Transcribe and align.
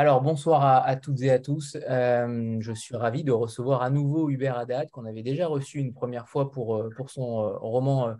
Alors, 0.00 0.22
bonsoir 0.22 0.64
à, 0.64 0.96
toutes 0.96 1.20
et 1.20 1.30
à 1.30 1.38
tous. 1.38 1.76
Euh, 1.86 2.56
je 2.60 2.72
suis 2.72 2.96
ravi 2.96 3.22
de 3.22 3.32
recevoir 3.32 3.82
à 3.82 3.90
nouveau 3.90 4.30
Hubert 4.30 4.56
Haddad, 4.56 4.90
qu'on 4.90 5.04
avait 5.04 5.22
déjà 5.22 5.46
reçu 5.46 5.78
une 5.78 5.92
première 5.92 6.26
fois 6.26 6.50
pour, 6.50 6.76
euh, 6.76 6.90
son 7.06 7.42
euh, 7.42 7.58
roman 7.58 8.14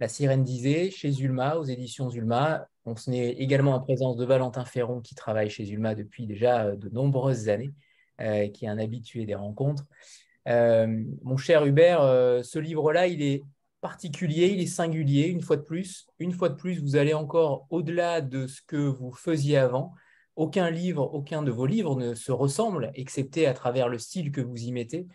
La 0.00 0.08
sirène 0.08 0.44
d'Isée, 0.44 0.90
chez 0.90 1.10
Zulma, 1.12 1.56
aux 1.56 1.64
éditions 1.64 2.10
Zulma. 2.10 2.68
On 2.84 2.94
est 3.10 3.30
également 3.38 3.72
en 3.72 3.80
présence 3.80 4.18
de 4.18 4.26
Valentin 4.26 4.66
Ferron, 4.66 5.00
qui 5.00 5.14
travaille 5.14 5.48
chez 5.48 5.64
Zulma 5.64 5.94
depuis 5.94 6.26
déjà 6.26 6.76
de 6.76 6.90
nombreuses 6.90 7.48
années, 7.48 7.72
qui 8.18 8.66
est 8.66 8.68
un 8.68 8.78
habitué 8.78 9.24
des 9.24 9.34
rencontres. 9.34 9.86
mon 10.46 11.38
cher 11.38 11.64
Hubert, 11.64 12.02
ce 12.44 12.58
livre-là, 12.58 13.06
il 13.06 13.22
est 13.22 13.42
particulier, 13.80 14.48
il 14.48 14.60
est 14.60 14.66
singulier, 14.66 15.28
une 15.28 15.40
fois 15.40 15.56
de 15.56 15.62
plus. 15.62 16.06
Une 16.18 16.32
fois 16.32 16.50
de 16.50 16.54
plus, 16.56 16.82
vous 16.82 16.96
allez 16.96 17.14
encore 17.14 17.66
au-delà 17.70 18.20
de 18.20 18.46
ce 18.46 18.60
que 18.60 18.76
vous 18.76 19.10
faisiez 19.14 19.56
avant 19.56 19.94
aucun 20.36 20.70
livre, 20.70 21.14
aucun 21.14 21.42
de 21.42 21.50
vos 21.50 21.66
livres 21.66 21.96
ne 21.96 22.14
se 22.14 22.32
ressemble, 22.32 22.90
excepté 22.94 23.46
à 23.46 23.54
travers 23.54 23.88
le 23.88 23.98
style 23.98 24.32
que 24.32 24.40
vous 24.40 24.56
y 24.56 24.72
mettez. 24.72 25.06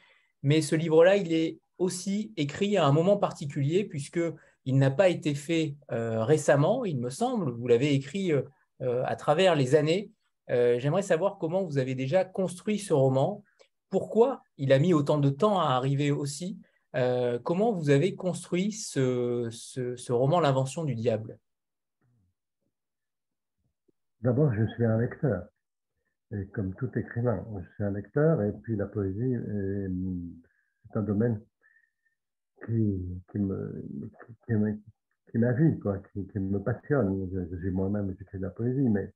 Mais 0.43 0.61
ce 0.61 0.75
livre-là, 0.75 1.17
il 1.17 1.33
est 1.33 1.59
aussi 1.77 2.33
écrit 2.37 2.77
à 2.77 2.85
un 2.85 2.91
moment 2.91 3.17
particulier, 3.17 3.83
puisqu'il 3.83 4.77
n'a 4.77 4.91
pas 4.91 5.09
été 5.09 5.33
fait 5.35 5.75
euh, 5.91 6.23
récemment, 6.23 6.85
il 6.85 6.99
me 6.99 7.09
semble. 7.09 7.51
Vous 7.51 7.67
l'avez 7.67 7.93
écrit 7.93 8.31
euh, 8.31 8.43
euh, 8.81 9.03
à 9.05 9.15
travers 9.15 9.55
les 9.55 9.75
années. 9.75 10.11
J'aimerais 10.51 11.03
savoir 11.03 11.37
comment 11.37 11.63
vous 11.63 11.77
avez 11.77 11.93
déjà 11.93 12.25
construit 12.25 12.79
ce 12.79 12.91
roman, 12.91 13.43
pourquoi 13.91 14.41
il 14.57 14.73
a 14.73 14.79
mis 14.79 14.95
autant 14.95 15.19
de 15.19 15.29
temps 15.29 15.59
à 15.59 15.75
arriver 15.75 16.09
aussi, 16.09 16.57
comment 17.43 17.71
vous 17.71 17.91
avez 17.91 18.15
construit 18.15 18.71
ce 18.71 20.11
roman 20.11 20.39
L'invention 20.39 20.85
du 20.85 20.95
diable? 20.95 21.37
D'abord, 24.21 24.53
je 24.53 24.65
suis 24.73 24.85
un 24.85 24.99
lecteur. 24.99 25.47
Et 26.31 26.45
comme 26.47 26.75
tout 26.75 26.91
écrivain, 26.97 27.45
je 27.59 27.73
suis 27.75 27.83
un 27.83 27.91
lecteur. 27.91 28.41
Et 28.43 28.51
puis 28.63 28.75
la 28.75 28.85
poésie, 28.85 29.35
c'est 30.87 30.97
un 30.97 31.03
domaine 31.03 31.39
qui, 32.65 33.21
qui 33.31 33.39
me, 33.39 33.83
qui, 34.45 34.53
qui, 35.31 35.37
vie, 35.37 35.79
quoi, 35.79 35.99
qui, 36.13 36.39
me 36.39 36.59
passionne. 36.59 37.29
Je, 37.31 37.69
moi-même, 37.69 38.13
j'écris 38.17 38.37
de 38.37 38.43
la 38.43 38.49
poésie, 38.49 38.89
mais 38.89 39.11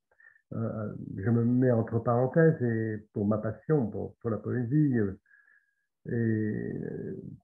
euh, 0.54 0.94
je 1.18 1.30
me 1.30 1.44
mets 1.44 1.72
entre 1.72 2.00
parenthèses 2.00 2.62
et 2.62 2.98
pour 3.14 3.26
ma 3.26 3.38
passion, 3.38 3.88
pour, 3.88 4.16
pour 4.18 4.30
la 4.30 4.38
poésie, 4.38 4.98
euh, 4.98 5.20
et 6.12 6.74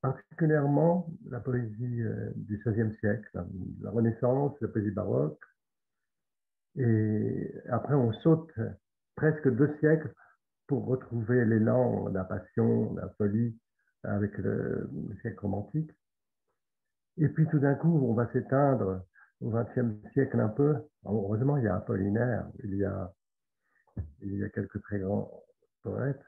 particulièrement 0.01 1.09
la 1.29 1.39
poésie 1.39 2.01
euh, 2.01 2.31
du 2.35 2.57
XVIe 2.57 2.93
siècle, 2.99 3.29
la 3.81 3.91
Renaissance, 3.91 4.53
la 4.61 4.67
poésie 4.67 4.91
baroque, 4.91 5.39
et 6.79 7.53
après, 7.69 7.93
on 7.93 8.13
saute 8.13 8.53
presque 9.15 9.53
deux 9.53 9.75
siècles 9.79 10.13
pour 10.65 10.85
retrouver 10.85 11.43
l'élan, 11.43 12.07
la 12.07 12.23
passion, 12.23 12.93
la 12.95 13.09
folie 13.17 13.59
avec 14.03 14.37
le, 14.37 14.89
siècle 15.21 15.41
romantique. 15.41 15.91
Et 17.17 17.27
puis 17.27 17.45
tout 17.47 17.59
d'un 17.59 17.75
coup, 17.75 17.99
on 18.07 18.13
va 18.13 18.31
s'éteindre 18.31 19.03
au 19.41 19.49
XXe 19.49 20.09
siècle 20.13 20.39
un 20.39 20.47
peu. 20.47 20.77
Heureusement, 21.03 21.57
il 21.57 21.65
y 21.65 21.67
a 21.67 21.75
Apollinaire, 21.75 22.47
il 22.63 22.75
y 22.77 22.85
a, 22.85 23.11
quelques 24.53 24.81
très 24.83 24.99
grands 24.99 25.29
poètes. 25.83 26.23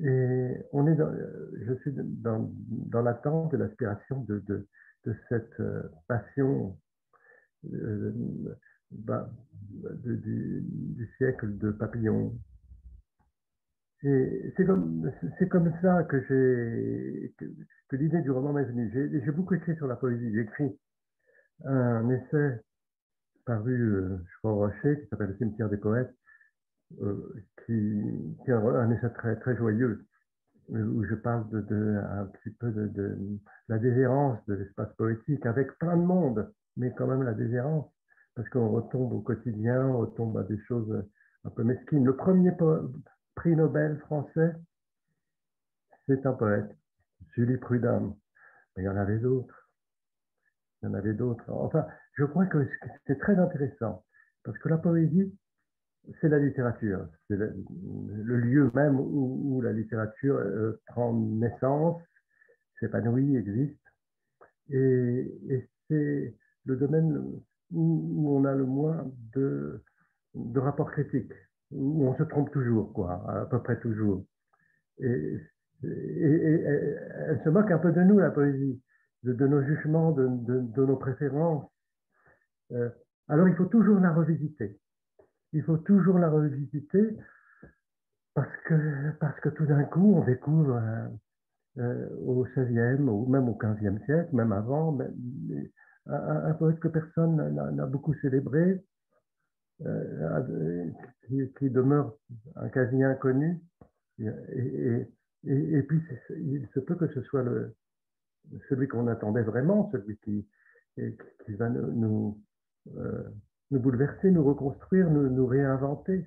Et 0.00 0.56
on 0.72 0.88
est 0.88 0.96
je 1.66 1.74
suis 1.82 1.92
dans, 1.94 2.50
l'attente 3.00 3.52
de 3.52 3.58
l'aspiration 3.58 4.24
de, 4.24 4.66
cette 5.28 5.60
euh, 5.60 5.82
passion 6.08 6.76
euh, 7.72 8.12
du, 10.04 11.10
siècle 11.16 11.56
de 11.58 11.70
Papillon. 11.70 12.32
Et 14.04 14.52
c'est 14.56 14.66
comme, 14.66 15.12
comme 15.50 15.72
ça 15.80 16.02
que, 16.04 16.20
j'ai, 16.28 17.34
que, 17.38 17.96
l'idée 17.96 18.20
du 18.22 18.30
roman 18.30 18.52
m'est 18.52 18.64
venue. 18.64 18.90
J'ai, 18.92 19.30
beaucoup 19.30 19.54
écrit 19.54 19.76
sur 19.76 19.86
la 19.86 19.96
poésie. 19.96 20.32
J'ai 20.32 20.40
écrit 20.40 20.76
un 21.64 22.08
essai 22.10 22.60
paru, 23.46 23.94
euh, 23.94 24.18
je 24.18 24.38
crois, 24.38 24.52
au 24.52 24.56
Rocher, 24.56 25.00
qui 25.00 25.08
s'appelle 25.08 25.28
Le 25.28 25.36
cimetière 25.36 25.68
des 25.68 25.76
poètes, 25.76 26.14
euh, 27.00 27.32
qui, 27.64 28.02
qui, 28.44 28.50
est 28.50 28.54
un, 28.54 28.90
essai 28.90 29.12
très, 29.14 29.36
très 29.36 29.56
joyeux, 29.56 30.04
où 30.68 31.04
je 31.04 31.14
parle 31.14 31.48
de 31.50 32.00
un 32.10 32.26
petit 32.26 32.50
peu 32.50 32.70
de, 32.72 32.88
de, 32.88 33.18
la 33.68 33.78
déshérence 33.78 34.44
de 34.46 34.54
l'espace 34.54 34.92
poétique, 34.94 35.46
avec 35.46 35.78
plein 35.78 35.96
de 35.96 36.02
monde, 36.02 36.52
mais 36.76 36.92
quand 36.96 37.06
même 37.06 37.22
la 37.22 37.34
déshérence 37.34 37.92
parce 38.34 38.48
qu'on 38.48 38.70
retombe 38.70 39.12
au 39.12 39.20
quotidien, 39.20 39.86
on 39.86 39.98
retombe 39.98 40.36
à 40.38 40.42
des 40.44 40.58
choses 40.60 41.04
un 41.44 41.50
peu 41.50 41.64
mesquines. 41.64 42.04
Le 42.04 42.16
premier 42.16 42.52
prix 43.34 43.56
Nobel 43.56 43.98
français, 44.00 44.54
c'est 46.06 46.24
un 46.26 46.32
poète, 46.32 46.70
Julie 47.34 47.58
Prudhomme. 47.58 48.14
Mais 48.76 48.84
il 48.84 48.86
y 48.86 48.88
en 48.88 48.96
avait 48.96 49.18
d'autres. 49.18 49.70
Il 50.82 50.86
y 50.86 50.88
en 50.88 50.94
avait 50.94 51.14
d'autres. 51.14 51.44
Enfin, 51.48 51.86
je 52.14 52.24
crois 52.24 52.46
que 52.46 52.66
c'est 53.06 53.18
très 53.18 53.38
intéressant, 53.38 54.04
parce 54.44 54.58
que 54.58 54.68
la 54.68 54.78
poésie, 54.78 55.32
c'est 56.20 56.28
la 56.28 56.38
littérature. 56.38 57.06
C'est 57.28 57.36
le, 57.36 58.36
lieu 58.36 58.70
même 58.74 58.98
où, 58.98 59.60
la 59.62 59.72
littérature 59.72 60.36
euh, 60.36 60.80
prend 60.86 61.12
naissance, 61.12 62.02
s'épanouit, 62.80 63.36
existe. 63.36 63.78
Et, 64.70 65.38
et 65.48 65.68
c'est 65.88 66.34
le 66.64 66.76
domaine 66.76 67.40
où, 67.72 68.36
on 68.36 68.44
a 68.44 68.54
le 68.54 68.64
moins 68.64 69.10
de, 69.34 69.82
de 70.34 70.60
rapports 70.60 70.90
critiques, 70.90 71.32
où 71.70 72.06
on 72.06 72.16
se 72.16 72.22
trompe 72.24 72.50
toujours, 72.52 72.92
quoi, 72.92 73.24
à 73.28 73.46
peu 73.46 73.62
près 73.62 73.78
toujours. 73.80 74.24
Et, 74.98 75.38
elle 75.84 77.40
se 77.42 77.48
moque 77.48 77.70
un 77.72 77.78
peu 77.78 77.90
de 77.90 78.02
nous, 78.02 78.18
la 78.20 78.30
poésie, 78.30 78.80
de, 79.24 79.46
nos 79.46 79.62
jugements, 79.62 80.12
de, 80.12 80.28
de 80.28 80.84
nos 80.84 80.96
préférences. 80.96 81.68
Euh, 82.70 82.88
alors 83.28 83.48
il 83.48 83.54
faut 83.54 83.66
toujours 83.66 83.98
la 83.98 84.12
revisiter. 84.12 84.78
Il 85.52 85.62
faut 85.62 85.78
toujours 85.78 86.18
la 86.18 86.30
revisiter 86.30 87.16
parce 88.34 88.56
que, 88.64 89.10
parce 89.20 89.38
que 89.40 89.50
tout 89.50 89.66
d'un 89.66 89.84
coup, 89.84 90.14
on 90.16 90.24
découvre 90.24 90.76
euh, 90.76 91.08
euh, 91.78 92.08
au 92.24 92.44
XVIe 92.44 93.02
ou 93.02 93.26
même 93.26 93.48
au 93.48 93.54
XVe 93.54 94.02
siècle, 94.04 94.34
même 94.34 94.52
avant, 94.52 94.98
un, 96.06 96.52
poète 96.54 96.80
que 96.80 96.88
personne 96.88 97.36
n'a 97.54 97.86
beaucoup 97.86 98.14
célébré, 98.14 98.84
euh, 99.84 100.90
qui, 101.58 101.70
demeure 101.70 102.16
un 102.56 102.68
quasi 102.68 103.02
inconnu. 103.02 103.60
Et, 104.18 105.82
puis, 105.88 106.00
il 106.36 106.68
se 106.74 106.80
peut 106.80 106.94
que 106.94 107.08
ce 107.08 107.22
soit 107.22 107.42
le, 107.42 107.74
celui 108.68 108.86
qu'on 108.88 109.06
attendait 109.08 109.42
vraiment, 109.42 109.90
celui 109.90 110.18
qui, 110.18 110.46
qui 110.96 111.54
va 111.54 111.68
nous, 111.68 112.40
euh, 112.96 113.22
nous, 113.70 113.80
bouleverser, 113.80 114.30
nous 114.30 114.44
reconstruire, 114.44 115.10
nous, 115.10 115.46
réinventer. 115.46 116.26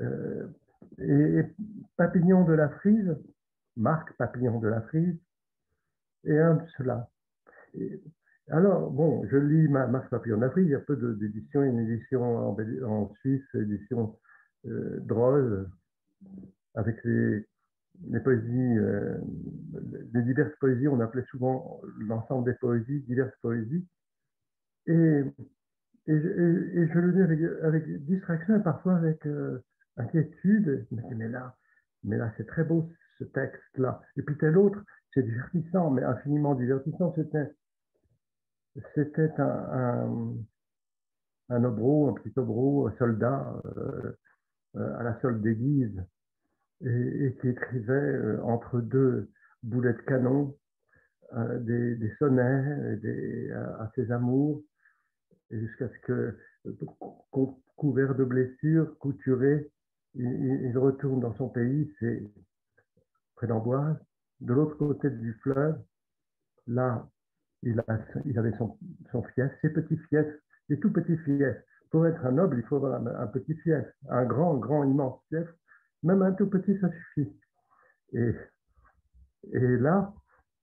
Euh, 0.00 0.48
et, 0.98 1.42
Papillon 1.96 2.44
de 2.44 2.52
la 2.52 2.68
Frise, 2.68 3.16
Marc 3.76 4.14
Papillon 4.16 4.58
de 4.58 4.68
la 4.68 4.80
Frise, 4.82 5.16
est 6.24 6.38
un 6.38 6.54
de 6.54 6.66
cela. 6.76 7.08
Alors, 8.50 8.90
bon, 8.90 9.26
je 9.30 9.36
lis 9.36 9.68
Marc 9.68 10.10
Papillon 10.10 10.38
d'Afrique, 10.38 10.66
il 10.66 10.72
y 10.72 10.74
a 10.74 10.80
peu 10.80 10.96
d'éditions, 10.96 11.62
une 11.62 11.78
édition 11.78 12.22
en, 12.22 13.14
Suisse, 13.20 13.42
édition 13.54 14.18
euh, 14.66 15.64
avec 16.74 17.02
les, 17.04 17.46
poésies, 18.20 18.78
euh, 18.78 19.16
les 20.12 20.22
diverses 20.22 20.54
poésies, 20.60 20.88
on 20.88 21.00
appelait 21.00 21.24
souvent 21.30 21.80
l'ensemble 21.98 22.44
des 22.44 22.58
poésies, 22.58 23.00
diverses 23.00 23.36
poésies. 23.40 23.86
Et, 24.86 24.92
et, 24.92 25.22
je 26.06 26.98
le 26.98 27.10
lis 27.12 27.46
avec, 27.62 28.04
distraction 28.04 28.56
et 28.58 28.62
parfois 28.62 28.96
avec 28.96 29.24
euh, 29.26 29.64
inquiétude. 29.96 30.86
mais 31.16 31.28
là, 31.28 31.56
mais 32.02 32.18
là 32.18 32.30
c'est 32.36 32.46
très 32.46 32.64
beau 32.64 32.90
ce 33.18 33.24
texte-là. 33.24 34.02
Et 34.18 34.22
puis 34.22 34.36
tel 34.36 34.58
autre, 34.58 34.82
c'est 35.14 35.22
divertissant, 35.22 35.90
mais 35.90 36.02
infiniment 36.02 36.54
divertissant. 36.54 37.14
C'était 37.16 37.50
c'était 38.94 39.32
un, 39.38 40.34
un, 41.48 41.64
obro, 41.64 42.08
un 42.08 42.14
petit 42.14 42.32
obro, 42.36 42.88
un 42.88 42.96
soldat 42.96 43.54
euh, 43.64 44.12
euh, 44.76 44.98
à 44.98 45.02
la 45.02 45.20
solde 45.20 45.42
d'église 45.42 46.02
et, 46.80 47.36
qui 47.40 47.48
écrivait 47.48 47.92
euh, 47.92 48.42
entre 48.42 48.80
deux 48.80 49.30
boulets 49.62 49.94
de 49.94 50.02
canon 50.02 50.56
des, 51.32 52.12
sonnets 52.20 52.96
des, 52.98 53.50
à, 53.50 53.90
ses 53.96 54.12
amours 54.12 54.62
jusqu'à 55.50 55.88
ce 55.88 55.98
que, 56.06 56.38
couvert 57.76 58.14
de 58.14 58.22
blessures, 58.22 58.96
couturé, 58.98 59.68
il, 60.14 60.78
retourne 60.78 61.18
dans 61.20 61.34
son 61.34 61.48
pays, 61.48 61.92
c'est 61.98 62.22
près 63.34 63.48
d'Amboise, 63.48 63.96
de 64.40 64.52
l'autre 64.52 64.76
côté 64.76 65.10
du 65.10 65.32
fleuve, 65.42 65.76
là 66.68 67.08
il, 67.64 68.38
avait 68.38 68.56
son, 68.58 68.76
fief, 69.34 69.50
ses 69.62 69.70
petits 69.70 69.96
fiefs, 70.08 70.26
des 70.68 70.78
tout 70.78 70.92
petits 70.92 71.16
fiefs, 71.18 71.56
pour 71.90 72.06
être 72.06 72.24
un 72.26 72.32
noble, 72.32 72.58
il 72.58 72.64
faut 72.64 72.76
avoir 72.76 72.94
un, 72.94 73.26
petit 73.28 73.54
fief, 73.54 73.84
un 74.08 74.24
grand, 74.24 74.54
grand, 74.54 74.84
immense 74.84 75.20
fief. 75.28 75.48
Même 76.02 76.22
un 76.22 76.32
tout 76.32 76.48
petit, 76.48 76.76
ça 76.80 76.90
suffit. 76.90 77.32
Et, 78.12 78.32
là, 79.52 80.12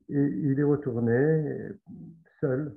il 0.09 0.59
est 0.59 0.63
retourné 0.63 1.69
seul. 2.39 2.75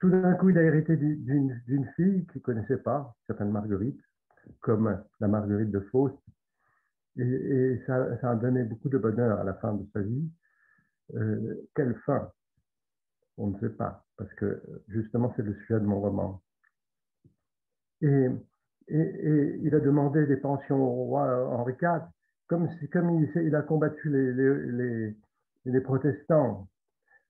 tout 0.00 0.10
d'un 0.10 0.34
coup, 0.34 0.50
il 0.50 0.58
a 0.58 0.62
hérité 0.62 0.96
d'une 0.96 1.90
fille 1.96 2.26
qu'il 2.26 2.40
ne 2.40 2.42
connaissait 2.42 2.78
pas, 2.78 3.14
s'appelle 3.26 3.48
Marguerite, 3.48 4.00
comme 4.60 5.02
la 5.20 5.28
Marguerite 5.28 5.70
de 5.70 5.80
Faust. 5.80 6.18
Et, 7.16 7.82
ça, 7.86 8.18
ça, 8.20 8.30
a 8.30 8.36
donné 8.36 8.64
beaucoup 8.64 8.88
de 8.88 8.98
bonheur 8.98 9.38
à 9.38 9.44
la 9.44 9.54
fin 9.54 9.74
de 9.74 9.84
sa 9.92 10.00
vie. 10.00 10.30
Euh, 11.14 11.68
quelle 11.74 11.94
fin 12.06 12.30
On 13.38 13.48
ne 13.48 13.58
sait 13.60 13.70
pas, 13.70 14.04
parce 14.16 14.32
que 14.34 14.60
justement, 14.88 15.32
c'est 15.36 15.42
le 15.42 15.54
sujet 15.54 15.80
de 15.80 15.86
mon 15.86 16.00
roman. 16.00 16.42
Et, 18.02 18.28
il 18.90 19.74
a 19.74 19.80
demandé 19.80 20.26
des 20.26 20.38
pensions 20.38 20.82
au 20.82 21.04
roi 21.04 21.46
Henri 21.50 21.74
IV, 21.80 22.00
comme, 22.48 22.68
il, 23.36 23.54
a 23.54 23.62
combattu 23.62 24.10
les, 25.64 25.80
protestants 25.80 26.68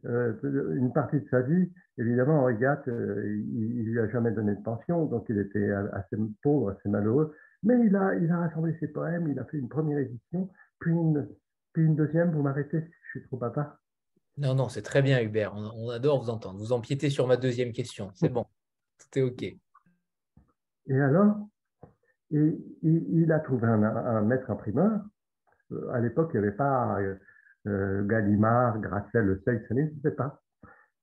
euh, 0.05 0.35
une 0.77 0.93
partie 0.93 1.21
de 1.21 1.29
sa 1.29 1.41
vie. 1.43 1.73
Évidemment, 1.99 2.43
Henri 2.43 2.55
IV, 2.55 2.89
euh, 2.89 3.43
il 3.53 3.85
ne 3.85 3.91
lui 3.91 3.99
a 3.99 4.09
jamais 4.09 4.31
donné 4.31 4.55
de 4.55 4.63
pension, 4.63 5.07
donc 5.07 5.27
il 5.29 5.39
était 5.39 5.71
assez 5.93 6.17
pauvre, 6.43 6.71
assez 6.71 6.89
malheureux. 6.89 7.35
Mais 7.63 7.75
il 7.85 7.97
a, 7.97 8.39
rassemblé 8.39 8.77
ses 8.79 8.89
poèmes, 8.89 9.29
il 9.29 9.39
a 9.39 9.45
fait 9.45 9.59
une 9.59 9.69
première 9.69 9.99
édition, 9.99 10.49
puis 10.79 10.93
une, 10.93 11.27
deuxième. 11.97 12.31
Vous 12.31 12.43
m'arrêtez 12.43 12.81
si 12.81 12.93
je 13.03 13.19
suis 13.19 13.29
trop 13.29 13.37
papa. 13.37 13.79
Non, 14.39 14.55
non, 14.55 14.69
c'est 14.69 14.83
très 14.83 15.03
bien, 15.03 15.21
Hubert. 15.21 15.55
On, 15.55 15.91
adore 15.91 16.23
vous 16.23 16.31
entendre. 16.31 16.59
Vous 16.59 16.73
empiétez 16.73 17.11
sur 17.11 17.27
ma 17.27 17.37
deuxième 17.37 17.73
question. 17.73 18.11
C'est 18.15 18.29
bon. 18.29 18.47
Tout 18.99 19.19
est 19.19 19.23
OK. 19.23 19.43
Et 19.43 21.01
alors, 21.01 21.37
il, 22.31 22.57
il, 22.83 23.33
a 23.33 23.41
trouvé 23.41 23.67
un, 23.67 24.23
maître 24.23 24.51
imprimeur. 24.51 25.01
Euh, 25.73 25.91
à 25.91 26.01
l'époque, 26.01 26.31
il 26.35 26.41
n'y 26.41 26.47
avait 26.47 26.57
pas 26.57 27.01
euh, 27.01 27.17
euh, 27.67 28.07
Gallimard, 28.07 28.81
Gracel, 28.81 29.25
Le 29.25 29.43
Seuil, 29.45 29.63
ça 29.69 29.75
n'existait 29.75 30.13
pas. 30.13 30.41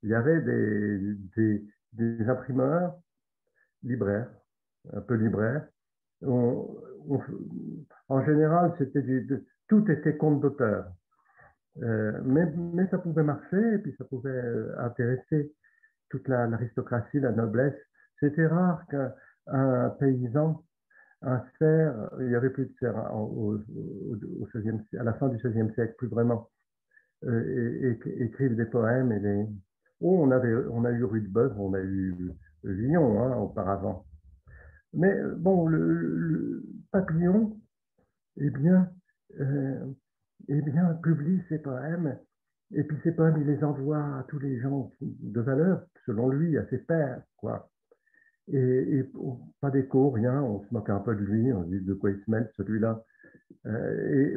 Il 0.02 0.10
y 0.10 0.16
avait 0.16 0.42
des, 0.42 1.16
des, 1.36 1.66
des 1.94 2.30
imprimeurs 2.30 2.96
libraires, 3.84 4.30
un 4.94 5.02
peu 5.02 5.16
libraires, 5.16 5.68
en 8.08 8.26
général, 8.26 8.74
c'était 8.78 9.04
tout 9.68 9.92
était 9.92 10.18
compte 10.18 10.42
d'auteur. 10.42 10.86
Euh, 11.83 12.22
mais, 12.24 12.88
ça 12.89 12.98
pouvait 12.98 13.24
marcher 13.24 13.74
et 13.74 13.77
puis 13.80 13.94
ça 13.98 14.06
pouvait 14.06 14.30
euh, 14.30 14.74
intéresser 14.80 15.54
toute 16.10 16.27
l'aristocratie, 16.27 17.19
la, 17.19 17.31
noblesse. 17.31 17.75
C'était 18.19 18.48
rare 18.48 18.86
qu'un 18.88 19.89
paysan, 20.00 20.63
un 21.22 21.44
cerf, 21.60 22.10
il 22.19 22.27
n'y 22.27 22.36
avait 22.36 22.50
plus 22.50 22.68
de 22.68 22.74
cerf 22.80 22.95
au, 23.13 23.57
à 23.57 25.04
la 25.04 25.13
fin 25.13 25.27
du 25.27 25.38
XVIe 25.38 25.74
siècle, 25.74 25.95
plus 25.98 26.07
vraiment, 26.07 26.50
euh, 27.25 27.98
écrivent 28.19 28.56
des 28.56 28.66
poèmes. 28.66 29.12
Et 29.12 29.19
des... 29.19 29.45
Oh, 30.00 30.19
on, 30.21 30.31
avait, 30.31 30.54
on 30.71 30.86
a 30.86 30.92
eu 30.92 31.04
Rudebeuf, 31.04 31.51
on 31.57 31.74
a 31.74 31.80
eu 31.80 32.31
Lyon 32.63 33.21
hein, 33.21 33.38
auparavant. 33.38 34.06
Mais 34.94 35.13
euh, 35.13 35.36
bon, 35.36 35.68
le, 35.68 36.63
papillon, 36.92 37.60
eh 38.38 38.50
bien, 38.50 38.89
eh 40.47 40.62
bien, 40.62 40.94
publie 41.03 41.42
ses 41.50 41.59
poèmes, 41.59 42.18
et 42.74 42.83
puis 42.83 42.97
ses 43.03 43.12
poèmes, 43.12 43.38
il 43.42 43.47
les 43.47 43.63
envoie 43.63 44.19
à 44.19 44.25
tous 44.27 44.39
les 44.39 44.59
gens 44.59 44.92
de 45.01 45.42
valeur, 45.42 45.86
selon 46.06 46.30
lui, 46.30 46.57
à 46.57 46.68
ses 46.69 46.80
pairs, 46.80 47.21
quoi. 47.38 47.69
Et, 48.47 49.09
pas 49.59 49.71
d'écho, 49.71 50.12
rien, 50.12 50.42
on 50.42 50.63
se 50.63 50.74
moque 50.74 50.89
un 50.89 51.00
peu 51.00 51.15
de 51.15 51.21
lui, 51.21 51.51
on 51.51 51.63
dit 51.63 51.81
de 51.81 51.94
quoi 51.94 52.12
il 52.12 52.21
se 52.24 52.30
mêle, 52.30 52.51
celui-là. 52.57 53.03
Euh, 53.65 54.36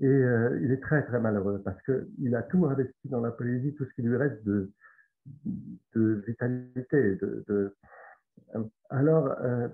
et, 0.00 0.04
et 0.04 0.62
il 0.62 0.72
est 0.72 0.80
très, 0.80 1.04
très 1.04 1.20
malheureux, 1.20 1.62
parce 1.62 1.80
qu'il 1.82 2.34
a 2.34 2.42
tout 2.42 2.66
investi 2.66 3.08
dans 3.08 3.20
la 3.20 3.30
poésie, 3.30 3.74
tout 3.74 3.84
ce 3.84 3.94
qui 3.94 4.02
lui 4.02 4.16
reste 4.16 4.42
de, 4.44 4.72
vitalité, 6.26 7.18
alors, 8.90 9.28
euh, 9.40 9.68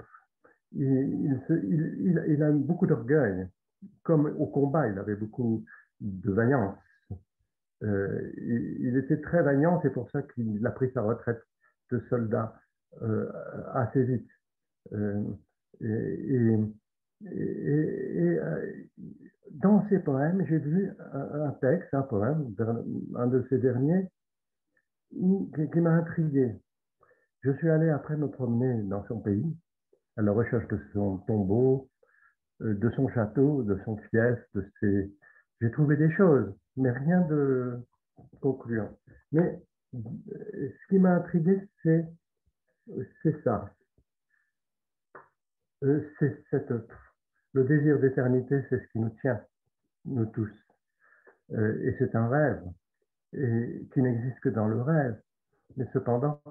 il, 0.73 2.43
a 2.43 2.51
beaucoup 2.53 2.87
d'orgueil. 2.87 3.47
Comme 4.03 4.35
au 4.39 4.47
combat, 4.47 4.89
il 4.89 4.99
avait 4.99 5.17
beaucoup 5.17 5.65
de 6.01 6.33
vaillance. 6.33 6.77
Euh, 7.85 8.33
il, 8.37 8.97
était 8.97 9.21
très 9.21 9.43
vaillant, 9.43 9.81
c'est 9.83 9.93
pour 9.93 10.11
ça 10.11 10.23
qu'il 10.23 10.67
a 10.67 10.71
pris 10.71 10.91
sa 10.93 11.03
retraite 11.03 11.41
de 11.93 12.01
soldat 12.11 12.55
euh, 13.03 13.31
assez 13.75 14.03
vite. 14.03 14.29
et, 15.81 16.49
dans 19.51 19.89
ses 19.89 19.99
poèmes, 20.01 20.45
j'ai 20.47 20.59
vu 20.59 20.93
un, 21.13 21.51
texte, 21.61 21.93
un 21.95 22.03
poème, 22.03 22.55
un 23.17 23.27
de 23.27 23.47
ses 23.49 23.59
derniers, 23.59 24.09
qui 25.11 25.81
m'a 25.81 25.91
intrigué. 25.91 26.55
Je 27.43 27.53
suis 27.53 27.71
allé 27.71 27.89
après 27.89 28.17
me 28.17 28.29
promener 28.29 28.83
dans 28.85 29.05
son 29.07 29.21
pays, 29.21 29.57
à 30.17 30.23
la 30.23 30.33
recherche 30.33 30.67
de 30.69 30.79
son 30.93 31.19
tombeau, 31.19 31.89
euh, 31.89 31.98
de 32.61 32.91
son 32.91 33.09
château, 33.09 33.63
de 33.63 33.79
son 33.85 33.97
fief, 33.97 34.39
de 34.55 34.65
ses... 34.81 35.13
J'ai 35.61 35.71
trouvé 35.71 35.97
des 35.97 36.11
choses, 36.13 36.53
mais 36.77 36.91
rien 36.91 37.21
de 37.23 37.79
concluant. 38.41 38.91
Mais 39.33 39.61
euh, 39.95 40.01
ce 40.81 40.89
qui 40.89 40.99
m'a 40.99 41.15
intrigué, 41.15 41.69
c'est, 41.83 42.07
ça. 43.45 43.73
Euh, 45.83 46.01
c'est 46.19 46.45
cette, 46.51 46.73
le 47.53 47.65
désir 47.65 47.99
d'éternité, 47.99 48.65
c'est 48.69 48.81
ce 48.81 48.89
qui 48.93 48.99
nous 48.99 49.15
tient, 49.21 49.41
nous 50.05 50.27
tous. 50.27 50.51
Et 51.51 51.97
c'est 51.99 52.15
un 52.15 52.29
rêve, 52.29 52.63
et 53.33 53.89
qui 53.95 54.03
n'existe 54.03 54.39
que 54.41 54.51
dans 54.51 54.69
le 54.69 54.83
rêve. 54.83 55.19
Mais 55.79 55.89
cependant, 55.95 56.43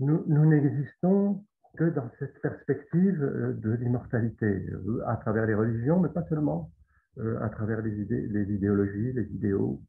nous 0.00 0.46
n'existons 0.46 1.44
que 1.78 1.84
dans 1.84 2.10
cette 2.18 2.40
perspective 2.40 3.22
euh, 3.22 3.52
de 3.52 3.70
l'immortalité, 3.70 4.46
euh, 4.46 5.00
à 5.06 5.16
travers 5.16 5.46
les 5.46 5.54
religions, 5.54 6.00
mais 6.00 6.08
pas 6.08 6.24
seulement, 6.28 6.72
euh, 7.18 7.40
à 7.40 7.48
travers 7.48 7.80
les, 7.82 8.00
idées, 8.00 8.26
les 8.26 8.52
idéologies, 8.52 9.12
les 9.12 9.32
idéaux. 9.32 9.80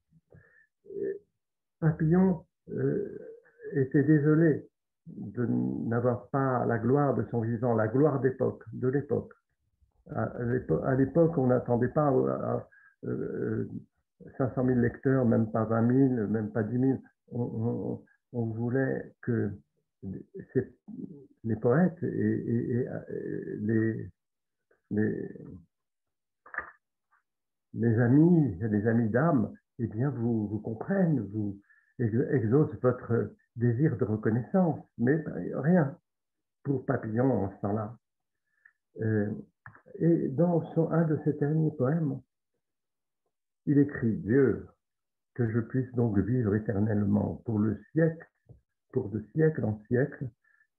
Papillon 1.80 2.44
était 3.74 4.04
désolé 4.04 4.68
de 5.08 5.46
n'avoir 5.46 6.28
pas 6.30 6.66
la 6.66 6.78
gloire 6.78 7.16
de 7.16 7.24
son 7.32 7.42
vivant, 7.42 7.74
la 7.74 7.88
gloire 7.88 8.20
d'époque, 8.20 8.64
de 8.74 8.90
l'époque. 8.90 9.32
À 10.14 10.96
l'époque, 10.96 11.38
on 11.38 11.48
n'attendait 11.48 11.90
pas 11.90 12.10
à, 12.10 12.68
500 14.38 14.66
000 14.66 14.80
lecteurs, 14.80 15.26
même 15.26 15.50
pas 15.52 15.64
20 15.64 16.16
000, 16.18 16.28
même 16.28 16.52
pas 16.52 16.64
10 16.64 16.80
000. 16.80 17.00
on 17.32 18.46
voulait 18.46 19.14
que 19.22 19.52
les 20.04 21.56
poètes 21.56 22.02
et, 22.04 22.86
les, 27.74 28.00
amis, 28.00 28.58
les 28.62 28.88
amis 28.88 29.10
d'âme, 29.10 29.54
eh 29.80 29.88
bien, 29.88 30.10
vous, 30.10 30.48
vous 30.48 30.60
comprennent, 30.60 31.20
vous 31.32 31.60
exaucent 32.00 32.76
votre 32.82 33.34
désir 33.56 33.98
de 33.98 34.06
reconnaissance, 34.06 34.80
mais 34.98 35.24
rien 35.54 35.98
pour 36.64 36.86
Papillon 36.86 37.32
en 37.32 37.52
ce 37.52 37.62
temps-là. 37.62 37.98
Euh, 39.02 39.32
et 39.96 40.28
dans 40.30 40.64
un 40.92 41.04
de 41.04 41.20
ses 41.24 41.34
derniers 41.34 41.72
poèmes, 41.72 42.22
il 43.66 43.78
écrit 43.78 44.16
Dieu, 44.18 44.68
que 45.36 45.50
je 45.50 45.60
puisse 45.60 45.92
donc 45.94 46.18
vivre 46.18 46.56
éternellement 46.56 47.42
pour 47.46 47.60
le 47.60 47.82
siècle 47.92 48.28
pour 48.92 49.10
de 49.10 49.24
siècle 49.34 49.64
en 49.66 49.82
siècle, 49.88 50.30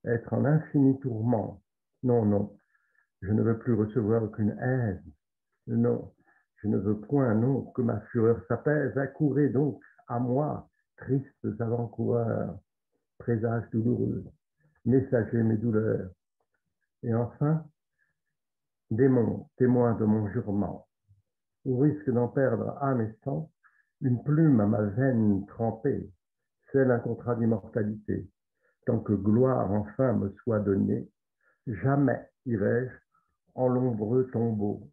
être 0.05 0.33
en 0.33 0.45
infini 0.45 0.99
tourment. 0.99 1.61
Non, 2.03 2.25
non, 2.25 2.55
je 3.21 3.31
ne 3.31 3.41
veux 3.41 3.57
plus 3.57 3.73
recevoir 3.73 4.23
aucune 4.23 4.57
haine. 4.59 5.03
Non, 5.67 6.11
je 6.57 6.67
ne 6.67 6.77
veux 6.77 6.99
point, 6.99 7.33
non, 7.35 7.63
que 7.71 7.81
ma 7.81 8.01
fureur 8.11 8.43
s'apaise. 8.47 8.97
Accourez 8.97 9.49
donc 9.49 9.81
à 10.07 10.19
moi, 10.19 10.69
tristes 10.97 11.47
avant-coureurs, 11.59 12.57
présages 13.19 13.69
douloureux, 13.71 14.25
messagers 14.85 15.43
mes 15.43 15.57
douleurs. 15.57 16.09
Et 17.03 17.13
enfin, 17.13 17.65
démon, 18.89 19.47
témoin 19.57 19.93
de 19.93 20.05
mon 20.05 20.27
jurement, 20.29 20.87
au 21.65 21.77
risque 21.77 22.09
d'en 22.09 22.27
perdre 22.27 22.77
âme 22.81 23.01
et 23.01 23.15
sang, 23.23 23.51
une 24.01 24.23
plume 24.23 24.59
à 24.59 24.65
ma 24.65 24.81
veine 24.81 25.45
trempée, 25.45 26.11
un 26.79 26.99
contrat 26.99 27.35
d'immortalité. 27.35 28.27
Tant 28.85 28.99
que 28.99 29.13
gloire 29.13 29.71
enfin 29.71 30.13
me 30.13 30.29
soit 30.43 30.59
donnée, 30.59 31.07
jamais 31.67 32.19
irai-je 32.45 32.91
en 33.55 33.67
l'ombreux 33.67 34.29
tombeau. 34.31 34.89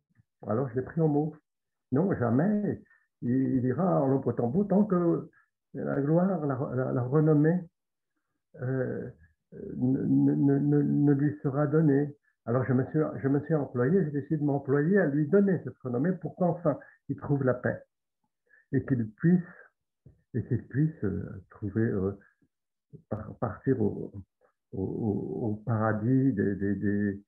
Alors 0.47 0.69
je 0.71 0.75
l'ai 0.77 0.83
pris 0.83 1.01
en 1.01 1.09
mot. 1.09 1.35
Non, 1.93 2.13
jamais. 2.15 2.83
Il, 3.23 3.65
ira 3.65 4.03
en 4.03 4.07
l'ombreux 4.07 4.35
tombeau 4.35 4.65
tant 4.65 4.85
que 4.85 5.31
la 5.75 6.01
gloire, 6.01 6.47
la, 6.47 7.03
renommée, 7.03 7.61
euh, 8.63 9.09
ne, 9.77 11.13
lui 11.13 11.37
sera 11.43 11.67
donné. 11.67 12.15
Alors 12.47 12.65
je 12.65 12.73
me 12.73 12.85
suis, 12.87 12.99
je 13.23 13.29
me 13.29 13.41
suis 13.41 13.55
employé, 13.55 14.05
j'ai 14.05 14.11
décidé 14.11 14.37
de 14.39 14.45
m'employer 14.45 14.99
à 14.99 15.07
lui 15.07 15.27
donner 15.29 15.61
cette 15.65 15.77
renommée 15.79 16.13
pour 16.13 16.35
qu'enfin 16.37 16.79
il 17.09 17.17
trouve 17.17 17.45
la 17.45 17.55
paix 17.55 17.83
et 18.73 18.85
qu'il 18.85 19.11
puisse, 19.13 19.43
et 20.35 20.45
qu'il 20.45 20.67
puisse 20.67 21.05
euh, 21.05 21.45
trouver, 21.51 21.83
euh, 21.83 22.13
partir 23.41 23.81
au, 23.81 24.13
paradis 25.65 26.33
de 26.33 27.19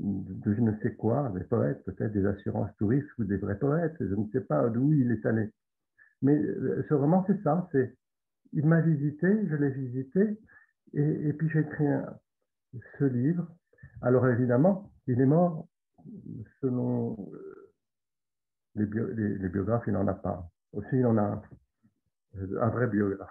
je 0.00 0.60
ne 0.60 0.72
sais 0.82 0.94
quoi, 0.94 1.30
des 1.36 1.44
poètes, 1.44 1.84
peut-être 1.84 2.12
des 2.12 2.26
assurances 2.26 2.74
touristes 2.78 3.08
ou 3.18 3.24
des 3.24 3.36
vrais 3.36 3.58
poètes, 3.58 3.96
je 4.00 4.14
ne 4.14 4.26
sais 4.32 4.40
pas 4.40 4.68
d'où 4.68 4.92
il 4.92 5.12
est 5.12 5.24
allé. 5.26 5.50
Mais 6.22 6.36
euh, 6.36 6.84
ce 6.88 6.94
roman, 6.94 7.24
c'est 7.26 7.40
ça, 7.42 7.68
c'est 7.72 7.96
il 8.52 8.66
m'a 8.66 8.80
visité, 8.80 9.46
je 9.46 9.54
l'ai 9.56 9.70
visité, 9.70 10.38
et, 10.94 11.32
puis 11.34 11.50
j'ai 11.50 11.60
écrit 11.60 11.84
ce 12.98 13.04
livre. 13.04 13.46
Alors 14.00 14.26
évidemment, 14.26 14.90
il 15.06 15.20
est 15.20 15.26
mort 15.26 15.68
selon 16.62 17.30
les, 18.74 18.86
biographes, 18.86 19.84
il 19.86 19.92
n'en 19.92 20.06
a 20.08 20.14
pas. 20.14 20.50
Aussi, 20.72 20.88
il 20.96 21.04
en 21.04 21.18
a 21.18 21.22
un, 21.22 21.42
un, 22.60 22.68
vrai 22.68 22.88
biographe. 22.88 23.30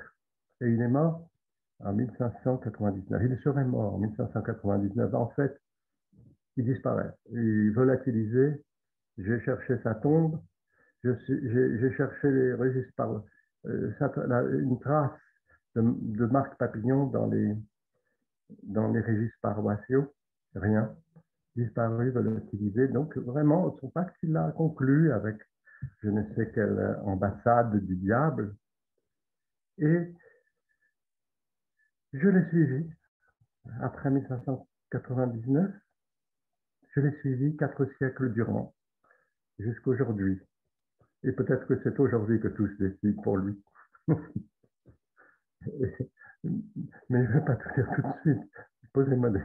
et 0.61 0.69
il 0.69 0.79
est 0.81 0.87
mort 0.87 1.27
en 1.79 1.93
1599. 1.93 3.21
Il 3.23 3.39
serait 3.43 3.65
mort 3.65 3.95
en 3.95 3.97
1599. 3.99 5.13
En 5.13 5.27
fait, 5.29 5.59
il 6.57 6.65
disparaît. 6.65 7.11
Il 7.31 7.71
volatilisé. 7.71 8.63
J'ai 9.17 9.39
cherché 9.41 9.77
sa 9.83 9.95
tombe. 9.95 10.39
J'ai 11.03 11.93
cherché 11.97 12.31
les 12.31 12.53
registres 12.53 13.23
euh, 13.65 14.59
une 14.59 14.79
trace 14.79 15.11
de, 15.75 15.81
de, 15.81 16.25
Marc 16.25 16.57
Papillon 16.57 17.07
dans 17.07 17.27
les, 17.27 17.55
dans 18.63 18.91
les 18.91 19.01
registres 19.01 19.37
paroissiaux. 19.41 20.13
Rien. 20.55 20.95
Disparu, 21.55 22.11
volatilisé. 22.11 22.87
Donc, 22.87 23.17
vraiment, 23.17 23.75
son 23.79 23.89
pacte, 23.89 24.15
il 24.23 24.33
l'a 24.33 24.51
conclu 24.51 25.11
avec 25.11 25.37
je 26.01 26.09
ne 26.09 26.23
sais 26.35 26.51
quelle 26.53 26.99
ambassade 27.03 27.75
du 27.85 27.95
diable. 27.95 28.55
Et 29.79 30.13
je 32.13 32.27
l'ai 32.27 32.47
suivi 32.49 32.89
après 33.81 34.11
1599. 34.11 35.71
Je 36.95 37.01
l'ai 37.01 37.17
suivi 37.19 37.57
quatre 37.57 37.85
siècles 37.97 38.31
durant, 38.33 38.75
jusqu'aujourd'hui. 39.57 40.39
Et 41.23 41.31
peut-être 41.31 41.65
que 41.67 41.81
c'est 41.83 41.99
aujourd'hui 41.99 42.39
que 42.39 42.49
tout 42.49 42.67
se 42.67 42.83
décide 42.83 43.19
pour 43.23 43.37
lui. 43.37 43.59
Mais 46.43 47.25
je 47.25 47.31
ne 47.31 47.39
vais 47.39 47.45
pas 47.45 47.55
tout 47.55 47.69
dire 47.75 47.87
tout 47.95 48.01
de 48.01 48.35
suite. 48.35 48.49
Posez-moi 48.93 49.29
des, 49.31 49.39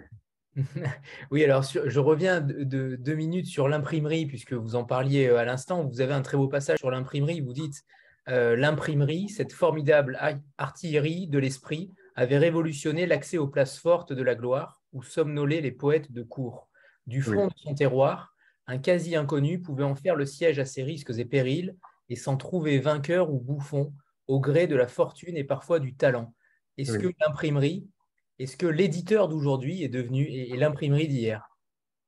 oui, 1.30 1.44
alors 1.44 1.62
je 1.62 2.00
reviens 2.00 2.40
de, 2.40 2.96
deux 2.96 3.14
minutes 3.14 3.46
sur 3.46 3.68
l'imprimerie, 3.68 4.26
puisque 4.26 4.52
vous 4.52 4.74
en 4.74 4.84
parliez 4.84 5.28
euh, 5.28 5.38
à 5.38 5.44
l'instant. 5.44 5.84
Vous 5.84 6.00
avez 6.00 6.12
un 6.12 6.22
très 6.22 6.36
beau 6.36 6.48
passage 6.48 6.78
sur 6.78 6.90
l'imprimerie. 6.90 7.40
Vous 7.40 7.52
dites 7.52 7.84
euh, 8.28 8.56
L'imprimerie, 8.56 9.28
cette 9.28 9.52
formidable 9.52 10.18
artillerie 10.58 11.26
de 11.28 11.38
l'esprit, 11.38 11.92
avait 12.14 12.38
révolutionné 12.38 13.06
l'accès 13.06 13.38
aux 13.38 13.46
places 13.46 13.78
fortes 13.78 14.12
de 14.12 14.22
la 14.22 14.34
gloire, 14.34 14.82
où 14.92 15.02
somnolaient 15.02 15.60
les 15.60 15.70
poètes 15.70 16.10
de 16.10 16.22
cour. 16.22 16.68
Du 17.06 17.22
fond 17.22 17.46
de 17.46 17.54
son 17.56 17.74
terroir, 17.74 18.34
un 18.66 18.78
quasi 18.78 19.16
inconnu 19.16 19.62
pouvait 19.62 19.84
en 19.84 19.94
faire 19.94 20.16
le 20.16 20.26
siège 20.26 20.58
à 20.58 20.64
ses 20.64 20.82
risques 20.82 21.16
et 21.16 21.24
périls, 21.24 21.76
et 22.10 22.16
s'en 22.16 22.36
trouver 22.36 22.80
vainqueur 22.80 23.30
ou 23.30 23.38
bouffon, 23.38 23.94
au 24.26 24.40
gré 24.40 24.66
de 24.66 24.76
la 24.76 24.88
fortune 24.88 25.36
et 25.36 25.44
parfois 25.44 25.78
du 25.78 25.94
talent. 25.94 26.34
Est-ce 26.78 26.98
que 26.98 27.08
l'imprimerie, 27.20 27.90
est-ce 28.38 28.56
que 28.56 28.66
l'éditeur 28.66 29.28
d'aujourd'hui 29.28 29.82
est 29.82 29.88
devenu 29.88 30.22
et, 30.22 30.56
l'imprimerie 30.56 31.08
d'hier? 31.08 31.48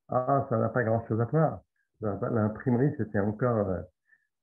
Ah, 0.09 0.47
ça 0.49 0.59
n'a 0.59 0.69
pas 0.69 0.85
grand-chose 0.85 1.21
à 1.21 1.25
voir. 1.25 1.61
L'imprimerie, 2.01 2.93
c'était 2.97 3.19
encore, 3.19 3.69
euh, 3.69 3.81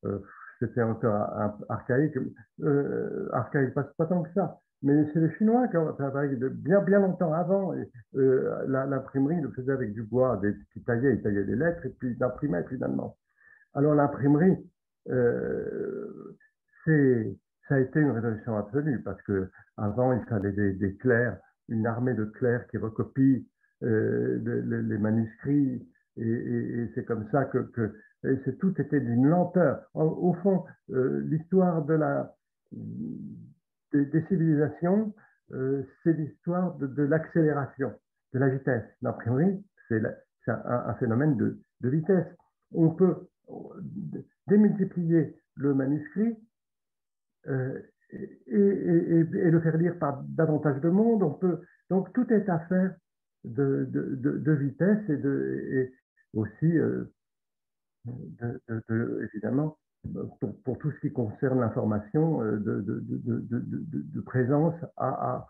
euh, 0.06 0.20
c'était 0.60 0.82
encore 0.82 1.30
archaïque. 1.70 2.18
Euh, 2.62 3.30
archaïque, 3.32 3.74
pas, 3.74 3.84
pas, 3.84 4.06
tant 4.06 4.22
que 4.22 4.34
ça. 4.34 4.60
Mais 4.84 5.10
c'est 5.12 5.20
les 5.20 5.34
Chinois 5.38 5.68
qui 5.70 5.78
ont 5.78 5.94
travaillé 5.94 6.36
bien, 6.36 6.82
bien 6.82 7.00
longtemps 7.00 7.34
avant. 7.34 7.74
l'imprimerie, 8.14 9.38
ils 9.38 9.44
le 9.44 9.52
faisaient 9.52 9.72
avec 9.72 9.94
du 9.94 10.04
bois, 10.04 10.38
des, 10.38 10.54
qui 10.74 10.84
taillaient, 10.84 11.16
ils 11.16 11.22
taillaient 11.22 11.46
des 11.46 11.56
lettres 11.56 11.86
et 11.86 11.90
puis 11.90 12.16
ils 12.16 12.24
imprimaient 12.24 12.66
finalement. 12.70 13.18
Alors 13.74 13.96
l'imprimerie, 13.96 14.56
c'est 16.86 17.38
ça 17.68 17.76
a 17.76 17.80
été 17.80 18.00
une 18.00 18.12
révolution 18.12 18.58
absolue 18.58 19.02
parce 19.04 19.22
que 19.24 19.50
avant 19.78 20.14
il 20.14 20.24
fallait 20.26 20.52
des, 20.52 20.96
clercs 20.96 21.38
une 21.70 21.86
armée 21.86 22.14
de 22.14 22.26
clercs 22.26 22.68
qui 22.68 22.78
recopie 22.78 23.48
euh, 23.84 24.40
les 24.88 24.98
manuscrits, 24.98 25.88
et, 26.18 26.90
c'est 26.96 27.06
comme 27.06 27.28
ça 27.32 27.46
que, 27.46 27.70
tout 28.60 28.82
était 28.82 29.00
d'une 29.00 29.28
lenteur. 29.28 29.82
Au, 29.94 30.34
fond, 30.42 30.66
euh, 30.90 31.22
l'histoire 31.26 31.86
de 31.86 31.94
la, 31.94 32.36
des, 33.94 34.26
civilisations, 34.28 35.14
euh, 35.52 35.84
c'est 36.04 36.14
l'histoire 36.14 36.76
de, 36.78 37.04
l'accélération, 37.04 37.94
de 38.34 38.40
la 38.40 38.50
vitesse. 38.50 38.84
L'imprimerie, 39.02 39.64
c'est 39.90 40.02
un, 40.48 40.94
phénomène 40.96 41.38
de, 41.38 41.60
vitesse. 41.84 42.28
On 42.72 42.90
peut 42.90 43.28
démultiplier 44.48 45.36
le 45.56 45.74
manuscrit 45.74 46.36
et, 47.48 47.74
le 48.48 49.60
faire 49.62 49.78
lire 49.78 49.98
par 50.00 50.24
davantage 50.24 50.82
de 50.82 50.90
monde. 50.90 51.24
On 51.24 51.32
peut, 51.32 51.62
donc 51.90 52.12
tout 52.14 52.32
est 52.32 52.50
affaire 52.50 52.96
de, 53.44 53.88
de, 53.90 54.52
vitesse 54.54 55.10
et, 55.10 55.94
aussi, 56.34 56.78
euh, 56.78 57.06
évidemment, 59.34 59.78
pour, 60.64 60.78
tout 60.78 60.92
ce 60.92 61.00
qui 61.00 61.12
concerne 61.12 61.60
l'information, 61.60 62.42
euh, 62.44 62.58
de, 62.58 64.22
présence 64.22 64.76
à, 64.98 65.48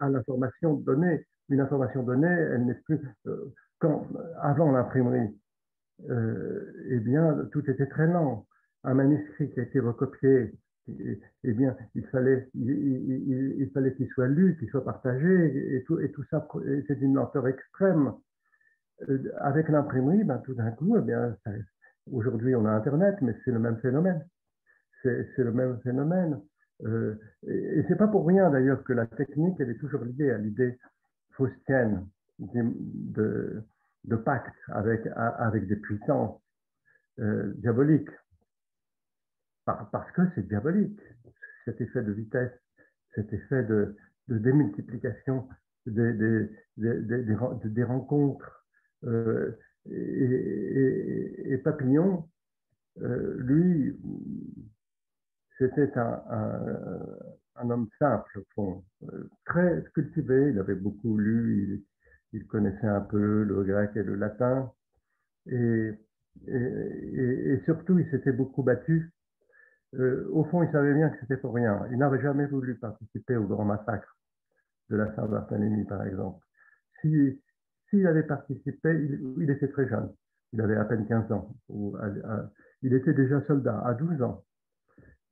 l'information 0.00 0.74
donnée. 0.74 1.26
Une 1.50 1.60
information 1.60 2.02
donnée, 2.02 2.26
elle 2.26 2.66
n'est 2.66 2.74
plus... 2.74 3.00
Euh, 3.26 3.52
avant 4.40 4.72
l'imprimerie, 4.72 5.38
eh 6.08 6.98
bien, 7.00 7.46
tout 7.52 7.68
était 7.68 7.86
très 7.86 8.06
lent. 8.06 8.46
Un 8.82 8.94
manuscrit 8.94 9.50
qui 9.50 9.60
a 9.60 9.64
été 9.64 9.78
recopié 9.78 10.54
eh 10.88 11.52
bien, 11.52 11.76
il 11.94 12.06
fallait, 12.06 12.48
il, 12.54 13.70
fallait 13.72 13.94
qu'il 13.94 14.08
soit 14.08 14.28
lu, 14.28 14.56
qu'il 14.58 14.68
soit 14.68 14.84
partagé, 14.84 15.76
et 15.76 15.82
tout, 15.84 16.24
ça, 16.30 16.46
c'est 16.86 17.00
une 17.00 17.14
lenteur 17.14 17.48
extrême. 17.48 18.12
Euh, 19.08 19.18
avec 19.40 19.68
l'imprimerie, 19.68 20.24
ben, 20.24 20.38
tout 20.38 20.54
d'un 20.54 20.70
coup, 20.70 20.96
eh 20.96 21.50
aujourd'hui 22.10 22.54
on 22.54 22.64
a 22.64 22.70
Internet, 22.70 23.16
mais 23.22 23.34
c'est 23.44 23.50
le 23.50 23.58
même 23.58 23.78
phénomène. 23.78 24.24
C'est 25.02 25.38
le 25.38 25.52
même 25.52 25.80
phénomène. 25.82 26.40
Euh, 26.84 27.16
et, 27.46 27.78
et 27.78 27.84
c'est 27.88 27.96
pas 27.96 28.08
pour 28.08 28.26
rien 28.26 28.50
d'ailleurs 28.50 28.82
que 28.84 28.92
la 28.92 29.06
technique, 29.06 29.56
elle 29.60 29.70
est 29.70 29.78
toujours 29.78 30.04
liée 30.04 30.30
à 30.30 30.38
l'idée 30.38 30.78
faustienne 31.32 32.06
de, 32.38 33.62
pacte 34.24 34.54
avec, 34.68 35.06
avec 35.16 35.66
des 35.66 35.76
puissances 35.76 36.40
euh, 37.20 37.52
diaboliques 37.58 38.10
parce 39.64 40.10
que 40.12 40.22
c'est 40.34 40.46
diabolique, 40.46 41.00
cet 41.64 41.80
effet 41.80 42.02
de 42.02 42.12
vitesse, 42.12 42.52
cet 43.14 43.32
effet 43.32 43.62
de, 43.64 43.96
démultiplication 44.28 45.48
des, 45.86 46.48
rencontres. 47.84 48.66
Et, 49.90 51.58
Papillon, 51.62 52.28
euh, 53.00 53.36
lui, 53.38 53.98
c'était 55.58 55.92
un, 55.96 57.70
homme 57.70 57.88
simple, 57.98 58.42
fond, 58.54 58.84
euh, 59.04 59.28
très 59.44 59.84
cultivé, 59.94 60.50
il 60.50 60.58
avait 60.58 60.74
beaucoup 60.74 61.16
lu, 61.16 61.84
il, 62.32 62.46
connaissait 62.46 62.86
un 62.86 63.00
peu 63.00 63.44
le 63.44 63.62
grec 63.62 63.92
et 63.94 64.02
le 64.02 64.16
latin, 64.16 64.72
et 65.46 65.92
surtout, 67.64 67.98
il 67.98 68.10
s'était 68.10 68.32
beaucoup 68.32 68.62
battu 68.62 69.13
euh, 69.98 70.28
au 70.32 70.44
fond, 70.44 70.62
il 70.62 70.70
savait 70.72 70.94
bien 70.94 71.10
que 71.10 71.18
c'était 71.20 71.36
pour 71.36 71.54
rien. 71.54 71.86
Il 71.90 71.98
n'avait 71.98 72.20
jamais 72.20 72.46
voulu 72.46 72.76
participer 72.76 73.36
au 73.36 73.46
grand 73.46 73.64
massacre 73.64 74.16
de 74.90 74.96
la 74.96 75.14
Saint-Barthélemy, 75.14 75.84
par 75.84 76.04
exemple. 76.04 76.44
S'il 77.00 77.38
si, 77.90 78.06
avait 78.06 78.24
participé, 78.24 79.08
il, 79.38 79.50
était 79.50 79.68
très 79.68 79.88
jeune. 79.88 80.12
Il 80.52 80.60
avait 80.60 80.76
à 80.76 80.84
peine 80.84 81.06
15 81.06 81.32
ans. 81.32 81.54
il 82.82 82.92
était 82.92 83.14
déjà 83.14 83.40
soldat 83.46 83.80
à 83.84 83.94
12 83.94 84.22
ans, 84.22 84.44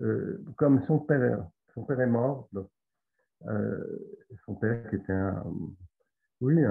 euh, 0.02 0.44
comme 0.56 0.82
son 0.86 0.98
père. 0.98 1.44
Son 1.74 1.84
père 1.84 2.00
est 2.00 2.06
mort. 2.06 2.48
Euh, 3.46 3.98
son 4.46 4.54
père 4.54 4.88
qui 4.90 4.96
était 4.96 5.12
un, 5.12 5.42
oui, 6.40 6.62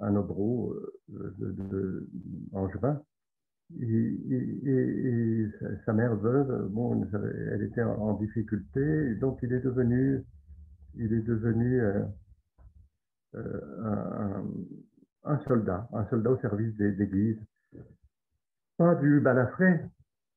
un, 0.00 0.16
obro 0.16 0.74
en 2.52 2.68
juin. 2.68 3.02
Et, 3.80 5.46
sa 5.84 5.92
mère 5.92 6.14
veuve, 6.16 6.68
bon, 6.70 7.04
elle 7.52 7.62
était 7.62 7.82
en, 7.82 8.14
difficulté, 8.14 9.14
donc 9.16 9.38
il 9.42 9.52
est 9.52 9.60
devenu, 9.60 10.22
il 10.94 11.12
est 11.12 11.22
devenu 11.22 11.80
un, 13.34 14.44
un, 15.24 15.38
soldat, 15.46 15.88
un 15.92 16.06
soldat 16.06 16.30
au 16.30 16.38
service 16.38 16.74
des 16.76 17.02
églises. 17.02 17.40
Pas 18.76 18.94
du 18.94 19.20
balafré, 19.20 19.80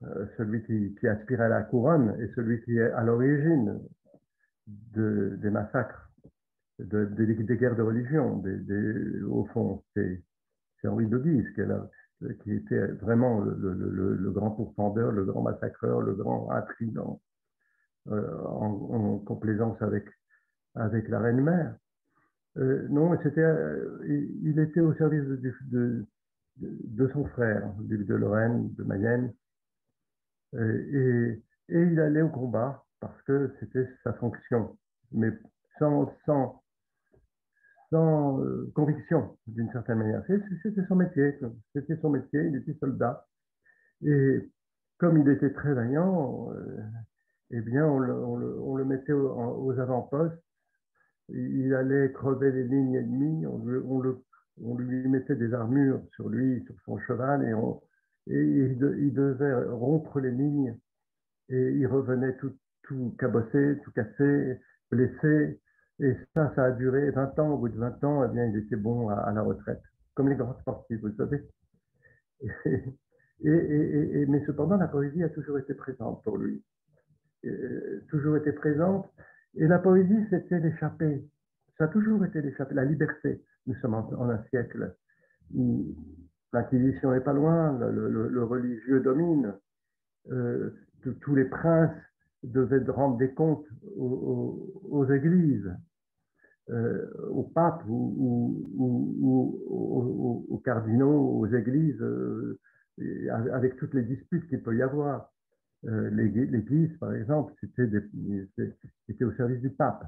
euh, 0.03 0.25
celui 0.37 0.63
qui, 0.63 1.07
aspirait 1.07 1.45
à 1.45 1.49
la 1.49 1.63
couronne 1.63 2.15
et 2.21 2.31
celui 2.33 2.61
qui 2.63 2.77
est 2.77 2.91
à 2.91 3.03
l'origine 3.03 3.81
des 4.65 5.49
massacres, 5.49 6.09
des, 6.79 7.57
guerres 7.57 7.75
de 7.75 7.81
religion. 7.81 8.41
au 9.29 9.45
fond, 9.45 9.83
c'est 9.93 10.21
Henri 10.85 11.05
de 11.07 11.17
Guise 11.17 11.49
qui, 11.53 11.61
était 12.47 12.87
vraiment 13.01 13.39
le, 13.39 14.31
grand 14.31 14.51
pourfendeur, 14.51 15.11
le 15.11 15.25
grand 15.25 15.41
massacreur, 15.41 16.01
le 16.01 16.13
grand 16.13 16.51
intrigant, 16.51 17.21
euh, 18.07 18.43
en, 18.45 19.19
complaisance 19.19 19.81
avec, 19.81 20.05
avec 20.75 21.07
la 21.09 21.19
reine-mère. 21.19 21.75
Euh, 22.57 22.87
non, 22.89 23.17
c'était, 23.23 23.45
il, 24.07 24.59
était 24.59 24.81
au 24.81 24.93
service 24.95 25.23
de, 25.23 26.05
son 27.13 27.25
frère, 27.25 27.71
de 27.79 28.15
Lorraine, 28.15 28.73
de 28.73 28.83
Mayenne, 28.83 29.33
et, 30.53 31.41
il 31.69 31.99
allait 31.99 32.23
au 32.23 32.29
combat 32.29 32.83
parce 32.99 33.21
que 33.21 33.53
c'était 33.59 33.87
sa 34.03 34.13
fonction, 34.13 34.75
mais 35.11 35.29
sans, 35.77 36.11
sans, 36.25 36.63
sans 37.89 38.39
euh, 38.41 38.71
conviction 38.75 39.37
d'une 39.47 39.71
certaine 39.71 39.99
manière. 39.99 40.23
C'était 40.63 40.85
son 40.87 40.95
métier, 40.95 41.37
c'était 41.73 41.97
son 41.97 42.09
métier, 42.09 42.41
il 42.45 42.55
était 42.55 42.77
soldat. 42.79 43.27
Et 44.03 44.49
comme 44.97 45.17
il 45.17 45.27
était 45.29 45.51
très 45.51 45.73
vaillant, 45.73 46.51
euh, 46.53 46.77
eh 47.51 47.61
bien, 47.61 47.85
on 47.87 47.99
le, 47.99 48.85
mettait 48.85 49.13
aux, 49.13 49.71
avant-postes. 49.79 50.43
Il 51.29 51.73
allait 51.73 52.11
crever 52.11 52.51
les 52.51 52.63
lignes 52.63 52.95
ennemies, 52.95 53.45
on, 53.45 53.61
on, 54.61 54.77
lui 54.77 55.07
mettait 55.07 55.35
des 55.35 55.53
armures 55.53 56.01
sur 56.15 56.27
lui, 56.27 56.63
sur 56.65 56.75
son 56.85 56.97
cheval, 56.99 57.45
et 58.27 58.41
il, 58.41 59.13
devait 59.13 59.63
rompre 59.69 60.19
les 60.19 60.31
lignes 60.31 60.75
et 61.49 61.71
il 61.71 61.87
revenait 61.87 62.35
tout, 62.37 62.55
tout 62.83 63.15
cabossé, 63.19 63.77
tout 63.83 63.91
cassé, 63.91 64.59
blessé. 64.91 65.59
Et 65.99 66.15
ça, 66.33 66.51
ça 66.55 66.65
a 66.65 66.71
duré 66.71 67.11
20 67.11 67.39
ans. 67.39 67.49
Au 67.49 67.57
bout 67.57 67.69
de 67.69 67.77
20 67.77 68.03
ans, 68.03 68.25
eh 68.25 68.33
bien, 68.33 68.45
il 68.45 68.57
était 68.57 68.75
bon 68.75 69.09
à, 69.09 69.31
la 69.31 69.41
retraite, 69.41 69.81
comme 70.13 70.29
les 70.29 70.35
grands 70.35 70.57
sportifs, 70.59 71.01
vous 71.01 71.15
savez. 71.15 71.43
Et, 73.41 74.25
mais 74.27 74.45
cependant, 74.45 74.75
la 74.75 74.89
poésie 74.89 75.23
a 75.23 75.29
toujours 75.29 75.59
été 75.59 75.73
présente 75.73 76.23
pour 76.23 76.37
lui. 76.37 76.61
toujours 78.09 78.35
été 78.37 78.51
présente. 78.51 79.09
Et 79.55 79.67
la 79.67 79.79
poésie, 79.79 80.25
c'était 80.29 80.59
l'échappée. 80.59 81.25
Ça 81.77 81.85
a 81.85 81.87
toujours 81.87 82.25
été 82.25 82.41
l'échappée, 82.41 82.75
la 82.75 82.83
liberté. 82.85 83.41
Nous 83.65 83.75
sommes 83.75 83.93
en, 83.93 84.29
un 84.29 84.43
siècle 84.49 84.93
où 85.53 85.95
L'Inquisition 86.51 87.11
n'est 87.11 87.21
pas 87.21 87.33
loin, 87.33 87.77
le, 87.79 88.43
religieux 88.43 89.01
domine. 89.01 89.53
Euh, 90.31 90.71
tous 91.21 91.35
les 91.35 91.45
princes 91.45 91.95
devaient 92.43 92.83
rendre 92.91 93.17
des 93.17 93.33
comptes 93.33 93.65
aux, 93.97 95.05
églises, 95.11 95.71
euh, 96.69 97.07
aux 97.29 97.43
papes 97.43 97.83
ou, 97.87 98.65
aux, 100.49 100.61
cardinaux, 100.63 101.39
aux 101.39 101.47
églises, 101.47 102.01
euh, 102.01 102.59
avec 103.53 103.77
toutes 103.77 103.93
les 103.93 104.03
disputes 104.03 104.47
qu'il 104.49 104.61
peut 104.61 104.75
y 104.75 104.81
avoir. 104.81 105.31
L'Église, 105.83 106.97
par 106.97 107.13
exemple, 107.13 107.53
c'était 107.61 109.23
au 109.23 109.31
service 109.33 109.61
du 109.61 109.69
pape. 109.69 110.03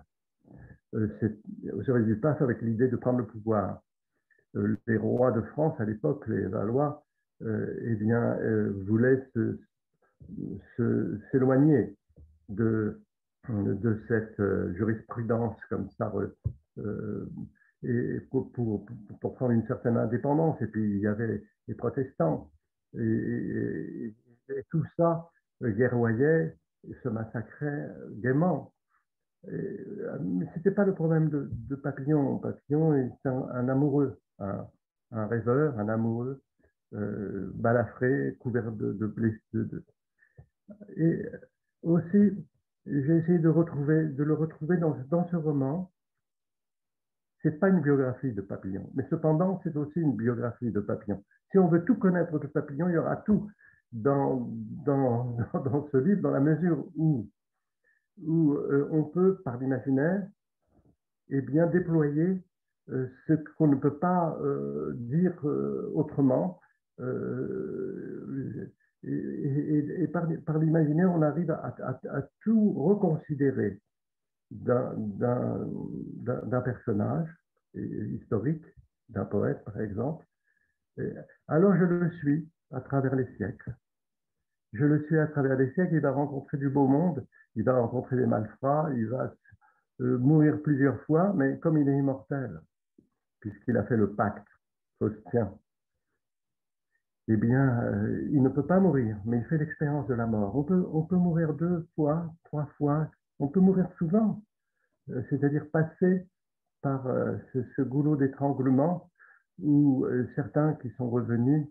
au 0.94 1.84
service 1.84 2.06
du 2.06 2.18
pape 2.18 2.42
avec 2.42 2.62
l'idée 2.62 2.90
de 2.90 2.98
prendre 2.98 3.20
le 3.20 3.26
pouvoir. 3.26 3.82
Euh, 4.56 4.76
les 4.88 4.98
rois 4.98 5.32
de 5.32 5.42
France 5.42 5.80
à 5.80 5.86
l'époque, 5.86 6.28
les 6.28 6.46
Valois, 6.48 7.06
euh, 7.42 7.74
eh 7.84 7.96
bien, 7.96 8.38
euh, 8.40 8.74
voulaient 8.86 9.26
s'éloigner 11.32 11.96
de, 12.50 13.02
de 13.50 14.00
cette 14.08 14.42
jurisprudence 14.76 15.56
comme 15.70 15.90
ça 15.98 16.12
et 17.84 18.20
pour, 18.30 18.52
pour, 18.52 18.86
prendre 19.36 19.52
une 19.52 19.66
certaine 19.66 19.98
indépendance. 19.98 20.62
Et 20.62 20.68
puis 20.68 20.84
il 20.84 21.00
y 21.00 21.08
avait 21.08 21.44
les 21.68 21.76
protestants. 21.76 22.52
Et, 22.98 24.14
tout 24.70 24.84
ça 24.98 25.30
guerroyait 25.62 26.58
se 27.04 27.10
massacrait 27.10 27.90
gaiement. 28.18 28.74
mais 29.48 30.46
ce 30.52 30.58
n'était 30.58 30.72
pas 30.72 30.86
le 30.86 30.94
problème 30.94 31.30
de, 31.30 31.76
Papillon. 31.76 32.38
Papillon 32.38 32.94
est 32.96 33.26
un 33.26 33.70
amoureux 33.70 34.20
un, 35.12 35.28
rêveur, 35.28 35.78
un 35.80 35.90
amoureux, 35.90 36.42
euh, 36.94 37.52
balafré, 37.56 38.36
couvert 38.40 38.72
de, 38.72 39.08
blessures. 39.08 39.82
Et 40.96 41.26
aussi, 41.84 42.46
j'ai 42.86 43.18
essayé 43.18 43.40
de, 43.40 43.44
le 43.44 44.34
retrouver 44.34 44.78
dans, 44.78 45.28
ce 45.30 45.36
roman. 45.36 45.92
C'est 47.42 47.60
pas 47.60 47.70
une 47.70 47.82
biographie 47.82 48.34
de 48.34 48.42
Papillon, 48.42 48.90
mais 48.94 49.06
cependant, 49.10 49.60
c'est 49.64 49.76
aussi 49.76 50.00
une 50.00 50.16
biographie 50.16 50.72
de 50.72 50.80
Papillon. 50.80 51.24
Si 51.52 51.58
on 51.58 51.68
veut 51.68 51.84
tout 51.84 51.96
connaître 51.96 52.38
de 52.38 52.48
Papillon, 52.48 52.88
il 52.90 52.94
y 52.94 52.98
aura 52.98 53.18
tout 53.18 53.50
dans, 53.92 54.48
ce 55.92 55.98
livre, 55.98 56.22
dans 56.22 56.32
la 56.32 56.40
mesure 56.40 56.86
où, 56.96 57.28
euh, 58.24 58.88
on 58.92 59.04
peut, 59.04 59.42
par 59.44 59.58
l'imaginaire, 59.58 60.28
eh 61.30 61.42
bien, 61.42 61.66
déployer 61.66 62.44
euh, 62.90 63.08
ce 63.28 63.34
qu'on 63.58 63.68
ne 63.68 63.76
peut 63.76 63.98
pas 63.98 64.38
euh, 64.42 64.94
dire 64.96 65.34
autrement. 65.94 66.60
Et, 69.04 70.08
par, 70.08 70.28
l'imaginaire, 70.60 71.12
on 71.12 71.22
arrive 71.22 71.52
à, 71.52 71.76
tout 72.42 72.74
reconsidérer 72.74 73.80
d'un 74.52 74.96
personnage 76.64 77.30
historique, 77.76 78.66
d'un 79.10 79.26
poète 79.26 79.64
par 79.64 79.80
exemple. 79.80 80.26
alors 81.48 81.76
je 81.76 81.86
le 81.86 82.12
suis 82.18 82.50
à 82.72 82.82
travers 82.82 83.16
les 83.16 83.28
siècles. 83.38 83.74
Je 84.74 84.86
le 84.86 85.04
suis 85.06 85.18
à 85.18 85.28
travers 85.28 85.58
les 85.58 85.72
siècles, 85.74 85.96
il 85.96 86.02
va 86.02 86.12
rencontrer 86.12 86.58
du 86.58 86.70
beau 86.70 86.88
monde, 86.88 87.26
il 87.56 87.64
va 87.64 87.74
rencontrer 87.74 88.16
des 88.16 88.26
malfrats, 88.26 88.90
il 88.96 89.08
va 89.08 89.34
mourir 90.00 90.62
plusieurs 90.62 91.02
fois, 91.04 91.34
mais 91.34 91.60
comme 91.60 91.78
il 91.78 91.88
est 91.90 91.98
immortel, 91.98 92.62
puisqu'il 93.40 93.78
a 93.78 93.84
fait 93.84 93.98
le 93.98 94.14
pacte 94.14 94.48
faustien, 95.00 95.54
eh 97.28 97.38
bien, 97.38 97.80
euh, 97.84 98.28
il 98.32 98.42
ne 98.42 98.50
peut 98.50 98.66
pas 98.66 98.80
mourir, 98.80 99.18
mais 99.26 99.38
il 99.38 99.46
fait 99.46 99.58
l'expérience 99.58 100.08
de 100.08 100.14
la 100.14 100.26
mort. 100.26 100.56
On 100.56 100.64
peut, 100.64 100.86
on 100.92 101.04
peut 101.04 101.16
mourir 101.16 101.54
deux 101.54 101.88
fois, 101.96 102.34
trois 102.46 102.66
fois, 102.78 103.10
on 103.40 103.48
peut 103.48 103.60
mourir 103.60 103.88
souvent, 103.98 104.44
euh, 105.10 105.22
c'est-à-dire 105.30 105.66
passer 105.72 106.28
par 106.82 107.06
euh, 107.08 107.38
ce, 107.54 107.82
goulot 107.84 108.16
d'étranglement 108.16 109.10
où 109.62 110.08
certains 110.36 110.74
qui 110.76 110.90
sont 110.98 111.08
revenus 111.08 111.68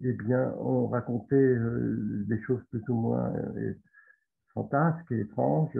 eh 0.00 0.12
bien, 0.14 0.54
ont 0.58 0.86
raconté 0.86 1.36
des 1.36 2.40
choses 2.44 2.62
plus 2.70 2.82
ou 2.88 2.94
moins 2.94 3.34
fantasques 4.54 5.12
et 5.12 5.20
étranges, 5.20 5.78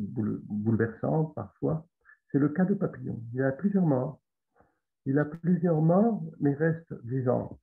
bouleversantes 0.00 1.32
parfois. 1.36 1.86
C'est 2.32 2.40
le 2.40 2.48
cas 2.48 2.64
de 2.64 2.74
Papillon. 2.74 3.20
Il 3.34 3.42
a 3.42 3.52
plusieurs 3.52 3.86
morts. 3.86 4.20
Il 5.06 5.16
a 5.20 5.24
plusieurs 5.24 5.80
morts, 5.80 6.24
mais 6.40 6.54
reste 6.54 6.92
vivant. 7.04 7.56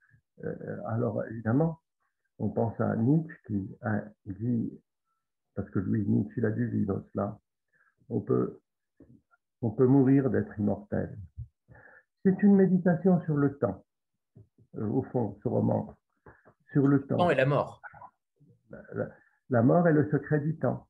Euh, 0.44 0.78
alors, 0.88 1.24
évidemment, 1.26 1.80
on 2.38 2.50
pense 2.50 2.80
à 2.80 2.96
Nietzsche 2.96 3.36
qui 3.48 3.76
a 3.82 4.02
dit, 4.26 4.72
parce 5.56 5.70
que 5.70 5.80
lui, 5.80 6.06
Nietzsche, 6.08 6.34
il 6.38 6.46
a 6.46 6.52
dû 6.52 6.68
vivre 6.68 7.04
cela, 7.12 7.38
on 8.10 8.22
peut, 8.22 8.60
on 9.62 9.72
peut 9.72 9.88
mourir 9.88 10.30
d'être 10.30 10.58
immortel. 10.60 11.18
C'est 12.24 12.42
une 12.44 12.56
méditation 12.56 13.22
sur 13.22 13.36
le 13.36 13.58
temps, 13.58 13.84
euh, 14.78 14.88
au 14.88 15.04
fond, 15.04 15.38
ce 15.44 15.48
roman, 15.48 15.98
sur 16.72 16.88
le 16.88 17.06
temps. 17.06 17.16
Le 17.16 17.20
temps 17.20 17.30
et 17.30 17.36
la 17.36 17.46
mort. 17.46 17.82
La, 19.50 19.64
mort 19.64 19.88
est 19.88 19.94
le 19.94 20.10
secret 20.12 20.40
du 20.40 20.58
temps. 20.58 20.88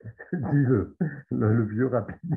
Dieu, 0.32 0.96
le, 1.30 1.54
le 1.54 1.64
vieux 1.64 1.86
rapide. 1.86 2.36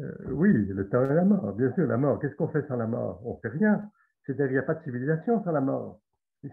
Euh, 0.00 0.12
oui, 0.30 0.52
le 0.52 0.88
temps 0.88 1.04
et 1.04 1.14
la 1.14 1.24
mort, 1.24 1.52
bien 1.54 1.72
sûr, 1.72 1.86
la 1.86 1.96
mort. 1.96 2.18
Qu'est-ce 2.20 2.34
qu'on 2.34 2.48
fait 2.48 2.66
sans 2.68 2.76
la 2.76 2.86
mort? 2.86 3.20
On 3.24 3.34
ne 3.34 3.40
fait 3.40 3.56
rien. 3.56 3.82
C'est-à-dire 4.24 4.46
qu'il 4.46 4.54
n'y 4.54 4.58
a 4.58 4.62
pas 4.62 4.74
de 4.74 4.82
civilisation 4.84 5.42
sans 5.44 5.52
la 5.52 5.60
mort. 5.60 6.00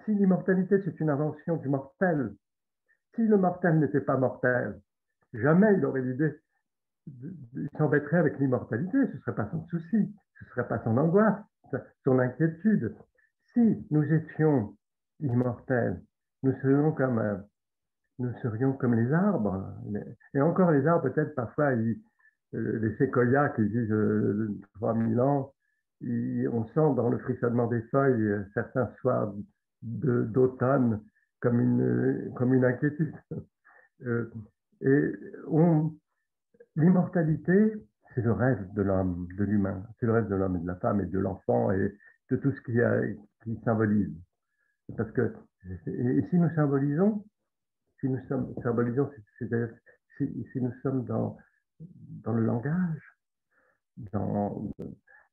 si 0.05 0.15
l'immortalité, 0.15 0.81
c'est 0.83 0.99
une 0.99 1.09
invention 1.09 1.57
du 1.57 1.69
mortel, 1.69 2.33
si 3.15 3.25
le 3.25 3.37
mortel 3.37 3.79
n'était 3.79 4.01
pas 4.01 4.17
mortel, 4.17 4.79
jamais 5.33 5.73
il 5.75 5.85
aurait 5.85 6.01
l'idée 6.01 6.33
il 7.53 7.69
s'embêterait 7.77 8.17
avec 8.17 8.39
l'immortalité, 8.39 8.97
ce 9.07 9.13
ne 9.13 9.19
serait 9.19 9.35
pas 9.35 9.49
son 9.51 9.65
souci, 9.67 10.15
ce 10.39 10.45
ne 10.45 10.49
serait 10.49 10.67
pas 10.67 10.79
son 10.83 10.97
angoisse, 10.97 11.39
son 12.03 12.19
inquiétude. 12.19 12.95
Si 13.53 13.85
nous 13.91 14.03
étions 14.03 14.75
immortels, 15.19 16.01
nous 16.43 16.53
serions 16.61 16.91
comme, 16.91 17.19
euh, 17.19 17.37
nous 18.19 18.33
serions 18.41 18.73
comme 18.73 18.93
les 18.93 19.11
arbres. 19.13 19.73
Et 20.33 20.41
encore 20.41 20.71
les 20.71 20.85
arbres, 20.85 21.09
peut-être 21.09 21.33
parfois, 21.35 21.71
euh, 21.75 21.95
les 22.53 22.95
séquoias 22.97 23.49
qui 23.49 23.63
vivent 23.63 24.49
3000 24.75 25.19
ans, 25.19 25.53
on 26.03 26.65
sent 26.67 26.95
dans 26.95 27.09
le 27.09 27.17
frissonnement 27.17 27.67
des 27.67 27.81
feuilles 27.83 28.45
certains 28.53 28.89
soirs 28.99 29.33
d'automne 29.81 31.01
comme 31.39 31.59
une, 31.59 32.33
comme 32.35 32.53
une 32.53 32.65
inquiétude. 32.65 33.13
Euh, 34.05 34.31
et 34.81 35.11
l'immortalité, 36.75 37.73
c'est 38.13 38.21
le 38.21 38.31
rêve 38.31 38.63
de 38.75 38.83
l'homme, 38.83 39.27
de 39.35 39.43
l'humain, 39.43 39.83
c'est 39.99 40.05
le 40.05 40.11
rêve 40.11 40.27
de 40.27 40.35
l'homme 40.35 40.55
et 40.55 40.59
de 40.59 40.67
la 40.67 40.75
femme 40.75 41.01
et 41.01 41.07
de 41.07 41.17
l'enfant 41.17 41.71
et 41.71 41.97
de 42.29 42.35
tout 42.35 42.51
ce 42.51 42.61
qui, 42.61 42.79
a, 42.79 43.01
qui 43.43 43.59
symbolise. 43.65 44.13
Parce 44.95 45.11
que 45.11 45.33
et 45.87 46.23
si 46.29 46.37
nous 46.37 46.53
symbolisons, 46.53 47.25
si 47.99 48.07
nous 48.07 48.19
sommes 48.27 48.53
symbolisons, 48.61 49.09
si, 50.17 50.61
nous 50.61 50.73
sommes 50.83 51.03
dans, 51.05 51.37
dans 51.79 52.33
le 52.33 52.43
langage, 52.43 53.01
dans, 54.13 54.71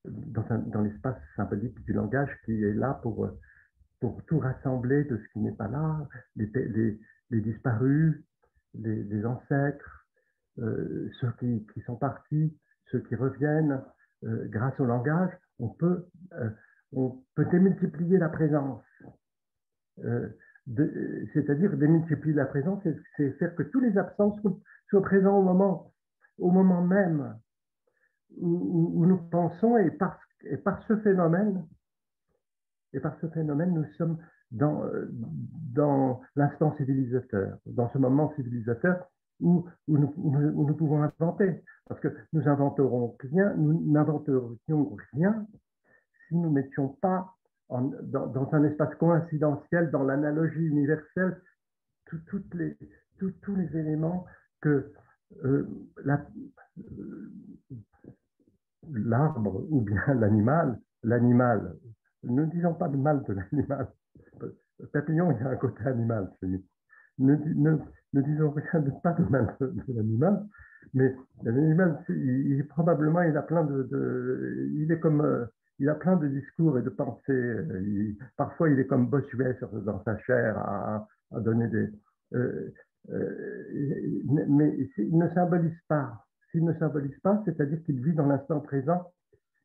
dans, 0.04 0.80
l'espace 0.82 1.16
symbolique 1.36 1.82
du 1.84 1.92
langage 1.92 2.30
qui 2.44 2.62
est 2.62 2.74
là 2.74 2.94
pour, 3.02 3.28
pour 4.00 4.22
tout 4.26 4.38
rassembler 4.38 5.04
de 5.04 5.16
ce 5.16 5.32
qui 5.32 5.40
n'est 5.40 5.52
pas 5.52 5.68
là, 5.68 6.06
les, 6.36 6.46
les, 6.54 7.00
les 7.30 7.40
disparus, 7.40 8.22
les, 8.74 9.26
ancêtres, 9.26 10.06
euh, 10.58 11.08
ceux 11.20 11.32
qui, 11.38 11.66
qui, 11.72 11.80
sont 11.82 11.96
partis, 11.96 12.56
ceux 12.90 13.00
qui 13.00 13.14
reviennent, 13.14 13.82
euh, 14.24 14.46
grâce 14.48 14.78
au 14.80 14.84
langage, 14.84 15.30
on 15.58 15.68
peut, 15.68 16.06
euh, 16.32 16.50
on 16.92 17.22
peut 17.34 17.46
démultiplier 17.46 18.18
la 18.18 18.28
présence. 18.28 18.84
C'est-à-dire 21.34 21.76
démultiplier 21.76 22.34
la 22.34 22.46
présence, 22.46 22.82
c'est 23.16 23.30
faire 23.38 23.54
que 23.54 23.62
tous 23.62 23.80
les 23.80 23.96
absents 23.96 24.36
soient, 24.88 25.02
présents 25.02 25.38
au 25.38 25.42
moment, 25.42 25.93
au 26.38 26.50
moment 26.50 26.82
même 26.82 27.38
où, 28.36 29.06
nous 29.06 29.18
pensons 29.30 29.76
et 29.76 29.90
par, 29.90 30.18
ce 30.88 30.96
phénomène, 30.98 31.66
et 32.92 33.00
par 33.00 33.18
ce 33.20 33.28
phénomène, 33.28 33.72
nous 33.74 33.84
sommes 33.94 34.18
dans, 34.50 34.84
dans 35.72 36.20
l'instant 36.36 36.76
civilisateur, 36.76 37.58
dans 37.66 37.90
ce 37.90 37.98
moment 37.98 38.32
civilisateur 38.34 39.08
où, 39.40 39.68
nous, 39.88 40.74
pouvons 40.74 41.02
inventer. 41.02 41.62
Parce 41.86 42.00
que 42.00 42.08
nous 42.32 42.48
inventerons 42.48 43.16
rien, 43.20 43.54
nous 43.56 43.90
n'inventerions 43.92 44.96
rien 45.12 45.46
si 46.28 46.36
nous 46.36 46.48
ne 46.48 46.54
mettions 46.54 46.88
pas 46.88 47.34
dans, 47.68 48.48
un 48.52 48.64
espace 48.64 48.94
coïncidentiel, 48.96 49.90
dans 49.90 50.02
l'analogie 50.02 50.66
universelle, 50.66 51.40
tous 52.06 53.54
les 53.56 53.76
éléments 53.76 54.24
que 54.60 54.92
euh, 55.44 55.66
l'arbre 58.92 59.66
ou 59.70 59.80
bien 59.80 60.14
l'animal, 60.14 60.80
l'animal 61.02 61.76
ne 62.24 62.44
disons 62.46 62.74
pas 62.74 62.88
de 62.88 62.96
mal 62.96 63.22
de 63.28 63.34
l'animal. 63.34 63.88
Papillon, 64.92 65.30
il 65.32 65.42
y 65.42 65.46
a 65.46 65.50
un 65.50 65.56
côté 65.56 65.84
animal 65.86 66.30
chez. 66.40 66.46
Ne, 67.18 67.36
ne, 67.36 68.20
disons 68.22 68.50
rien 68.50 68.80
de 68.80 68.90
pas 69.02 69.12
de 69.12 69.22
mal 69.24 69.56
de, 69.60 69.72
l'animal, 69.88 70.44
mais 70.94 71.14
l'animal, 71.44 72.04
probablement, 72.70 73.22
il 73.22 73.36
a 73.36 73.42
plein 73.42 73.64
de, 73.64 74.68
il 74.74 74.90
est 74.90 74.98
comme, 74.98 75.20
euh, 75.20 75.46
il 75.78 75.88
a 75.88 75.94
plein 75.94 76.16
de 76.16 76.26
discours 76.26 76.76
et 76.78 76.82
de 76.82 76.90
pensées. 76.90 77.56
parfois, 78.36 78.68
il 78.68 78.80
est 78.80 78.86
comme 78.86 79.08
Bossuet 79.08 79.56
dans 79.84 80.02
sa 80.02 80.18
chair 80.18 80.58
à, 80.58 81.06
donner 81.40 81.68
des. 81.68 81.88
Euh, 82.34 82.72
euh, 83.10 84.22
mais 84.48 84.76
il 84.98 85.18
ne 85.18 85.28
symbolise 85.30 85.78
pas. 85.88 86.24
S'il 86.50 86.64
ne 86.64 86.72
symbolise 86.74 87.18
pas, 87.20 87.42
c'est-à-dire 87.44 87.82
qu'il 87.84 88.02
vit 88.02 88.14
dans 88.14 88.26
l'instant 88.26 88.60
présent 88.60 89.12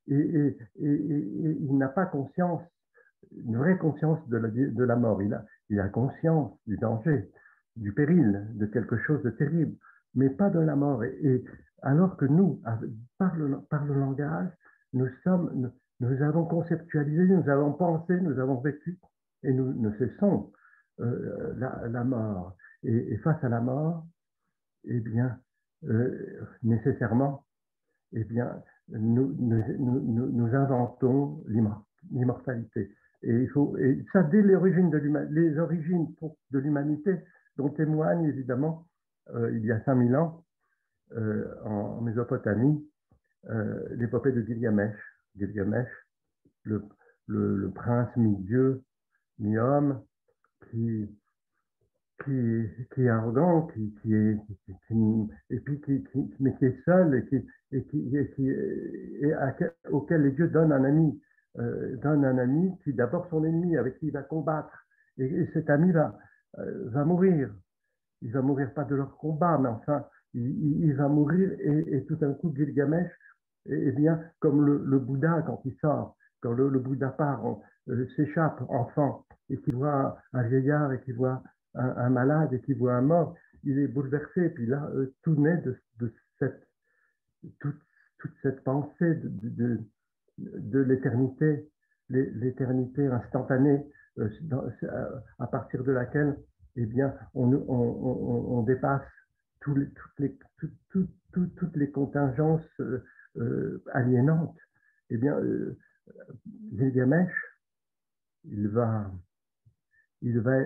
et, 0.07 0.57
il 0.79 1.77
n'a 1.77 1.87
pas 1.87 2.05
conscience, 2.05 2.61
une 3.31 3.57
vraie 3.57 3.77
conscience 3.77 4.19
de 4.27 4.37
la, 4.83 4.95
mort. 4.95 5.21
Il 5.21 5.79
a, 5.79 5.87
conscience 5.89 6.51
du 6.65 6.77
danger, 6.77 7.29
du 7.75 7.93
péril, 7.93 8.47
de 8.55 8.65
quelque 8.65 8.97
chose 8.97 9.21
de 9.23 9.29
terrible, 9.29 9.75
mais 10.15 10.29
pas 10.29 10.49
de 10.49 10.59
la 10.59 10.75
mort. 10.75 11.03
Et, 11.03 11.43
alors 11.81 12.17
que 12.17 12.25
nous, 12.25 12.61
par 13.17 13.35
le, 13.35 13.93
langage, 13.93 14.49
nous, 14.93 15.07
avons 16.21 16.45
conceptualisé, 16.45 17.27
nous 17.27 17.49
avons 17.49 17.73
pensé, 17.73 18.19
nous 18.19 18.39
avons 18.39 18.59
vécu, 18.59 18.99
et 19.43 19.53
nous 19.53 19.73
ne 19.73 19.91
cessons 19.97 20.51
euh, 20.99 21.53
la, 21.87 22.03
mort. 22.03 22.55
Et, 22.83 23.17
face 23.17 23.43
à 23.43 23.49
la 23.49 23.59
mort, 23.59 24.05
eh 24.85 24.99
bien, 24.99 25.39
euh, 25.85 26.41
nécessairement, 26.63 27.45
eh 28.13 28.23
bien, 28.23 28.63
nous, 28.89 30.49
inventons 30.53 31.43
l'immortalité. 32.11 32.91
Et, 33.21 33.47
ça, 34.13 34.23
dès 34.23 34.41
les 34.41 34.55
origines 34.55 34.89
de 34.89 36.59
l'humanité, 36.59 37.15
dont 37.57 37.69
témoigne 37.69 38.25
évidemment, 38.25 38.87
euh, 39.33 39.51
il 39.55 39.65
y 39.65 39.71
a 39.71 39.83
5000 39.83 40.15
ans, 40.15 40.45
euh, 41.11 41.45
en 41.65 42.01
Mésopotamie, 42.01 42.85
l'épopée 43.91 44.31
de 44.31 44.41
Gilgamesh. 44.41 44.97
Gilgamesh, 45.37 45.89
le, 46.63 46.83
le 47.27 47.71
prince 47.71 48.09
mi-dieu, 48.17 48.83
mi-homme, 49.39 50.01
qui, 50.69 51.09
qui, 52.23 52.85
qui, 52.93 53.03
est 53.03 53.09
arrogant, 53.09 53.67
qui, 53.67 53.93
qui 54.01 54.13
est, 54.13 54.37
et 55.49 55.59
puis 55.59 55.81
qui, 55.81 56.03
mais 56.39 56.55
qui 56.57 56.65
est 56.65 56.83
seul 56.85 57.15
et, 57.15 57.25
qui, 57.25 57.45
et, 57.71 57.83
qui, 57.85 58.17
et, 58.17 58.31
qui, 58.31 58.49
et 58.49 59.33
auquel 59.91 60.23
les 60.23 60.31
dieux 60.31 60.47
donnent 60.47 60.71
un 60.71 60.83
ami, 60.83 61.19
euh, 61.57 61.95
donnent 61.97 62.25
un 62.25 62.37
ami 62.37 62.71
qui 62.83 62.93
d'abord 62.93 63.27
son 63.29 63.43
ennemi, 63.43 63.77
avec 63.77 63.99
qui 63.99 64.07
il 64.07 64.13
va 64.13 64.23
combattre. 64.23 64.85
Et, 65.17 65.47
cet 65.53 65.69
ami 65.69 65.91
va, 65.91 66.17
euh, 66.59 66.89
va 66.89 67.05
mourir. 67.05 67.53
Il 68.21 68.31
va 68.31 68.41
mourir 68.41 68.73
pas 68.73 68.83
de 68.83 68.95
leur 68.95 69.17
combat, 69.17 69.57
mais 69.57 69.69
enfin, 69.69 70.05
il, 70.33 70.93
va 70.93 71.07
mourir 71.07 71.51
et, 71.59 72.05
tout 72.07 72.15
d'un 72.15 72.33
coup, 72.33 72.53
Gilgamesh, 72.55 73.11
eh 73.65 73.91
bien, 73.91 74.21
comme 74.39 74.65
le, 74.65 74.83
le, 74.85 74.99
Bouddha 74.99 75.41
quand 75.45 75.61
il 75.65 75.75
sort, 75.75 76.15
quand 76.41 76.51
le, 76.51 76.79
Bouddha 76.79 77.09
part, 77.09 77.45
euh, 77.89 78.07
s'échappe 78.15 78.61
enfant 78.69 79.25
et 79.49 79.57
qu'il 79.61 79.75
voit 79.75 80.17
un 80.33 80.43
vieillard 80.43 80.91
et 80.93 81.01
qu'il 81.01 81.15
voit 81.15 81.41
un, 81.75 82.09
malade 82.09 82.53
et 82.53 82.61
qui 82.61 82.73
voit 82.73 82.93
un 82.93 83.01
mort, 83.01 83.35
il 83.63 83.79
est 83.79 83.87
bouleversé. 83.87 84.45
Et 84.45 84.49
puis 84.49 84.65
là, 84.65 84.89
euh, 84.93 85.13
tout 85.23 85.35
naît 85.35 85.57
de, 85.57 85.77
cette, 86.39 86.67
toute, 87.59 87.81
cette 88.41 88.63
pensée 88.63 89.15
de, 89.15 89.79
l'éternité, 90.83 91.69
l'éternité 92.09 93.05
instantanée, 93.07 93.85
euh, 94.17 94.29
à 95.37 95.47
partir 95.47 95.83
de 95.83 95.91
laquelle 95.91 96.37
eh 96.75 96.85
bien, 96.85 97.13
on, 97.33 98.63
dépasse 98.63 99.01
les, 99.75 99.87
toutes, 99.89 100.19
les, 100.19 100.37
toutes 101.31 101.75
les 101.75 101.91
contingences 101.91 102.79
euh, 102.79 103.83
aliénantes. 103.93 104.57
Eh 105.09 105.17
bien, 105.17 105.37
Gilgamesh, 106.73 107.33
il 108.45 108.67
va, 108.69 109.11
il 110.21 110.39
va 110.39 110.61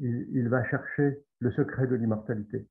il, 0.00 0.48
va 0.48 0.64
chercher 0.64 1.22
le 1.40 1.50
secret 1.52 1.86
de 1.86 1.94
l'immortalité. 1.94 2.66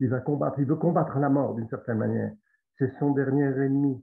Il 0.00 0.08
va 0.08 0.20
combattre, 0.20 0.58
il 0.58 0.66
veut 0.66 0.76
combattre 0.76 1.18
la 1.18 1.28
mort 1.28 1.54
d'une 1.54 1.68
certaine 1.68 1.98
manière. 1.98 2.32
C'est 2.78 2.92
son 2.98 3.12
dernier 3.12 3.44
ennemi. 3.44 4.02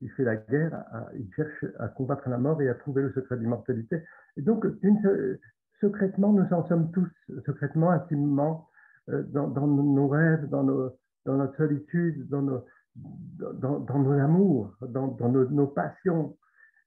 Il 0.00 0.10
fait 0.12 0.24
la 0.24 0.36
guerre, 0.36 0.84
il 1.14 1.28
cherche 1.34 1.64
à 1.78 1.88
combattre 1.88 2.28
la 2.28 2.38
mort 2.38 2.62
et 2.62 2.68
à 2.68 2.74
trouver 2.74 3.02
le 3.02 3.12
secret 3.12 3.36
de 3.36 3.40
l'immortalité. 3.40 4.04
Et 4.36 4.42
donc, 4.42 4.64
secrètement, 5.80 6.32
nous 6.32 6.52
en 6.52 6.66
sommes 6.68 6.90
tous, 6.92 7.10
secrètement, 7.44 7.90
intimement, 7.90 8.68
euh, 9.08 9.22
dans, 9.22 9.48
nos 9.66 10.08
rêves, 10.08 10.48
dans, 10.48 10.62
notre 10.62 11.56
solitude, 11.56 12.30
nos, 12.30 12.64
dans, 12.94 13.98
nos 13.98 14.12
amours, 14.12 14.74
dans, 14.82 15.16
nos, 15.28 15.66
passions. 15.66 16.36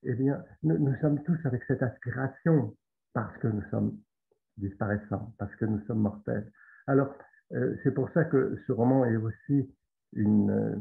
Eh 0.04 0.14
bien, 0.14 0.44
nous 0.64 0.96
sommes 1.02 1.22
tous 1.24 1.38
avec 1.46 1.64
cette 1.68 1.84
aspiration 1.84 2.76
parce 3.14 3.36
que 3.38 3.48
nous 3.48 3.64
sommes 3.70 3.98
disparaissant, 4.62 5.34
parce 5.38 5.54
que 5.56 5.66
nous 5.66 5.82
sommes 5.86 6.02
mortels. 6.02 6.52
Alors, 6.88 7.14
euh, 7.54 7.76
c'est 7.84 7.94
pour 7.94 8.10
ça 8.12 8.24
que 8.24 8.58
ce 8.66 8.72
roman 8.72 9.04
est 9.06 9.18
aussi 9.18 9.70
euh, 10.18 10.76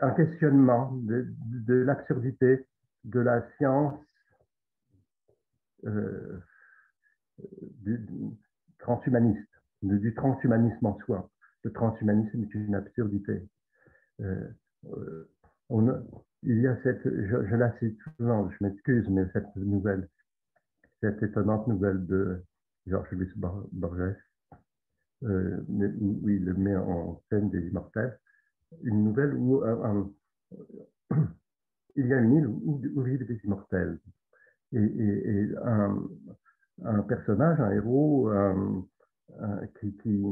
un 0.00 0.10
questionnement 0.10 0.92
de, 0.94 1.26
l'absurdité 1.68 2.66
de 3.04 3.20
la 3.20 3.46
science 3.56 3.98
euh, 5.86 6.40
du, 7.82 8.04
transhumaniste, 8.78 9.48
du 9.82 10.14
transhumanisme 10.14 10.86
en 10.86 10.98
soi. 11.00 11.30
Le 11.62 11.72
transhumanisme 11.72 12.42
est 12.42 12.54
une 12.54 12.74
absurdité. 12.74 13.48
il 14.18 14.54
y 16.60 16.66
a 16.66 16.76
cette, 16.82 17.04
je, 17.04 17.56
la 17.56 17.72
cite 17.78 17.98
souvent, 18.16 18.50
je 18.50 18.56
m'excuse, 18.60 19.08
mais 19.08 19.24
cette 19.32 19.56
nouvelle, 19.56 20.08
cette 21.00 21.22
étonnante 21.22 21.66
nouvelle 21.68 22.04
de 22.06 22.44
Georges 22.86 23.10
Luis 23.12 23.32
Borges, 23.36 24.16
où 25.22 26.28
il 26.28 26.54
met 26.54 26.76
en 26.76 27.22
scène 27.28 27.50
des 27.50 27.66
immortels, 27.68 28.18
une 28.82 29.04
nouvelle 29.04 29.34
où 29.34 29.62
il 31.96 32.06
y 32.06 32.12
a 32.12 32.18
une 32.18 32.32
île 32.34 32.46
où, 32.46 33.02
vivent 33.02 33.26
des 33.26 33.40
immortels. 33.44 33.98
Et, 34.72 35.50
un, 35.62 37.02
personnage, 37.02 37.60
un 37.60 37.70
héros, 37.70 38.28
un, 38.28 38.84
qui, 39.80 40.22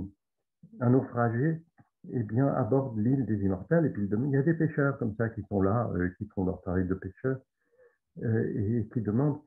un 0.81 0.91
naufragé, 0.91 1.63
eh 2.11 2.23
bien, 2.25 2.49
aborde 2.49 2.99
l'île 2.99 3.25
des 3.27 3.45
immortels. 3.45 3.87
Et 3.87 3.91
puis, 3.91 4.09
il 4.11 4.31
y 4.31 4.37
a 4.37 4.43
des 4.43 4.55
pêcheurs 4.55 4.99
comme 4.99 5.15
ça 5.17 5.29
qui 5.29 5.43
sont 5.49 5.63
là, 5.63 5.89
euh, 5.95 6.11
qui 6.19 6.27
font 6.35 6.45
leur 6.45 6.61
travail 6.63 6.87
de 6.87 6.95
pêcheurs, 6.95 7.41
euh, 8.23 8.81
et 8.81 8.89
qui 8.93 9.01
demandent 9.01 9.41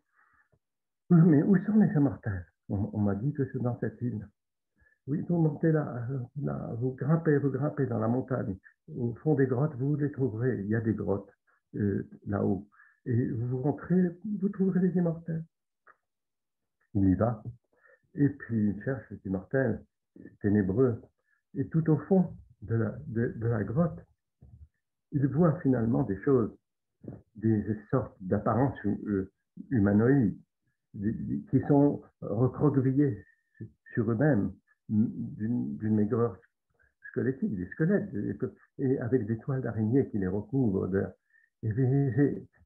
Mais 1.10 1.44
où 1.44 1.58
sont 1.66 1.78
les 1.78 1.94
immortels? 1.94 2.46
On, 2.70 3.00
m'a 3.00 3.16
dit 3.16 3.32
que 3.34 3.48
c'est 3.52 3.62
dans 3.62 3.80
cette 3.80 4.02
île. 4.02 4.28
Oui, 5.08 5.24
vous 5.30 5.38
montez 5.38 5.72
là, 5.72 6.08
vous 6.80 6.94
grimpez, 6.94 7.38
vous 7.38 7.52
grimpez 7.52 7.86
dans 7.86 8.00
la 8.00 8.08
montagne. 8.08 8.58
Au 8.96 9.14
fond 9.16 9.36
des 9.36 9.46
grottes, 9.46 9.76
vous 9.76 9.96
les 9.96 10.12
trouverez. 10.12 10.62
Il 10.62 10.68
y 10.68 10.76
a 10.76 10.82
des 10.82 10.94
grottes. 10.94 11.30
Euh, 11.76 12.08
là-haut. 12.28 12.68
Et 13.06 13.30
vous 13.32 13.62
rentrez, 13.62 14.02
vous 14.40 14.50
trouverez 14.50 14.80
les 14.80 14.98
immortels. 14.98 15.44
Il 16.94 17.10
y 17.10 17.16
va. 17.16 17.44
Et 18.16 18.30
puis 18.30 18.70
il 18.70 18.84
cherche 18.84 19.04
les 19.12 19.20
immortels, 19.26 19.84
ténébreux. 20.42 21.02
Et 21.56 21.68
tout 21.68 21.90
au 21.90 21.98
fond 21.98 22.34
de 22.62 22.76
la, 22.76 22.98
de, 23.08 23.48
la 23.48 23.64
grotte, 23.64 24.00
il 25.12 25.28
voit 25.28 25.60
finalement 25.62 26.04
des 26.04 26.20
choses, 26.24 26.56
des 27.36 27.64
sortes 27.92 28.16
d'apparences 28.22 28.78
euh, 28.86 29.32
humanoïdes, 29.70 30.40
qui 31.50 31.62
sont 31.68 32.02
recroquevillés 32.22 33.24
sur 33.94 34.12
eux-mêmes 34.12 34.54
d'une 34.90 35.96
maigreur 35.96 36.38
squelettique, 37.10 37.56
des 37.56 37.68
squelettes, 37.68 38.10
et 38.80 39.00
avec 39.00 39.26
des 39.26 39.38
toiles 39.40 39.62
d'araignée 39.62 40.10
qui 40.10 40.20
les 40.20 40.28
recouvrent 40.28 40.88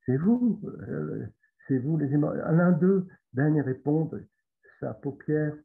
c'est 0.05 0.17
vous, 0.17 0.59
euh, 0.63 1.25
c'est 1.67 1.77
vous 1.77 1.97
les 1.97 2.07
L'un 2.07 2.71
d'eux, 2.71 3.07
dernier 3.33 3.61
répond, 3.61 4.09
sa 4.79 4.93
paupière 4.93 5.55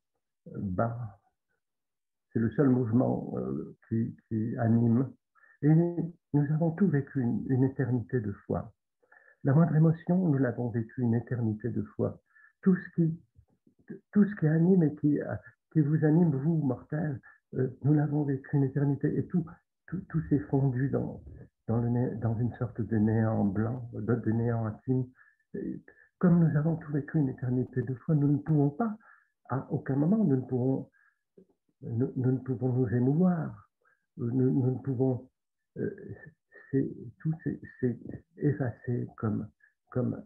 bat. 0.46 1.18
C'est 2.32 2.38
le 2.40 2.50
seul 2.50 2.68
mouvement 2.68 3.34
euh, 3.38 3.76
qui, 3.88 4.56
anime. 4.58 5.10
Et 5.62 5.68
nous 5.68 6.52
avons 6.52 6.72
tous 6.72 6.88
vécu 6.88 7.22
une, 7.22 7.64
éternité 7.64 8.20
de 8.20 8.32
foi. 8.46 8.72
La 9.44 9.54
moindre 9.54 9.76
émotion, 9.76 10.28
nous 10.28 10.38
l'avons 10.38 10.68
vécu 10.68 11.02
une 11.02 11.14
éternité 11.14 11.70
de 11.70 11.82
foi. 11.82 12.20
Tout 12.64 12.74
ce 12.74 12.94
qui, 12.94 13.20
tout 14.12 14.24
ce 14.24 14.34
qui 14.34 14.48
anime 14.48 14.82
et 14.82 14.94
qui, 14.96 15.20
qui 15.72 15.80
vous 15.80 16.04
anime, 16.04 16.34
vous, 16.34 16.56
mortels, 16.56 17.20
euh, 17.54 17.68
nous 17.84 17.94
l'avons 17.94 18.24
vécu 18.24 18.56
une 18.56 18.64
éternité. 18.64 19.16
Et 19.16 19.26
tout, 19.26 19.44
tout, 19.86 20.00
tout 20.08 20.20
s'est 20.28 20.40
fondu 20.50 20.88
dans, 20.88 21.22
dans, 21.68 21.80
le, 21.80 22.16
dans 22.16 22.36
une 22.36 22.52
sorte 22.54 22.80
de 22.80 22.96
néant 22.96 23.44
blanc, 23.44 23.88
de 23.92 24.32
néant 24.32 24.66
intime. 24.66 25.06
comme 26.18 26.40
nous 26.40 26.56
avons 26.56 26.74
tous 26.76 26.92
vécu 26.92 27.18
une 27.18 27.28
éternité 27.28 27.82
de 27.82 27.94
foi, 27.94 28.16
nous 28.16 28.28
ne 28.28 28.38
pouvons 28.38 28.70
pas, 28.70 28.96
à 29.48 29.70
aucun 29.70 29.94
moment, 29.94 30.24
nous 30.24 30.36
ne 30.36 30.46
pouvons 30.46 30.88
nous, 31.86 32.38
pouvons 32.38 32.72
nous 32.72 32.88
émouvoir, 32.94 33.68
nous, 34.16 34.70
ne 34.70 34.78
pouvons, 34.78 35.28
euh, 35.76 36.14
tout 37.20 37.32
c'est 37.80 37.98
effacé 38.38 39.06
comme, 39.16 39.48
comme, 39.90 40.22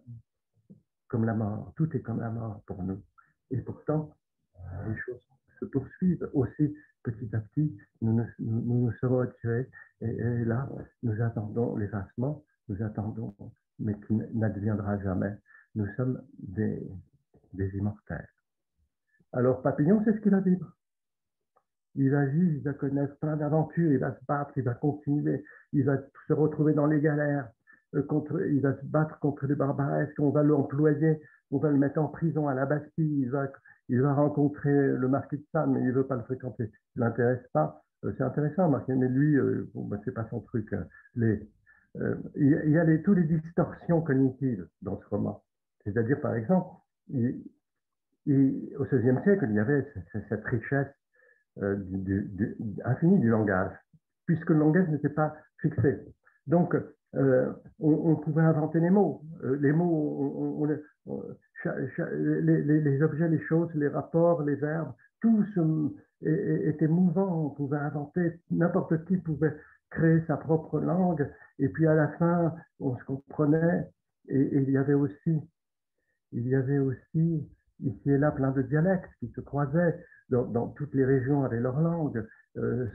comme 1.09 1.25
la 1.25 1.35
mort, 1.35 1.73
tout 1.77 1.95
est 1.97 2.01
comme 2.01 2.21
la 2.21 2.31
mort 2.31 2.63
pour 2.67 2.83
nous. 2.83 3.03
Et 3.51 3.61
pourtant, 3.61 4.15
les 4.87 4.97
choses 4.99 5.21
se 5.59 5.65
poursuivent 5.65 6.29
aussi 6.35 6.75
petit 7.03 7.35
à 7.35 7.41
petit, 7.41 7.77
nous 8.03 8.13
nous, 8.13 8.27
nous, 8.39 8.93
sommes 9.01 9.15
retirés 9.15 9.69
et, 10.01 10.45
là, 10.45 10.69
nous 11.03 11.23
attendons 11.23 11.77
l'effacement, 11.77 12.45
nous 12.69 12.83
attendons, 12.83 13.35
mais 13.79 13.95
qui 14.07 14.15
n'adviendra 14.35 14.99
jamais. 14.99 15.35
Nous 15.75 15.87
sommes 15.97 16.23
des, 16.39 16.87
des 17.53 17.77
immortels. 17.77 18.29
Alors, 19.33 19.63
Papillon, 19.63 20.03
c'est 20.05 20.13
ce 20.15 20.21
qu'il 20.21 20.33
va 20.33 20.41
vivre. 20.41 20.75
Il 21.95 22.11
va 22.11 22.27
vivre, 22.27 22.53
il 22.57 22.63
va 22.63 22.75
connaître 22.75 23.17
plein 23.19 23.37
d'aventures, 23.37 23.91
il 23.91 23.99
va 23.99 24.15
se 24.15 24.25
battre, 24.27 24.53
il 24.57 24.63
va 24.63 24.75
continuer, 24.75 25.45
il 25.73 25.85
va 25.85 25.99
se 26.27 26.33
retrouver 26.33 26.73
dans 26.73 26.87
les 26.87 27.01
galères, 27.01 27.49
euh, 27.49 27.58
contre, 28.07 28.41
il 28.47 28.61
va 28.61 28.75
se 28.75 28.85
battre 28.85 29.19
contre 29.21 29.47
les 29.47 29.55
barbaresques, 29.55 30.19
on 30.19 30.31
va 30.31 30.43
l'employer, 30.43 31.21
on 31.51 31.59
va 31.59 31.71
le 31.71 31.79
mettre 31.79 32.01
en 32.01 32.09
prison 32.09 32.49
à 32.49 32.55
la 32.55 32.67
Bastille, 32.67 33.21
il 33.23 33.31
va 33.31 33.49
il 33.89 34.03
va 34.03 34.15
rencontrer 34.15 34.71
le 34.71 35.09
marquis 35.09 35.39
de 35.39 35.45
Sade, 35.53 35.71
mais 35.71 35.81
il 35.81 35.87
ne 35.87 35.93
veut 35.93 36.07
pas 36.07 36.17
le 36.17 36.23
fréquenter. 36.23 36.71
Il 36.95 37.01
ne 37.01 37.07
l'intéresse 37.07 37.47
pas. 37.53 37.83
Euh, 38.05 38.13
c'est 38.17 38.25
intéressant, 38.25 38.71
mais 38.89 39.09
lui, 39.09 39.37
euh, 39.37 39.69
bon, 39.75 39.87
ben, 39.87 40.01
c'est 40.05 40.13
pas 40.13 40.27
son 40.31 40.41
truc. 40.41 40.75
Les, 41.15 41.49
euh, 41.97 42.15
il 42.37 42.71
y 42.71 42.79
a 42.79 42.85
les, 42.85 43.03
toutes 43.03 43.17
les 43.17 43.25
distorsions 43.25 44.03
cognitives 44.03 44.67
dans 44.83 45.01
ce 45.01 45.07
roman. 45.07 45.43
C'est-à-dire, 45.85 46.21
par 46.21 46.35
exemple, 46.35 46.69
au 47.11 48.85
XVIe 48.85 49.23
siècle, 49.23 49.47
il 49.49 49.55
y 49.55 49.59
avait 49.59 49.87
cette 50.29 50.45
richesse 50.45 50.89
infinie 52.85 53.19
du 53.19 53.31
langage, 53.31 53.73
puisque 54.27 54.51
le 54.51 54.59
langage 54.59 54.89
n'était 54.91 55.09
pas 55.09 55.35
fixé. 55.61 56.05
Donc, 56.47 56.77
on, 57.15 58.17
pouvait 58.17 58.43
inventer 58.43 58.81
les 58.81 58.91
mots. 58.91 59.23
les 59.61 59.73
mots, 59.73 60.67
les, 60.67 63.03
objets, 63.03 63.29
les 63.29 63.41
choses, 63.47 63.73
les 63.75 63.89
rapports, 63.89 64.43
les 64.43 64.57
verbes, 64.57 64.93
tout 65.21 65.45
était 66.23 66.89
mouvant. 66.89 67.47
On 67.47 67.51
pouvait 67.51 67.79
inventer, 67.79 68.41
n'importe 68.51 69.05
qui 69.07 69.17
pouvait 69.17 69.55
créer 69.91 70.23
sa 70.27 70.37
propre 70.37 70.81
langue. 70.81 71.29
Et 71.59 71.69
puis 71.69 71.87
à 71.87 71.95
la 71.95 72.09
fin, 72.19 72.55
on 72.81 72.97
se 72.97 73.05
comprenait. 73.05 73.89
Et, 74.29 74.63
il 74.63 74.71
y 74.71 74.77
avait 74.77 74.95
aussi, 74.95 75.41
il 76.33 76.49
y 76.49 76.55
avait 76.55 76.79
aussi 76.79 77.49
ici 77.81 78.11
et 78.11 78.19
là 78.19 78.31
plein 78.31 78.51
de 78.51 78.63
dialectes 78.63 79.11
qui 79.21 79.31
se 79.35 79.41
croisaient. 79.41 79.99
Dans, 80.29 80.69
toutes 80.69 80.95
les 80.95 81.07
régions 81.07 81.45
avaient 81.45 81.61
leur 81.61 81.81
langue, 81.81 82.23
euh, 82.59 82.87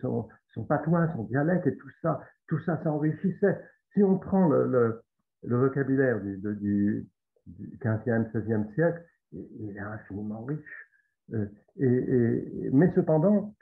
son, 0.00 0.64
patois, 0.64 1.08
son 1.14 1.24
dialecte, 1.24 1.68
et 1.68 1.76
tout 1.76 1.90
ça, 2.02 2.20
tout 2.48 2.58
ça 2.60 2.82
s'enrichissait. 2.82 3.60
Si 3.92 4.02
on 4.02 4.18
prend 4.18 4.48
le, 4.48 5.02
vocabulaire 5.42 6.20
du, 6.20 6.38
du, 6.38 7.08
du 7.46 7.78
15e, 7.78 8.30
16e 8.32 8.72
siècle, 8.74 9.04
il 9.32 9.76
est 9.76 9.80
infiniment 9.80 10.44
riche. 10.44 10.84
Euh, 11.32 11.46
mais 12.72 12.92
cependant, 12.94 13.54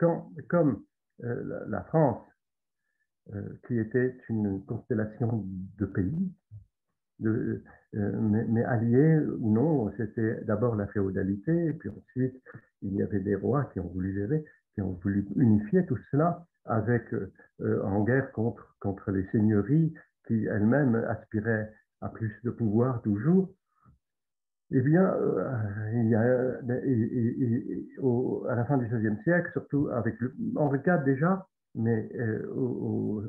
comme 0.49 0.83
euh, 1.25 1.65
la 1.69 1.83
France, 1.85 2.23
euh, 3.35 3.41
qui 3.67 3.79
était 3.79 4.17
une 4.29 4.65
constellation 4.65 5.45
de 5.79 5.87
pays, 5.87 6.33
de, 7.21 7.63
mais, 7.93 8.45
mais, 8.49 8.65
alliés 8.65 9.19
ou 9.39 9.53
non, 9.53 9.93
c'était 9.97 10.43
d'abord 10.45 10.75
la 10.75 10.89
féodalité, 10.89 11.73
puis 11.75 11.89
ensuite 11.91 12.43
il 12.81 12.95
y 12.95 13.03
avait 13.03 13.21
des 13.21 13.37
rois 13.37 13.67
qui 13.67 13.81
ont 13.81 13.89
voulu 13.89 14.15
gérer, 14.15 14.45
qui 14.75 14.83
ont 14.83 14.99
voulu 15.03 15.29
unifier 15.37 15.87
tout 15.87 15.99
cela 16.11 16.47
avec, 16.65 17.05
en 17.61 18.03
guerre 18.05 18.33
contre, 18.33 18.77
contre 18.81 19.11
les 19.11 19.27
seigneuries 19.33 19.93
qui 20.27 20.45
elles-mêmes 20.47 20.97
aspiraient 21.09 21.73
à 22.01 22.09
plus 22.09 22.33
de 22.45 22.51
pouvoir 22.51 23.01
toujours. 23.03 23.55
Eh 24.75 24.81
bien, 24.81 25.05
euh, 25.05 25.45
à 28.49 28.55
la 28.55 28.65
fin 28.65 28.79
du 28.79 28.87
XVIe 28.87 29.23
siècle, 29.23 29.51
surtout 29.53 29.89
avec 29.89 30.17
Henri 30.57 30.79
IV 30.87 31.05
déjà, 31.05 31.47
mais 31.75 32.09
euh, 32.15 32.47
au, 32.55 33.23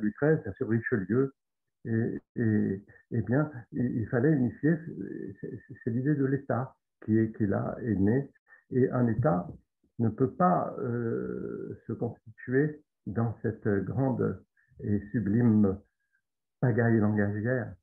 Louis 0.00 0.12
XIII, 0.22 0.38
bien 0.42 0.52
sûr 0.54 0.68
Richelieu, 0.68 1.34
et, 1.84 2.22
bien, 3.10 3.50
il, 3.72 4.06
fallait 4.08 4.32
unifier, 4.32 4.74
c'est 5.42 5.90
l'idée 5.90 6.14
de 6.14 6.24
l'État 6.24 6.74
qui 7.04 7.18
est, 7.18 7.36
qui 7.36 7.46
là 7.46 7.76
est 7.82 7.96
née, 7.96 8.30
et 8.70 8.90
un 8.90 9.06
État 9.06 9.46
ne 9.98 10.08
peut 10.08 10.30
pas 10.30 10.74
euh, 10.78 11.78
se 11.86 11.92
constituer 11.92 12.82
dans 13.06 13.36
cette 13.42 13.68
grande 13.68 14.42
et 14.80 15.00
sublime 15.12 15.78
pagaille 16.60 16.98
langagière. 16.98 17.74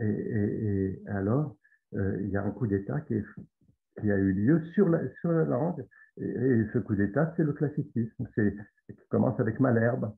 et 0.00 1.02
alors, 1.06 1.56
euh, 1.94 2.18
il 2.20 2.30
y 2.30 2.36
a 2.36 2.42
un 2.42 2.50
coup 2.50 2.66
d'État 2.66 3.00
qui, 3.00 3.14
a 3.14 4.16
eu 4.16 4.32
lieu 4.32 4.62
sur 4.74 4.88
la, 4.88 5.00
langue. 5.44 5.84
Et, 6.18 6.64
ce 6.72 6.78
coup 6.78 6.94
d'État, 6.94 7.32
c'est 7.36 7.44
le 7.44 7.52
classicisme, 7.52 8.26
c'est, 8.34 8.54
qui 8.86 9.08
commence 9.08 9.38
avec 9.40 9.60
Malherbe, 9.60 10.14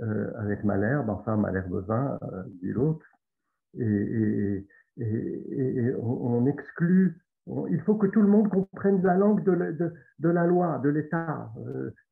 euh, 0.00 0.32
avec 0.36 0.64
Malherbe, 0.64 1.10
enfin 1.10 1.36
Malherbe 1.36 1.84
20, 1.86 2.18
euh, 2.22 2.42
dit 2.62 2.72
l'autre. 2.72 3.06
Et, 3.78 4.66
on, 6.00 6.46
exclut, 6.46 7.18
il 7.46 7.80
faut 7.82 7.94
que 7.94 8.06
tout 8.06 8.22
le 8.22 8.28
monde 8.28 8.48
comprenne 8.48 9.02
la 9.02 9.16
langue 9.16 9.44
de, 9.44 10.28
la 10.28 10.46
loi, 10.46 10.80
de 10.82 10.88
l'État, 10.88 11.52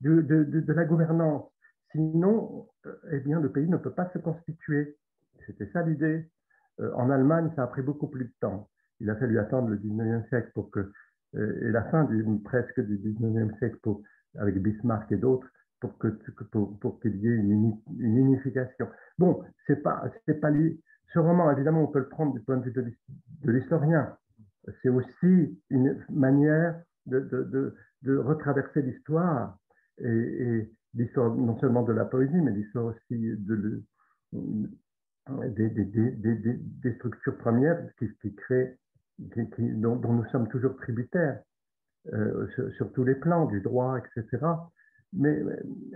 de, 0.01 0.21
de, 0.21 0.73
la 0.73 0.85
gouvernance. 0.85 1.51
Sinon, 1.93 2.69
eh 3.11 3.21
bien, 3.21 3.41
le 3.41 3.51
pays 3.51 3.69
ne 3.69 3.77
peut 3.77 3.93
pas 3.93 4.11
se 4.13 4.19
constituer. 4.19 4.97
C'était 5.47 5.69
ça 5.73 5.83
l'idée. 5.83 6.29
en 6.79 7.11
Allemagne, 7.11 7.51
ça 7.57 7.65
a 7.65 7.67
pris 7.67 7.83
beaucoup 7.83 8.09
plus 8.09 8.27
de 8.27 8.33
temps. 8.41 8.69
Il 9.01 9.11
a 9.11 9.17
fallu 9.17 9.39
attendre 9.39 9.69
le 9.69 9.77
19e 9.77 10.29
siècle 10.29 10.51
pour 10.55 10.71
que, 10.71 10.93
et 11.35 11.71
la 11.71 11.83
fin 11.85 12.09
presque 12.45 12.81
du 12.81 12.99
19e 12.99 13.57
siècle 13.59 13.79
avec 14.37 14.61
Bismarck 14.63 15.11
et 15.11 15.17
d'autres, 15.17 15.49
pour 15.81 15.99
qu'il 17.01 17.17
y 17.17 17.29
ait 17.29 17.35
une, 17.35 17.77
unification. 17.99 18.89
Bon, 19.19 19.43
c'est 19.67 19.83
pas, 19.83 20.05
pas 20.41 20.51
ce 21.13 21.19
roman, 21.19 21.51
évidemment, 21.53 21.83
on 21.83 21.87
peut 21.89 22.01
le 22.01 22.09
prendre 22.09 22.33
du 22.33 22.41
point 22.41 22.57
de 22.57 22.65
vue 22.65 22.73
de 22.73 23.53
l'historien. 23.53 24.17
C'est 24.83 24.89
aussi 24.89 25.61
une 25.71 26.05
manière 26.11 26.81
de, 27.07 27.75
retraverser 28.07 28.83
l'histoire 28.83 29.59
et, 29.99 30.71
l'histoire 30.95 31.35
non 31.35 31.59
seulement 31.59 31.83
de 31.83 31.93
la 31.93 32.05
poésie, 32.05 32.41
mais 32.41 32.53
l'histoire 32.53 32.87
aussi 32.87 33.35
de, 33.39 33.83
des, 35.29 36.95
structures 36.95 37.37
premières 37.39 37.81
qui, 37.99 38.09
qui 39.57 39.71
dont, 39.73 39.97
nous 39.97 40.25
sommes 40.27 40.49
toujours 40.49 40.77
tributaires 40.77 41.41
euh, 42.13 42.47
sur, 42.77 42.93
tous 42.93 43.05
les 43.05 43.15
plans, 43.15 43.47
du 43.47 43.61
droit, 43.61 43.99
etc. 43.99 44.45
Mais, 45.13 45.43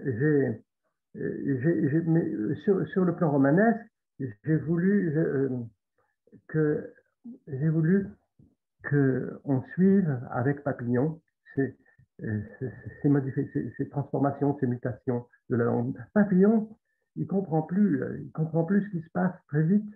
j'ai, 0.05 0.65
mais 1.15 2.55
sur, 2.65 3.05
le 3.05 3.15
plan 3.15 3.31
romanesque, 3.31 3.87
j'ai 4.19 4.57
voulu 4.57 5.17
euh, 5.17 5.49
j'ai 7.47 7.69
voulu 7.69 8.09
qu'on 8.85 9.63
suive 9.75 10.21
avec 10.31 10.63
Papillon 10.63 11.21
ces, 11.55 11.77
ces, 12.19 13.89
transformations, 13.91 14.57
ces 14.61 14.67
mutations 14.67 15.27
de 15.51 15.57
la 15.57 15.65
langue. 15.65 15.97
Papillon, 16.15 16.69
il 17.17 17.27
comprend 17.27 17.63
plus, 17.63 18.03
il 18.21 18.31
comprend 18.33 18.65
plus 18.65 18.85
ce 18.85 18.91
qui 18.91 19.03
se 19.03 19.11
passe 19.11 19.35
très 19.49 19.63
vite, 19.63 19.95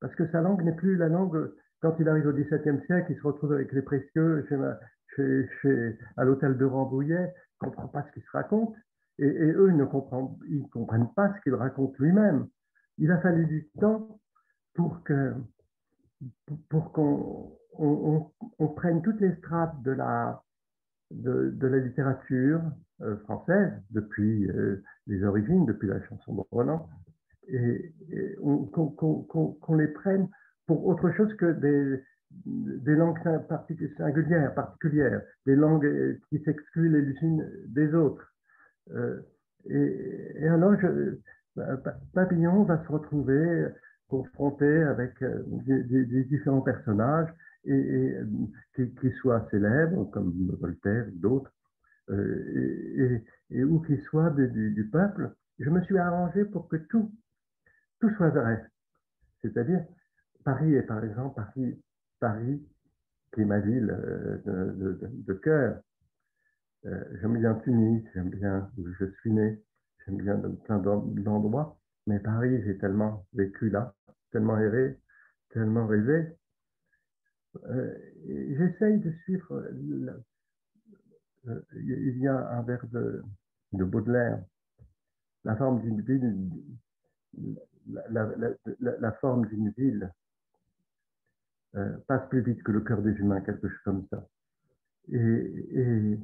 parce 0.00 0.14
que 0.14 0.28
sa 0.30 0.40
langue 0.40 0.62
n'est 0.62 0.74
plus 0.74 0.96
la 0.96 1.08
langue. 1.08 1.52
Quand 1.80 1.96
il 2.00 2.08
arrive 2.08 2.26
au 2.26 2.32
XVIIe 2.32 2.80
siècle, 2.86 3.12
il 3.12 3.16
se 3.16 3.26
retrouve 3.26 3.52
avec 3.52 3.72
les 3.72 3.82
précieux 3.82 4.46
chez, 5.16 5.48
chez, 5.60 5.98
à 6.16 6.24
l'hôtel 6.24 6.56
de 6.56 6.64
Rambouillet, 6.64 7.32
il 7.34 7.66
ne 7.66 7.70
comprend 7.70 7.88
pas 7.88 8.04
ce 8.08 8.12
qu'il 8.12 8.22
se 8.22 8.30
raconte, 8.32 8.74
et, 9.18 9.26
eux, 9.26 9.68
ils 9.70 9.76
ne 9.76 9.84
comprennent, 9.84 10.36
ils 10.48 10.68
comprennent 10.70 11.12
pas 11.14 11.32
ce 11.34 11.40
qu'il 11.42 11.54
raconte 11.54 11.96
lui-même. 11.98 12.48
Il 12.98 13.10
a 13.10 13.18
fallu 13.18 13.46
du 13.46 13.68
temps 13.78 14.20
pour 14.74 15.02
que 15.04 15.34
pour 16.68 16.92
qu'on 16.92 17.56
on, 17.78 18.68
prenne 18.68 19.02
toutes 19.02 19.20
les 19.20 19.34
strates 19.36 19.82
de 19.82 19.92
la, 19.92 20.42
de, 21.10 21.66
la 21.66 21.78
littérature 21.78 22.60
euh, 23.02 23.16
française 23.18 23.72
depuis 23.90 24.50
euh, 24.50 24.82
les 25.06 25.24
origines, 25.24 25.66
depuis 25.66 25.88
la 25.88 26.02
chanson 26.08 26.34
de 26.34 26.42
Roland, 26.50 26.88
et, 27.48 27.94
qu'on 28.40 29.74
les 29.74 29.88
prenne 29.88 30.28
pour 30.66 30.86
autre 30.86 31.10
chose 31.12 31.34
que 31.34 31.52
des, 31.52 32.94
langues 32.94 33.18
singulières, 33.96 34.54
particulières, 34.54 35.22
des 35.46 35.56
langues 35.56 35.84
euh, 35.84 36.20
qui 36.28 36.38
s'excluent 36.44 36.90
les 36.90 37.12
unes 37.22 37.50
des 37.68 37.94
autres. 37.94 38.32
et, 39.66 40.48
alors, 40.48 40.74
Papillon 42.12 42.64
va 42.64 42.82
se 42.84 42.88
retrouver 42.92 43.68
confronté 44.08 44.82
avec 44.82 45.14
des 45.66 46.24
différents 46.24 46.60
personnages 46.60 47.32
et, 47.66 48.14
qui, 48.74 49.10
soient 49.20 49.48
célèbres, 49.50 50.04
comme 50.10 50.32
Voltaire 50.60 51.06
d'autres, 51.12 51.52
euh, 52.10 53.18
et, 53.50 53.64
ou 53.64 53.80
qui 53.80 53.96
soient 53.98 54.30
du, 54.30 54.88
peuple, 54.92 55.32
je 55.58 55.70
me 55.70 55.80
suis 55.82 55.98
arrangé 55.98 56.44
pour 56.44 56.68
que 56.68 56.76
tout, 56.76 57.12
tout 58.00 58.10
soit 58.16 58.30
vrai. 58.30 58.64
C'est-à-dire, 59.42 59.84
Paris 60.44 60.74
est 60.74 60.82
par 60.82 61.02
exemple, 61.04 61.34
Paris, 61.36 61.80
Paris 62.20 62.62
qui 63.32 63.40
est 63.40 63.44
ma 63.44 63.60
ville 63.60 63.90
euh, 63.90 64.98
de, 65.26 65.34
cœur. 65.34 65.80
Euh, 66.86 67.04
j'aime 67.20 67.38
bien 67.38 67.54
Tunis, 67.56 68.04
j'aime 68.14 68.30
bien 68.30 68.70
où 68.76 68.86
je 68.98 69.06
suis 69.20 69.32
né, 69.32 69.60
j'aime 70.04 70.18
bien 70.18 70.36
plein 70.64 70.78
d'endroits, 70.78 71.78
mais 72.06 72.18
Paris, 72.20 72.62
j'ai 72.64 72.76
tellement 72.78 73.26
vécu 73.32 73.70
là, 73.70 73.94
tellement 74.30 74.58
erré, 74.58 74.98
tellement 75.50 75.86
rêvé, 75.86 76.36
j'essaye 78.26 78.98
de 78.98 79.12
suivre. 79.24 79.64
Euh, 81.48 81.60
il 81.74 82.18
y 82.18 82.26
a 82.26 82.48
un 82.50 82.62
vers 82.62 82.86
de, 82.88 83.22
de 83.72 83.84
Baudelaire, 83.84 84.42
la 85.44 85.56
forme 85.56 85.80
d'une 85.82 86.00
ville, 89.70 90.10
euh, 91.76 91.96
passe 92.06 92.28
plus 92.28 92.40
vite 92.40 92.62
que 92.62 92.72
le 92.72 92.80
cœur 92.80 93.02
des 93.02 93.12
humains, 93.12 93.40
quelque 93.40 93.68
chose 93.68 93.82
comme 93.84 94.06
ça, 94.10 94.26
et, 95.12 96.18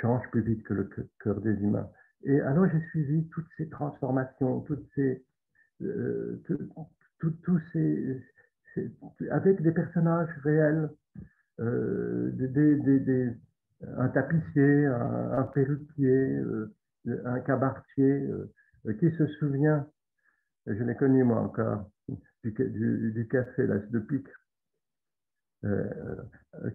change 0.00 0.30
plus 0.30 0.42
vite 0.42 0.62
que 0.62 0.74
le 0.74 0.88
cœur 1.18 1.40
des 1.40 1.54
humains. 1.54 1.90
Et 2.22 2.40
alors 2.42 2.68
j'ai 2.70 2.80
suivi 2.90 3.28
toutes 3.30 3.48
ces 3.56 3.68
transformations, 3.68 4.60
toutes 4.60 4.88
ces, 4.94 5.24
tous 5.80 7.60
ces, 7.72 8.22
avec 9.30 9.62
des 9.62 9.72
personnages 9.72 10.30
réels, 10.42 10.90
euh, 11.60 12.30
un 13.96 14.08
tapissier, 14.08 14.86
un, 14.86 15.42
perruquier, 15.54 16.36
euh, 16.36 16.74
un 17.24 17.40
cabaretier, 17.40 18.04
euh, 18.04 18.92
qui 18.98 19.10
se 19.16 19.26
souvient, 19.38 19.86
je 20.66 20.82
l'ai 20.82 20.94
connu 20.94 21.24
moi 21.24 21.40
encore, 21.40 21.90
du, 22.44 23.28
café 23.30 23.66
L'As 23.66 23.86
de 23.90 23.98
Pique, 23.98 24.28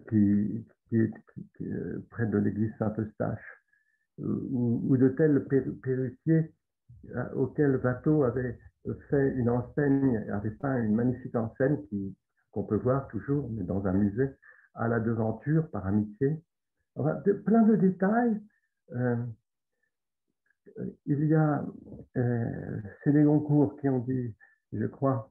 qui, 0.08 0.64
est 0.92 1.10
près 2.10 2.26
de 2.26 2.38
l'église 2.38 2.72
Saint-Eustache, 2.78 3.62
ou, 4.18 4.96
de 4.96 5.08
tels 5.08 5.44
perruquiers 5.82 6.52
auxquels 7.34 7.76
Watteau 7.76 8.24
avait 8.24 8.58
fait 9.08 9.34
une 9.36 9.48
enseigne, 9.48 10.24
avait 10.32 10.50
peint 10.50 10.82
une 10.82 10.94
magnifique 10.94 11.34
enseigne 11.34 11.78
qu'on 12.52 12.64
peut 12.64 12.76
voir 12.76 13.08
toujours, 13.08 13.48
mais 13.50 13.64
dans 13.64 13.86
un 13.86 13.92
musée, 13.92 14.30
à 14.74 14.88
la 14.88 15.00
devanture, 15.00 15.68
par 15.70 15.86
amitié. 15.86 16.42
Plein 17.44 17.62
de 17.62 17.76
détails. 17.76 18.40
Euh, 18.92 19.16
il 21.06 21.24
y 21.26 21.34
a, 21.34 21.64
euh, 22.16 22.80
c'est 23.02 23.12
les 23.12 23.22
Goncourt 23.22 23.76
qui 23.78 23.88
ont 23.88 24.00
dit, 24.00 24.34
je 24.72 24.86
crois, 24.86 25.30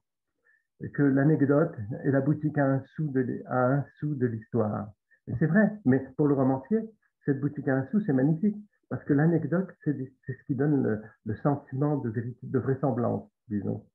que 0.93 1.03
l'anecdote 1.03 1.75
est 2.03 2.11
la 2.11 2.21
boutique 2.21 2.57
à 2.57 2.65
un 2.65 2.83
sou 2.95 3.11
de, 3.11 4.25
l'histoire. 4.25 4.91
C'est 5.39 5.45
vrai, 5.45 5.71
mais 5.85 5.99
pour 6.17 6.27
le 6.27 6.35
romancier, 6.35 6.79
cette 7.25 7.39
boutique 7.39 7.67
à 7.67 7.77
un 7.77 7.87
sou, 7.87 8.01
c'est 8.01 8.13
magnifique, 8.13 8.57
parce 8.89 9.03
que 9.05 9.13
l'anecdote, 9.13 9.69
c'est 9.83 9.95
ce 10.27 10.43
qui 10.45 10.55
donne 10.55 11.01
le, 11.25 11.35
sentiment 11.37 11.97
de, 11.97 12.13
de 12.43 12.59
vraisemblance 12.59 13.29
disons. 13.47 13.85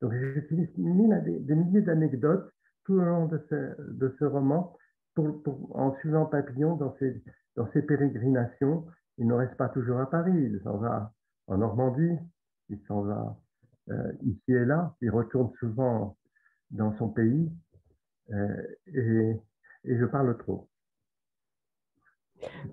Donc 0.00 0.12
j'ai 0.12 0.46
mis 0.50 0.66
des, 0.76 1.54
milliers 1.54 1.82
d'anecdotes 1.82 2.52
tout 2.84 2.94
au 2.94 3.04
long 3.04 3.26
de 3.26 4.14
ce, 4.18 4.24
roman 4.24 4.76
en 5.16 5.94
suivant 5.96 6.26
Papillon 6.26 6.76
dans 6.76 6.96
ses, 6.98 7.82
pérégrinations. 7.82 8.86
Il 9.18 9.26
ne 9.26 9.34
reste 9.34 9.56
pas 9.56 9.68
toujours 9.68 9.98
à 9.98 10.08
Paris, 10.08 10.32
il 10.32 10.60
s'en 10.62 10.76
va 10.76 11.12
en 11.48 11.58
Normandie, 11.58 12.16
il 12.68 12.78
s'en 12.86 13.02
va 13.02 13.36
euh, 13.90 14.12
ici 14.22 14.52
et 14.52 14.64
là, 14.64 14.94
il 15.00 15.10
retourne 15.10 15.52
souvent 15.58 16.16
dans 16.70 16.96
son 16.98 17.08
pays 17.08 17.50
euh, 18.30 18.62
et, 18.86 19.40
et, 19.84 19.98
je 19.98 20.04
parle 20.04 20.36
trop. 20.38 20.68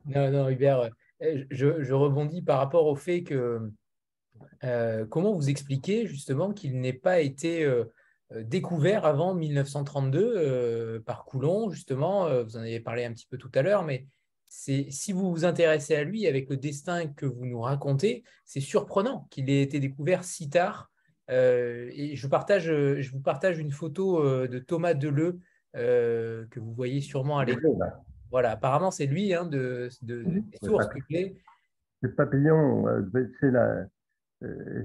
Non, 0.05 0.29
non, 0.29 0.49
Hubert, 0.49 0.89
je, 1.19 1.81
je 1.81 1.93
rebondis 1.93 2.41
par 2.41 2.59
rapport 2.59 2.85
au 2.87 2.95
fait 2.95 3.23
que 3.23 3.71
euh, 4.63 5.05
comment 5.05 5.33
vous 5.33 5.49
expliquez 5.49 6.07
justement 6.07 6.51
qu'il 6.53 6.79
n'ait 6.79 6.93
pas 6.93 7.19
été 7.19 7.63
euh, 7.63 7.85
euh, 8.33 8.43
découvert 8.43 9.05
avant 9.05 9.33
1932 9.33 11.03
par 11.05 11.25
Coulon, 11.25 11.69
justement, 11.69 12.43
vous 12.43 12.57
en 12.57 12.61
avez 12.61 12.79
parlé 12.79 13.05
un 13.05 13.13
petit 13.13 13.27
peu 13.27 13.37
tout 13.37 13.51
à 13.53 13.61
l'heure, 13.61 13.83
mais 13.83 14.07
si 14.47 15.11
vous 15.11 15.31
vous 15.31 15.43
intéressez 15.43 15.95
à 15.95 16.03
lui 16.03 16.27
avec 16.27 16.49
le 16.49 16.57
destin 16.57 17.07
que 17.07 17.25
vous 17.25 17.45
nous 17.45 17.59
racontez, 17.59 18.23
c'est 18.45 18.61
surprenant 18.61 19.27
qu'il 19.29 19.49
ait 19.49 19.61
été 19.61 19.79
découvert 19.79 20.23
si 20.23 20.49
tard. 20.49 20.89
et 21.29 22.13
je, 22.15 22.27
partage, 22.27 22.65
je 22.65 23.11
vous 23.11 23.19
partage 23.19 23.59
une 23.59 23.71
photo 23.71 24.47
de 24.47 24.59
Thomas 24.59 24.93
Deleu 24.93 25.39
que 25.73 26.59
vous 26.59 26.73
voyez 26.73 27.01
sûrement 27.01 27.37
à 27.37 27.45
l'écran. 27.45 27.77
Voilà, 28.31 28.51
apparemment 28.51 28.91
c'est 28.91 29.05
lui 29.05 29.33
hein, 29.33 29.45
de, 29.45 29.89
de, 30.01 30.23
des 30.23 30.57
sources 30.63 30.87
C'est 32.01 32.15
Papillon, 32.15 32.85
c'est 33.39 33.51
la, 33.51 33.85
euh, 34.43 34.83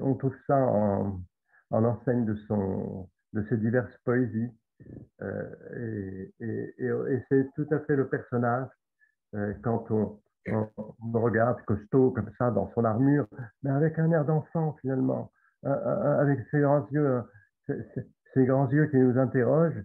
on 0.00 0.14
trouve 0.14 0.34
ça 0.46 0.56
en, 0.56 1.20
enseigne 1.70 2.24
de, 2.24 2.34
son, 2.48 3.08
de 3.32 3.44
ses 3.48 3.56
diverses 3.56 3.96
poésies. 4.04 4.50
Euh, 5.22 6.26
et, 6.40 7.22
c'est 7.28 7.48
tout 7.54 7.66
à 7.70 7.80
fait 7.80 7.96
le 7.96 8.08
personnage 8.08 8.68
euh, 9.34 9.54
quand 9.62 9.90
on, 9.90 10.20
on, 10.48 10.68
regarde 11.12 11.62
costaud 11.62 12.10
comme 12.10 12.30
ça 12.36 12.50
dans 12.50 12.70
son 12.74 12.84
armure, 12.84 13.26
mais 13.62 13.70
avec 13.70 13.98
un 13.98 14.10
air 14.10 14.24
d'enfant 14.24 14.76
finalement, 14.80 15.30
avec 15.62 16.40
ses 16.50 16.60
grands 16.60 16.86
yeux, 16.90 17.22
ces, 18.34 18.44
grands 18.44 18.68
yeux 18.70 18.86
qui 18.86 18.96
nous 18.96 19.16
interrogent, 19.18 19.84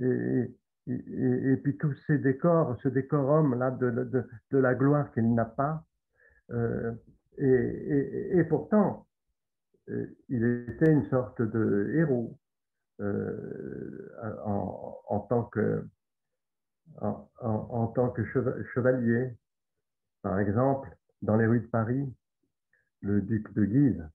et, 0.00 0.56
et, 0.92 1.56
puis 1.56 1.76
tous 1.76 1.94
ces 2.06 2.18
décors, 2.18 2.76
ce 2.82 2.88
décorum 2.88 3.58
là 3.58 3.70
de, 3.70 4.26
la 4.52 4.74
gloire 4.74 5.12
qu'il 5.12 5.34
n'a 5.34 5.44
pas, 5.44 5.84
euh, 6.50 6.92
et, 7.38 8.44
pourtant, 8.48 9.06
euh, 9.88 10.06
il 10.28 10.44
était 10.44 10.90
une 10.92 11.08
sorte 11.08 11.40
de 11.40 11.92
héros 11.94 12.38
euh, 13.00 14.12
en, 14.44 14.98
en, 15.08 15.20
tant 15.20 15.44
que 15.44 15.86
en, 17.00 17.30
en, 17.40 17.86
tant 17.88 18.10
que 18.10 18.24
chevalier. 18.74 19.34
Par 20.22 20.38
exemple, 20.38 20.94
dans 21.22 21.36
les 21.36 21.46
rues 21.46 21.60
de 21.60 21.66
Paris, 21.66 22.12
le 23.00 23.22
duc 23.22 23.52
de 23.54 23.64
Guise, 23.64 24.08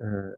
euh, 0.00 0.34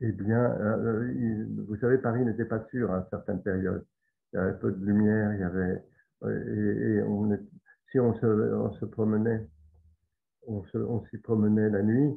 eh 0.00 0.12
bien, 0.12 0.50
euh, 0.60 1.46
vous 1.68 1.76
savez, 1.76 1.98
Paris 1.98 2.24
n'était 2.24 2.44
pas 2.44 2.64
sûr 2.70 2.92
à 2.92 3.06
certaines 3.10 3.42
périodes. 3.42 3.84
Il 4.32 4.36
y 4.36 4.38
avait 4.38 4.58
peu 4.58 4.72
de 4.72 4.84
lumière, 4.84 5.32
il 5.34 5.40
y 5.40 5.44
avait, 5.44 5.82
et, 6.26 7.00
si 7.90 8.00
on 8.00 8.12
se, 8.18 8.26
on 8.26 8.72
se 8.72 8.84
promenait, 8.86 9.46
on, 10.46 10.64
s'y 11.10 11.18
promenait 11.18 11.70
la 11.70 11.82
nuit, 11.82 12.12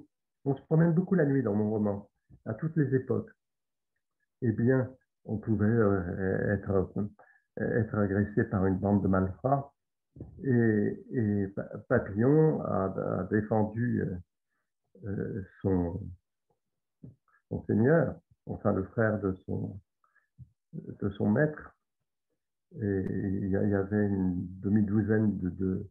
on 0.46 0.56
se 0.56 0.62
promène 0.64 0.94
beaucoup 0.94 1.16
la 1.16 1.26
nuit 1.26 1.44
dans 1.44 1.54
mon 1.54 1.70
roman, 1.70 2.10
à 2.46 2.54
toutes 2.54 2.76
les 2.78 2.96
époques. 2.96 3.30
Eh 4.42 4.52
bien, 4.52 4.90
on 5.26 5.38
pouvait 5.38 5.66
euh, 5.66 6.54
être, 6.54 6.90
être 7.58 7.96
agressé 7.96 8.44
par 8.46 8.66
une 8.66 8.78
bande 8.78 9.04
de 9.04 9.08
malfrats. 9.08 9.74
Et, 10.44 11.54
Papillon 11.90 12.62
a, 12.62 13.28
défendu 13.30 14.02
euh, 14.02 14.16
euh, 15.06 15.44
son, 15.62 16.02
son, 17.50 17.64
seigneur, 17.66 18.16
enfin 18.46 18.74
le 18.74 18.84
frère 18.84 19.20
de 19.20 19.36
son, 19.46 21.30
maître. 21.30 21.76
Et 22.82 23.06
il 23.42 23.50
y 23.50 23.56
avait 23.56 24.08
une 24.08 24.46
demi-douzaine 24.60 25.38
de, 25.38 25.90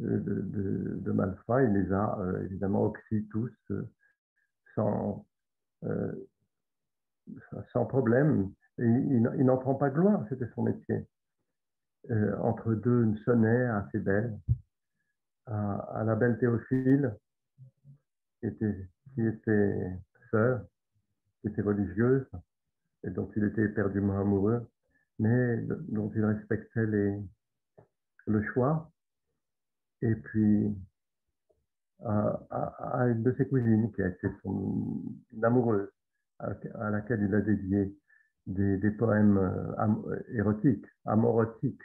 de, 0.00 1.12
malfrats. 1.12 1.62
Il 1.62 1.72
les 1.72 1.92
a 1.92 2.18
évidemment 2.44 2.84
oxy 2.84 3.28
tous 3.30 3.52
sans, 4.74 5.26
sans 7.72 7.86
problème 7.86 8.50
il, 8.78 9.22
n'en 9.44 9.56
prend 9.56 9.74
pas 9.74 9.90
gloire, 9.90 10.24
c'était 10.28 10.48
son 10.54 10.62
métier. 10.62 11.06
Euh, 12.10 12.36
entre 12.38 12.74
deux, 12.74 13.04
une 13.04 13.16
sonnet 13.18 13.64
assez 13.66 13.98
belle, 13.98 14.38
à, 15.46 16.02
la 16.04 16.14
belle 16.16 16.38
Théophile, 16.38 17.16
qui 18.40 18.48
était, 19.26 19.98
sœur, 20.30 20.64
était 21.48 21.62
religieuse, 21.62 22.26
et 23.04 23.10
dont 23.10 23.30
il 23.36 23.44
était 23.44 23.64
éperdument 23.64 24.18
amoureux, 24.20 24.66
mais 25.18 25.58
dont 25.88 26.10
il 26.14 26.24
respectait 26.24 26.86
les, 26.86 27.18
le 28.26 28.42
choix. 28.52 28.90
Et 30.02 30.14
puis, 30.14 30.74
à, 32.04 33.06
une 33.08 33.22
de 33.22 33.34
ses 33.38 33.46
cousines, 33.48 33.92
qui 33.92 34.02
a 34.02 34.08
été 34.08 34.28
son 34.42 35.02
amoureuse, 35.42 35.88
à 36.38 36.90
laquelle 36.90 37.22
il 37.22 37.34
a 37.34 37.40
dédié 37.40 37.96
des, 38.46 38.90
poèmes 38.90 39.38
euh, 39.38 40.20
érotiques, 40.32 40.86
amorotiques, 41.06 41.80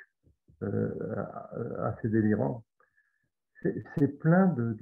euh, 0.64 0.90
assez 1.84 2.10
délirants. 2.10 2.64
C'est 3.62 4.20
plein 4.20 4.48
de, 4.48 4.78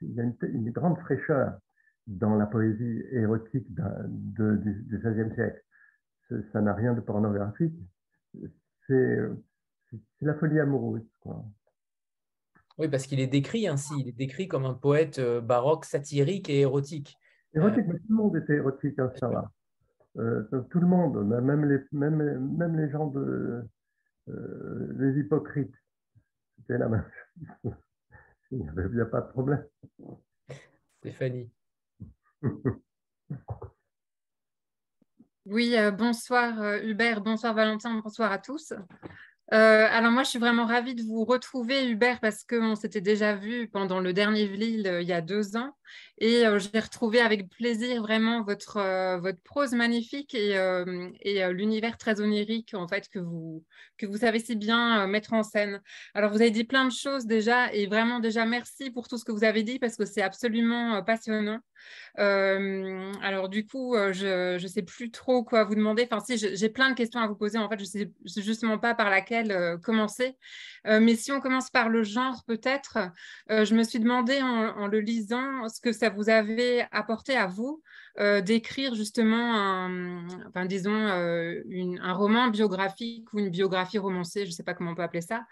Il 0.00 0.14
y 0.14 0.20
a 0.20 0.24
une, 0.24 0.70
grande 0.70 0.98
fraîcheur 1.00 1.58
dans 2.06 2.34
la 2.36 2.46
poésie 2.46 3.02
érotique 3.12 3.66
du 3.72 4.98
XVIe 4.98 5.34
siècle. 5.34 5.62
Ça 6.52 6.60
n'a 6.60 6.74
rien 6.74 6.94
de 6.94 7.00
pornographique. 7.00 7.74
C'est 8.86 9.18
la 10.20 10.34
folie 10.34 10.60
amoureuse. 10.60 11.02
Oui, 12.78 12.88
parce 12.88 13.06
qu'il 13.06 13.20
est 13.20 13.26
décrit 13.26 13.68
ainsi. 13.68 13.92
Il 13.98 14.08
est 14.08 14.16
décrit 14.16 14.48
comme 14.48 14.64
un 14.64 14.74
poète 14.74 15.18
euh, 15.18 15.40
baroque, 15.40 15.84
satirique 15.84 16.48
et 16.48 16.60
érotique. 16.60 17.16
Érotique, 17.54 17.84
mais 17.86 17.98
tout 17.98 18.06
le 18.08 18.14
monde 18.14 18.36
était 18.36 18.54
érotique, 18.54 18.98
hein, 18.98 19.12
ça 19.20 19.28
va. 19.28 19.52
Euh, 20.16 20.42
tout 20.70 20.80
le 20.80 20.86
monde, 20.86 21.22
même 21.24 21.64
les, 21.66 21.78
même, 21.92 22.56
même 22.56 22.76
les 22.78 22.90
gens 22.90 23.06
de 23.08 23.62
euh, 24.28 24.92
les 24.98 25.20
hypocrites, 25.20 25.74
c'était 26.56 26.78
la 26.78 26.88
même 26.88 27.04
chose. 27.62 27.72
Il 28.50 28.58
n'y 28.58 28.68
avait 28.68 29.06
pas 29.06 29.22
de 29.22 29.28
problème. 29.28 29.64
Stéphanie. 30.98 31.50
Oui, 35.44 35.76
euh, 35.76 35.90
bonsoir 35.90 36.76
Hubert, 36.84 37.20
bonsoir 37.20 37.52
Valentin, 37.52 38.00
bonsoir 38.00 38.30
à 38.30 38.38
tous. 38.38 38.72
Euh, 39.52 39.86
alors 39.90 40.10
moi, 40.10 40.22
je 40.22 40.30
suis 40.30 40.38
vraiment 40.38 40.64
ravie 40.64 40.94
de 40.94 41.02
vous 41.02 41.24
retrouver, 41.24 41.86
Hubert, 41.86 42.20
parce 42.20 42.42
qu'on 42.42 42.74
s'était 42.74 43.02
déjà 43.02 43.34
vu 43.34 43.68
pendant 43.68 44.00
le 44.00 44.14
dernier 44.14 44.46
Vlil 44.46 44.86
euh, 44.86 45.02
il 45.02 45.08
y 45.08 45.12
a 45.12 45.20
deux 45.20 45.56
ans. 45.56 45.76
Et 46.16 46.46
euh, 46.46 46.58
j'ai 46.58 46.80
retrouvé 46.80 47.20
avec 47.20 47.50
plaisir 47.50 48.00
vraiment 48.00 48.42
votre, 48.44 48.80
votre 49.18 49.42
prose 49.42 49.72
magnifique 49.72 50.34
et, 50.34 50.52
et 51.20 51.46
l'univers 51.52 51.98
très 51.98 52.20
onirique 52.22 52.72
en 52.72 52.88
fait, 52.88 53.08
que, 53.08 53.18
vous, 53.18 53.62
que 53.98 54.06
vous 54.06 54.18
savez 54.18 54.38
si 54.38 54.56
bien 54.56 55.06
mettre 55.06 55.34
en 55.34 55.42
scène. 55.42 55.82
Alors, 56.14 56.30
vous 56.30 56.40
avez 56.40 56.50
dit 56.50 56.64
plein 56.64 56.86
de 56.86 56.92
choses 56.92 57.26
déjà, 57.26 57.70
et 57.74 57.86
vraiment 57.86 58.20
déjà 58.20 58.46
merci 58.46 58.90
pour 58.90 59.06
tout 59.06 59.18
ce 59.18 59.24
que 59.24 59.32
vous 59.32 59.44
avez 59.44 59.64
dit, 59.64 59.78
parce 59.78 59.96
que 59.96 60.06
c'est 60.06 60.22
absolument 60.22 61.02
passionnant. 61.02 61.58
Alors 62.16 63.48
du 63.48 63.66
coup, 63.66 63.94
je 64.12 64.62
ne 64.62 64.68
sais 64.68 64.82
plus 64.82 65.10
trop 65.10 65.42
quoi 65.44 65.64
vous 65.64 65.74
demander. 65.74 66.06
Enfin, 66.10 66.22
si, 66.24 66.36
j'ai 66.38 66.68
plein 66.68 66.90
de 66.90 66.94
questions 66.94 67.20
à 67.20 67.26
vous 67.26 67.34
poser. 67.34 67.58
En 67.58 67.68
fait, 67.68 67.78
je 67.78 67.98
ne 67.98 68.06
sais 68.26 68.42
justement 68.42 68.78
pas 68.78 68.94
par 68.94 69.10
laquelle 69.10 69.52
euh, 69.52 69.78
commencer. 69.78 70.36
Euh, 70.86 71.00
mais 71.00 71.14
si 71.14 71.32
on 71.32 71.40
commence 71.40 71.70
par 71.70 71.88
le 71.88 72.02
genre, 72.02 72.42
peut-être, 72.46 72.98
euh, 73.50 73.64
je 73.64 73.74
me 73.74 73.82
suis 73.82 73.98
demandé 73.98 74.40
en, 74.42 74.86
le 74.86 75.00
lisant 75.00 75.68
ce 75.68 75.80
que 75.80 75.92
ça 75.92 76.10
vous 76.10 76.28
avait 76.28 76.86
apporté 76.90 77.36
à 77.36 77.46
vous 77.46 77.82
d'écrire 78.18 78.94
justement 78.94 79.54
un, 79.54 80.26
enfin, 80.48 80.66
disons, 80.66 80.92
un 80.94 82.12
roman 82.12 82.48
biographique 82.48 83.32
ou 83.32 83.38
une 83.38 83.48
biographie 83.48 83.98
romancée, 83.98 84.44
je 84.44 84.50
ne 84.50 84.54
sais 84.54 84.62
pas 84.62 84.74
comment 84.74 84.92
on 84.92 84.94
peut 84.94 85.02
appeler 85.02 85.22
ça. 85.22 85.46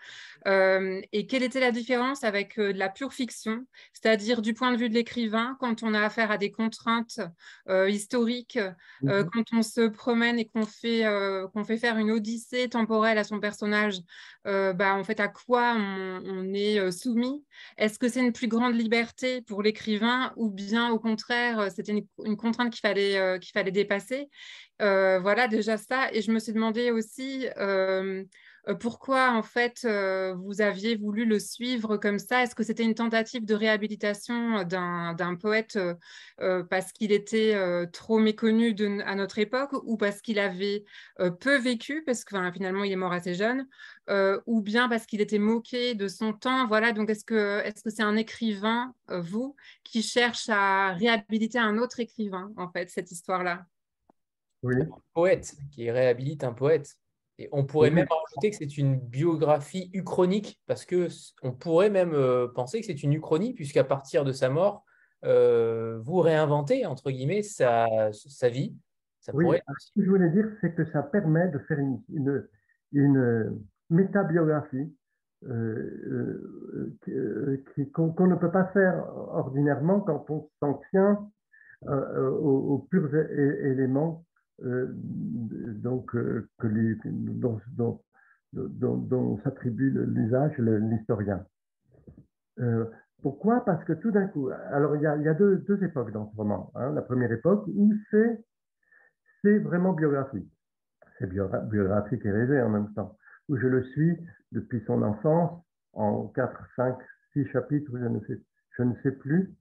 et 0.46 1.26
quelle 1.26 1.42
était 1.42 1.60
la 1.60 1.70
différence 1.70 2.22
avec 2.22 2.58
de 2.58 2.78
la 2.78 2.88
pure 2.88 3.12
fiction, 3.12 3.64
c'est-à-dire 3.92 4.42
du 4.42 4.52
point 4.54 4.72
de 4.72 4.76
vue 4.76 4.88
de 4.88 4.94
l'écrivain, 4.94 5.56
quand 5.60 5.82
on 5.82 5.94
a 5.94 6.00
affaire 6.00 6.30
à 6.30 6.38
des 6.38 6.50
contraintes 6.50 7.20
historiques, 7.88 8.58
mmh 9.02 9.24
quand 9.32 9.44
on 9.52 9.62
se 9.62 9.88
promène 9.88 10.38
et 10.38 10.46
qu'on 10.46 10.66
fait, 10.66 11.04
qu'on 11.52 11.64
fait 11.64 11.78
faire 11.78 11.96
une 11.96 12.10
odyssée 12.10 12.68
temporelle 12.68 13.18
à 13.18 13.24
son 13.24 13.40
personnage 13.40 14.00
euh, 14.46 14.72
bah, 14.72 14.94
en 14.94 15.04
fait, 15.04 15.20
à 15.20 15.28
quoi 15.28 15.74
on, 15.76 16.54
est 16.54 16.78
euh, 16.78 16.90
soumis? 16.90 17.44
Est-ce 17.76 17.98
que 17.98 18.08
c'est 18.08 18.20
une 18.20 18.32
plus 18.32 18.48
grande 18.48 18.74
liberté 18.74 19.42
pour 19.42 19.62
l'écrivain 19.62 20.32
ou 20.36 20.50
bien 20.50 20.90
au 20.90 20.98
contraire, 20.98 21.60
euh, 21.60 21.68
c'était 21.74 21.92
une, 22.24 22.36
contrainte 22.50 22.72
qu'il 22.72 22.80
fallait, 22.80 23.70
dépasser 23.72 24.28
Voilà, 24.80 25.48
déjà 25.48 25.76
ça. 25.76 26.12
Et 26.12 26.22
je 26.22 26.30
me 26.32 26.38
suis 26.38 26.52
demandé 26.52 26.90
aussi 26.90 27.46
euh, 27.58 28.24
pourquoi 28.78 29.32
en 29.32 29.42
fait 29.42 29.82
euh, 29.84 30.34
vous 30.34 30.60
aviez 30.60 30.96
voulu 30.96 31.24
le 31.24 31.38
suivre 31.38 31.96
comme 31.96 32.18
ça? 32.18 32.42
Est-ce 32.42 32.54
que 32.54 32.62
c'était 32.62 32.84
une 32.84 32.94
tentative 32.94 33.44
de 33.44 33.54
réhabilitation 33.54 34.64
d'un 34.64 35.36
poète 35.40 35.78
euh, 36.40 36.62
parce 36.64 36.92
qu'il 36.92 37.12
était 37.12 37.56
trop 37.92 38.18
méconnu 38.18 38.74
à 39.04 39.14
notre 39.14 39.38
époque 39.38 39.72
ou 39.84 39.96
parce 39.96 40.20
qu'il 40.20 40.38
avait 40.38 40.84
peu 41.40 41.56
vécu, 41.58 42.02
parce 42.04 42.24
que 42.24 42.36
finalement 42.52 42.84
il 42.84 42.92
est 42.92 42.96
mort 42.96 43.12
assez 43.12 43.34
jeune, 43.34 43.66
ou 44.46 44.62
bien 44.62 44.88
parce 44.88 45.06
qu'il 45.06 45.20
était 45.20 45.38
moqué 45.38 45.94
de 45.94 46.08
son 46.08 46.32
temps? 46.32 46.66
Voilà, 46.66 46.92
donc 46.92 47.10
est-ce 47.10 47.24
que 47.24 47.62
c'est 47.64 47.88
-ce 47.88 47.90
c'est 47.90 48.02
un 48.02 48.16
écrivain, 48.16 48.94
vous, 49.08 49.56
qui 49.84 50.02
cherche 50.02 50.48
à 50.48 50.92
réhabiliter 50.92 51.58
un 51.58 51.78
autre 51.78 52.00
écrivain, 52.00 52.52
en 52.56 52.70
fait, 52.70 52.88
cette 52.90 53.10
histoire-là? 53.10 53.66
Oui. 54.62 54.74
Un 54.82 55.02
poète 55.14 55.54
qui 55.72 55.90
réhabilite 55.90 56.44
un 56.44 56.52
poète 56.52 56.96
on 57.52 57.64
pourrait 57.64 57.90
même 57.90 58.06
rajouter 58.08 58.50
que 58.50 58.56
c'est 58.56 58.78
une 58.78 58.98
biographie 58.98 59.90
uchronique, 59.94 60.60
parce 60.66 60.84
que 60.84 61.08
on 61.42 61.52
pourrait 61.52 61.90
même 61.90 62.12
euh, 62.12 62.48
penser 62.48 62.80
que 62.80 62.86
c'est 62.86 63.02
une 63.02 63.12
uchronie, 63.12 63.54
puisqu'à 63.54 63.84
partir 63.84 64.24
de 64.24 64.32
sa 64.32 64.48
mort, 64.50 64.84
euh, 65.24 65.98
vous 66.02 66.20
réinventez, 66.20 66.86
entre 66.86 67.10
guillemets, 67.10 67.42
sa, 67.42 68.08
vie. 68.48 68.76
oui, 69.32 69.58
ce 69.78 69.92
que 69.94 70.04
je 70.04 70.10
voulais 70.10 70.30
dire, 70.30 70.46
c'est 70.60 70.74
que 70.74 70.84
ça 70.86 71.02
permet 71.02 71.48
de 71.48 71.58
faire 71.60 71.78
une, 71.78 72.00
une, 72.92 73.58
métabiographie 73.90 74.94
euh, 75.48 76.92
qu'on 77.92 78.26
ne 78.26 78.36
peut 78.36 78.52
pas 78.52 78.66
faire 78.66 79.04
ordinairement 79.32 80.00
quand 80.00 80.24
on 80.30 80.48
s'en 80.60 80.80
tient 80.90 81.28
aux, 81.86 81.90
aux, 81.90 82.78
purs 82.90 83.14
éléments 83.14 84.24
euh, 84.24 84.29
donc, 84.62 86.14
euh, 86.14 86.48
que 86.58 86.66
les, 86.66 86.96
dont, 87.04 87.60
dont, 88.52 89.38
s'attribue 89.42 89.90
l'usage 89.90 90.56
l'historien. 90.58 91.44
Euh, 92.58 92.84
pourquoi? 93.22 93.64
Parce 93.64 93.84
que 93.84 93.92
tout 93.92 94.10
d'un 94.10 94.26
coup, 94.26 94.50
alors 94.70 94.96
il 94.96 95.02
y 95.02 95.06
a, 95.06 95.34
deux, 95.34 95.58
deux, 95.58 95.82
époques 95.84 96.12
dans 96.12 96.30
ce 96.30 96.36
roman. 96.36 96.70
Hein. 96.74 96.92
La 96.92 97.02
première 97.02 97.30
époque 97.32 97.64
où 97.68 97.92
c'est 99.42 99.58
vraiment 99.58 99.92
biographique. 99.92 100.50
C'est 101.18 101.28
biographique 101.28 102.24
et 102.24 102.30
rêvé 102.30 102.60
en 102.62 102.70
même 102.70 102.92
temps, 102.94 103.16
où 103.48 103.56
je 103.56 103.66
le 103.66 103.82
suis 103.84 104.18
depuis 104.52 104.82
son 104.86 105.02
enfance 105.02 105.62
en 105.92 106.28
4, 106.28 106.66
5, 106.76 106.96
6 107.34 107.46
chapitres, 107.48 107.90
je 107.92 108.06
ne 108.06 108.20
sais, 108.20 108.40
je 108.76 108.82
ne 108.82 108.94
sais 109.02 109.12
plus. 109.12 109.54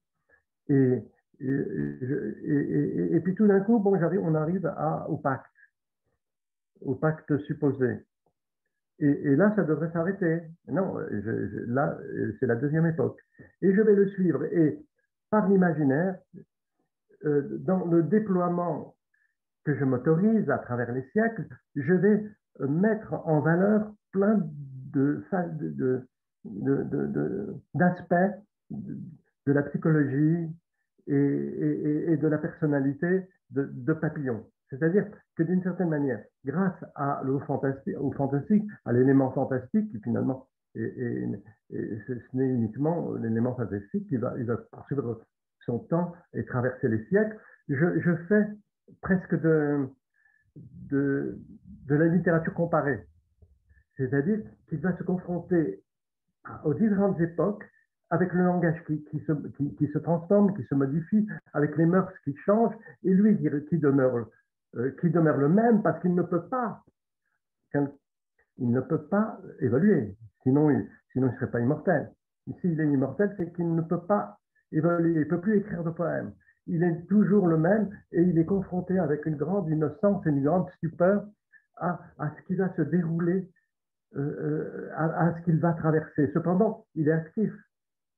Et, 0.70 1.04
et, 1.42 3.20
puis 3.24 3.36
tout 3.36 3.48
d'un 3.48 3.62
coup, 3.62 3.80
bon, 3.80 3.96
on 3.96 4.36
arrive 4.36 4.72
au 5.08 5.18
pacte, 5.18 5.46
au 6.82 6.96
pacte 6.96 7.38
supposé. 7.46 8.06
Et, 9.00 9.36
là, 9.38 9.54
ça 9.56 9.64
devrait 9.64 9.92
s'arrêter. 9.92 10.42
Non, 10.68 10.98
là, 11.68 11.98
c'est 12.40 12.46
la 12.46 12.56
deuxième 12.56 12.86
époque. 12.86 13.20
Et 13.62 13.74
je 13.74 13.82
vais 13.82 13.96
le 13.96 14.10
suivre. 14.10 14.44
Et 14.52 14.78
par 15.30 15.48
l'imaginaire, 15.48 16.18
euh, 17.26 17.58
dans 17.60 17.86
le 17.86 18.04
déploiement 18.04 18.96
que 19.64 19.76
je 19.76 19.86
m'autorise 19.86 20.50
à 20.50 20.58
travers 20.58 20.92
les 20.92 21.04
siècles, 21.12 21.48
je 21.76 21.94
vais 21.94 22.26
mettre 22.68 23.14
en 23.26 23.40
valeur 23.40 23.94
plein 24.12 24.42
de, 24.94 25.24
de, 26.46 27.56
d'aspects 27.74 28.16
de, 28.70 29.52
la 29.52 29.64
psychologie 29.64 30.50
et, 31.08 32.18
de 32.18 32.28
la 32.28 32.38
personnalité 32.38 33.28
de, 33.52 33.94
Papillon. 33.94 34.46
C'est-à-dire 34.70 35.06
que 35.36 35.44
d'une 35.44 35.64
certaine 35.64 35.90
manière, 35.90 36.24
grâce 36.46 36.84
au, 37.28 37.40
fantastique, 37.40 38.66
à 38.86 38.94
l'élément 38.94 39.32
fantastique, 39.32 39.92
qui 39.92 40.00
finalement, 40.02 40.48
ce 40.76 42.14
n'est 42.34 42.50
uniquement 42.50 43.14
l'élément 43.14 43.56
fantastique 43.56 44.08
qui 44.08 44.18
va, 44.18 44.34
il 44.38 44.46
va 44.46 44.58
poursuivre 44.72 45.22
son 45.66 45.80
temps 45.80 46.14
et 46.34 46.46
traverser 46.46 46.88
les 46.88 47.04
siècles, 47.06 47.38
je, 47.68 48.16
fais 48.28 48.46
presque 49.02 49.36
de, 49.42 49.88
de 50.56 51.96
la 51.96 52.06
littérature 52.06 52.54
comparée. 52.54 53.06
C'est-à-dire 53.98 54.40
qu'il 54.70 54.80
va 54.80 54.98
se 54.98 55.04
confronter 55.04 55.84
aux 56.64 56.74
différentes 56.74 57.20
époques, 57.20 57.66
avec 58.10 58.34
le 58.34 58.44
langage 58.44 58.84
qui, 58.86 59.20
se, 59.20 59.98
transforme, 60.00 60.56
qui 60.56 60.64
se 60.64 60.76
modifie, 60.76 61.28
avec 61.54 61.78
les 61.78 61.86
mœurs 61.86 62.12
qui 62.24 62.36
changent, 62.46 62.76
et 63.04 63.14
lui 63.14 63.38
qui 63.70 63.78
demeure, 63.78 64.28
euh, 64.76 64.96
demeure 65.04 65.38
le 65.38 65.50
même 65.50 65.82
parce 65.84 66.02
qu'il 66.02 66.16
ne 66.16 66.24
peut 66.24 66.48
pas, 66.48 66.84
il 68.58 68.72
ne 68.72 68.82
peut 68.82 69.04
pas 69.04 69.40
évoluer, 69.60 70.16
sinon 70.44 70.70
il, 70.72 70.88
ne 71.22 71.30
serait 71.32 71.52
pas 71.52 71.60
immortel. 71.60 72.12
Ici, 72.48 72.60
il 72.64 72.80
est 72.82 72.88
immortel, 72.88 73.34
c'est 73.38 73.54
qu'il 73.54 73.74
ne 73.74 73.82
peut 73.82 74.02
pas 74.02 74.40
évoluer, 74.72 75.12
il 75.14 75.20
ne 75.20 75.24
peut 75.26 75.42
plus 75.42 75.58
écrire 75.58 75.84
de 75.84 75.92
poèmes. 75.92 76.34
Il 76.66 76.84
est 76.84 77.06
toujours 77.08 77.48
le 77.48 77.58
même 77.58 77.90
et 78.12 78.22
il 78.22 78.38
est 78.38 78.46
confronté 78.46 78.98
avec 79.00 79.26
une 79.26 79.36
grande 79.36 79.70
innocence 79.70 80.26
et 80.26 80.30
une 80.30 80.44
grande 80.44 80.70
stupeur 80.78 81.26
à, 81.78 82.00
à 82.20 82.32
ce 82.36 82.42
qui 82.44 82.56
va 82.56 82.74
se 82.76 82.82
dérouler 82.84 83.50
euh, 84.16 84.20
euh, 84.20 84.90
à, 84.96 85.36
ce 85.38 85.46
qu'il 85.46 85.60
va 85.60 85.74
traverser. 85.74 86.32
Cependant, 86.34 86.88
il 86.96 87.08
est 87.08 87.12
actif. 87.12 87.54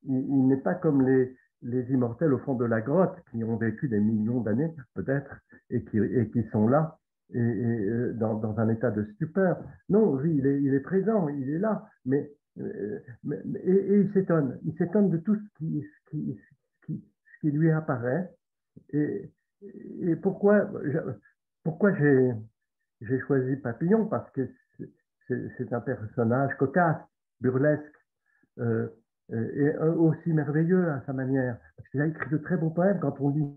Il, 0.04 0.48
n'est 0.48 0.58
pas 0.58 0.76
comme 0.76 1.06
les, 1.06 1.36
les, 1.62 1.92
immortels 1.92 2.34
au 2.34 2.40
fond 2.40 2.56
de 2.56 2.66
la 2.66 2.82
grotte 2.82 3.16
qui 3.32 3.44
ont 3.44 3.58
vécu 3.58 3.88
des 3.88 4.00
millions 4.00 4.42
d'années 4.42 4.74
peut-être 4.96 5.40
et 5.70 5.84
qui, 5.84 5.98
et 6.00 6.30
qui 6.32 6.44
sont 6.52 6.68
là 6.68 6.98
et, 7.34 7.38
euh, 7.40 8.14
dans, 8.14 8.36
dans, 8.36 8.60
un 8.60 8.70
état 8.70 8.92
de 8.92 9.06
stupeur. 9.14 9.64
Non, 9.90 10.16
lui, 10.16 10.38
il 10.38 10.46
est, 10.48 10.62
il 10.62 10.74
est 10.74 10.80
présent, 10.80 11.30
il 11.30 11.50
est 11.50 11.60
là, 11.60 11.88
mais, 12.06 12.32
et, 12.58 14.00
il 14.00 14.12
s'étonne. 14.14 14.60
Il 14.66 14.76
s'étonne 14.78 15.10
de 15.10 15.18
tout 15.18 15.36
ce 15.36 15.58
qui, 15.58 15.82
ce 15.82 16.10
qui, 16.10 16.40
qui, 16.86 17.04
ce 17.04 17.40
qui 17.42 17.52
lui 17.52 17.72
apparaît. 17.72 18.30
Et, 18.90 19.32
et 20.02 20.16
pourquoi, 20.16 20.70
pourquoi 21.64 21.94
j'ai 21.94 23.20
choisi 23.28 23.56
Papillon? 23.58 24.08
Parce 24.08 24.30
que 24.32 24.50
c'est 25.58 25.72
un 25.72 25.80
personnage 25.80 26.56
cocasse, 26.58 27.02
burlesque, 27.40 27.84
euh, 28.60 28.88
euh, 29.32 29.52
et 29.56 29.78
aussi 29.78 30.34
merveilleux 30.34 30.90
à 30.90 31.02
sa 31.06 31.14
manière. 31.14 31.58
Parce 31.78 31.88
qu'il 31.90 32.02
a 32.02 32.08
écrit 32.08 32.30
de 32.30 32.38
très 32.38 32.58
beaux 32.58 32.70
poèmes. 32.70 33.00
Quand 33.00 33.20
on 33.20 33.30
lit 33.30 33.56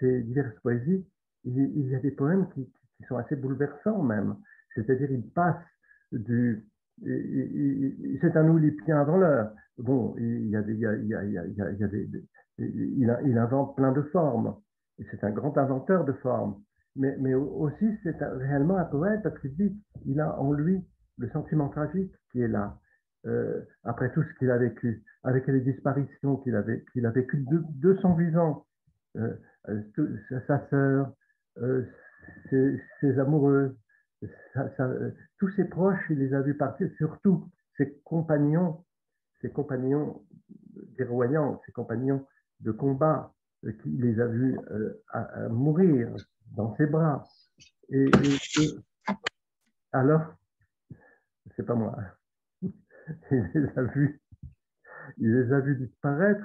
ses 0.00 0.22
diverses 0.22 0.58
poésies, 0.62 1.06
il, 1.44 1.88
y 1.88 1.94
a 1.94 2.00
des 2.00 2.10
poèmes 2.10 2.48
qui, 2.54 2.68
sont 3.08 3.16
assez 3.16 3.36
bouleversants 3.36 4.02
même. 4.02 4.36
C'est-à-dire, 4.74 5.10
il 5.10 5.28
passe 5.30 5.62
du. 6.10 6.66
C'est 7.02 8.36
un 8.36 8.48
oulipien 8.48 9.00
avant 9.00 9.18
l'heure. 9.18 9.52
Bon, 9.78 10.14
il, 10.16 10.56
invente 13.36 13.76
plein 13.76 13.92
de 13.92 14.02
formes. 14.02 14.56
C'est 15.10 15.22
un 15.24 15.30
grand 15.30 15.58
inventeur 15.58 16.04
de 16.04 16.12
formes. 16.12 16.62
Mais, 16.96 17.34
aussi, 17.34 17.86
c'est 18.02 18.16
réellement 18.22 18.78
un 18.78 18.84
poète 18.84 19.22
parce 19.22 19.38
qu'il 19.40 19.76
il 20.06 20.20
a 20.20 20.40
en 20.40 20.52
lui 20.52 20.82
le 21.18 21.28
sentiment 21.30 21.68
tragique 21.68 22.12
qui 22.30 22.40
est 22.40 22.48
là, 22.48 22.78
euh, 23.26 23.62
après 23.84 24.12
tout 24.12 24.22
ce 24.22 24.38
qu'il 24.38 24.50
a 24.50 24.58
vécu, 24.58 25.02
avec 25.22 25.46
les 25.46 25.60
disparitions 25.60 26.36
qu'il 26.38 26.54
a, 26.56 26.62
qu'il 26.92 27.06
a 27.06 27.10
vécues 27.10 27.44
de, 27.48 27.94
son 28.02 28.14
vivant, 28.14 28.66
euh, 29.16 29.34
euh, 29.68 30.18
sa 30.46 30.68
sœur, 30.68 31.12
ses, 32.50 33.18
amoureux, 33.18 33.76
tous 35.38 35.50
ses 35.56 35.64
proches, 35.64 36.04
il 36.10 36.18
les 36.18 36.34
a 36.34 36.42
vus 36.42 36.56
partir, 36.56 36.88
surtout 36.98 37.48
ses 37.76 37.98
compagnons, 38.04 38.84
ses 39.40 39.50
compagnons 39.50 40.22
guerroyants, 40.98 41.60
ses 41.64 41.72
compagnons 41.72 42.26
de 42.60 42.72
combat, 42.72 43.32
qu'il 43.82 44.00
les 44.00 44.20
a 44.20 44.26
vus 44.26 44.58
mourir 45.50 46.14
dans 46.56 46.76
ses 46.76 46.86
bras. 46.86 47.24
et 47.88 48.10
alors, 49.92 50.34
c'est 51.56 51.64
pas 51.64 51.74
moi. 51.74 51.96
Il 53.30 53.50
les 53.54 53.78
a 53.78 53.82
vus, 53.82 54.20
il 55.18 55.32
les 55.32 55.52
a 55.52 55.60
vus 55.60 55.76
disparaître. 55.76 56.44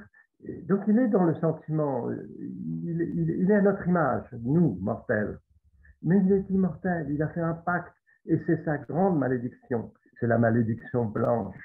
Donc 0.67 0.81
il 0.87 0.97
est 0.97 1.09
dans 1.09 1.25
le 1.25 1.35
sentiment, 1.35 2.09
il, 2.11 3.47
est 3.49 3.55
à 3.55 3.61
notre 3.61 3.85
image, 3.87 4.25
nous, 4.41 4.77
mortels. 4.81 5.37
Mais 6.01 6.17
il 6.17 6.31
est 6.31 6.49
immortel, 6.49 7.07
il 7.09 7.21
a 7.21 7.27
fait 7.29 7.41
un 7.41 7.55
pacte, 7.55 7.93
et 8.25 8.39
c'est 8.45 8.63
sa 8.63 8.77
grande 8.77 9.19
malédiction, 9.19 9.91
c'est 10.19 10.27
la 10.27 10.37
malédiction 10.37 11.05
blanche. 11.05 11.57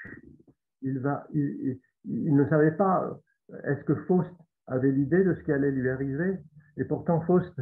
Il, 0.81 0.99
va, 0.99 1.25
il, 1.33 1.79
ne 2.05 2.45
savait 2.49 2.71
pas, 2.71 3.17
est-ce 3.63 3.83
que 3.85 3.95
Faust 4.07 4.35
avait 4.67 4.91
l'idée 4.91 5.23
de 5.23 5.35
ce 5.35 5.43
qui 5.43 5.53
allait 5.53 5.71
lui 5.71 5.89
arriver? 5.89 6.37
Et 6.75 6.83
pourtant, 6.83 7.21
Faust, 7.21 7.53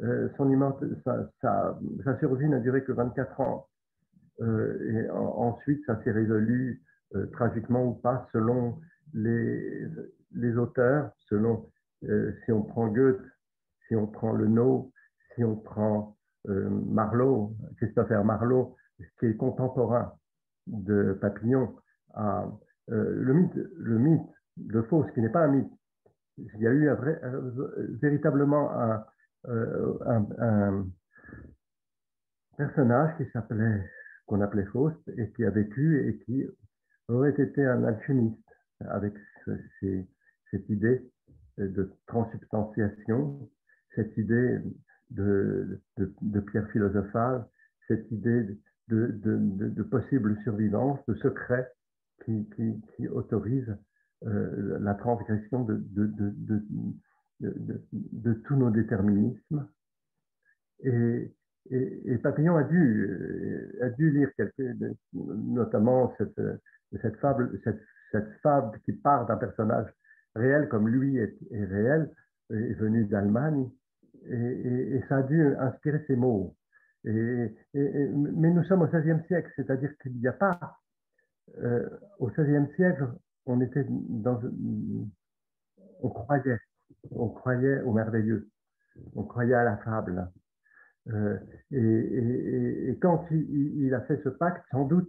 euh, 0.00 0.30
son 0.38 0.74
sa, 1.04 1.78
sa 2.02 2.18
survie 2.18 2.48
n'a 2.48 2.60
duré 2.60 2.82
que 2.82 2.92
24 2.92 3.40
ans. 3.40 3.66
Euh, 4.42 4.90
et 4.90 5.10
ensuite, 5.10 5.84
ça 5.86 6.02
s'est 6.02 6.10
résolu 6.10 6.82
euh, 7.14 7.26
tragiquement 7.26 7.84
ou 7.84 7.94
pas 7.94 8.28
selon 8.32 8.80
les, 9.14 9.86
auteurs, 10.56 11.12
selon 11.28 11.68
euh, 12.04 12.32
si 12.44 12.52
on 12.52 12.62
prend 12.62 12.88
Goethe, 12.88 13.22
si 13.86 13.94
on 13.94 14.06
prend 14.06 14.32
Le 14.32 14.48
No, 14.48 14.92
si 15.34 15.44
on 15.44 15.56
prend 15.56 16.16
Marlowe, 16.44 17.54
Christopher 17.76 18.24
Marlowe, 18.24 18.74
qui 19.20 19.26
est 19.26 19.36
contemporain 19.36 20.12
de 20.66 21.16
Papillon, 21.20 21.76
le, 22.88 23.32
mythe, 23.32 23.54
le 23.76 23.98
mythe 23.98 24.28
de 24.56 24.82
Faust, 24.82 25.12
qui 25.14 25.20
n'est 25.20 25.28
pas 25.28 25.44
un 25.44 25.52
mythe. 25.52 25.72
Il 26.38 26.60
y 26.60 26.66
a 26.66 26.72
eu 26.72 26.90
véritablement 28.00 28.72
un 29.44 30.86
personnage 32.56 33.16
qui 33.18 33.30
s'appelait 33.30 33.88
qu'on 34.26 34.40
appelait 34.40 34.66
Faust 34.66 34.96
et 35.16 35.30
qui 35.32 35.44
a 35.44 35.50
vécu 35.50 36.08
et 36.08 36.18
qui 36.24 36.44
aurait 37.08 37.34
été 37.36 37.64
un 37.64 37.84
alchimiste 37.84 38.38
avec 38.80 39.14
cette 40.50 40.68
idée 40.68 41.02
de 41.58 41.92
transubstantiation, 42.06 43.50
cette 43.94 44.16
idée 44.16 44.58
de, 45.10 45.80
de, 45.98 46.40
pierre 46.40 46.68
philosophale, 46.70 47.46
cette 47.88 48.10
idée 48.10 48.46
de, 48.88 49.20
de, 49.22 49.82
possible 49.82 50.38
survivance, 50.42 50.98
de 51.06 51.14
secret 51.16 51.70
qui, 52.24 52.48
qui, 52.96 53.08
autorise 53.08 53.76
euh, 54.24 54.78
la 54.80 54.94
transgression 54.94 55.64
de, 55.64 55.76
tous 58.44 58.56
nos 58.56 58.70
déterminismes. 58.70 59.68
Et, 60.84 61.32
et, 61.70 62.18
Papillon 62.18 62.56
a 62.56 62.64
dû, 62.64 63.06
euh, 63.08 63.86
a 63.86 63.90
dû 63.90 64.10
lire 64.10 64.30
quelque, 64.36 64.62
notamment 65.12 66.14
cette, 66.18 66.40
cette, 67.00 67.16
fable, 67.16 67.60
cette, 67.64 67.80
cette 68.10 68.30
fable 68.42 68.80
qui 68.84 68.92
part 68.92 69.26
d'un 69.26 69.36
personnage 69.36 69.86
réel 70.34 70.68
comme 70.68 70.88
lui 70.88 71.18
est, 71.18 71.36
réel, 71.52 72.10
est 72.50 72.74
venu 72.74 73.04
d'Allemagne, 73.04 73.68
et, 74.26 74.96
et, 74.96 75.04
ça 75.08 75.18
a 75.18 75.22
dû 75.22 75.54
inspirer 75.56 76.02
ses 76.06 76.16
mots. 76.16 76.56
Et, 77.04 77.54
mais 77.74 78.50
nous 78.50 78.62
sommes 78.64 78.82
au 78.82 78.86
XVIe 78.86 79.24
siècle, 79.26 79.50
c'est-à-dire 79.56 79.90
qu'il 79.98 80.12
n'y 80.18 80.28
a 80.28 80.32
pas. 80.32 80.78
Euh, 81.58 81.88
au 82.18 82.28
XVIe 82.28 82.72
siècle, 82.76 83.08
on 83.46 83.60
était 83.60 83.84
dans. 83.88 84.40
On 86.00 86.08
croyait, 86.08 86.58
on 87.10 87.28
croyait 87.28 87.80
au 87.82 87.92
merveilleux, 87.92 88.48
on 89.14 89.24
croyait 89.24 89.54
à 89.54 89.64
la 89.64 89.76
fable. 89.78 90.28
Euh, 91.10 91.36
et, 91.72 92.98
quand 93.00 93.26
il, 93.30 93.92
a 93.94 94.00
fait 94.02 94.20
ce 94.22 94.28
pacte, 94.28 94.64
sans 94.70 94.84
doute, 94.84 95.08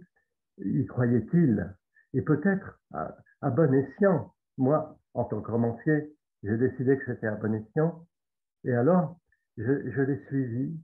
y 0.58 0.84
croyait-il. 0.86 1.72
Et 2.14 2.22
peut-être 2.22 2.80
à, 2.92 3.50
bon 3.50 3.72
escient. 3.74 4.32
Moi, 4.58 4.98
en 5.14 5.24
tant 5.24 5.40
que 5.40 5.50
romancier, 5.50 6.12
j'ai 6.42 6.56
décidé 6.56 6.96
que 6.98 7.04
c'était 7.06 7.26
à 7.26 7.36
bon 7.36 7.54
escient. 7.54 8.06
Et 8.64 8.72
alors, 8.72 9.18
je, 9.56 10.02
l'ai 10.02 10.20
suivi, 10.26 10.76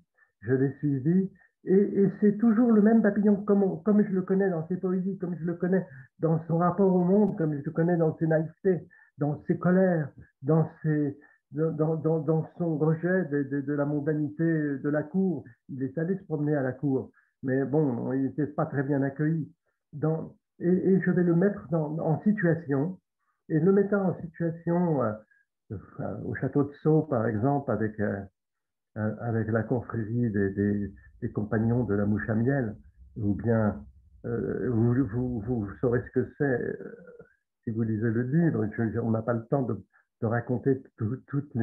je 0.42 0.52
l'ai 0.52 0.72
suivi, 0.78 1.30
et, 1.64 2.08
c'est 2.20 2.38
toujours 2.38 2.72
le 2.72 2.80
même 2.80 3.02
papillon, 3.02 3.36
comme 3.36 4.02
je 4.02 4.12
le 4.12 4.22
connais 4.22 4.48
dans 4.48 4.66
ses 4.68 4.76
poésies, 4.76 5.18
comme 5.18 5.36
je 5.38 5.44
le 5.44 5.54
connais 5.54 5.86
dans 6.18 6.42
son 6.46 6.58
rapport 6.58 6.94
au 6.94 7.04
monde, 7.04 7.36
comme 7.36 7.54
je 7.54 7.62
le 7.62 7.70
connais 7.70 7.96
dans 7.96 8.16
ses 8.16 8.26
naïvetés, 8.26 8.86
dans 9.18 9.42
ses 9.46 9.58
colères, 9.58 10.10
dans, 10.42 10.70
ses, 10.82 11.18
dans, 11.52 12.50
son 12.58 12.78
rejet 12.78 13.24
de, 13.26 13.72
la 13.72 13.84
mondanité 13.84 14.44
de 14.44 14.88
la 14.88 15.02
cour. 15.02 15.44
Il 15.68 15.82
est 15.82 15.96
allé 15.98 16.16
se 16.16 16.24
promener 16.24 16.54
à 16.54 16.62
la 16.62 16.72
cour, 16.72 17.10
mais 17.42 17.64
bon, 17.64 18.12
il 18.12 18.24
n'était 18.24 18.46
pas 18.46 18.66
très 18.66 18.82
bien 18.82 19.02
accueilli. 19.02 19.50
Et, 20.60 21.00
je 21.00 21.10
vais 21.10 21.22
le 21.22 21.34
mettre 21.34 21.66
en 21.72 22.20
situation, 22.22 22.98
et 23.48 23.58
le 23.58 23.72
mettant 23.72 24.10
en 24.10 24.20
situation 24.20 25.02
euh, 25.02 25.12
au 26.24 26.34
château 26.34 26.64
de 26.64 26.72
Sceaux, 26.82 27.02
par 27.02 27.26
exemple, 27.26 27.70
avec... 27.70 27.98
Euh, 28.00 28.20
euh, 28.96 29.44
la 29.52 29.62
confrérie 29.62 30.30
des, 30.30 31.30
compagnons 31.32 31.84
de 31.84 31.94
la 31.94 32.06
mouche 32.06 32.28
à 32.28 32.34
miel, 32.34 32.76
ou 33.16 33.34
bien 33.34 33.84
euh, 34.24 34.68
vous, 34.68 35.68
saurez 35.80 36.02
ce 36.06 36.20
que 36.20 36.32
c'est 36.36 36.44
euh, 36.44 36.96
si 37.62 37.70
vous 37.70 37.82
lisez 37.82 38.10
le 38.10 38.22
livre. 38.22 38.66
on 39.02 39.10
n'a 39.10 39.22
pas 39.22 39.34
le 39.34 39.44
temps 39.46 39.62
de, 39.62 39.80
de 40.20 40.26
raconter 40.26 40.82
toutes 40.96 41.54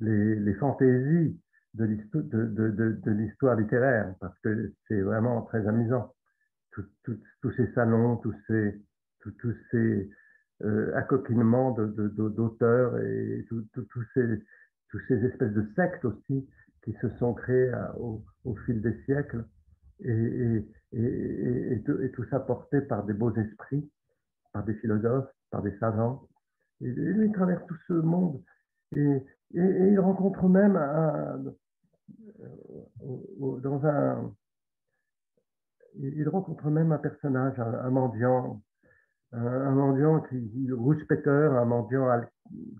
les, 0.00 0.54
fantaisies 0.54 1.40
de 1.74 3.10
l'histoire 3.10 3.56
littéraire, 3.56 4.14
parce 4.20 4.38
que 4.40 4.72
c'est 4.88 5.00
vraiment 5.00 5.42
très 5.42 5.66
amusant. 5.66 6.14
tous 6.72 7.50
ces 7.56 7.72
salons, 7.72 8.16
tous 8.16 8.34
ces, 8.46 8.80
tous 9.38 9.56
euh, 10.62 10.94
accoquinements 10.94 11.72
d'auteurs 11.72 12.98
et 12.98 13.46
tous 13.48 15.00
ces 15.08 15.24
espèces 15.24 15.52
de 15.52 15.66
sectes 15.74 16.04
aussi 16.04 16.48
qui 16.84 16.92
se 17.00 17.08
sont 17.18 17.34
créées 17.34 17.72
au, 17.98 18.22
fil 18.66 18.80
des 18.80 18.96
siècles 19.04 19.44
et, 20.00 20.66
tout, 22.14 22.24
ça 22.30 22.40
porté 22.40 22.80
par 22.80 23.04
des 23.04 23.12
beaux 23.12 23.34
esprits, 23.34 23.90
par 24.52 24.64
des 24.64 24.74
philosophes, 24.74 25.30
par 25.50 25.62
des 25.62 25.76
savants. 25.78 26.28
Et, 26.80 26.86
lui, 26.86 27.26
il 27.26 27.32
traverse 27.32 27.64
tout 27.66 27.78
ce 27.88 27.92
monde 27.94 28.40
et, 28.96 29.22
il 29.52 29.98
rencontre 29.98 30.48
même 30.48 30.76
un, 30.76 31.42
euh, 32.40 33.60
dans 33.60 33.84
un, 33.84 34.32
il 35.96 36.28
rencontre 36.28 36.70
même 36.70 36.92
un 36.92 36.98
personnage, 36.98 37.58
un, 37.58 37.90
mendiant, 37.90 38.62
un, 39.32 39.70
mendiant 39.72 40.20
qui, 40.20 40.70
rouspéteur, 40.72 41.54
un 41.54 41.64
mendiant 41.64 42.08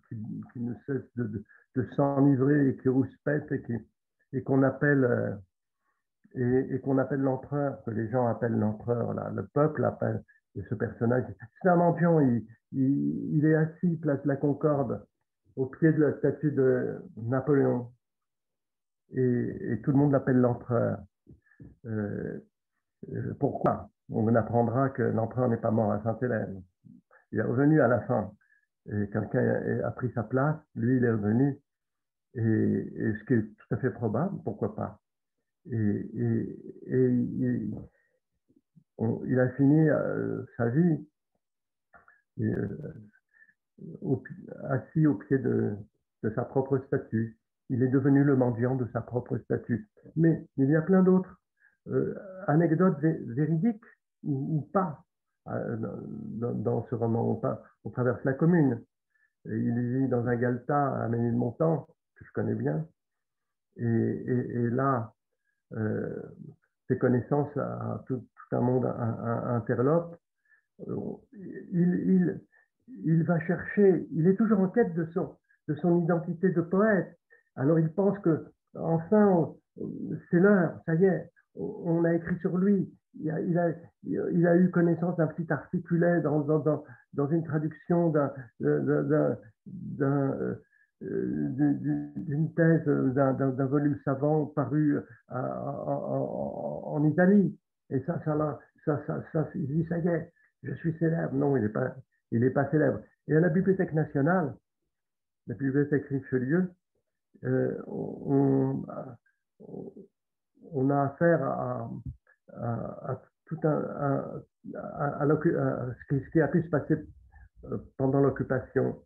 qui, 0.09 0.17
qui 0.53 0.61
ne 0.61 0.75
cesse 0.87 1.05
de, 1.17 1.45
de 1.77 1.89
s'enivrer 1.97 2.69
et 2.69 2.77
qui 2.77 2.89
rouspète 2.89 3.51
et, 3.53 3.63
et 4.33 4.43
qu'on 4.43 4.63
appelle, 4.63 5.05
euh, 5.05 6.67
et, 6.71 6.81
qu'on 6.81 6.99
appelle 6.99 7.21
l'empereur, 7.21 7.83
que 7.85 7.91
les 7.91 8.09
gens 8.11 8.27
appellent 8.27 8.59
l'empereur, 8.59 9.13
le 9.33 9.47
peuple 9.47 9.85
appelle 9.85 10.23
ce 10.69 10.75
personnage. 10.75 11.25
C'est 11.63 11.69
un 11.69 11.77
mendiant, 11.77 12.21
il, 12.21 12.47
il, 12.73 13.45
est 13.45 13.55
assis 13.55 13.97
place 13.97 14.25
la 14.25 14.37
Concorde, 14.37 15.07
au 15.57 15.67
pied 15.67 15.93
de 15.93 16.01
la 16.01 16.19
statue 16.19 16.53
de 16.53 16.99
Napoléon, 17.17 17.91
et, 19.13 19.81
tout 19.83 19.91
le 19.91 19.97
monde 19.97 20.13
l'appelle 20.13 20.39
l'empereur. 20.39 20.99
Euh, 21.87 22.39
euh, 23.13 23.35
pourquoi? 23.39 23.91
On 24.09 24.35
apprendra 24.35 24.91
que 24.91 25.03
l'empereur 25.03 25.49
n'est 25.49 25.57
pas 25.57 25.71
mort 25.71 25.93
à 25.93 26.03
Sainte-Hélène. 26.03 26.63
Il 27.33 27.39
est 27.39 27.43
revenu 27.43 27.81
à 27.81 27.89
la 27.89 28.01
fin 28.01 28.33
quelqu'un 29.13 29.83
a 29.85 29.91
pris 29.91 30.11
sa 30.13 30.23
place, 30.23 30.57
lui 30.75 30.97
il 30.97 31.05
est 31.05 31.11
revenu, 31.11 31.61
et, 32.35 32.41
ce 32.41 33.25
qui 33.25 33.35
est 33.35 33.43
tout 33.43 33.75
à 33.75 33.77
fait 33.79 33.91
probable, 33.91 34.37
pourquoi 34.45 34.75
pas. 34.75 35.01
Et, 35.71 35.77
et, 35.77 36.59
il 39.27 39.41
a 39.41 39.49
fini 39.51 39.89
euh, 39.89 40.43
sa 40.57 40.69
vie 40.69 41.07
euh, 42.41 42.69
assis 44.69 45.07
au 45.07 45.15
pied 45.15 45.39
de, 45.39 45.77
sa 46.35 46.45
propre 46.45 46.79
statue. 46.87 47.39
Il 47.71 47.83
est 47.83 47.89
devenu 47.89 48.25
le 48.25 48.37
mendiant 48.37 48.75
de 48.75 48.87
sa 48.93 49.01
propre 49.01 49.39
statue. 49.39 49.89
Mais 50.17 50.47
il 50.57 50.69
y 50.69 50.77
a 50.77 50.83
plein 50.83 51.03
d'autres 51.03 51.41
euh, 51.89 52.15
anecdotes 52.47 52.99
véridiques 53.01 53.85
ou, 54.23 54.69
pas 54.73 55.03
dans, 55.47 56.87
ce 56.91 56.95
roman. 56.95 57.41
On, 57.43 57.59
on 57.85 57.91
traverse 57.91 58.23
la 58.25 58.35
commune. 58.35 58.83
il 59.47 59.99
vit 59.99 60.09
dans 60.09 60.27
un 60.27 60.37
galetas 60.37 61.05
à 61.05 61.09
Ménilmontant 61.09 61.87
que 62.17 62.25
je 62.25 62.33
connais 62.33 62.55
bien. 62.55 62.87
Et, 63.77 64.71
là, 64.71 65.15
euh, 65.73 66.15
ses 66.89 66.99
connaissances 66.99 67.57
à 67.57 68.03
tout, 68.07 68.27
un 68.53 68.61
monde 68.61 68.85
interlope. 68.85 70.20
Il, 71.73 73.23
va 73.25 73.41
chercher, 73.41 74.09
il 74.13 74.27
est 74.27 74.35
toujours 74.35 74.61
en 74.61 74.69
quête 74.69 74.95
de 74.95 75.07
son, 75.15 75.37
de 75.69 75.75
son 75.77 76.03
identité 76.03 76.51
de 76.51 76.61
poète. 76.61 77.17
Alors 77.57 77.79
il 77.79 77.89
pense 77.91 78.19
que, 78.21 78.47
enfin, 78.75 79.55
c'est 80.31 80.41
l'heure, 80.41 80.81
ça 80.87 80.95
y 80.95 81.05
est, 81.05 81.31
on 81.55 82.05
a 82.05 82.15
écrit 82.15 82.39
sur 82.39 82.57
lui. 82.57 82.93
Il 83.15 83.29
a, 83.29 84.57
eu 84.57 84.71
connaissance 84.71 85.17
d'un 85.17 85.27
petit 85.27 85.53
articulet 85.53 86.21
dans, 86.21 86.41
dans, 86.41 86.85
dans, 87.13 87.29
une 87.29 87.43
traduction 87.43 88.11
d'un 88.11 88.33
d'une 91.01 92.53
thèse, 92.55 92.85
d'un 92.87 93.67
volume 93.67 93.99
savant 94.05 94.47
paru 94.47 94.99
en, 95.29 97.05
Italie. 97.05 97.59
Et 97.91 98.01
ça, 98.01 98.21
ça, 98.25 98.59
ça, 98.85 99.03
ça, 99.07 99.23
ça, 99.33 99.49
ça 99.53 99.99
y 99.99 100.09
est, 100.09 100.33
je 100.63 100.75
suis 100.75 100.97
célèbre. 100.99 101.35
Non, 101.35 101.57
il 101.57 101.63
n'est 101.63 101.69
pas, 101.69 101.97
il 102.31 102.45
est 102.45 102.51
pas 102.51 102.71
célèbre. 102.71 103.01
Et 103.29 103.37
à 103.37 103.41
la 103.41 103.49
Bibliothèque 103.49 103.93
nationale, 103.93 104.55
la 105.47 105.55
Bibliothèque 105.55 106.07
Richelieu, 106.09 106.71
euh, 107.45 107.77
on, 107.87 108.85
a 110.91 111.03
affaire 111.03 111.43
à, 111.43 111.91
tout 113.47 113.59
un, 113.65 114.43
ce 114.73 116.31
qui 116.31 116.41
a 116.41 116.49
pu 116.49 116.63
se 116.63 116.69
passer 116.69 116.97
euh, 117.65 117.79
pendant 117.97 118.21
l'occupation 118.21 119.03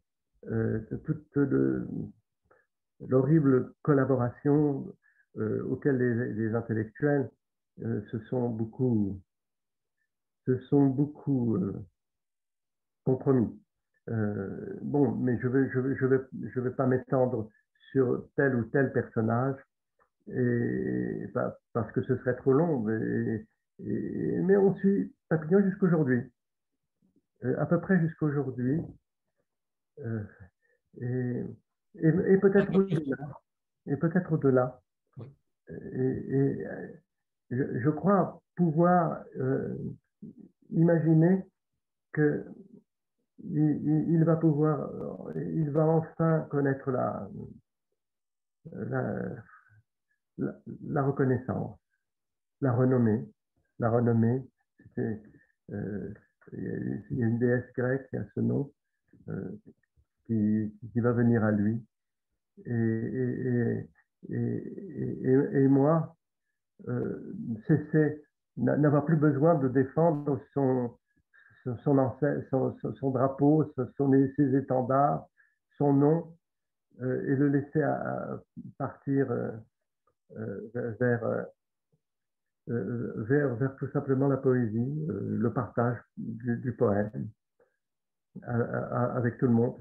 euh, 0.48 0.80
toute 1.05 1.36
l'horrible 3.00 3.72
collaboration 3.82 4.94
euh, 5.38 5.64
auquel 5.64 5.96
les, 5.96 6.55
intellectuels 6.55 7.30
se 7.80 8.18
sont 8.30 8.50
beaucoup, 8.50 9.20
se 10.47 10.59
sont 10.68 10.86
beaucoup 10.86 11.59
compromis. 13.05 13.59
bon, 14.82 15.14
mais 15.16 15.38
je 15.40 15.49
ne 15.49 15.53
vais, 15.53 15.70
je 15.70 15.80
vais, 15.80 15.97
je 15.97 16.07
vais, 16.07 16.20
je 16.55 16.61
vais 16.61 16.70
pas 16.70 16.86
m'étendre 16.86 17.51
sur 17.92 18.28
tel 18.36 18.55
ou 18.57 18.64
tel 18.64 18.92
personnage, 18.92 19.57
et, 20.28 21.26
parce 21.72 21.92
que 21.92 22.03
ce 22.03 22.16
serait 22.18 22.36
trop 22.36 22.53
long. 22.53 22.80
Mais, 22.80 23.47
mais 23.78 24.57
on 24.57 24.74
suit 24.76 25.14
Papillon 25.28 25.62
jusqu'aujourd'hui, 25.62 26.22
à 27.59 27.66
peu 27.66 27.80
près 27.80 28.01
jusqu'aujourd'hui. 28.01 28.80
Euh, 30.01 30.22
et, 31.01 31.42
et, 31.97 32.38
peut-être 32.38 32.74
au-delà. 32.74 33.16
Et 33.86 33.97
peut-être 33.97 34.32
au-delà. 34.32 34.80
Et, 35.68 36.64
je, 37.51 37.90
crois 37.90 38.42
pouvoir 38.57 39.22
euh, 39.36 39.76
imaginer 40.75 41.45
que 42.12 42.45
il, 43.43 44.22
va 44.25 44.37
pouvoir, 44.37 44.91
il 45.35 45.70
va 45.70 45.87
enfin 45.87 46.47
connaître 46.51 46.91
la, 46.91 47.29
la, 50.39 51.03
reconnaissance, 51.03 51.79
la 52.61 52.72
renommée. 52.72 53.29
La 53.81 53.91
renommée, 53.91 54.49
c'était, 54.79 55.20
euh, 55.72 56.14
il 56.53 57.18
y 57.18 57.22
a 57.25 57.27
une 57.27 57.39
déesse 57.39 57.72
grecque 57.77 58.09
qui 58.09 58.16
a 58.16 58.25
ce 58.35 58.41
nom, 58.41 58.72
qui, 60.27 60.72
qui, 60.93 61.01
va 61.01 61.12
venir 61.12 61.43
à 61.43 61.51
lui. 61.51 61.85
Et, 62.66 62.70
et, 62.70 63.89
et, 64.31 65.68
moi, 65.68 66.16
n'avoir 68.57 69.05
plus 69.05 69.16
besoin 69.16 69.55
de 69.57 69.68
défendre 69.68 70.40
son, 70.52 70.96
son, 71.82 73.11
drapeau, 73.11 73.72
ses 74.36 74.57
étendards, 74.57 75.26
son 75.78 75.92
nom, 75.92 76.36
et 77.00 77.34
le 77.34 77.48
laisser 77.48 77.84
partir 78.78 79.26
vers, 80.30 81.46
vers, 82.68 83.57
vers, 83.57 83.76
tout 83.76 83.90
simplement 83.90 84.28
la 84.28 84.36
poésie, 84.36 85.07
le 85.09 85.52
partage 85.52 85.98
du 86.16 86.74
poème 86.76 87.28
avec 88.42 89.38
tout 89.38 89.46
le 89.46 89.52
monde. 89.52 89.76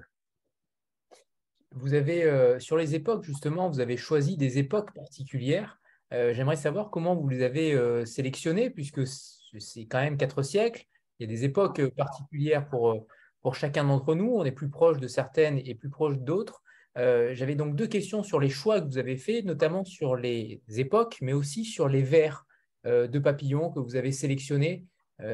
Vous 1.75 1.93
avez, 1.93 2.23
euh, 2.25 2.59
sur 2.59 2.77
les 2.77 2.93
époques, 2.93 3.23
justement, 3.23 3.67
vous 3.69 3.79
avez 3.79 3.97
choisi 3.97 4.37
des 4.37 4.59
époques 4.59 4.93
particulières. 4.93 5.79
Euh, 6.13 6.33
j'aimerais 6.33 6.55
savoir 6.55 6.91
comment 6.91 7.15
vous 7.15 7.27
les 7.27 7.41
avez 7.41 7.73
euh, 7.73 8.05
sélectionnées, 8.05 8.69
puisque 8.69 9.01
c'est 9.07 9.85
quand 9.85 9.99
même 9.99 10.17
quatre 10.17 10.43
siècles. 10.43 10.85
Il 11.19 11.23
y 11.23 11.25
a 11.25 11.35
des 11.35 11.43
époques 11.43 11.81
particulières 11.95 12.67
pour, 12.69 13.05
pour 13.41 13.55
chacun 13.55 13.83
d'entre 13.83 14.15
nous. 14.15 14.31
On 14.31 14.45
est 14.45 14.51
plus 14.51 14.69
proche 14.69 14.99
de 14.99 15.07
certaines 15.07 15.59
et 15.65 15.75
plus 15.75 15.89
proche 15.89 16.17
d'autres. 16.17 16.61
J'avais 16.95 17.55
donc 17.55 17.75
deux 17.75 17.87
questions 17.87 18.21
sur 18.21 18.39
les 18.39 18.49
choix 18.49 18.79
que 18.79 18.85
vous 18.85 18.97
avez 18.99 19.17
faits, 19.17 19.45
notamment 19.45 19.83
sur 19.83 20.15
les 20.15 20.61
époques, 20.75 21.17
mais 21.21 21.33
aussi 21.33 21.65
sur 21.65 21.87
les 21.87 22.01
vers 22.03 22.45
de 22.83 23.19
papillons 23.19 23.71
que 23.71 23.79
vous 23.79 23.95
avez 23.95 24.11
sélectionnés. 24.11 24.85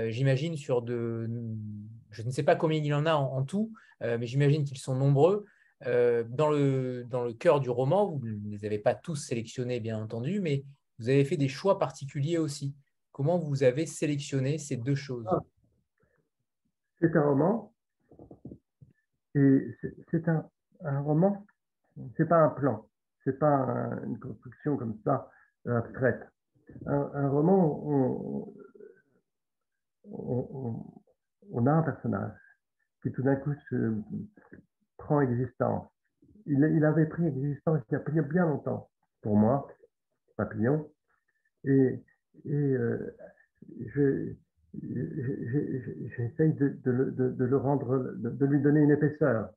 j'imagine 0.08 0.58
sur 0.58 0.82
de, 0.82 1.30
je 2.12 2.24
ne 2.24 2.32
sais 2.32 2.44
pas 2.44 2.56
combien 2.56 2.80
il 2.80 2.94
en 2.94 3.06
a 3.06 3.14
en 3.14 3.44
tout, 3.44 3.74
mais 4.02 4.26
j'imagine 4.26 4.64
qu'ils 4.64 4.80
sont 4.80 4.96
nombreux. 4.96 5.46
Euh, 5.86 6.24
dans, 6.28 6.50
le, 6.50 7.34
cœur 7.40 7.60
du 7.60 7.70
roman, 7.70 8.08
vous 8.08 8.26
ne 8.26 8.50
les 8.50 8.66
avez 8.66 8.80
pas 8.80 8.96
tous 8.96 9.16
sélectionnés, 9.16 9.80
bien 9.80 10.02
entendu, 10.02 10.42
mais 10.42 10.64
vous 10.98 11.10
avez 11.10 11.24
fait 11.24 11.38
des 11.38 11.48
choix 11.48 11.80
particuliers 11.80 12.38
aussi. 12.38 12.76
Comment 13.12 13.38
vous 13.38 13.64
avez 13.64 13.86
sélectionné 13.86 14.58
ces 14.58 14.78
deux 14.78 14.96
choses? 14.96 15.26
Ah. 15.30 15.40
C'est 17.00 17.16
un 17.16 17.24
roman, 17.24 17.74
et 19.36 19.76
c'est 20.12 20.28
un, 20.28 20.50
un, 20.84 21.00
roman, 21.00 21.46
c'est 22.18 22.28
pas 22.28 22.44
un 22.44 22.50
plan, 22.50 22.90
c'est 23.24 23.40
pas 23.40 23.90
une 24.06 24.20
construction 24.20 24.76
comme 24.76 24.98
ça 25.06 25.32
abstraite. 25.66 26.22
Un, 26.86 27.30
roman, 27.30 27.82
on, 27.86 28.54
on, 30.12 30.86
on, 31.52 31.66
a 31.68 31.72
un 31.72 31.84
personnage 31.84 32.38
qui 33.02 33.12
tout 33.14 33.24
d'un 33.24 33.38
coup 33.38 33.54
se, 33.70 33.96
prend 35.10 35.22
existence. 35.22 35.88
Il, 36.46 36.86
avait 36.86 37.08
pris 37.08 37.26
existence 37.26 37.80
il 37.90 37.96
y 38.16 38.20
a 38.20 38.22
bien 38.22 38.46
longtemps, 38.46 38.88
pour 39.24 39.36
moi, 39.36 39.68
Papillon. 40.38 40.88
Et, 41.64 42.04
et 42.46 42.54
euh, 42.54 43.18
j'essaye 46.16 46.54
de, 46.54 46.80
le 46.86 47.58
rendre, 47.58 48.14
de, 48.18 48.46
lui 48.46 48.62
donner 48.62 48.82
une 48.82 48.92
épaisseur, 48.92 49.50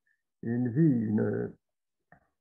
une 0.43 0.71
vie. 0.71 1.05
Une, 1.07 1.53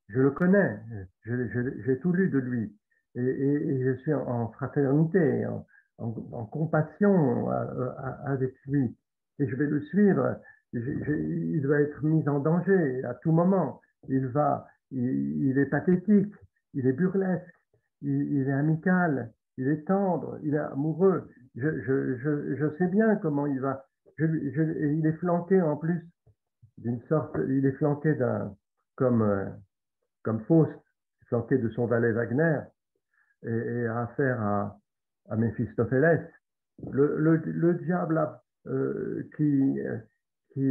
je 0.08 0.22
le 0.22 0.32
connais, 0.32 0.80
j'ai 1.26 2.00
tout 2.00 2.14
lu 2.14 2.30
de 2.30 2.40
lui. 2.40 2.74
Et, 3.16 3.84
je 3.84 3.94
suis 4.04 4.14
en, 4.14 4.48
fraternité, 4.54 5.46
en, 5.48 5.66
en, 5.98 6.46
compassion 6.46 7.50
avec 8.26 8.54
lui. 8.68 8.96
Et 9.40 9.48
je 9.50 9.56
vais 9.58 9.68
le 9.68 9.82
suivre 9.82 10.40
il 10.74 11.66
va 11.68 11.82
être 11.82 12.04
mis 12.04 12.28
en 12.28 12.40
danger 12.40 13.04
à 13.04 13.14
tout 13.16 13.32
moment. 13.32 13.82
Il 14.08 14.28
va, 14.28 14.68
il, 14.92 15.58
est 15.58 15.66
pathétique, 15.66 16.34
il 16.74 16.88
est 16.88 16.94
burlesque, 16.94 17.54
il, 18.02 18.48
est 18.48 18.52
amical, 18.52 19.32
il 19.58 19.68
est 19.68 19.86
tendre, 19.86 20.40
il 20.44 20.56
est 20.56 20.60
amoureux. 20.60 21.30
Je, 21.56 22.76
sais 22.78 22.88
bien 22.88 23.16
comment 23.18 23.46
il 23.48 23.60
va. 23.60 23.86
il 24.18 25.04
est 25.06 25.18
flanqué 25.20 25.62
en 25.62 25.78
plus 25.78 26.08
d'une 26.78 27.02
sorte, 27.04 27.38
il 27.48 27.66
est 27.66 27.74
flanqué 27.74 28.14
d'un, 28.16 28.56
comme, 28.96 29.22
euh, 29.22 29.46
comme 30.24 30.42
Faust, 30.46 30.72
flanqué 31.28 31.58
de 31.58 31.70
son 31.70 31.86
valet 31.86 32.12
Wagner, 32.12 32.60
et, 33.44 33.86
a 33.86 34.02
affaire 34.02 34.42
à, 34.42 34.80
à 35.30 35.36
Méphistophélès. 35.36 36.22
Le, 36.92 37.18
le, 37.20 37.36
le 37.38 37.74
diable 37.76 38.28
euh, 38.66 39.30
qui, 39.38 39.80
qui, 40.54 40.64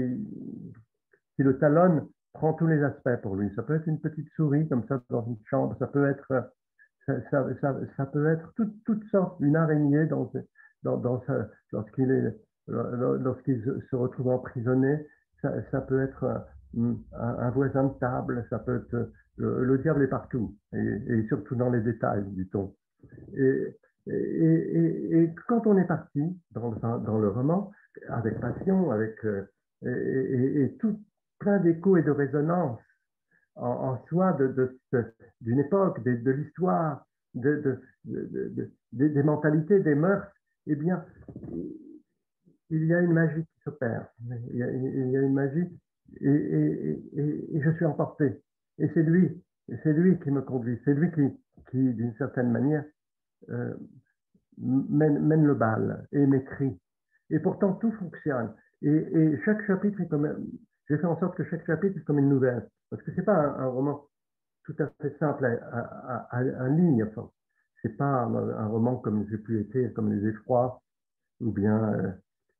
le 1.39 1.59
talonne 1.59 2.07
prend 2.35 2.53
tous 2.53 2.66
les 2.66 2.83
aspects 2.83 3.16
pour 3.22 3.37
lui. 3.37 3.51
Ça 3.57 3.62
peut 3.62 3.74
être 3.74 3.87
une 3.87 4.01
petite 4.01 4.28
souris 4.37 4.68
comme 4.68 4.85
ça 4.87 5.03
dans 5.09 5.26
une 5.26 5.39
chambre, 5.49 5.74
ça 5.78 5.87
peut 5.87 6.09
être, 6.09 6.53
ça, 7.07 8.07
peut 8.07 8.26
être 8.28 8.53
tout, 8.57 8.72
toutes 8.85 9.05
sortes, 9.11 9.39
une 9.41 9.57
araignée 9.57 10.07
dans, 10.07 10.31
dans, 10.83 11.22
lorsqu'il 11.72 12.11
est, 12.11 12.37
se 12.68 13.97
retrouve 13.97 14.28
emprisonné, 14.28 15.07
ça, 15.43 15.81
peut 15.81 16.03
être 16.03 16.45
un, 16.76 17.51
voisin 17.51 17.85
de 17.85 17.99
table, 17.99 18.47
ça 18.51 18.59
peut 18.59 18.76
être, 18.76 19.11
le, 19.37 19.78
diable 19.78 20.03
est 20.03 20.09
partout, 20.09 20.57
et, 20.74 20.78
et, 20.78 21.26
surtout 21.28 21.57
dans 21.57 21.70
les 21.70 21.81
détails, 21.81 22.24
dit-on. 22.28 22.74
Et, 23.35 23.76
et, 24.07 25.22
et, 25.22 25.35
quand 25.49 25.66
on 25.66 25.78
est 25.78 25.87
parti 25.87 26.22
dans, 26.53 26.70
dans 26.70 27.18
le 27.18 27.28
roman, 27.28 27.72
avec 28.09 28.41
passion, 28.41 28.91
avec, 28.91 29.24
euh, 29.24 29.43
et, 29.87 30.76
tout 30.78 31.01
plein 31.39 31.59
d'échos 31.59 31.97
et 31.97 32.03
de 32.03 32.11
résonances 32.11 32.81
en, 33.57 33.99
soi 34.09 34.33
de, 34.35 34.78
d'une 35.41 35.61
époque, 35.61 36.03
de, 36.05 36.16
de 36.16 36.31
l'histoire, 36.31 37.07
de, 37.35 37.81
des 38.93 39.22
mentalités, 39.22 39.81
des 39.81 39.95
mœurs, 39.95 40.26
eh 40.66 40.76
bien, 40.76 41.05
il 42.70 42.85
y 42.87 42.95
a 42.95 43.01
une 43.01 43.12
magie 43.12 43.45
qui 43.45 43.61
s'opère. 43.64 44.07
Il, 44.53 44.55
il 44.55 45.11
y 45.11 45.16
a 45.16 45.20
une 45.20 45.35
magie 45.35 45.68
et, 46.20 47.01
et, 47.16 47.61
je 47.61 47.70
suis 47.72 47.85
emporté. 47.85 48.43
Et 48.78 48.89
c'est 48.95 49.03
lui, 49.03 49.43
c'est 49.83 49.93
lui 49.93 50.18
qui 50.20 50.31
me 50.31 50.43
conduit, 50.43 50.78
c'est 50.85 50.95
lui 50.95 51.11
qui, 51.12 51.28
qui 51.70 51.95
d'une 51.95 52.14
certaine 52.16 52.51
manière, 52.51 52.85
euh, 53.51 53.74
mène, 54.59 55.18
mène, 55.20 55.45
le 55.45 55.55
bal 55.55 56.07
et 56.12 56.26
m'écrit. 56.26 56.78
Et 57.31 57.39
pourtant, 57.39 57.74
tout 57.74 57.93
fonctionne. 57.93 58.55
Et, 58.83 59.39
chaque 59.45 59.64
chapitre 59.66 60.01
est 60.01 60.09
comme. 60.09 60.51
J'ai 60.89 60.99
fait 60.99 61.07
en 61.07 61.18
sorte 61.18 61.37
que 61.37 61.45
chaque 61.45 61.64
chapitre 61.66 61.99
est 61.99 62.05
comme 62.05 62.18
une 62.18 62.28
nouvelle. 62.28 62.68
Parce 62.91 63.03
que 63.03 63.12
ce 63.12 63.18
n'est 63.18 63.24
pas 63.24 63.37
un, 63.37 63.66
roman 63.66 64.09
tout 64.64 64.74
à 64.78 64.89
fait 65.01 65.16
simple 65.18 65.45
à, 65.45 66.26
à, 66.31 66.68
ligne. 66.68 67.05
Enfin, 67.05 67.31
ce 67.83 67.89
n'est 67.89 67.95
pas 67.95 68.22
un, 68.22 68.66
roman 68.66 68.97
comme 68.97 69.26
j'ai 69.31 69.39
pu 69.39 69.61
écrire, 69.61 69.93
comme 69.95 70.12
Les 70.12 70.28
Effrois, 70.28 70.83
ou 71.41 71.53
bien 71.53 71.93
euh, 71.95 72.11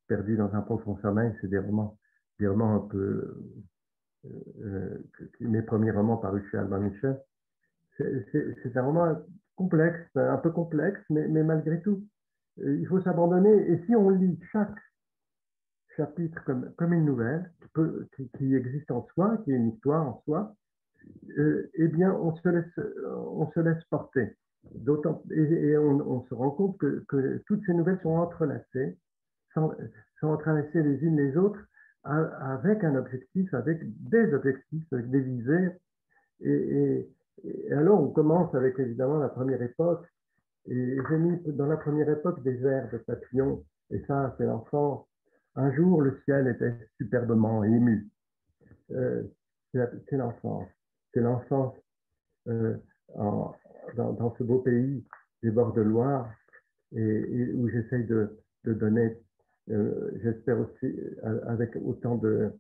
Perdu 0.07 0.37
dans 0.37 0.55
un 0.55 0.61
profond 0.61 0.99
sommeil. 0.99 1.33
C'est 1.41 1.49
des 1.49 1.59
romans, 1.59 1.99
des 2.39 2.49
romans 2.49 2.77
un 2.77 2.89
peu. 2.89 3.37
Euh, 4.27 4.29
euh, 4.63 4.99
mes 5.41 5.63
premiers 5.63 5.93
romans 5.93 6.19
parus 6.19 6.45
chez 6.51 6.59
Albin 6.59 6.81
Michel. 6.81 7.19
C'est 7.97 8.77
un 8.77 8.83
roman 8.83 9.19
complexe, 9.57 10.01
un 10.15 10.39
peu 10.39 10.51
complexe, 10.51 11.01
mais 11.11 11.43
malgré 11.43 11.83
tout, 11.83 12.07
il 12.57 12.87
faut 12.87 13.01
s'abandonner. 13.03 13.71
Et 13.71 13.85
si 13.85 13.95
on 13.95 14.09
lit 14.09 14.39
chaque 14.53 14.75
chapitre 16.01 16.43
comme, 16.45 16.73
comme 16.77 16.95
une 16.95 17.05
nouvelle 17.05 17.53
qui, 18.17 18.29
qui, 18.39 18.55
existe 18.55 18.91
en 18.91 19.07
soi, 19.13 19.37
qui 19.45 19.53
est 19.53 19.57
une 19.57 19.69
histoire 19.69 20.07
en 20.07 20.23
soi, 20.25 20.55
euh, 21.39 21.71
eh 21.75 21.89
bien, 21.89 22.13
on 22.13 22.35
se 22.35 22.49
laisse, 22.49 22.81
on 23.07 23.51
se 23.53 23.61
laisse 23.61 23.83
porter. 23.91 24.37
Et, 24.75 25.77
on, 25.77 26.25
se 26.27 26.35
rend 26.35 26.51
compte 26.51 26.79
que, 26.79 27.05
que, 27.09 27.43
toutes 27.47 27.65
ces 27.67 27.75
nouvelles 27.75 28.01
sont 28.03 28.11
entrelacées, 28.11 28.99
sont, 29.55 29.75
sont 30.21 30.29
entrelacées 30.29 30.83
les 30.83 31.03
unes 31.03 31.17
les 31.17 31.37
autres 31.37 31.61
avec 32.03 32.83
un 32.83 32.97
objectif, 32.97 33.53
avec 33.53 33.79
des 34.09 34.33
objectifs, 34.33 34.87
des 34.93 35.21
visées. 35.21 35.69
Et, 36.41 37.09
et, 37.45 37.73
alors, 37.73 38.03
on 38.03 38.09
commence 38.09 38.55
avec 38.55 38.79
évidemment 38.79 39.19
la 39.19 39.29
première 39.29 39.61
époque. 39.63 40.07
Et 40.67 40.97
j'ai 41.09 41.19
mis 41.19 41.39
dans 41.47 41.67
la 41.67 41.77
première 41.77 42.09
époque 42.09 42.43
des 42.43 42.55
vers 42.55 42.91
de 42.91 42.99
papillons. 42.99 43.65
Et 43.91 44.03
ça, 44.07 44.35
c'est 44.39 44.45
l'enfant 44.45 45.07
un 45.57 45.73
jour, 45.73 46.03
le 46.03 46.21
ciel 46.25 46.49
était 46.49 46.75
superbement 46.99 47.65
ému. 47.65 48.09
Euh, 48.93 49.23
c'est 49.73 50.17
l'enfance. 50.17 50.69
C'est 51.13 51.21
l'enfance 51.21 51.75
euh, 52.49 52.77
dans, 53.17 54.35
ce 54.39 54.43
beau 54.43 54.59
pays 54.59 55.05
des 55.43 55.51
bords 55.51 55.73
de 55.73 55.81
Loire 55.81 56.33
et, 56.95 57.53
où 57.55 57.69
j'essaye 57.69 58.05
de, 58.05 58.37
donner, 58.65 59.17
euh, 59.71 60.11
j'espère 60.23 60.61
aussi, 60.61 60.95
avec 61.47 61.77
autant 61.77 62.17
de, 62.17 62.53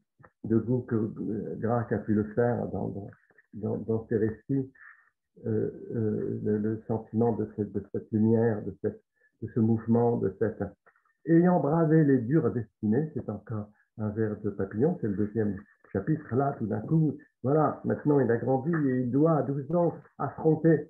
goût 0.44 0.82
que 0.82 1.12
Grac 1.56 1.92
a 1.92 1.98
pu 1.98 2.14
le 2.14 2.24
faire 2.34 2.66
dans, 2.68 3.10
dans, 3.54 4.06
ses 4.08 4.16
récits, 4.16 4.72
le, 5.44 6.82
sentiment 6.86 7.32
de 7.32 7.48
cette, 7.56 8.12
lumière, 8.12 8.62
de 8.62 9.48
ce 9.54 9.60
mouvement, 9.60 10.16
de 10.16 10.34
cette 10.38 10.62
Ayant 11.26 11.60
bravé 11.60 12.04
les 12.04 12.18
dures 12.18 12.50
destinées, 12.50 13.10
c'est 13.14 13.28
encore 13.28 13.68
un 13.98 14.08
vers 14.10 14.40
de 14.40 14.50
papillon, 14.50 14.96
c'est 15.00 15.08
le 15.08 15.14
deuxième 15.14 15.56
chapitre. 15.92 16.34
Là, 16.34 16.54
tout 16.58 16.66
d'un 16.66 16.80
coup, 16.80 17.18
Voilà, 17.42 17.80
maintenant 17.84 18.20
il 18.20 18.30
a 18.30 18.36
grandi 18.36 18.70
et 18.88 19.00
il 19.00 19.10
doit 19.10 19.38
à 19.38 19.42
12 19.42 19.74
ans 19.74 19.94
affronter, 20.18 20.88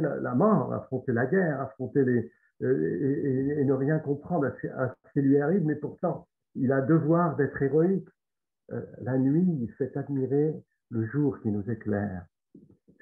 la, 0.00 0.34
mort, 0.34 0.72
affronter 0.72 1.12
la 1.12 1.26
guerre, 1.26 1.60
affronter 1.60 2.04
les, 2.04 2.30
euh, 2.62 3.58
et, 3.58 3.64
ne 3.64 3.72
rien 3.72 3.98
comprendre 3.98 4.46
à 4.46 4.52
ce, 4.60 5.12
qui 5.12 5.20
lui 5.20 5.38
arrive, 5.38 5.64
mais 5.64 5.76
pourtant 5.76 6.26
il 6.54 6.72
a 6.72 6.80
devoir 6.80 7.36
d'être 7.36 7.60
héroïque. 7.60 8.08
Euh, 8.72 8.80
la 9.02 9.18
nuit, 9.18 9.46
il 9.60 9.70
fait 9.72 9.96
admirer 9.96 10.54
le 10.90 11.06
jour 11.06 11.40
qui 11.40 11.50
nous 11.50 11.68
éclaire. 11.70 12.24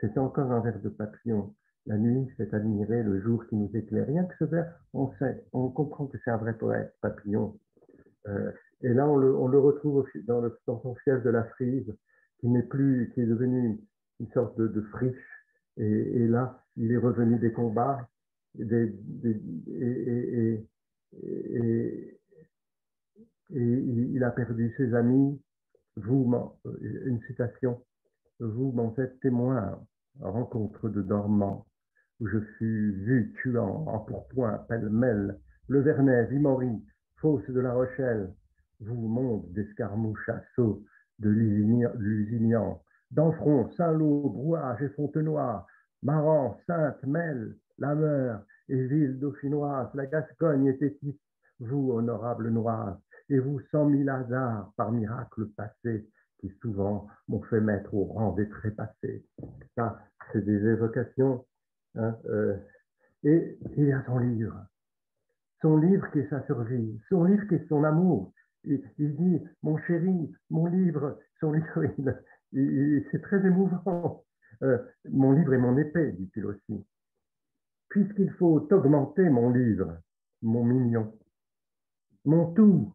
C'est 0.00 0.18
encore 0.18 0.50
un 0.50 0.60
vers 0.60 0.80
de 0.80 0.88
papillon. 0.88 1.54
La 1.86 1.98
nuit 1.98 2.28
fait 2.36 2.54
admirer 2.54 3.02
le 3.02 3.20
jour 3.20 3.44
qui 3.48 3.56
nous 3.56 3.70
éclaire. 3.74 4.06
Rien 4.06 4.24
que 4.24 4.34
ce 4.38 4.44
vers, 4.44 4.80
on 4.92 5.12
sait, 5.18 5.44
on 5.52 5.68
comprend 5.68 6.06
que 6.06 6.16
c'est 6.24 6.30
un 6.30 6.36
vrai 6.36 6.56
poète, 6.56 6.94
papillon. 7.00 7.58
Euh, 8.28 8.52
et 8.82 8.94
là, 8.94 9.08
on 9.08 9.16
le, 9.16 9.58
retrouve 9.58 10.06
dans, 10.26 10.40
le, 10.40 10.56
son 10.64 10.94
fief 11.04 11.22
de 11.22 11.30
la 11.30 11.44
frise, 11.44 11.92
qui 12.38 12.48
n'est 12.48 12.62
plus, 12.62 13.10
qui 13.14 13.20
est 13.20 13.26
devenu 13.26 13.80
une 14.20 14.30
sorte 14.30 14.60
de, 14.60 14.80
friche. 14.92 15.16
Et, 15.76 16.26
là, 16.28 16.64
il 16.76 16.92
est 16.92 16.96
revenu 16.96 17.38
des 17.38 17.52
combats, 17.52 18.08
et, 18.58 18.94
il 23.50 24.24
a 24.24 24.30
perdu 24.30 24.72
ses 24.76 24.94
amis. 24.94 25.40
Vous, 25.96 26.32
une 26.80 27.20
citation, 27.26 27.82
vous 28.40 28.72
m'en 28.72 28.92
faites 28.92 29.20
témoin, 29.20 29.78
rencontre 30.20 30.88
de 30.88 31.02
dormants, 31.02 31.66
je 32.26 32.38
fus 32.58 32.92
vu 33.04 33.34
tuant 33.40 33.84
en 33.86 33.98
pourpoint 34.00 34.58
pêle-mêle, 34.68 35.38
le 35.68 35.80
Vernet, 35.80 36.28
Vimory, 36.30 36.82
fosse 37.16 37.48
de 37.48 37.60
la 37.60 37.72
Rochelle, 37.72 38.32
vous 38.80 39.08
monde 39.08 39.44
d'escarmouches 39.52 40.28
assaut 40.28 40.84
de 41.18 41.28
Lusignan, 41.30 42.82
d'Enfront, 43.10 43.70
Saint-Lô, 43.76 44.28
Brouage 44.28 44.82
et 44.82 44.88
Fontenoy, 44.90 45.64
Maran, 46.02 46.58
Sainte, 46.66 47.02
Melle, 47.04 47.56
La 47.78 47.94
Meure 47.94 48.42
et 48.68 48.86
ville 48.86 49.18
dauphinoise, 49.18 49.88
la 49.94 50.06
Gascogne 50.06 50.66
et 50.66 50.78
Tétis, 50.78 51.18
vous, 51.60 51.92
honorable 51.92 52.50
Noise, 52.50 52.96
et 53.28 53.38
vous, 53.38 53.60
cent 53.70 53.86
mille 53.86 54.08
hasards 54.08 54.72
par 54.76 54.90
miracle 54.90 55.46
passé, 55.56 56.08
qui 56.40 56.50
souvent 56.60 57.06
m'ont 57.28 57.42
fait 57.42 57.60
mettre 57.60 57.94
au 57.94 58.04
rang 58.04 58.32
des 58.32 58.48
trépassés. 58.48 59.24
Ça, 59.76 60.00
c'est 60.32 60.44
des 60.44 60.66
évocations. 60.66 61.44
Hein, 61.96 62.16
euh, 62.26 62.56
et 63.24 63.58
il 63.76 63.84
y 63.84 63.92
a 63.92 64.02
son 64.04 64.18
livre, 64.18 64.66
son 65.60 65.76
livre 65.76 66.10
qui 66.10 66.20
est 66.20 66.30
sa 66.30 66.44
survie, 66.46 67.00
son 67.08 67.24
livre 67.24 67.46
qui 67.48 67.54
est 67.54 67.68
son 67.68 67.84
amour, 67.84 68.32
il, 68.64 68.82
dit, 68.98 69.40
mon 69.62 69.76
chéri, 69.78 70.32
mon 70.50 70.66
livre, 70.66 71.18
son 71.40 71.52
livre, 71.52 71.84
c'est 73.10 73.22
très 73.22 73.44
émouvant. 73.46 74.24
Euh, 74.62 74.78
mon 75.10 75.32
livre 75.32 75.54
est 75.54 75.58
mon 75.58 75.76
épée, 75.76 76.12
dit-il 76.12 76.46
aussi. 76.46 76.84
Puisqu'il 77.88 78.30
faut 78.32 78.66
augmenter 78.70 79.28
mon 79.28 79.50
livre, 79.50 79.98
mon 80.42 80.64
mignon, 80.64 81.12
mon 82.24 82.52
tout, 82.54 82.94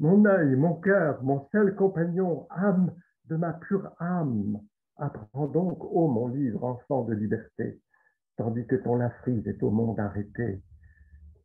mon 0.00 0.24
œil, 0.24 0.56
mon 0.56 0.74
cœur, 0.74 1.22
mon 1.22 1.48
seul 1.52 1.74
compagnon, 1.76 2.46
âme 2.50 2.92
de 3.26 3.36
ma 3.36 3.52
pure 3.52 3.90
âme, 4.00 4.60
apprends 4.96 5.46
donc, 5.46 5.82
ô 5.84 6.08
mon 6.08 6.28
livre, 6.28 6.64
enfant 6.64 7.04
de 7.04 7.14
liberté, 7.14 7.80
tandis 8.36 8.66
que 8.66 8.76
ton 8.76 8.96
lafrise 8.96 9.46
est 9.46 9.62
au 9.62 9.70
monde 9.70 9.98
arrêté, 10.00 10.62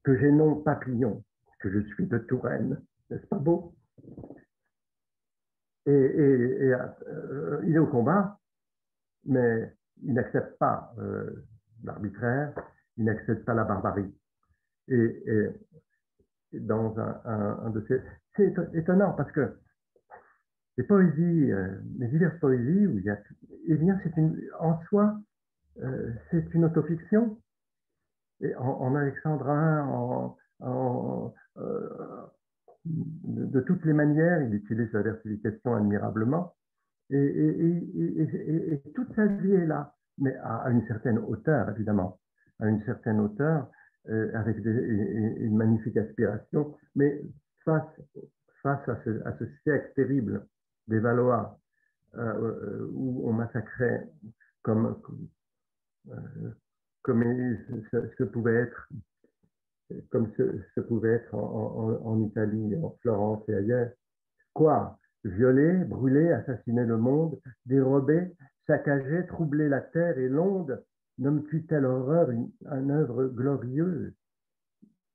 que 0.04 0.18
j'ai 0.18 0.32
nom 0.32 0.56
papillon, 0.62 1.24
que 1.60 1.70
je 1.70 1.80
suis 1.94 2.08
de 2.08 2.18
Touraine, 2.20 2.82
n'est-ce 3.10 3.26
pas 3.28 3.38
beau? 3.38 3.76
Et, 5.86 5.92
euh, 5.92 7.62
il 7.66 7.76
est 7.76 7.80
au 7.80 7.88
combat, 7.88 8.40
mais 9.26 9.74
il 10.04 10.14
n'accepte 10.14 10.58
pas 10.58 10.94
euh, 11.00 11.46
l'arbitraire, 11.84 12.54
il 12.98 13.06
n'accepte 13.06 13.44
pas 13.46 13.54
la 13.54 13.64
barbarie. 13.64 14.14
Et, 14.88 15.50
dans 16.54 16.98
un, 17.00 17.70
de 17.70 17.86
ces... 17.88 18.02
C'est 18.36 18.56
étonnant 18.74 19.14
parce 19.14 19.32
que 19.32 19.58
les 20.78 20.84
poésies, 20.84 21.52
euh, 21.52 21.76
les 21.98 22.08
diverses 22.08 22.40
poésies, 22.40 22.88
où 22.88 22.98
il 23.00 23.04
y 23.04 23.10
a, 23.10 23.20
eh 23.68 23.76
bien, 23.76 24.00
c'est 24.02 24.14
en 24.60 24.80
soi, 24.84 25.20
c'est 26.32 26.54
une 26.54 26.66
autofiction. 26.66 27.38
Et 28.42 28.56
en, 28.56 28.68
en 28.68 28.96
alexandrin, 28.96 29.86
en, 30.62 31.34
de, 32.86 33.60
toutes 33.62 33.86
les 33.86 33.94
manières, 33.94 34.42
il 34.42 34.54
utilise 34.54 34.92
la 34.94 35.02
versification 35.02 35.76
admirablement, 35.76 36.56
et, 37.12 38.82
toute 38.96 39.14
sa 39.16 39.26
vie 39.26 39.54
est 39.54 39.66
là, 39.66 39.96
mais 40.18 40.36
à, 40.44 40.70
une 40.70 40.86
certaine 40.88 41.18
hauteur, 41.18 41.70
évidemment, 41.72 42.20
à 42.60 42.68
une 42.68 42.84
certaine 42.84 43.20
hauteur, 43.20 43.68
euh, 44.10 44.32
avec 44.34 44.58
une 44.58 45.56
magnifique 45.56 45.98
aspiration, 45.98 46.76
mais 46.96 47.22
face, 47.66 47.84
face 48.62 48.88
à, 48.88 48.98
ce, 49.04 49.46
siècle 49.64 49.92
terrible 49.96 50.46
des 50.88 51.00
Valois, 51.00 51.60
euh, 52.16 52.22
euh, 52.22 52.90
où 52.94 53.28
on 53.28 53.34
massacrait 53.34 54.08
comme, 54.62 55.02
comme 57.02 57.24
ce 58.18 58.24
pouvait 58.24 58.56
être 58.56 58.90
comme 60.10 60.32
ce, 60.38 60.82
pouvait 60.82 61.14
être 61.14 61.34
en, 61.36 62.20
Italie, 62.22 62.76
en 62.84 62.96
Florence 63.02 63.48
et 63.50 63.56
ailleurs. 63.56 63.92
Quoi? 64.54 65.00
Violer, 65.24 65.84
brûler, 65.86 66.32
assassiner 66.32 66.86
le 66.86 66.98
monde, 66.98 67.40
dérober, 67.66 68.32
saccager, 68.68 69.26
troubler 69.28 69.68
la 69.68 69.82
terre 69.82 70.18
et 70.18 70.30
l'onde, 70.30 70.84
nomme-tu 71.18 71.66
telle 71.66 71.86
horreur 71.86 72.30
une, 72.32 72.52
œuvre 72.92 73.26
glorieuse? 73.26 74.14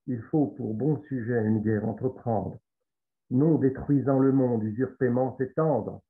Il 0.07 0.21
faut 0.23 0.49
pour 0.49 0.75
bon 0.75 1.01
sujet 1.05 1.43
une 1.43 1.63
guerre 1.63 1.89
entreprendre, 1.89 2.59
non 3.31 3.57
détruisant 3.57 4.19
le 4.19 4.33
monde, 4.33 4.65
usurpément 4.65 5.37
s'étendre. 5.39 6.03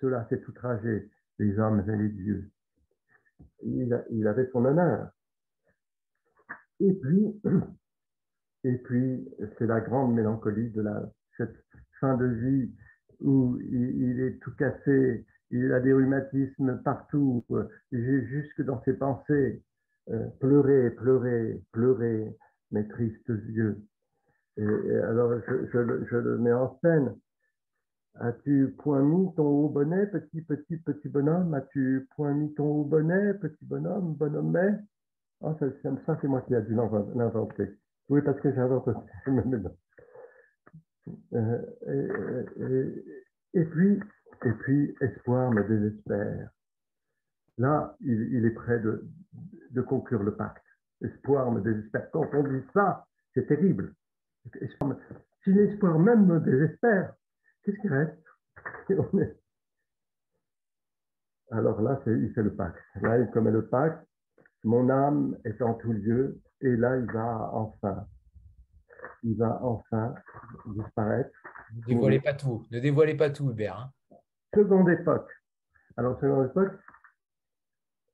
Cela 0.00 0.26
c'est 0.28 0.46
outrager 0.48 1.08
les 1.38 1.58
hommes 1.58 1.88
et 1.88 1.96
les 1.96 2.08
dieux. 2.08 2.50
Il, 3.62 4.26
avait 4.26 4.48
son 4.52 4.64
honneur. 4.64 5.10
Et 6.80 6.92
puis, 6.92 7.40
Et 8.66 8.78
puis, 8.78 9.28
c'est 9.58 9.66
la 9.66 9.80
grande 9.80 10.14
mélancolie 10.14 10.70
de 10.70 10.82
la, 10.82 11.08
cette 11.36 11.54
fin 12.00 12.16
de 12.16 12.26
vie 12.26 12.72
où 13.20 13.60
il, 13.60 14.20
est 14.20 14.40
tout 14.40 14.50
cassé, 14.56 15.24
il 15.52 15.72
a 15.72 15.78
des 15.78 15.92
rhumatismes 15.92 16.82
partout, 16.82 17.44
jusque 17.92 18.62
dans 18.62 18.82
ses 18.82 18.94
pensées. 18.94 19.62
Euh, 20.08 20.26
pleurer, 20.40 20.90
pleurer, 20.90 21.60
pleurer, 21.72 22.36
mes 22.70 22.86
tristes 22.88 23.28
yeux. 23.48 23.82
Et, 24.56 24.64
alors, 24.64 25.32
je, 25.48 26.16
le 26.16 26.38
mets 26.38 26.52
en 26.52 26.78
scène. 26.80 27.16
As-tu 28.20 28.74
point 28.78 29.02
mis 29.02 29.34
ton 29.34 29.44
haut 29.44 29.68
bonnet, 29.68 30.06
petit, 30.06 30.40
petit, 30.42 30.76
petit 30.78 31.08
bonhomme? 31.08 31.52
As-tu 31.54 32.08
point 32.16 32.32
mis 32.32 32.54
ton 32.54 32.64
haut 32.64 32.84
bonnet, 32.84 33.34
petit 33.34 33.64
bonhomme, 33.64 34.14
bonhomme 34.14 34.52
mais 34.52 34.78
oh, 35.40 35.54
ça, 35.60 35.66
ça 36.06 36.18
c'est 36.20 36.28
moi 36.28 36.40
qui 36.42 36.54
ai 36.54 36.62
dû 36.62 36.74
l'inventer. 36.74 37.78
Oui, 38.08 38.22
parce 38.22 38.40
que 38.40 38.54
j'avais 38.54 38.74
euh, 41.34 43.04
et, 43.54 43.64
puis, 43.64 44.00
et 44.44 44.52
puis, 44.52 44.94
espoir 45.00 45.50
me 45.50 45.62
désespère. 45.64 46.50
Là, 47.58 47.96
il, 48.00 48.44
est 48.44 48.50
prêt 48.50 48.80
de, 48.80 49.82
conclure 49.82 50.22
le 50.22 50.34
pacte. 50.34 50.64
Espoir 51.02 51.50
me 51.50 51.60
désespère. 51.60 52.10
Quand 52.10 52.26
on 52.32 52.42
dit 52.42 52.64
ça, 52.74 53.06
c'est 53.34 53.46
terrible. 53.46 53.94
Si 55.42 55.52
l'espoir 55.52 55.98
même 55.98 56.26
me 56.26 56.40
désespère, 56.40 57.14
qu'est-ce 57.66 57.80
qui 57.80 57.88
reste? 57.88 58.16
Alors 61.50 61.80
là, 61.82 62.00
il 62.06 62.32
fait 62.32 62.42
le 62.42 62.54
pacte. 62.54 62.78
Là, 63.02 63.18
il 63.18 63.30
commet 63.30 63.50
le 63.50 63.66
pacte. 63.66 64.06
Mon 64.64 64.88
âme 64.88 65.36
est 65.44 65.60
en 65.62 65.74
tout 65.74 65.92
lieu 65.92 66.40
et 66.60 66.76
là, 66.76 66.96
il 66.96 67.06
va 67.12 67.50
enfin, 67.52 68.06
il 69.22 69.36
va 69.36 69.62
enfin 69.62 70.14
disparaître. 70.66 71.30
Ne 71.74 71.82
dévoilez 71.86 72.20
pas 72.20 72.34
tout, 72.34 72.66
ne 72.70 72.80
dévoilez 72.80 73.16
pas 73.16 73.30
tout, 73.30 73.50
Hubert. 73.50 73.92
Hein. 74.10 74.16
Seconde 74.54 74.88
époque. 74.88 75.30
Alors, 75.96 76.18
seconde 76.20 76.46
époque, 76.46 76.72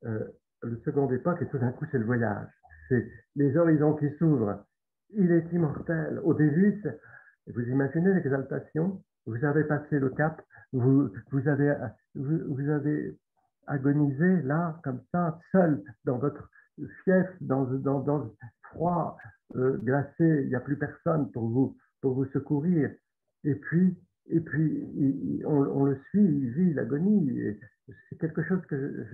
euh, 0.04 0.26
le 0.62 0.80
seconde 0.84 1.12
époque, 1.12 1.42
et 1.42 1.48
tout 1.48 1.58
d'un 1.58 1.72
coup, 1.72 1.86
c'est 1.90 1.98
le 1.98 2.04
voyage. 2.04 2.48
C'est 2.88 3.10
les 3.36 3.56
horizons 3.56 3.94
qui 3.96 4.10
s'ouvrent. 4.18 4.64
Il 5.10 5.30
est 5.30 5.52
immortel. 5.52 6.20
Au 6.24 6.34
début, 6.34 6.82
vous 7.46 7.62
imaginez 7.62 8.14
l'exaltation? 8.14 9.02
Vous 9.26 9.44
avez 9.44 9.64
passé 9.64 9.98
le 9.98 10.10
cap, 10.10 10.42
vous, 10.72 11.10
avez, 11.46 11.74
vous, 12.14 12.68
avez 12.70 13.16
agonisé 13.66 14.42
là, 14.42 14.80
comme 14.82 15.00
ça, 15.12 15.38
seul, 15.52 15.82
dans 16.04 16.18
votre 16.18 16.50
fief, 17.04 17.26
dans, 17.40 17.64
dans, 17.64 18.00
dans 18.00 18.34
froid, 18.70 19.16
euh, 19.56 19.76
glacé, 19.78 20.42
il 20.42 20.48
n'y 20.48 20.54
a 20.54 20.60
plus 20.60 20.76
personne 20.76 21.30
pour 21.32 21.48
vous, 21.48 21.76
pour 22.00 22.14
vous 22.14 22.26
secourir. 22.26 22.90
Et 23.44 23.54
puis, 23.54 23.96
et 24.26 24.40
puis 24.40 25.42
on, 25.44 25.84
le 25.84 25.98
suit, 26.08 26.24
il 26.24 26.50
vit 26.50 26.74
l'agonie. 26.74 27.58
C'est 28.08 28.18
quelque 28.18 28.42
chose 28.44 28.64
que 28.66 29.06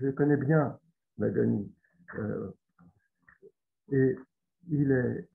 je, 0.00 0.10
connais 0.10 0.36
bien, 0.36 0.78
l'agonie. 1.18 1.70
Euh, 2.18 2.50
et 3.90 4.16
il 4.70 4.92
est, 4.92 5.28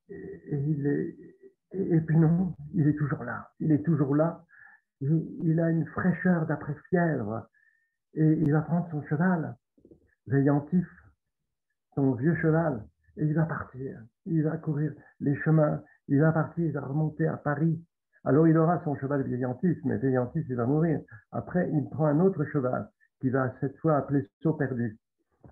et 1.72 2.02
puis 2.02 2.18
non, 2.18 2.56
il 2.74 2.88
est 2.88 2.98
toujours 2.98 3.24
là. 3.24 3.52
Il 3.60 3.72
est 3.72 3.84
toujours 3.84 4.16
là. 4.16 4.44
Il, 5.02 5.60
a 5.60 5.70
une 5.70 5.86
fraîcheur 5.88 6.46
d'après-fièvre. 6.46 7.48
Et 8.16 8.26
il 8.26 8.52
va 8.52 8.62
prendre 8.62 8.88
son 8.90 9.02
cheval, 9.04 9.56
veillantif, 10.28 10.88
son 11.96 12.14
vieux 12.14 12.36
cheval, 12.38 12.84
et 13.18 13.26
il 13.26 13.34
va 13.34 13.44
partir. 13.44 14.02
Il 14.26 14.44
va 14.44 14.58
courir 14.58 14.94
les 15.20 15.36
chemins. 15.38 15.82
Il 16.08 16.20
va 16.20 16.32
partir, 16.32 16.66
il 16.66 16.72
va 16.72 16.82
remonter 16.82 17.28
à 17.28 17.38
Paris. 17.38 17.80
Alors 18.26 18.48
il 18.48 18.58
aura 18.58 18.84
son 18.84 18.96
cheval 18.96 19.22
veillantif, 19.24 19.78
mais 19.86 19.98
veillantif, 19.98 20.46
il 20.50 20.56
va 20.56 20.66
mourir. 20.66 21.00
Après, 21.32 21.70
il 21.72 21.88
prend 21.90 22.08
un 22.08 22.20
autre 22.20 22.44
cheval 22.46 22.90
qui 23.22 23.30
va 23.30 23.54
cette 23.62 23.78
fois 23.78 23.98
appeler 23.98 24.28
Saut 24.42 24.54
perdu. 24.54 24.98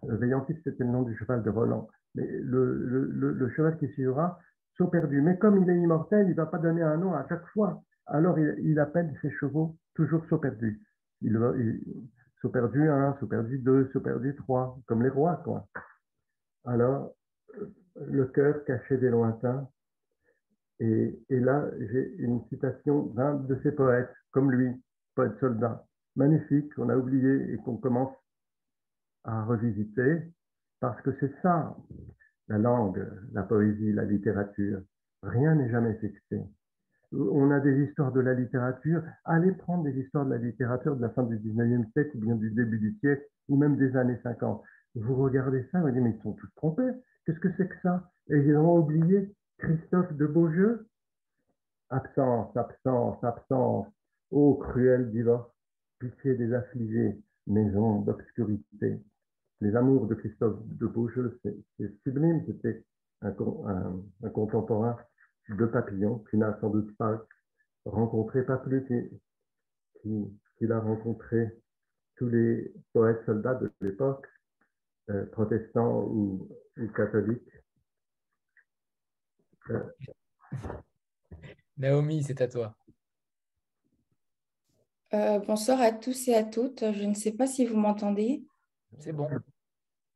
Euh, 0.04 0.16
veillantif, 0.18 0.58
c'était 0.64 0.84
le 0.84 0.90
nom 0.90 1.04
du 1.04 1.16
cheval 1.16 1.44
de 1.44 1.50
Roland. 1.50 1.88
Mais 2.16 2.28
le, 2.28 3.52
cheval 3.56 3.78
qui 3.78 3.88
suivra, 3.90 4.40
Saut 4.78 4.88
perdu. 4.88 5.22
Mais 5.22 5.38
comme 5.38 5.62
il 5.62 5.70
est 5.70 5.78
immortel, 5.78 6.28
il 6.28 6.32
ne 6.32 6.36
va 6.36 6.46
pas 6.46 6.60
donner 6.60 6.84
un 6.84 6.98
nom 6.98 7.14
à 7.14 7.28
chaque 7.28 7.46
fois. 7.48 7.82
Alors 8.06 8.38
il, 8.40 8.80
appelle 8.80 9.14
ses 9.22 9.32
chevaux 9.32 9.76
toujours 9.96 10.24
Saut 10.30 10.38
perdu. 10.38 10.82
Il, 11.22 11.34
il, 11.58 11.82
saut 12.42 12.50
perdu 12.50 12.90
1, 12.90 13.18
saut 13.20 13.28
perdu 13.28 13.60
2, 13.60 13.90
saut 13.92 14.02
perdu 14.02 14.36
3, 14.36 14.80
comme 14.86 15.04
les 15.04 15.10
rois. 15.10 15.44
Alors, 16.66 17.14
le 17.96 18.26
cœur 18.26 18.64
caché 18.66 18.98
des 18.98 19.10
lointains. 19.10 19.68
Et, 20.80 21.20
et 21.30 21.40
là, 21.40 21.66
j'ai 21.80 22.16
une 22.18 22.46
citation 22.50 23.08
d'un 23.08 23.36
de 23.36 23.60
ces 23.64 23.72
poètes, 23.72 24.14
comme 24.32 24.52
lui, 24.52 24.72
poète 25.16 25.38
soldat, 25.40 25.84
magnifique, 26.16 26.74
qu'on 26.76 26.90
a 26.90 26.96
oublié 26.96 27.52
et 27.54 27.58
qu'on 27.58 27.78
commence 27.78 28.16
à 29.24 29.44
revisiter, 29.44 30.22
parce 30.80 31.02
que 31.02 31.12
c'est 31.20 31.34
ça, 31.42 31.76
la 32.48 32.58
langue, 32.58 33.06
la 33.34 33.44
poésie, 33.44 33.94
la 33.94 34.06
littérature. 34.06 34.82
Rien 35.24 35.56
n'est 35.56 35.70
jamais 35.70 35.96
fixé. 35.96 36.42
On 37.12 37.52
a 37.52 37.60
des 37.60 37.84
histoires 37.84 38.12
de 38.12 38.20
la 38.20 38.34
littérature. 38.34 39.02
Allez 39.26 39.52
prendre 39.52 39.84
des 39.84 39.98
histoires 39.98 40.26
de 40.26 40.32
la 40.32 40.38
littérature 40.38 40.96
de 40.96 41.02
la 41.02 41.10
fin 41.10 41.24
du 41.24 41.38
19e 41.38 41.90
siècle 41.94 42.18
ou 42.18 42.20
bien 42.20 42.36
du 42.36 42.52
début 42.52 42.80
du 42.80 42.98
siècle 43.00 43.24
ou 43.48 43.58
même 43.58 43.78
des 43.78 43.96
années 43.96 44.20
50. 44.24 44.62
Vous 44.96 45.16
regardez 45.16 45.66
ça, 45.72 45.80
vous 45.80 45.90
dites, 45.92 46.02
mais 46.02 46.12
ils 46.12 46.22
sont 46.22 46.34
tous 46.34 46.50
trompés. 46.56 46.92
Qu'est-ce 47.26 47.40
que 47.40 47.50
c'est 47.58 47.68
que 47.68 47.80
ça? 47.82 48.12
Et 48.30 48.38
ils 48.38 48.56
ont 48.58 48.78
oublié 48.78 49.34
Christophe 49.58 50.14
de 50.14 50.26
Beaujeu? 50.26 50.88
Absence, 51.90 52.56
absence, 52.58 53.24
absence. 53.24 53.88
Ô 54.30 54.56
cruel 54.56 55.10
divorce, 55.12 55.50
pitié 56.00 56.36
des 56.36 56.54
affligés, 56.54 57.18
maison 57.48 58.02
d'obscurité. 58.02 59.02
Les 59.62 59.76
amours 59.76 60.08
de 60.08 60.16
Christophe 60.16 60.60
de 60.66 60.86
Beaujeu, 60.88 61.40
c'est 61.44 62.02
sublime. 62.04 62.44
C'était 62.46 62.84
un, 63.22 63.32
contemporain 64.30 64.98
de 65.50 65.66
Papillon 65.66 66.24
qui 66.30 66.38
n'a 66.38 66.60
sans 66.62 66.70
doute 66.70 66.96
pas 66.98 67.26
rencontré, 67.86 68.44
pas 68.44 68.58
plus 68.58 68.86
qu'il 70.04 70.72
a 70.72 70.80
rencontré 70.80 71.50
tous 72.18 72.30
les 72.30 72.74
poètes 72.94 73.24
soldats 73.26 73.56
de 73.56 73.72
l'époque, 73.82 74.28
euh, 75.10 75.26
protestants 75.28 76.04
ou, 76.04 76.50
catholiques. 76.96 77.52
Euh. 79.70 79.84
Naomi, 81.78 82.24
c'est 82.24 82.42
à 82.42 82.48
toi. 82.48 82.76
Euh, 85.14 85.40
bonsoir 85.40 85.80
à 85.82 85.92
tous 85.92 86.28
et 86.28 86.36
à 86.36 86.44
toutes. 86.44 86.92
Je 86.92 87.06
ne 87.06 87.14
sais 87.14 87.32
pas 87.32 87.48
si 87.48 87.66
vous 87.66 87.78
m'entendez. 87.78 88.44
C'est 89.00 89.14
bon. 89.14 89.28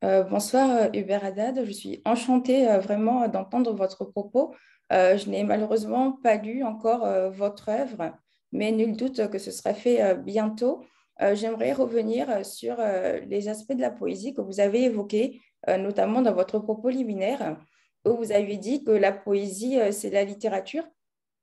bonsoir 0.02 0.88
Hubert 0.94 1.24
Haddad. 1.24 1.64
Je 1.64 1.72
suis 1.72 2.02
enchantée 2.04 2.66
vraiment 2.78 3.28
d'entendre 3.28 3.72
votre 3.72 4.04
propos. 4.04 4.54
je 4.90 5.30
n'ai 5.30 5.44
malheureusement 5.44 6.12
pas 6.12 6.36
lu 6.36 6.64
encore 6.64 7.06
votre 7.30 7.68
œuvre, 7.68 8.12
mais 8.50 8.72
nul 8.72 8.96
doute 8.96 9.28
que 9.30 9.38
ce 9.38 9.50
sera 9.50 9.74
fait 9.74 10.16
bientôt. 10.16 10.84
Euh, 11.20 11.34
j'aimerais 11.34 11.72
revenir 11.72 12.30
euh, 12.30 12.42
sur 12.42 12.76
euh, 12.78 13.20
les 13.26 13.48
aspects 13.48 13.74
de 13.74 13.80
la 13.80 13.90
poésie 13.90 14.34
que 14.34 14.40
vous 14.40 14.60
avez 14.60 14.84
évoqués, 14.84 15.40
notamment 15.78 16.22
dans 16.22 16.32
votre 16.32 16.58
propos 16.58 16.88
liminaire, 16.88 17.56
où 18.04 18.16
vous 18.16 18.32
avez 18.32 18.56
dit 18.56 18.82
que 18.82 18.90
la 18.90 19.12
poésie, 19.12 19.78
c'est 19.92 20.10
la 20.10 20.24
littérature. 20.24 20.82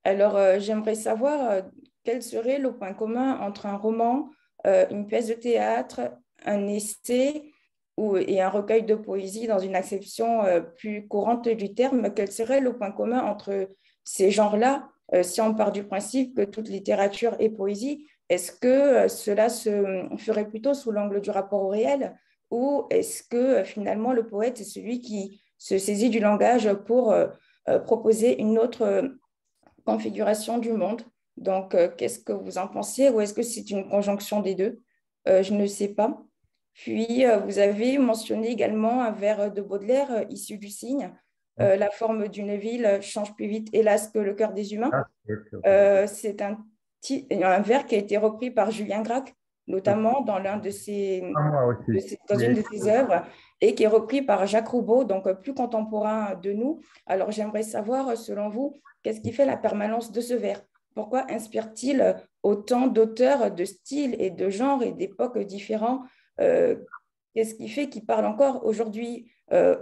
Alors, 0.04 0.60
j'aimerais 0.60 0.96
savoir 0.96 1.64
quel 2.04 2.22
serait 2.22 2.60
le 2.60 2.76
point 2.76 2.94
commun 2.94 3.40
entre 3.40 3.66
un 3.66 3.78
roman, 3.78 4.30
une 4.66 5.08
pièce 5.08 5.28
de 5.28 5.36
théâtre, 5.36 6.02
un 6.46 6.68
essai 6.68 7.52
ou, 7.98 8.18
et 8.18 8.42
un 8.42 8.50
recueil 8.50 8.84
de 8.84 8.96
poésie 8.96 9.48
dans 9.48 9.60
une 9.60 9.76
acception 9.76 10.42
plus 10.78 11.08
courante 11.08 11.50
du 11.50 11.74
terme. 11.74 12.14
Quel 12.14 12.32
serait 12.32 12.62
le 12.62 12.78
point 12.78 12.92
commun 12.92 13.22
entre 13.22 13.70
ces 14.06 14.32
genres-là, 14.32 14.90
si 15.22 15.42
on 15.42 15.54
part 15.54 15.74
du 15.74 15.84
principe 15.84 16.38
que 16.38 16.44
toute 16.44 16.70
littérature 16.70 17.36
est 17.40 17.50
poésie 17.50 18.08
est-ce 18.30 18.52
que 18.52 18.68
euh, 18.68 19.08
cela 19.08 19.50
se 19.50 20.08
ferait 20.18 20.48
plutôt 20.48 20.74
sous 20.74 20.92
l'angle 20.92 21.20
du 21.20 21.32
rapport 21.32 21.64
au 21.64 21.70
réel? 21.70 22.16
Ou 22.52 22.86
est-ce 22.90 23.24
que 23.24 23.38
euh, 23.38 23.64
finalement 23.64 24.14
le 24.14 24.28
poète 24.28 24.62
est 24.62 24.66
celui 24.66 25.02
qui 25.02 25.42
se 25.58 25.78
saisit 25.78 26.10
du 26.10 26.20
langage 26.20 26.72
pour 26.86 27.12
euh, 27.12 27.28
proposer 27.86 28.40
une 28.40 28.58
autre 28.58 29.12
configuration 29.84 30.60
du 30.60 30.72
monde? 30.72 31.02
Donc, 31.38 31.76
qu'est-ce 31.96 32.20
que 32.20 32.34
vous 32.34 32.58
en 32.58 32.68
pensez? 32.68 33.10
Ou 33.10 33.22
est-ce 33.22 33.34
que 33.34 33.44
c'est 33.44 33.70
une 33.70 33.88
conjonction 33.88 34.42
des 34.42 34.56
deux? 34.56 34.82
Je 35.26 35.54
ne 35.54 35.66
sais 35.68 35.90
pas. 35.90 36.22
Puis, 36.74 37.26
vous 37.46 37.60
avez 37.60 37.98
mentionné 37.98 38.50
également 38.50 39.04
un 39.04 39.12
vers 39.12 39.52
de 39.52 39.62
Baudelaire 39.62 40.26
issu 40.30 40.58
du 40.58 40.70
cygne. 40.70 41.12
la 41.58 41.90
forme 41.90 42.30
d'une 42.30 42.56
ville 42.56 43.00
change 43.02 43.36
plus 43.36 43.48
vite, 43.48 43.68
hélas, 43.74 44.08
que 44.08 44.20
le 44.20 44.34
cœur 44.34 44.54
des 44.54 44.74
humains. 44.74 44.92
Ah, 45.66 46.08
c'est 46.08 46.42
un 46.42 46.58
un 47.32 47.60
vers 47.62 47.86
qui 47.86 47.96
a 47.96 47.98
été 47.98 48.18
repris 48.18 48.52
par 48.52 48.72
Julien 48.72 49.02
Gracq, 49.02 49.34
notamment 49.68 50.22
dans, 50.22 50.40
l'un 50.40 50.58
de 50.58 50.70
ses, 50.70 51.24
ah, 51.36 51.68
dans 52.30 52.40
une 52.40 52.56
de 52.56 52.64
ses 52.72 52.88
œuvres, 52.88 53.24
et 53.62 53.76
qui 53.76 53.84
est 53.84 53.88
repris 53.88 54.22
par 54.22 54.46
Jacques 54.48 54.68
Roubaud, 54.68 55.04
donc 55.04 55.32
plus 55.42 55.54
contemporain 55.54 56.36
de 56.36 56.52
nous. 56.52 56.80
Alors 57.06 57.32
j'aimerais 57.32 57.64
savoir, 57.64 58.18
selon 58.18 58.50
vous, 58.50 58.82
qu'est-ce 59.04 59.22
qui 59.22 59.32
fait 59.32 59.46
la 59.46 59.58
permanence 59.58 60.12
de 60.12 60.22
ce 60.22 60.34
vers 60.34 60.62
Pourquoi 60.96 61.26
inspire-t-il 61.32 62.16
autant 62.44 62.88
d'auteurs 62.88 63.52
de 63.52 63.66
styles 63.66 64.16
et 64.20 64.30
de 64.30 64.50
genres 64.50 64.84
et 64.84 64.92
d'époques 64.92 65.40
différents 65.40 66.02
euh, 66.02 66.06
Qu'est-ce 66.40 67.56
qui 67.56 67.70
fait 67.70 67.90
qu'il 67.90 68.06
parle 68.06 68.26
encore 68.26 68.66
aujourd'hui 68.66 69.32
euh, 69.52 69.78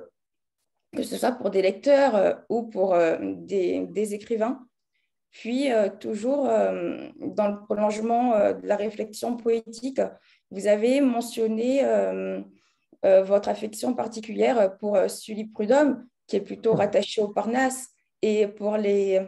que 0.96 1.04
ce 1.04 1.18
soit 1.18 1.34
pour 1.34 1.50
des 1.50 1.62
lecteurs 1.62 2.16
euh, 2.16 2.34
ou 2.50 2.64
pour 2.64 2.98
des, 3.20 3.86
des, 3.88 4.14
écrivains. 4.14 4.68
Puis, 5.32 5.72
euh, 5.72 5.90
toujours 5.90 6.50
euh, 6.50 7.10
dans 7.20 7.48
le 7.50 7.60
prolongement 7.60 8.34
euh, 8.34 8.54
de 8.54 8.66
la 8.66 8.76
réflexion 8.76 9.38
poétique, 9.38 10.02
vous 10.50 10.68
avez 10.68 11.02
mentionné 11.02 11.84
votre 13.04 13.50
affection 13.50 13.94
particulière 13.94 14.78
pour 14.78 14.98
Sully 15.10 15.46
Prudhomme, 15.46 16.08
qui 16.26 16.38
est 16.38 16.42
plutôt 16.42 16.74
rattaché 16.74 17.22
au 17.22 17.28
Parnasse, 17.28 17.90
et 18.22 18.48
pour 18.48 18.78
les, 18.78 19.22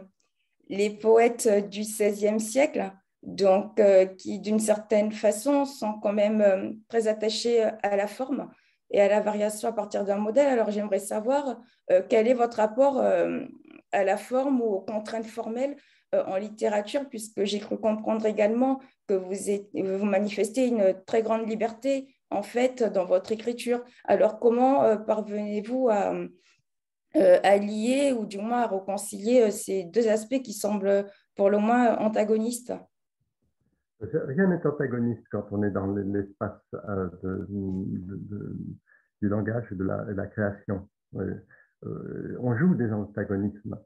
les 0.68 0.90
poètes 0.90 1.68
du 1.68 1.80
XVIe 1.80 2.40
siècle, 2.40 2.90
donc 3.22 3.80
qui 4.16 4.40
d'une 4.40 4.60
certaine 4.60 5.12
façon 5.12 5.64
sont 5.64 5.94
quand 5.94 6.12
même 6.12 6.78
très 6.88 7.06
attachés 7.06 7.62
à 7.62 7.96
la 7.96 8.06
forme 8.06 8.50
et 8.90 9.00
à 9.00 9.08
la 9.08 9.20
variation 9.20 9.68
à 9.68 9.72
partir 9.72 10.04
d'un 10.04 10.16
modèle. 10.16 10.48
Alors 10.48 10.70
j'aimerais 10.70 11.00
savoir 11.00 11.60
quel 12.08 12.28
est 12.28 12.34
votre 12.34 12.56
rapport 12.56 12.98
à 12.98 14.04
la 14.04 14.16
forme 14.16 14.60
ou 14.60 14.66
aux 14.66 14.80
contraintes 14.80 15.26
formelles 15.26 15.76
euh, 16.12 16.24
en 16.24 16.36
littérature, 16.36 17.08
puisque 17.08 17.44
j'ai 17.44 17.60
cru 17.60 17.78
comprendre 17.78 18.26
également 18.26 18.80
que 19.06 19.14
vous, 19.14 20.04
manifestez 20.04 20.66
une 20.66 20.94
très 21.06 21.22
grande 21.22 21.48
liberté 21.48 22.12
en 22.30 22.42
fait 22.42 22.82
dans 22.82 23.04
votre 23.04 23.30
écriture. 23.30 23.84
Alors 24.04 24.40
comment 24.40 24.82
euh, 24.82 24.96
parvenez-vous 24.96 25.88
à, 25.88 26.14
euh, 27.14 27.40
à, 27.44 27.56
lier 27.58 28.12
ou 28.12 28.26
du 28.26 28.38
moins 28.38 28.62
à 28.62 28.66
réconcilier 28.66 29.52
ces 29.52 29.84
deux 29.84 30.08
aspects 30.08 30.42
qui 30.42 30.52
semblent 30.52 31.06
pour 31.36 31.48
le 31.48 31.58
moins 31.58 31.96
antagonistes? 31.98 32.72
Rien 34.00 34.46
n'est 34.46 34.66
antagoniste 34.66 35.26
quand 35.30 35.46
on 35.50 35.62
est 35.62 35.70
dans 35.70 35.86
l'espace 35.92 36.62
du 39.20 39.28
langage 39.28 39.64
et 39.70 39.74
de 39.74 39.84
la, 39.84 40.26
création. 40.26 40.88
on 41.12 42.56
joue 42.56 42.74
des 42.74 42.90
antagonismes. 42.92 43.78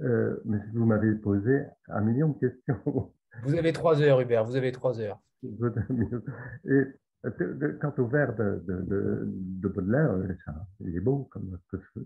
Euh, 0.00 0.40
mais 0.44 0.58
vous 0.72 0.84
m'avez 0.84 1.14
posé 1.14 1.64
un 1.88 2.00
million 2.00 2.28
de 2.30 2.38
questions. 2.38 3.12
Vous 3.44 3.54
avez 3.54 3.72
trois 3.72 4.00
heures, 4.02 4.20
Hubert, 4.20 4.44
vous 4.44 4.56
avez 4.56 4.72
trois 4.72 5.00
heures. 5.00 5.20
Et 6.64 6.84
quant 7.80 7.94
au 7.98 8.06
vers 8.06 8.34
de, 8.34 8.62
de, 8.66 9.22
de, 9.26 9.68
Baudelaire, 9.68 10.12
euh, 10.12 10.34
il 10.80 10.96
est 10.96 11.00
beau, 11.00 11.28
comme, 11.30 11.58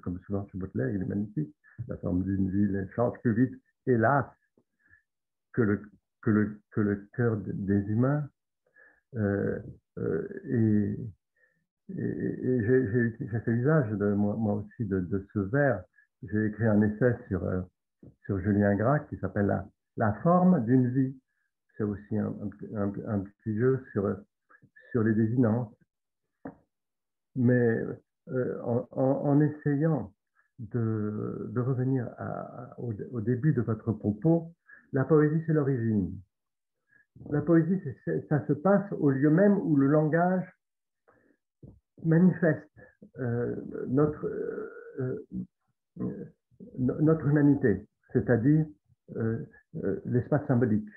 comme 0.02 0.18
souvent 0.26 0.46
chez 0.46 0.58
Baudelaire, 0.58 0.90
il 0.90 1.02
est 1.02 1.06
magnifique. 1.06 1.54
La 1.86 1.96
forme 1.96 2.24
d'une 2.24 2.50
ville 2.50 2.88
change 2.94 3.18
plus 3.22 3.34
vite, 3.34 3.62
hélas, 3.86 4.26
que 5.52 5.62
le, 5.62 5.82
que 6.70 6.80
le, 6.80 7.08
cœur 7.14 7.36
des 7.36 7.80
humains. 7.90 8.28
Euh, 9.16 9.58
euh, 9.98 10.28
et, 10.44 10.96
j'ai 11.90 13.26
fait 13.26 13.50
usage 13.50 13.90
de, 13.92 14.12
moi, 14.12 14.54
aussi 14.54 14.84
de, 14.84 15.26
ce 15.32 15.38
vers. 15.38 15.82
J'ai 16.22 16.46
écrit 16.46 16.66
un 16.66 16.82
essai 16.82 17.16
sur, 17.28 17.44
euh, 17.44 17.62
sur 18.24 18.38
Julien 18.40 18.74
Gracq 18.74 19.08
qui 19.08 19.16
s'appelle 19.18 19.64
la, 19.96 20.12
forme 20.22 20.64
d'une 20.66 20.90
vie. 20.90 21.16
C'est 21.76 21.84
aussi 21.84 22.18
un, 22.18 22.30
petit 23.20 23.56
jeu 23.56 23.82
sur, 23.92 24.16
sur 24.90 25.02
les 25.02 25.14
désinences. 25.14 25.72
Mais 27.36 27.82
en, 28.64 29.40
essayant 29.40 30.12
de, 30.58 31.52
revenir 31.56 32.08
au, 32.78 33.20
début 33.20 33.52
de 33.52 33.62
votre 33.62 33.92
propos, 33.92 34.52
la 34.92 35.04
poésie, 35.04 35.42
c'est 35.46 35.52
l'origine. 35.52 36.18
La 37.30 37.42
poésie, 37.42 37.80
ça 38.28 38.46
se 38.46 38.52
passe 38.52 38.90
au 38.92 39.10
lieu 39.10 39.30
même 39.30 39.58
où 39.58 39.76
le 39.76 39.88
langage 39.88 40.46
manifeste 42.04 42.68
euh, 43.18 43.56
notre, 43.88 44.26
euh, 44.26 45.26
euh, 46.00 46.24
notre 46.78 47.26
humanité, 47.26 47.86
c'est-à-dire 48.12 48.66
l'espace 50.04 50.46
symbolique. 50.46 50.88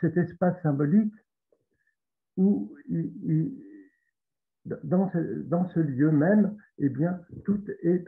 Cet 0.00 0.16
espace 0.16 0.62
symbolique 0.62 1.12
où 2.36 2.74
dans, 4.64 5.10
ce, 5.10 5.80
lieu 5.80 6.10
même, 6.10 6.56
eh 6.78 6.88
bien, 6.88 7.20
tout 7.44 7.62
est, 7.82 8.06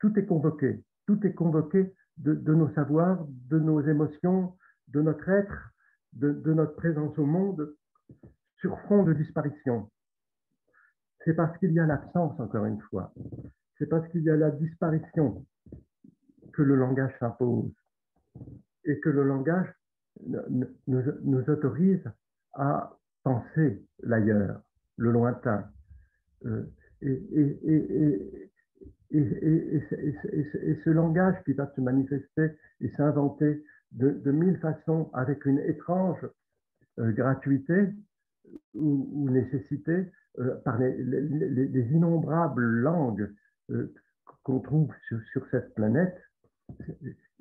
tout 0.00 0.18
est 0.18 0.26
convoqué. 0.26 0.82
Tout 1.08 1.26
est 1.26 1.32
convoqué 1.32 1.94
de, 2.18 2.52
nos 2.52 2.68
savoirs, 2.74 3.26
de 3.48 3.58
nos 3.58 3.80
émotions, 3.80 4.58
de 4.88 5.00
notre 5.00 5.26
être, 5.30 5.72
de, 6.12 6.52
notre 6.52 6.76
présence 6.76 7.18
au 7.18 7.24
monde, 7.24 7.74
sur 8.58 8.78
fond 8.80 9.04
de 9.04 9.14
disparition. 9.14 9.90
C'est 11.24 11.32
parce 11.32 11.56
qu'il 11.56 11.72
y 11.72 11.80
a 11.80 11.86
l'absence, 11.86 12.38
encore 12.38 12.66
une 12.66 12.82
fois. 12.82 13.14
C'est 13.78 13.86
parce 13.86 14.06
qu'il 14.10 14.22
y 14.22 14.28
a 14.28 14.36
la 14.36 14.50
disparition 14.50 15.46
que 16.52 16.60
le 16.60 16.76
langage 16.76 17.14
s'impose 17.18 17.72
et 18.84 19.00
que 19.00 19.08
le 19.08 19.24
langage 19.24 19.72
nous, 20.26 21.50
autorise 21.50 22.04
à 22.52 22.98
penser 23.22 23.82
l'ailleurs, 24.00 24.60
le 24.98 25.10
lointain. 25.10 25.70
et, 27.00 27.12
et, 27.32 28.47
ce 29.10 30.90
langage 30.90 31.36
qui 31.44 31.52
va 31.52 31.72
se 31.74 31.80
manifester 31.80 32.50
et 32.80 32.90
s'inventer 32.90 33.64
de, 33.92 34.30
mille 34.30 34.58
façons 34.58 35.10
avec 35.14 35.46
une 35.46 35.60
étrange 35.60 36.26
euh, 36.98 37.12
gratuité, 37.12 37.88
ou, 38.74 39.28
nécessité 39.30 40.10
euh, 40.38 40.54
par 40.64 40.78
les, 40.78 41.88
innombrables 41.92 42.64
langues 42.64 43.32
euh, 43.70 43.92
qu'on 44.42 44.60
trouve 44.60 44.92
sur, 45.32 45.46
cette 45.50 45.74
planète, 45.74 46.16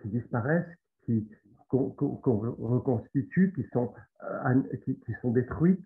qui 0.02 0.08
disparaissent, 0.08 0.68
qui, 1.06 1.28
qu'on, 1.70 1.94
reconstitue, 1.94 3.54
qui 3.54 3.64
sont, 3.72 3.94
euh, 4.24 4.62
qui, 4.84 4.98
sont 5.22 5.32
détruites 5.32 5.84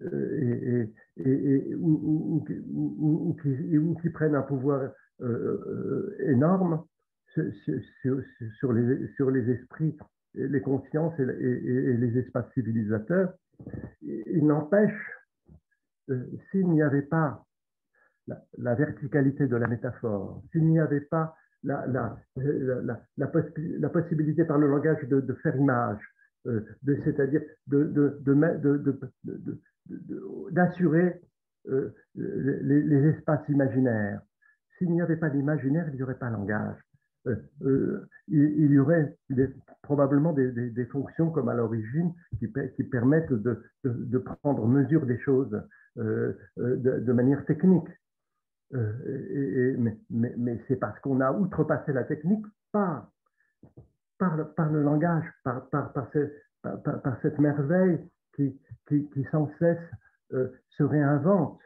et, 0.00 0.90
et, 1.16 1.74
ou, 1.76 2.44
qui, 4.00 4.10
prennent 4.10 4.34
un 4.34 4.42
pouvoir 4.42 4.90
énorme 5.20 6.84
sur, 7.26 8.72
les, 8.72 9.08
sur 9.16 9.30
les 9.30 9.50
esprits, 9.50 9.96
les 10.34 10.60
consciences 10.60 11.18
et, 11.18 11.24
les 11.24 12.18
espaces 12.18 12.50
civilisateur 12.54 13.34
il 14.02 14.46
n'empêche, 14.46 15.12
euh, 16.10 16.26
s'il 16.50 16.68
n'y 16.68 16.82
avait 16.82 17.02
pas 17.02 17.44
la, 18.58 18.74
verticalité 18.74 19.46
de 19.46 19.56
la 19.56 19.66
métaphore, 19.66 20.42
s'il 20.50 20.66
n'y 20.66 20.80
avait 20.80 21.00
pas 21.00 21.36
la, 21.62 21.86
la, 21.86 22.16
la, 23.16 23.88
possibilité 23.88 24.44
par 24.44 24.58
le 24.58 24.68
langage 24.68 25.02
de, 25.08 25.34
faire 25.42 25.56
image, 25.56 26.00
euh, 26.46 26.60
c'est-à-dire 27.04 27.42
d'assurer 30.50 31.22
euh, 31.68 31.94
les, 32.14 32.82
les, 32.82 33.08
espaces 33.08 33.48
imaginaires. 33.48 34.20
S'il 34.78 34.90
n'y 34.90 35.02
avait 35.02 35.16
pas 35.16 35.30
d'imaginaire, 35.30 35.88
il 35.88 35.96
n'y 35.96 36.02
aurait 36.02 36.18
pas 36.18 36.30
langage. 36.30 36.76
Euh, 37.26 37.36
euh, 37.62 38.08
il, 38.28 38.70
y 38.72 38.78
aurait 38.78 39.16
probablement 39.82 40.32
des, 40.32 40.86
fonctions 40.86 41.30
comme 41.30 41.48
à 41.48 41.54
l'origine 41.54 42.12
qui, 42.38 42.48
permettent 42.84 43.32
de, 43.32 44.18
prendre 44.18 44.66
mesure 44.66 45.06
des 45.06 45.18
choses 45.20 45.62
euh, 45.98 46.32
de, 46.56 47.12
manière 47.12 47.44
technique. 47.46 47.88
Mais, 48.72 50.58
c'est 50.68 50.76
parce 50.76 50.98
qu'on 51.00 51.20
a 51.20 51.32
outrepassé 51.32 51.92
la 51.92 52.04
technique 52.04 52.44
par, 52.72 53.10
le, 54.20 54.82
langage, 54.82 55.24
par, 55.44 56.08
cette 57.22 57.38
merveille 57.38 58.00
qui, 58.34 58.58
sans 59.30 59.50
cesse 59.58 59.78
se 60.70 60.82
réinvente, 60.82 61.60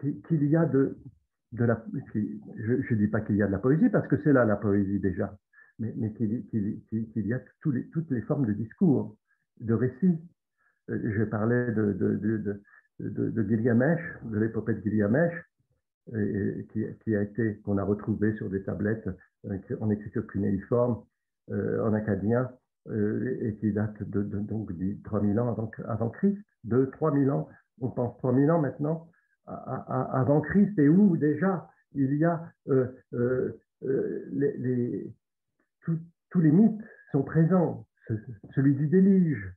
qu'il 0.00 0.44
y 0.44 0.56
a 0.56 0.64
de, 0.64 0.98
la, 1.52 1.84
je 2.56 2.94
ne 2.94 2.98
dis 2.98 3.08
pas 3.08 3.20
qu'il 3.20 3.36
y 3.36 3.42
a 3.42 3.46
de 3.46 3.52
la 3.52 3.58
poésie, 3.58 3.88
parce 3.88 4.06
que 4.08 4.16
c'est 4.22 4.32
là 4.32 4.44
la 4.44 4.56
poésie 4.56 4.98
déjà, 5.00 5.36
mais, 5.78 5.92
qu'il 6.12 7.26
y 7.26 7.32
a 7.34 7.40
toutes 7.60 8.10
les 8.10 8.22
formes 8.22 8.46
de 8.46 8.52
discours, 8.52 9.16
de 9.60 9.74
récits. 9.74 10.18
Euh, 10.90 11.12
je 11.16 11.24
parlais 11.24 11.72
de, 11.72 11.92
de, 11.92 12.16
de, 12.16 12.62
de, 13.00 13.30
de 13.30 13.42
Gilgamesh, 13.42 14.00
de 14.24 14.38
l'épopée 14.38 14.74
de 14.74 14.82
Gilgamesh, 14.82 15.32
qui, 16.72 17.16
a 17.16 17.22
été, 17.22 17.56
qu'on 17.64 17.78
a 17.78 17.82
retrouvé 17.82 18.36
sur 18.36 18.48
des 18.48 18.62
tablettes 18.62 19.08
en 19.80 19.90
écriture 19.90 20.26
cunéiforme, 20.26 21.02
euh, 21.50 21.84
en 21.84 21.94
acadien, 21.94 22.50
euh, 22.88 23.38
et 23.40 23.54
qui 23.56 23.72
date 23.72 24.02
de, 24.02 24.22
donc 24.22 24.70
3000 25.04 25.40
ans 25.40 25.56
avant 25.86 26.10
Christ, 26.10 26.38
de 26.64 26.84
3000 26.86 27.30
ans, 27.30 27.48
on 27.80 27.88
pense 27.88 28.16
3000 28.18 28.50
ans 28.50 28.60
maintenant, 28.60 29.08
avant 29.46 30.40
Christ 30.40 30.78
et 30.78 30.88
où 30.88 31.16
déjà 31.16 31.68
il 31.96 32.14
y 32.16 32.24
a 32.24 32.42
euh, 32.68 32.86
euh, 33.14 33.58
euh, 33.84 35.04
tous 36.30 36.40
les 36.40 36.50
mythes 36.50 36.84
sont 37.12 37.22
présents, 37.22 37.86
celui 38.54 38.74
du 38.74 38.88
déluge, 38.88 39.54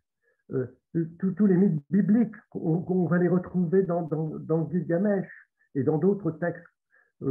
tous 1.20 1.46
les 1.46 1.58
mythes 1.58 1.84
bibliques, 1.90 2.36
on, 2.54 3.06
va 3.08 3.18
les 3.18 3.28
retrouver 3.28 3.84
dans, 3.84 4.04
dans, 4.04 4.70
Gilgamesh 4.70 5.28
et 5.76 5.84
dans 5.84 5.98
d'autres 5.98 6.32
textes 6.32 6.64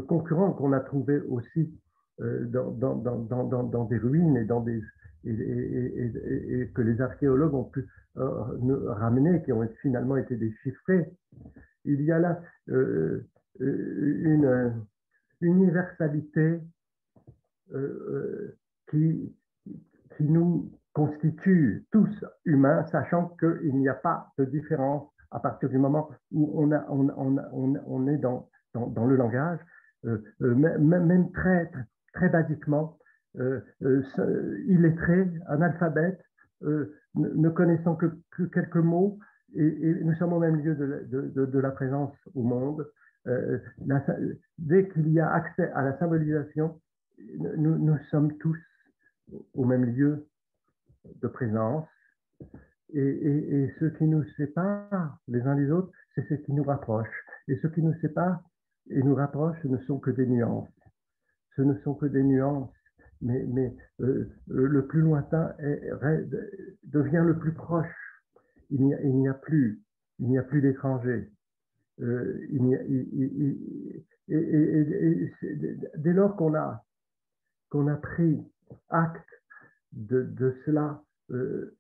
concurrents 0.06 0.52
qu'on 0.52 0.72
a 0.72 0.80
trouvés 0.80 1.20
aussi 1.20 1.72
dans, 2.18 2.70
dans, 2.72 3.84
des 3.84 3.96
ruines 3.96 4.44
dans 4.46 4.66
et, 4.66 4.82
que 6.74 6.82
les 6.82 7.00
archéologues 7.00 7.54
ont 7.54 7.64
pu 7.64 7.88
ramener, 8.16 9.42
qui 9.44 9.52
ont 9.52 9.66
finalement 9.80 10.16
été 10.16 10.36
déchiffrés 10.36 11.06
il 11.88 12.02
y 12.02 12.12
a 12.12 12.18
là 12.18 12.40
euh, 12.68 13.26
euh, 13.60 14.14
une 14.20 14.72
universalité 15.40 16.60
euh, 17.72 18.56
qui, 18.90 19.34
qui 20.16 20.24
nous 20.24 20.70
constitue 20.92 21.86
tous 21.90 22.24
humains, 22.44 22.84
sachant 22.86 23.36
qu'il 23.40 23.74
n'y 23.76 23.88
a 23.88 23.94
pas 23.94 24.32
de 24.38 24.44
différence 24.44 25.08
à 25.30 25.40
partir 25.40 25.68
du 25.68 25.78
moment 25.78 26.10
où 26.32 26.60
on, 26.62 26.70
est 28.06 28.18
dans, 28.18 28.48
le 28.74 29.16
langage, 29.16 29.60
même, 30.40 31.30
très, 31.32 32.28
basiquement, 32.30 32.98
illettré, 33.80 35.30
analphabète, 35.46 36.20
ne 36.62 37.48
connaissant 37.50 37.94
que 37.94 38.06
quelques 38.52 38.76
mots, 38.76 39.18
et, 39.54 39.94
nous 40.04 40.14
sommes 40.16 40.32
au 40.32 40.38
même 40.38 40.56
lieu 40.56 40.74
de, 40.74 41.58
la 41.58 41.70
présence 41.70 42.14
au 42.34 42.42
monde. 42.42 42.86
Euh, 43.26 43.58
dès 44.58 44.88
qu'il 44.88 45.12
y 45.12 45.20
a 45.20 45.30
accès 45.30 45.70
à 45.72 45.82
la 45.82 45.98
symbolisation, 45.98 46.80
nous, 47.56 47.98
sommes 48.10 48.36
tous 48.38 48.58
au 49.54 49.64
même 49.64 49.84
lieu 49.84 50.26
de 51.16 51.28
présence. 51.28 51.86
Et, 52.94 53.72
ce 53.80 53.86
qui 53.86 54.04
nous 54.04 54.24
sépare 54.36 55.18
les 55.28 55.42
uns 55.42 55.56
des 55.56 55.70
autres, 55.70 55.90
c'est 56.14 56.26
ce 56.28 56.34
qui 56.34 56.52
nous 56.52 56.64
rapproche. 56.64 57.08
Et 57.48 57.56
ce 57.56 57.66
qui 57.66 57.82
nous 57.82 57.94
sépare 58.00 58.42
et 58.90 59.02
nous 59.02 59.14
rapproche, 59.14 59.56
ce 59.62 59.68
ne 59.68 59.78
sont 59.78 59.98
que 59.98 60.10
des 60.10 60.26
nuances. 60.26 60.68
Ce 61.56 61.62
ne 61.62 61.74
sont 61.80 61.94
que 61.94 62.06
des 62.06 62.22
nuances. 62.22 62.70
Mais, 63.20 63.44
mais 63.48 63.74
euh, 64.00 64.30
le 64.46 64.86
plus 64.86 65.00
lointain 65.00 65.52
devient 66.84 67.24
le 67.26 67.36
plus 67.36 67.52
proche 67.52 68.07
il 68.70 68.84
n'y 68.84 69.28
a, 69.28 69.34
plus, 69.34 69.82
il 70.18 70.28
n'y 70.28 70.38
a 70.38 70.42
plus 70.42 70.60
d'étrangers. 70.60 71.30
Euh, 72.00 72.46
et, 74.28 75.34
dès 75.96 76.12
lors 76.12 76.36
qu'on 76.36 76.54
a, 76.54 76.84
qu'on 77.70 77.88
a 77.88 77.96
pris 77.96 78.38
acte 78.90 79.26
de, 79.92 80.54
cela 80.64 81.02
de, 81.28 81.74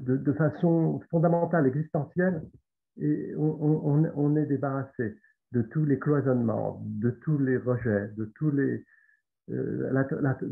de, 0.00 0.32
façon 0.32 1.00
fondamentale, 1.10 1.66
existentielle, 1.66 2.42
on, 2.98 4.36
est 4.36 4.46
débarrassé 4.46 5.16
de 5.52 5.62
tous 5.62 5.84
les 5.84 5.98
cloisonnements, 5.98 6.82
de 6.84 7.10
tous 7.10 7.38
les 7.38 7.56
rejets, 7.56 8.08
de 8.16 8.24
tous 8.36 8.50
les, 8.50 8.84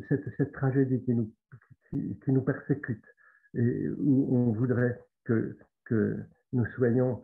cette, 0.08 0.52
tragédie 0.52 1.02
qui 1.04 1.14
nous, 1.14 1.32
qui, 1.90 2.32
nous 2.32 2.42
persécute 2.42 3.04
et 3.54 3.88
où 3.98 4.36
on 4.36 4.52
voudrait 4.52 5.00
que, 5.24 5.56
nous 6.52 6.66
soyons 6.76 7.22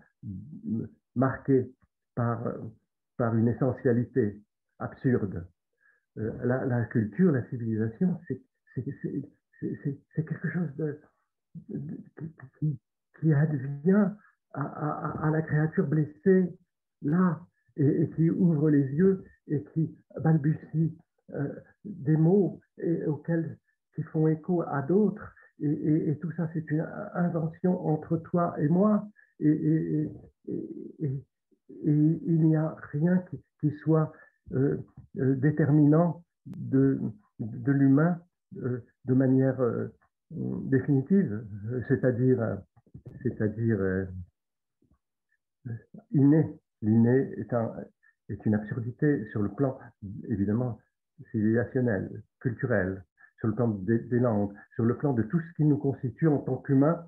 marqués 1.14 1.72
par, 2.14 2.42
une 3.18 3.48
essentialité 3.48 4.40
absurde. 4.78 5.46
Euh, 6.18 6.32
la, 6.44 6.84
culture, 6.86 7.32
la 7.32 7.48
civilisation, 7.48 8.20
c'est 8.26 8.42
quelque 10.14 10.48
chose 10.52 10.68
qui, 12.58 13.32
advient 13.32 14.10
à, 14.54 15.30
la 15.32 15.42
créature 15.42 15.86
blessée 15.86 16.58
là 17.02 17.40
et, 17.76 18.10
qui 18.16 18.30
ouvre 18.30 18.70
les 18.70 18.86
yeux 18.94 19.24
et 19.48 19.62
qui 19.72 19.96
balbutie 20.20 20.96
euh, 21.30 21.54
des 21.84 22.16
mots 22.16 22.60
auxquels 23.06 23.58
qui 23.94 24.02
font 24.04 24.28
écho 24.28 24.62
à 24.62 24.82
d'autres 24.82 25.34
et, 25.60 26.18
tout 26.20 26.32
ça 26.32 26.48
c'est 26.52 26.70
une 26.70 26.86
invention 27.14 27.86
entre 27.86 28.16
toi 28.18 28.54
et 28.58 28.68
moi. 28.68 29.08
Et, 29.40 30.08
il 31.84 32.46
n'y 32.46 32.56
a 32.56 32.76
rien 32.92 33.24
qui, 33.60 33.70
soit 33.82 34.12
euh, 34.52 34.76
euh, 35.18 35.34
déterminant 35.34 36.22
de, 36.46 37.00
l'humain 37.40 38.20
euh, 38.58 38.84
de 39.06 39.14
manière 39.14 39.58
définitive, 40.30 41.44
c'est-à-dire 41.88 42.58
c'est-à-dire 43.22 44.06
inné. 46.12 46.58
L'inné 46.82 47.32
est, 47.38 47.52
est 48.28 48.46
une 48.46 48.54
absurdité 48.54 49.24
sur 49.30 49.42
le 49.42 49.48
plan 49.48 49.78
évidemment 50.28 50.78
civilisationnel, 51.30 52.22
culturel, 52.40 53.04
sur 53.38 53.48
le 53.48 53.54
plan 53.54 53.68
des, 53.68 54.18
langues, 54.18 54.52
sur 54.74 54.84
le 54.84 54.96
plan 54.96 55.12
de 55.12 55.22
tout 55.22 55.40
ce 55.40 55.54
qui 55.56 55.64
nous 55.64 55.78
constitue 55.78 56.28
en 56.28 56.38
tant 56.38 56.56
qu'humains 56.56 57.06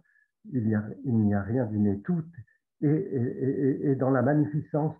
il 0.52 0.64
n'y 0.66 1.34
a, 1.34 1.42
rien 1.42 1.66
d'inné. 1.66 2.00
Tout 2.02 2.22
et, 2.80 3.96
dans 3.96 4.10
la 4.10 4.22
magnificence 4.22 4.94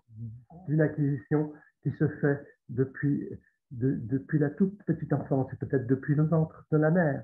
d'une 0.67 0.81
acquisition 0.81 1.53
qui 1.81 1.91
se 1.91 2.07
fait 2.07 2.45
depuis, 2.67 3.29
depuis 3.71 4.39
la 4.39 4.49
toute 4.49 4.83
petite 4.83 5.13
enfance, 5.13 5.51
et 5.53 5.55
peut-être 5.55 5.87
depuis 5.87 6.15
le 6.15 6.23
ventre 6.23 6.65
de 6.71 6.77
la 6.77 6.91
mère. 6.91 7.23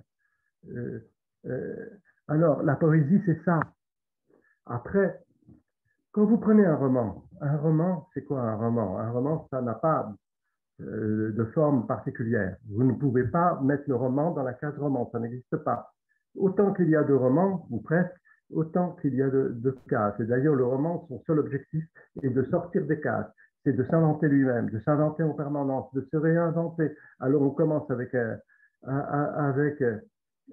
Euh, 0.70 1.00
euh, 1.46 1.90
alors, 2.28 2.64
la 2.64 2.76
poésie, 2.76 3.22
c'est 3.26 3.44
ça. 3.44 3.60
Après, 4.66 5.20
quand 6.12 6.26
vous 6.26 6.38
prenez 6.38 6.66
un 6.66 6.76
roman, 6.76 7.26
un 7.42 7.58
roman, 7.58 8.08
c'est 8.14 8.24
quoi 8.24 8.42
un 8.42 8.56
roman? 8.56 8.98
Un 8.98 9.12
roman, 9.12 9.48
ça 9.52 9.62
n'a 9.62 9.76
pas 9.76 10.16
euh, 10.82 11.32
de 11.32 11.46
forme 11.54 11.88
particulière. 11.88 12.58
Vous 12.70 12.84
ne 12.84 12.92
pouvez 12.92 13.24
pas 13.24 13.62
mettre 13.62 13.84
le 13.88 13.96
roman 13.96 14.32
dans 14.32 14.44
la 14.44 14.54
case 14.54 14.78
roman, 14.78 15.10
ça 15.10 15.20
n'existe 15.20 15.56
pas. 15.58 15.94
Autant 16.38 16.74
qu'il 16.74 16.90
y 16.90 16.98
a 16.98 17.04
de 17.04 17.14
romans, 17.14 17.66
ou 17.70 17.80
presque, 17.80 18.12
autant 18.52 18.92
qu'il 19.02 19.16
y 19.16 19.22
a 19.22 19.30
de, 19.30 19.78
cases. 19.88 20.20
Et 20.20 20.26
d'ailleurs, 20.26 20.56
le 20.56 20.66
roman, 20.66 21.06
son 21.08 21.22
seul 21.26 21.40
objectif 21.40 21.86
est 22.24 22.30
de 22.30 22.44
sortir 22.44 22.86
des 22.86 23.00
cases, 23.00 23.32
c'est 23.64 23.72
de 23.72 23.86
s'inventer 23.86 24.28
lui-même, 24.28 24.70
de 24.70 24.80
s'inventer 24.80 25.24
en 25.24 25.34
permanence, 25.34 25.94
de 25.94 26.06
se 26.12 26.18
réinventer. 26.18 26.92
Alors 27.22 27.42
on 27.42 27.52
commence 27.52 27.90
avec, 27.90 28.14
euh, 28.14 28.36
avec 28.84 29.82
euh, 29.82 29.98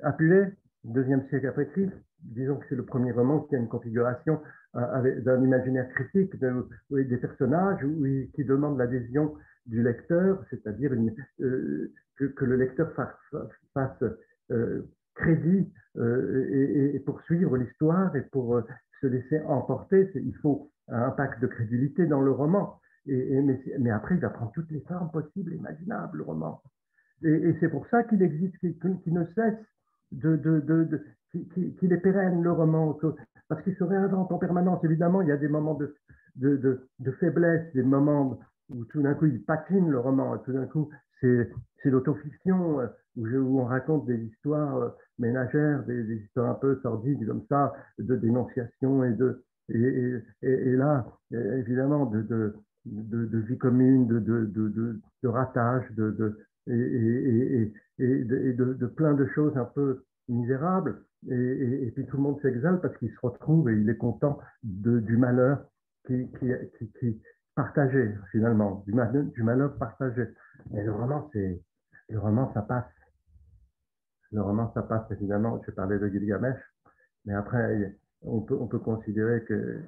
Apulé, 0.03 0.53
deuxième 0.85 1.27
siècle 1.31 1.49
après 1.49 1.67
Christ. 1.67 1.93
Disons 2.21 2.59
que 2.59 2.67
c'est 2.69 2.77
le 2.77 2.85
premier 2.85 3.11
roman 3.11 3.41
qui 3.41 3.57
a 3.57 3.59
une 3.59 3.69
configuration 3.69 4.41
d'un 4.73 5.43
imaginaire 5.43 5.89
critique 5.91 6.39
de, 6.39 6.67
des 6.91 7.17
personnages 7.17 7.85
qui 8.35 8.45
demande 8.45 8.79
l'adhésion 8.79 9.35
du 9.67 9.83
lecteur, 9.83 10.45
c'est-à-dire 10.51 10.91
que, 11.39 12.45
le 12.45 12.57
lecteur 12.57 12.93
fasse, 12.93 13.43
fasse 13.75 14.03
crédit 15.15 15.71
euh, 15.97 16.95
et, 16.95 16.99
poursuivre 17.01 17.57
l'histoire 17.57 18.15
et 18.17 18.23
pour 18.23 18.57
euh, 18.57 18.63
se 19.01 19.07
laisser 19.07 19.41
emporter, 19.43 20.11
il 20.15 20.35
faut 20.37 20.71
un 20.89 21.11
pacte 21.11 21.41
de 21.41 21.47
crédulité 21.47 22.07
dans 22.07 22.21
le 22.21 22.31
roman. 22.31 22.81
Et, 23.07 23.41
mais, 23.41 23.91
après, 23.91 24.15
il 24.15 24.21
va 24.21 24.33
toutes 24.55 24.71
les 24.71 24.81
formes 24.83 25.11
possibles, 25.11 25.55
imaginables, 25.55 26.19
le 26.19 26.25
roman. 26.25 26.63
Et, 27.25 27.55
c'est 27.61 27.69
pour 27.69 27.87
ça 27.89 28.05
qu'il 28.05 28.23
existe, 28.23 28.57
qu'il 28.59 29.13
ne 29.13 29.25
cesse 29.35 29.59
de, 30.13 30.37
de, 30.37 30.61
de, 30.61 31.05
qu'il 31.33 31.93
est 31.93 32.01
pérenne, 32.01 32.43
le 32.43 32.53
roman, 32.53 32.99
parce 33.49 33.63
qu'il 33.63 33.75
se 33.75 33.85
réinvente 33.85 34.31
en 34.31 34.39
permanence. 34.39 34.85
Évidemment, 34.85 35.23
il 35.23 35.29
y 35.29 35.33
a 35.33 35.37
des 35.37 35.49
moments 35.49 35.75
de, 35.75 35.95
de, 36.37 37.13
faiblesse, 37.19 37.73
des 37.75 37.83
moments 37.83 38.39
où 38.75 38.85
tout 38.87 39.03
d'un 39.03 39.15
coup 39.15 39.27
il 39.27 39.43
patine 39.43 39.91
le 39.91 39.99
roman, 39.99 40.39
tout 40.39 40.53
d'un 40.53 40.67
coup 40.67 40.91
c'est 41.21 41.91
l'autofiction, 41.91 42.81
euh, 42.81 42.87
où, 43.17 43.61
on 43.61 43.65
raconte 43.65 44.07
des 44.07 44.19
histoires 44.25 44.77
euh, 44.77 44.89
ménagères, 45.19 45.85
des, 45.85 46.17
histoires 46.17 46.51
un 46.51 46.55
peu 46.55 46.81
sordides 46.83 47.27
comme 47.27 47.45
ça, 47.49 47.73
de 47.99 48.17
dénonciation 48.17 49.05
et 49.05 49.13
de 49.13 49.45
et, 49.69 50.77
là, 50.77 51.07
évidemment, 51.31 52.05
de, 52.05 52.55
vie 52.85 53.57
commune, 53.57 54.07
de, 54.07 55.01
ratage, 55.29 55.85
de, 55.93 56.39
et, 56.67 57.73
de, 57.99 58.87
plein 58.87 59.15
de 59.15 59.27
choses 59.35 59.57
un 59.57 59.65
peu 59.65 60.05
misérables. 60.29 61.05
Et, 61.31 61.91
puis 61.95 62.05
tout 62.07 62.17
le 62.17 62.23
monde 62.23 62.41
s'exalte 62.43 62.83
parce 62.83 62.97
qu'il 62.99 63.11
se 63.11 63.21
retrouve 63.23 63.71
et 63.71 63.81
il 63.81 63.89
est 63.89 63.97
content 63.97 64.39
du 64.63 65.17
malheur 65.17 65.65
qui, 66.07 66.29
qui, 66.99 67.23
partagé 67.55 68.15
finalement, 68.31 68.83
du 68.87 68.93
malheur, 68.93 69.25
du 69.25 69.43
malheur 69.43 69.77
partagé. 69.79 70.29
Et 70.75 70.83
le 70.83 70.93
roman, 70.93 71.29
c'est 71.33 71.61
le 72.09 72.19
roman, 72.19 72.53
ça 72.55 72.63
passe. 72.63 72.85
Le 74.31 74.43
roman, 74.43 74.73
ça 74.75 74.83
passe. 74.83 75.11
Évidemment, 75.11 75.61
je 75.67 75.71
parlais 75.71 75.99
de 75.99 76.09
Gilgamesh, 76.09 76.59
mais 77.25 77.35
après, 77.35 77.97
on 78.23 78.41
peut, 78.41 78.57
on 78.59 78.67
peut 78.67 78.79
considérer 78.79 79.45
que, 79.45 79.81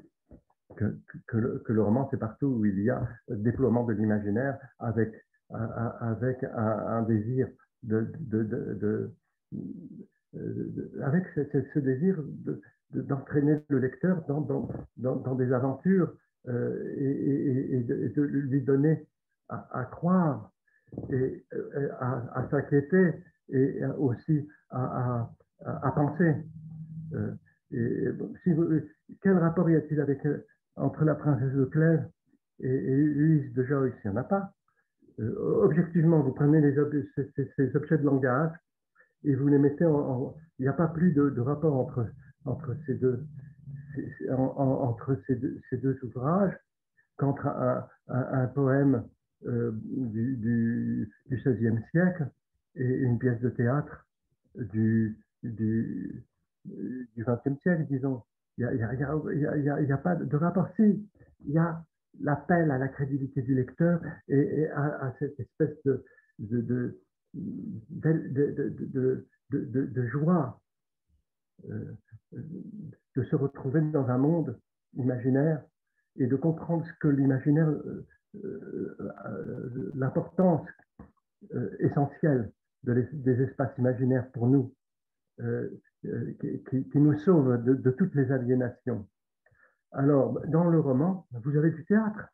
que, 0.77 0.99
que, 1.27 1.73
le, 1.73 1.83
roman, 1.83 2.09
c'est 2.11 2.19
partout 2.19 2.47
où 2.47 2.65
il 2.65 2.81
y 2.83 2.91
a 2.91 3.07
déploiement 3.29 3.85
de 3.85 3.93
l'imaginaire 3.93 4.59
avec, 4.79 5.13
avec 5.51 6.45
un, 6.55 7.03
désir 7.03 7.49
de, 7.83 8.11
de, 8.21 8.43
de, 8.43 9.15
avec 11.03 11.25
ce, 11.35 11.79
désir 11.79 12.17
d'entraîner 12.91 13.61
le 13.69 13.79
lecteur 13.79 14.25
dans, 14.27 14.41
dans, 14.41 14.69
dans, 14.97 15.35
des 15.35 15.53
aventures 15.53 16.13
euh, 16.49 16.95
et, 16.99 17.81
de, 17.81 18.23
lui 18.23 18.61
donner 18.61 19.07
à, 19.49 19.85
croire 19.85 20.53
et 21.11 21.45
euh, 21.55 21.89
à, 22.01 22.41
à 22.41 22.49
s'inquiéter 22.51 23.15
et 23.49 23.85
aussi 23.99 24.47
à, 24.71 25.31
penser. 25.95 26.35
Euh, 27.15 27.33
quel 29.23 29.39
rapport 29.39 29.71
y 29.71 29.77
a-t-il 29.77 30.05
entre 30.77 31.05
la 31.05 31.15
princesse 31.15 31.53
de 31.53 31.65
Clèves 31.65 32.07
et, 32.61 32.69
et 32.69 33.49
de 33.49 33.65
Joyce 33.65 33.95
Il 34.05 34.11
n'y 34.11 34.17
en 34.17 34.21
a 34.21 34.25
pas. 34.25 34.53
Objectivement, 35.19 36.21
vous 36.21 36.33
prenez 36.33 36.61
ces, 37.57 37.77
objets 37.77 37.99
de 37.99 38.05
langage 38.05 38.53
et 39.23 39.35
vous 39.35 39.49
les 39.49 39.59
mettez 39.59 39.87
en. 39.87 40.35
il 40.59 40.63
n'y 40.63 40.69
a 40.69 40.73
pas 40.73 40.89
plus 40.89 41.13
de, 41.13 41.41
rapport 41.41 41.75
entre, 42.45 42.77
ces, 42.87 42.95
deux, 42.95 43.25
entre 44.31 45.21
ces, 45.27 45.37
deux, 45.37 45.99
ouvrages 46.03 46.57
qu'entre 47.17 47.47
un, 48.09 48.47
poème 48.49 49.05
du, 49.43 50.37
du, 50.37 51.13
XVIe 51.31 51.81
siècle 51.91 52.29
et 52.77 52.85
une 52.85 53.19
pièce 53.19 53.41
de 53.41 53.51
théâtre 53.51 54.07
du, 54.57 55.19
XXe 57.17 57.61
siècle, 57.63 57.87
disons. 57.89 58.23
Il 58.57 58.67
n'y 58.67 59.93
a, 59.93 59.99
pas 59.99 60.15
de 60.15 60.37
rapport. 60.37 60.69
Si, 60.77 61.09
il 61.45 61.53
y 61.53 61.59
a 61.59 61.85
l'appel 62.21 62.71
à 62.71 62.79
la 62.79 62.89
crédibilité 62.89 63.43
du 63.43 63.55
lecteur 63.55 64.01
et, 64.29 64.69
à, 64.69 65.13
cette 65.19 65.39
espèce 65.41 65.77
de, 66.39 66.97
joie 70.07 70.61
euh, 70.61 70.64
de 71.63 73.23
se 73.23 73.37
retrouver 73.37 73.81
dans 73.81 74.09
un 74.09 74.19
monde 74.19 74.59
imaginaire 74.95 75.63
et 76.17 76.27
de 76.27 76.37
comprendre 76.37 76.85
ce 76.87 76.93
que 77.01 77.09
l'imaginaire, 77.09 77.69
euh, 77.69 78.07
euh, 78.45 79.93
l'importance 79.95 80.67
essentielle 81.81 82.51
des 82.85 83.43
espaces 83.43 83.77
imaginaires 83.79 84.31
pour 84.33 84.47
nous, 84.47 84.75
euh, 85.41 85.69
euh, 86.05 86.33
qui, 86.71 86.99
nous 86.99 87.19
sauvent 87.21 87.65
de, 87.65 87.91
toutes 87.91 88.15
les 88.15 88.31
aliénations. 88.31 89.07
Alors, 89.91 90.39
dans 90.49 90.69
le 90.69 90.79
roman, 90.79 91.27
vous 91.33 91.57
avez 91.57 91.71
du 91.71 91.85
théâtre, 91.87 92.29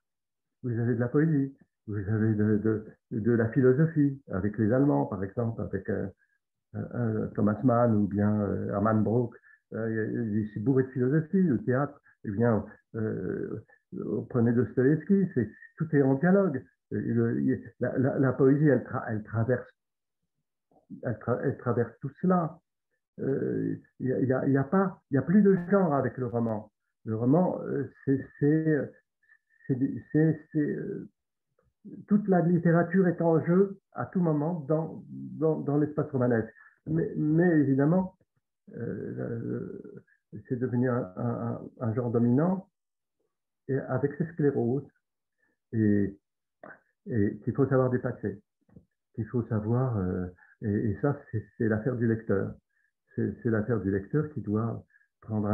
vous 0.62 0.76
avez 0.78 0.94
de 0.94 1.00
la 1.00 1.08
poésie, 1.08 1.54
vous 1.86 1.96
avez 1.96 2.34
de, 2.34 2.84
de 3.12 3.32
la 3.32 3.48
philosophie, 3.50 4.20
avec 4.32 4.58
les 4.58 4.72
Allemands, 4.72 5.06
par 5.06 5.22
exemple, 5.22 5.62
avec 5.62 5.88
Thomas 7.34 7.60
Mann 7.64 7.94
ou 7.94 8.06
bien 8.06 8.46
Hermann 8.68 9.02
Brock. 9.02 9.34
c'est 9.70 10.60
bourré 10.60 10.84
de 10.84 10.88
philosophie, 10.88 11.42
le 11.42 11.62
théâtre. 11.64 12.00
Eh 12.24 12.30
bien, 12.30 12.64
prenez 14.28 14.52
Dostoevsky, 14.52 15.28
c'est 15.34 15.50
tout 15.76 15.88
est 15.94 16.02
en 16.02 16.14
dialogue. 16.14 16.64
la, 16.90 18.32
poésie, 18.32 18.68
elle, 18.68 18.84
traverse, 19.24 19.68
elle, 21.02 21.56
traverse 21.58 21.92
tout 22.00 22.10
cela. 22.20 22.60
Il 23.18 23.80
n'y 23.98 25.18
a 25.18 25.22
plus 25.22 25.42
de 25.42 25.56
genre 25.70 25.94
avec 25.94 26.16
le 26.18 26.26
roman. 26.26 26.70
Le 27.04 27.16
roman, 27.16 27.60
c'est 28.04 28.24
toute 32.06 32.28
la 32.28 32.40
littérature 32.40 33.08
est 33.08 33.20
en 33.20 33.44
jeu 33.44 33.80
à 33.92 34.06
tout 34.06 34.20
moment 34.20 34.64
dans, 34.68 35.04
dans, 35.08 35.78
l'espace 35.78 36.10
romanesque. 36.10 36.52
Mais, 36.86 37.60
évidemment, 37.60 38.16
euh, 38.76 40.02
c'est 40.48 40.58
devenu 40.58 40.88
un, 40.88 41.94
genre 41.94 42.10
dominant 42.10 42.68
et 43.68 43.76
avec 43.76 44.12
ses 44.16 44.26
scléroses 44.32 44.86
et, 45.72 46.18
et 47.06 47.38
qu'il 47.38 47.54
faut 47.54 47.66
savoir 47.66 47.90
dépasser, 47.90 48.40
qu'il 49.14 49.26
faut 49.26 49.42
savoir, 49.46 49.96
euh, 49.98 50.26
et, 50.62 50.96
ça 51.00 51.16
c'est 51.30 51.68
l'affaire 51.68 51.96
du 51.96 52.06
lecteur, 52.06 52.54
c'est 53.16 53.44
l'affaire 53.46 53.80
du 53.80 53.90
lecteur 53.90 54.28
qui 54.32 54.40
doit 54.40 54.84
prendre, 55.20 55.48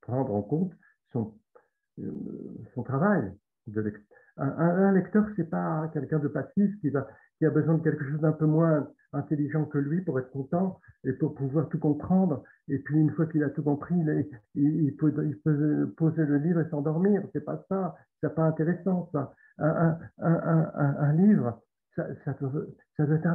prendre 0.00 0.34
en 0.34 0.42
compte 0.42 0.72
son, 1.12 1.34
euh, 2.00 2.10
son 2.74 2.82
travail 2.82 3.32
de 3.66 3.80
lecteur 3.80 4.18
un, 4.36 4.48
un 4.48 4.92
lecteur, 4.92 5.26
c'est 5.36 5.48
pas 5.48 5.88
quelqu'un 5.92 6.18
de 6.18 6.28
passif 6.28 6.70
qui, 6.80 6.92
a 6.96 7.50
besoin 7.50 7.74
de 7.74 7.82
quelque 7.82 8.04
chose 8.04 8.20
d'un 8.20 8.32
peu 8.32 8.46
moins 8.46 8.88
intelligent 9.12 9.64
que 9.66 9.78
lui 9.78 10.00
pour 10.00 10.18
être 10.18 10.30
content 10.30 10.80
et 11.04 11.12
pour 11.12 11.34
pouvoir 11.34 11.68
tout 11.68 11.78
comprendre. 11.78 12.42
Et 12.68 12.78
puis 12.78 12.98
une 12.98 13.10
fois 13.12 13.26
qu'il 13.26 13.44
a 13.44 13.50
tout 13.50 13.62
compris, 13.62 13.94
il, 14.54 14.96
peut, 14.96 15.12
poser 15.96 16.24
le 16.24 16.38
livre 16.38 16.60
et 16.60 16.68
s'endormir. 16.70 17.22
C'est 17.32 17.44
pas 17.44 17.64
ça. 17.68 17.94
C'est 18.20 18.34
pas 18.34 18.44
intéressant 18.44 19.08
ça. 19.12 19.34
Un, 19.58 21.12
livre, 21.12 21.62
ça, 21.94 22.34
doit, 22.40 22.64
être 22.98 23.26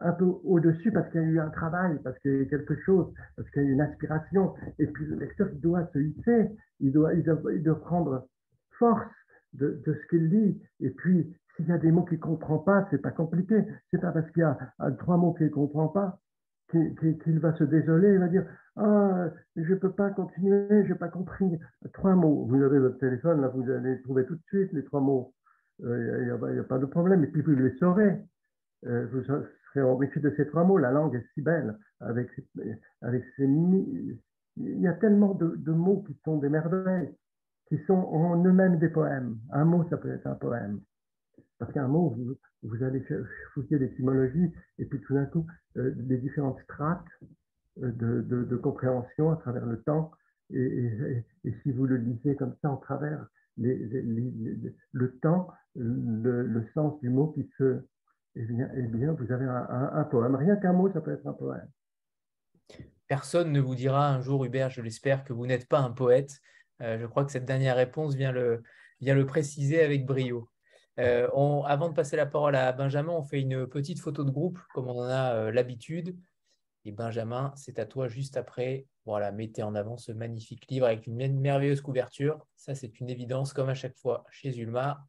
un 0.00 0.12
peu 0.12 0.24
au-dessus 0.24 0.92
parce 0.92 1.10
qu'il 1.10 1.22
y 1.22 1.24
a 1.24 1.28
eu 1.28 1.40
un 1.40 1.48
travail, 1.48 1.98
parce 2.04 2.18
qu'il 2.18 2.32
y 2.32 2.34
a 2.34 2.38
eu 2.40 2.48
quelque 2.48 2.76
chose, 2.84 3.10
parce 3.36 3.48
qu'il 3.50 3.62
y 3.62 3.66
a 3.66 3.68
eu 3.68 3.72
une 3.72 3.80
inspiration. 3.80 4.54
Et 4.78 4.86
puis 4.86 5.06
le 5.06 5.16
lecteur 5.16 5.48
doit 5.54 5.86
se 5.94 5.98
hisser, 5.98 6.50
il 6.80 6.92
doit 6.92 7.80
prendre 7.80 8.28
force 8.78 9.06
de, 9.58 9.82
ce 9.86 10.06
qu'il 10.08 10.28
dit. 10.28 10.60
Et 10.80 10.90
puis, 10.90 11.34
s'il 11.56 11.66
y 11.68 11.72
a 11.72 11.78
des 11.78 11.90
mots 11.90 12.04
qu'il 12.04 12.18
ne 12.18 12.22
comprend 12.22 12.58
pas, 12.58 12.86
c'est 12.90 13.00
pas 13.00 13.10
compliqué. 13.10 13.64
C'est 13.90 14.00
pas 14.00 14.12
parce 14.12 14.30
qu'il 14.30 14.40
y 14.40 14.44
a 14.44 14.58
trois 14.98 15.16
mots 15.16 15.32
qu'il 15.34 15.46
ne 15.46 15.50
comprend 15.50 15.88
pas 15.88 16.20
qu'il 16.70 17.38
va 17.38 17.54
se 17.56 17.64
désoler. 17.64 18.14
Il 18.14 18.18
va 18.18 18.28
dire 18.28 18.46
Ah, 18.76 19.28
je 19.56 19.72
ne 19.72 19.78
peux 19.78 19.92
pas 19.92 20.10
continuer, 20.10 20.84
je 20.84 20.92
n'ai 20.92 20.98
pas 20.98 21.08
compris. 21.08 21.58
Trois 21.92 22.14
mots. 22.14 22.46
Vous 22.48 22.62
avez 22.62 22.78
votre 22.78 22.98
téléphone, 22.98 23.40
là, 23.40 23.48
vous 23.48 23.70
allez 23.70 24.00
trouver 24.02 24.24
tout 24.26 24.34
de 24.34 24.42
suite 24.48 24.72
les 24.72 24.84
trois 24.84 25.00
mots. 25.00 25.32
Il 25.80 25.86
euh, 25.86 26.52
n'y 26.52 26.58
a, 26.58 26.64
pas 26.64 26.78
de 26.78 26.86
problème. 26.86 27.24
Et 27.24 27.28
puis, 27.28 27.42
vous 27.42 27.52
les 27.52 27.76
saurez. 27.78 28.18
Euh, 28.86 29.06
vous 29.12 29.22
serez 29.22 29.82
enrichi 29.82 30.20
de 30.20 30.32
ces 30.36 30.46
trois 30.46 30.64
mots. 30.64 30.78
La 30.78 30.90
langue 30.90 31.14
est 31.14 31.26
si 31.34 31.42
belle. 31.42 31.78
Avec, 32.00 32.28
avec 33.00 33.24
ces, 33.36 33.44
il 33.44 34.80
y 34.80 34.86
a 34.86 34.92
tellement 34.94 35.34
de, 35.34 35.56
de 35.56 35.72
mots 35.72 36.02
qui 36.06 36.18
sont 36.24 36.38
des 36.38 36.48
merveilles 36.48 37.10
qui 37.68 37.78
sont 37.86 37.94
en 37.94 38.42
eux-mêmes 38.44 38.78
des 38.78 38.88
poèmes. 38.88 39.38
Un 39.50 39.64
mot, 39.64 39.86
ça 39.90 39.96
peut 39.96 40.12
être 40.12 40.26
un 40.26 40.34
poème. 40.34 40.80
Parce 41.58 41.72
qu'un 41.72 41.88
mot, 41.88 42.16
vous, 42.62 42.82
allez 42.82 43.04
fouiller 43.54 43.78
l'étymologie 43.78 44.52
et 44.78 44.84
puis 44.84 45.00
tout 45.00 45.14
d'un 45.14 45.26
coup, 45.26 45.46
euh, 45.76 45.94
les 45.96 46.18
différentes 46.18 46.60
strates 46.64 47.04
euh, 47.82 47.92
de, 47.92 48.56
compréhension 48.56 49.30
à 49.30 49.36
travers 49.36 49.66
le 49.66 49.82
temps. 49.82 50.10
Et, 50.52 51.24
si 51.62 51.72
vous 51.72 51.86
le 51.86 51.96
lisez 51.96 52.36
comme 52.36 52.54
ça, 52.62 52.70
en 52.70 52.76
travers 52.76 53.26
le 53.56 55.08
temps, 55.22 55.48
le, 55.74 56.64
sens 56.74 57.00
du 57.00 57.08
mot 57.08 57.28
qui 57.28 57.50
se... 57.58 57.82
Eh 58.38 58.44
bien, 58.44 58.68
eh 58.76 58.86
vous 58.86 59.32
avez 59.32 59.46
un 59.46 60.04
poème. 60.04 60.34
Rien 60.36 60.56
qu'un 60.56 60.74
mot, 60.74 60.92
ça 60.92 61.00
peut 61.00 61.12
être 61.12 61.26
un 61.26 61.32
poème. 61.32 61.66
Personne 63.08 63.52
ne 63.52 63.60
vous 63.60 63.74
dira 63.74 64.12
un 64.12 64.20
jour, 64.20 64.44
Hubert, 64.44 64.70
je 64.70 64.82
l'espère, 64.82 65.24
que 65.24 65.32
vous 65.32 65.46
n'êtes 65.46 65.68
pas 65.68 65.80
un 65.80 65.90
poète. 65.90 66.40
Euh, 66.82 66.98
je 66.98 67.06
crois 67.06 67.24
que 67.24 67.32
cette 67.32 67.44
dernière 67.44 67.76
réponse 67.76 68.14
vient 68.14 68.32
le, 68.32 68.62
vient 69.00 69.14
le 69.14 69.26
préciser 69.26 69.82
avec 69.82 70.06
brio. 70.06 70.48
Euh, 70.98 71.28
avant 71.66 71.90
de 71.90 71.94
passer 71.94 72.16
la 72.16 72.26
parole 72.26 72.56
à 72.56 72.72
Benjamin, 72.72 73.12
on 73.12 73.22
fait 73.22 73.40
une 73.40 73.66
petite 73.66 74.00
photo 74.00 74.24
de 74.24 74.30
groupe, 74.30 74.58
comme 74.74 74.88
on 74.88 74.98
en 74.98 75.08
a 75.08 75.34
euh, 75.34 75.52
l'habitude. 75.52 76.16
Et 76.84 76.92
Benjamin, 76.92 77.52
c'est 77.56 77.78
à 77.78 77.86
toi 77.86 78.08
juste 78.08 78.36
après. 78.36 78.86
Voilà, 79.04 79.32
mettez 79.32 79.62
en 79.62 79.74
avant 79.74 79.96
ce 79.96 80.12
magnifique 80.12 80.66
livre 80.70 80.86
avec 80.86 81.06
une 81.06 81.40
merveilleuse 81.40 81.80
couverture. 81.80 82.46
Ça, 82.56 82.74
c'est 82.74 83.00
une 83.00 83.10
évidence, 83.10 83.52
comme 83.52 83.68
à 83.68 83.74
chaque 83.74 83.96
fois 83.96 84.24
chez 84.30 84.56
Ulma. 84.56 85.04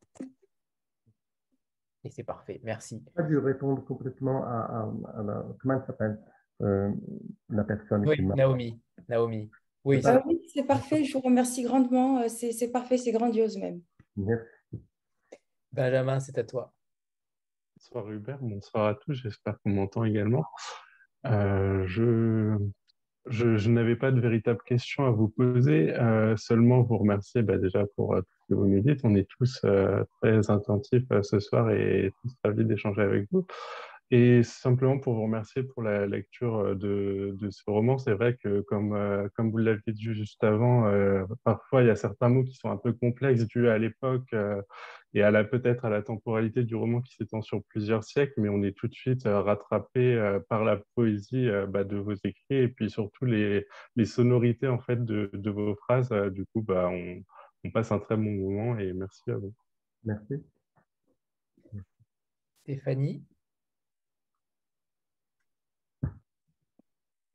Et 2.03 2.09
c'est 2.09 2.23
parfait, 2.23 2.59
merci. 2.63 3.03
Je 3.17 3.23
dû 3.23 3.37
répondre 3.37 3.83
complètement 3.83 4.43
à, 4.45 4.91
la, 5.23 5.45
comment 5.59 5.85
s'appelle 5.85 6.19
la 6.59 7.63
personne 7.63 8.07
Oui, 8.07 8.21
Naomi. 8.21 8.81
Naomi. 9.07 9.51
Ah 9.85 10.23
oui, 10.25 10.41
c'est 10.53 10.65
parfait. 10.65 11.03
Je 11.03 11.13
vous 11.13 11.21
remercie 11.21 11.63
grandement. 11.63 12.19
Euh, 12.19 12.27
c'est 12.29 12.71
parfait, 12.71 12.97
c'est 12.97 13.11
grandiose 13.11 13.57
même. 13.57 13.81
Merci. 14.15 14.45
Benjamin, 15.71 16.19
c'est 16.19 16.37
à 16.37 16.43
toi. 16.43 16.73
Bonsoir 17.75 18.11
Hubert, 18.11 18.39
bonsoir 18.41 18.87
à 18.87 18.95
tous. 18.95 19.13
J'espère 19.13 19.59
qu'on 19.61 19.69
m'entend 19.71 20.03
également. 20.03 20.45
Euh, 21.25 21.85
je, 21.85 22.57
je, 23.27 23.69
n'avais 23.69 23.95
pas 23.95 24.11
de 24.11 24.19
véritable 24.19 24.59
question 24.65 25.05
à 25.05 25.11
vous 25.11 25.29
poser, 25.29 25.93
euh, 25.93 26.35
seulement 26.37 26.81
vous 26.81 26.97
remercier 26.97 27.43
bah, 27.43 27.57
déjà 27.57 27.85
pour 27.95 28.15
tout 28.15 28.35
ce 28.41 28.45
que 28.49 28.53
vous 28.55 28.67
nous 28.67 28.81
dites. 28.81 29.01
On 29.03 29.15
est 29.15 29.27
tous 29.37 29.63
très 30.21 30.51
attentifs 30.51 31.07
ce 31.21 31.39
soir 31.39 31.69
et 31.71 32.11
tous 32.21 32.33
ravis 32.43 32.65
d'échanger 32.65 33.01
avec 33.01 33.27
vous. 33.31 33.45
Et 34.09 34.41
simplement 34.43 34.97
pour 34.99 35.15
vous 35.15 35.23
remercier 35.23 35.63
pour 35.63 35.83
la 35.83 36.05
lecture 36.07 36.55
euh, 36.59 36.75
de, 36.75 37.35
de 37.37 37.49
ce 37.49 37.61
roman, 37.67 37.97
c'est 37.97 38.13
vrai 38.13 38.37
que 38.37 38.61
comme, 38.61 38.93
euh, 38.93 39.27
comme 39.35 39.51
vous 39.51 39.57
l'aviez 39.57 39.91
dit 39.91 40.13
juste 40.13 40.41
avant, 40.45 40.87
euh, 40.87 41.25
parfois 41.43 41.83
il 41.83 41.87
y 41.87 41.89
a 41.89 41.97
certains 41.97 42.29
mots 42.29 42.45
qui 42.45 42.53
sont 42.53 42.71
un 42.71 42.77
peu 42.77 42.93
complexes 42.93 43.45
dû 43.47 43.67
à 43.67 43.77
l'époque 43.77 44.33
et 45.13 45.21
à 45.21 45.31
la 45.31 45.43
peut-être 45.43 45.83
à 45.83 45.89
la 45.89 46.01
temporalité 46.01 46.63
du 46.63 46.75
roman 46.75 47.01
qui 47.01 47.15
s'étend 47.15 47.41
sur 47.41 47.61
plusieurs 47.65 48.05
siècles, 48.05 48.33
mais 48.37 48.47
on 48.49 48.63
est 48.63 48.71
tout 48.77 48.87
de 48.87 48.93
suite 48.93 49.23
rattrapé 49.25 50.39
par 50.47 50.63
la 50.63 50.79
poésie 50.95 51.49
bah, 51.67 51.83
de 51.83 51.97
vos 51.97 52.13
écrits 52.13 52.35
et 52.55 52.67
puis 52.69 52.89
surtout 52.89 53.25
les, 53.25 53.65
les 53.97 54.05
sonorités 54.05 54.67
en 54.67 54.79
fait 54.79 55.03
de, 55.03 55.29
de 55.33 55.49
vos 55.49 55.75
phrases. 55.75 56.11
du 56.31 56.45
coup, 56.45 56.61
bah, 56.61 56.89
on, 56.89 57.21
on 57.65 57.71
passe 57.71 57.91
un 57.91 57.99
très 57.99 58.15
bon 58.15 58.31
moment 58.31 58.77
et 58.77 58.93
merci 58.93 59.29
à 59.31 59.35
vous. 59.35 59.53
Merci. 60.03 60.35
Stéphanie 62.63 63.23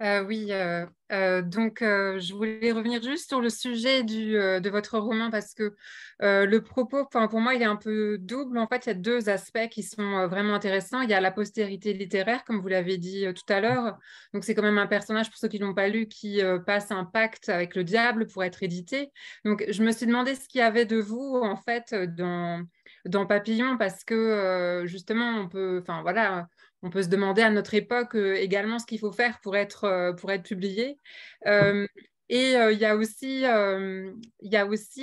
Euh, 0.02 0.24
oui, 0.24 0.48
euh, 0.50 0.84
euh, 1.12 1.42
donc 1.42 1.78
je 1.80 2.34
voulais 2.34 2.72
revenir 2.72 3.00
juste 3.00 3.28
sur 3.28 3.40
le 3.40 3.50
sujet 3.50 4.02
du, 4.02 4.32
de 4.32 4.68
votre 4.70 4.98
roman 4.98 5.30
parce 5.30 5.54
que 5.54 5.74
le 6.20 6.58
propos, 6.58 7.04
pour 7.06 7.40
moi, 7.40 7.54
il 7.54 7.62
est 7.62 7.66
un 7.66 7.76
peu 7.76 8.18
double. 8.18 8.58
En 8.58 8.66
fait, 8.66 8.86
il 8.86 8.88
y 8.88 8.92
a 8.92 8.94
deux 8.94 9.28
aspects 9.28 9.68
qui 9.70 9.82
sont 9.82 10.26
vraiment 10.26 10.54
intéressants. 10.54 11.02
Il 11.02 11.10
y 11.10 11.14
a 11.14 11.20
la 11.20 11.30
postérité 11.30 11.92
littéraire, 11.92 12.44
comme 12.44 12.60
vous 12.60 12.68
l'avez 12.68 12.96
dit 12.96 13.26
tout 13.34 13.52
à 13.52 13.60
l'heure. 13.60 13.98
Donc, 14.32 14.44
c'est 14.44 14.54
quand 14.54 14.62
même 14.62 14.78
un 14.78 14.86
personnage, 14.86 15.30
pour 15.30 15.38
ceux 15.38 15.48
qui 15.48 15.60
ne 15.60 15.66
l'ont 15.66 15.74
pas 15.74 15.88
lu, 15.88 16.06
qui 16.08 16.40
passe 16.66 16.90
un 16.90 17.04
pacte 17.04 17.48
avec 17.48 17.74
le 17.74 17.84
diable 17.84 18.26
pour 18.26 18.44
être 18.44 18.62
édité. 18.62 19.10
Donc, 19.44 19.64
je 19.68 19.82
me 19.82 19.92
suis 19.92 20.06
demandé 20.06 20.34
ce 20.34 20.48
qu'il 20.48 20.60
y 20.60 20.62
avait 20.62 20.86
de 20.86 21.00
vous, 21.00 21.40
en 21.42 21.56
fait, 21.56 21.94
dans, 21.94 22.64
dans 23.04 23.26
Papillon, 23.26 23.76
parce 23.76 24.04
que 24.04 24.82
justement, 24.86 25.40
on 25.40 25.48
peut, 25.48 25.80
enfin 25.82 26.02
voilà, 26.02 26.46
on 26.82 26.90
peut 26.90 27.02
se 27.02 27.08
demander 27.08 27.42
à 27.42 27.50
notre 27.50 27.74
époque 27.74 28.16
euh, 28.16 28.34
également 28.34 28.78
ce 28.78 28.86
qu'il 28.86 28.98
faut 28.98 29.12
faire 29.12 29.40
pour 29.40 29.56
être, 29.56 29.84
euh, 29.84 30.12
pour 30.12 30.32
être 30.32 30.42
publié. 30.42 30.98
Euh, 31.46 31.86
et 32.28 32.54
il 32.54 32.78
y 32.78 32.86
a 32.86 32.96
aussi, 32.96 33.46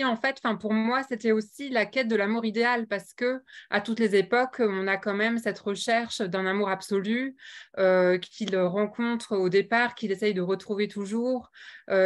en 0.03 0.15
fait, 0.15 0.41
pour 0.60 0.73
moi, 0.73 1.03
c'était 1.03 1.31
aussi 1.31 1.69
la 1.69 1.85
quête 1.85 2.07
de 2.07 2.15
l'amour 2.15 2.43
idéal 2.43 2.88
parce 2.88 3.14
que 3.14 3.43
à 3.69 3.81
toutes 3.81 3.99
les 3.99 4.15
époques, 4.15 4.56
on 4.57 4.88
a 4.88 4.97
quand 4.97 5.14
même 5.14 5.38
cette 5.38 5.60
recherche 5.60 6.22
d'un 6.22 6.47
amour 6.47 6.69
absolu 6.69 7.35
qu'il 7.77 8.57
rencontre 8.57 9.38
au 9.38 9.47
départ, 9.47 9.93
qu'il 9.93 10.11
essaye 10.11 10.34
de 10.34 10.41
retrouver 10.41 10.88
toujours, 10.88 11.51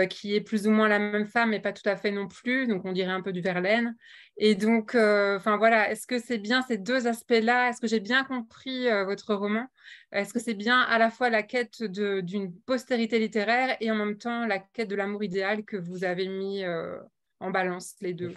qui 0.10 0.36
est 0.36 0.42
plus 0.42 0.68
ou 0.68 0.72
moins 0.72 0.90
la 0.90 1.00
même 1.00 1.28
femme, 1.28 1.52
mais 1.52 1.62
pas 1.62 1.72
tout 1.72 1.88
à 1.88 1.96
fait 1.96 2.12
non 2.12 2.28
plus. 2.28 2.68
Donc 2.68 2.84
on 2.84 2.92
dirait 2.92 3.14
un 3.14 3.22
peu 3.22 3.32
du 3.32 3.40
Verlaine. 3.40 3.96
Et 4.38 4.56
donc, 4.56 4.96
euh, 4.96 5.38
enfin 5.38 5.58
voilà, 5.58 5.92
est-ce 5.92 6.08
que 6.08 6.18
c'est 6.18 6.40
bien 6.40 6.62
ces 6.64 6.78
deux 6.78 7.08
aspects-là? 7.08 7.70
Est-ce 7.70 7.80
que 7.80 7.88
j'ai 7.88 8.00
bien 8.00 8.24
compris 8.24 8.90
euh, 8.90 9.06
votre 9.06 9.36
roman? 9.36 9.68
Est-ce 10.12 10.34
que 10.34 10.40
c'est 10.40 10.56
bien 10.56 10.80
à 10.82 10.98
la 10.98 11.12
fois 11.12 11.30
la 11.30 11.44
quête 11.44 11.84
d'une 11.84 12.54
postérité 12.66 13.20
littéraire 13.20 13.78
et 13.80 13.92
en 13.92 13.96
même 13.96 14.18
temps 14.18 14.48
la 14.48 14.60
quête 14.60 14.90
de 14.90 14.96
l'amour 14.96 15.24
idéal 15.24 15.64
que 15.64 15.78
vous 15.78 16.04
avez 16.04 16.28
mis 16.28 16.64
euh, 16.64 16.98
en 17.40 17.52
balance 17.52 17.96
les 18.02 18.14
deux? 18.14 18.34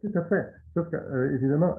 Tout 0.00 0.12
à 0.18 0.24
fait. 0.24 0.52
Sauf 0.74 0.90
que, 0.90 1.34
évidemment, 1.34 1.78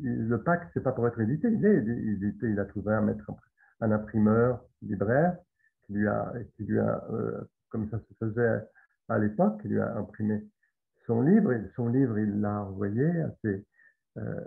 le 0.00 0.36
pacte, 0.36 0.70
c'est 0.74 0.82
pas 0.82 0.92
pour 0.92 1.06
être 1.08 1.20
édité. 1.20 1.48
Il, 1.50 2.58
a 2.58 2.64
trouvé 2.64 2.94
un 2.94 3.02
maître, 3.02 3.30
un 3.80 3.90
imprimeur, 3.90 4.64
libraire, 4.80 5.36
qui 5.86 5.94
qui 6.56 6.64
lui 6.64 6.78
a 6.78 7.02
comme 7.68 7.88
ça 7.90 7.98
se 7.98 8.14
faisait 8.18 8.60
à 9.08 9.18
l'époque, 9.18 9.60
qui 9.60 9.68
lui 9.68 9.80
a 9.80 9.96
imprimé 9.96 10.46
son 11.08 11.22
livre. 11.22 11.52
Et 11.52 11.60
son 11.74 11.88
livre, 11.88 12.16
il 12.20 12.40
l'a 12.40 12.62
envoyé 12.62 13.04
à 13.04 13.34
ses, 13.42 13.64
euh, 14.18 14.40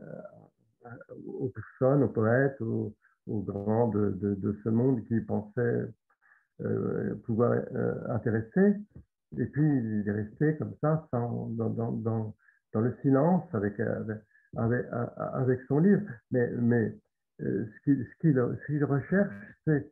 aux 1.28 1.50
personnes, 1.50 2.04
aux 2.04 2.10
poètes, 2.10 2.62
aux, 2.62 2.96
grands 3.28 3.90
de, 3.90 4.12
de, 4.22 4.58
ce 4.64 4.70
monde 4.70 5.04
qui 5.06 5.20
pensaient 5.20 5.86
euh, 6.62 7.16
pouvoir 7.26 7.62
intéresser. 8.10 8.78
Et 9.38 9.46
puis, 9.46 9.64
il 9.64 10.04
est 10.08 10.12
resté 10.12 10.58
comme 10.58 10.74
ça, 10.82 11.08
dans, 11.12 11.48
dans, 11.50 11.92
dans, 11.92 12.34
le 12.82 12.96
silence, 13.02 13.44
avec, 13.54 13.80
avec 13.80 14.18
avec, 14.58 15.62
son 15.68 15.80
livre. 15.80 16.02
Mais, 16.32 16.50
mais 16.58 16.94
euh, 17.42 17.66
ce 17.66 17.80
qu'il 17.86 18.06
ce 18.06 18.18
qu'il 18.66 18.84
recherche, 18.84 19.34
c'est 19.66 19.90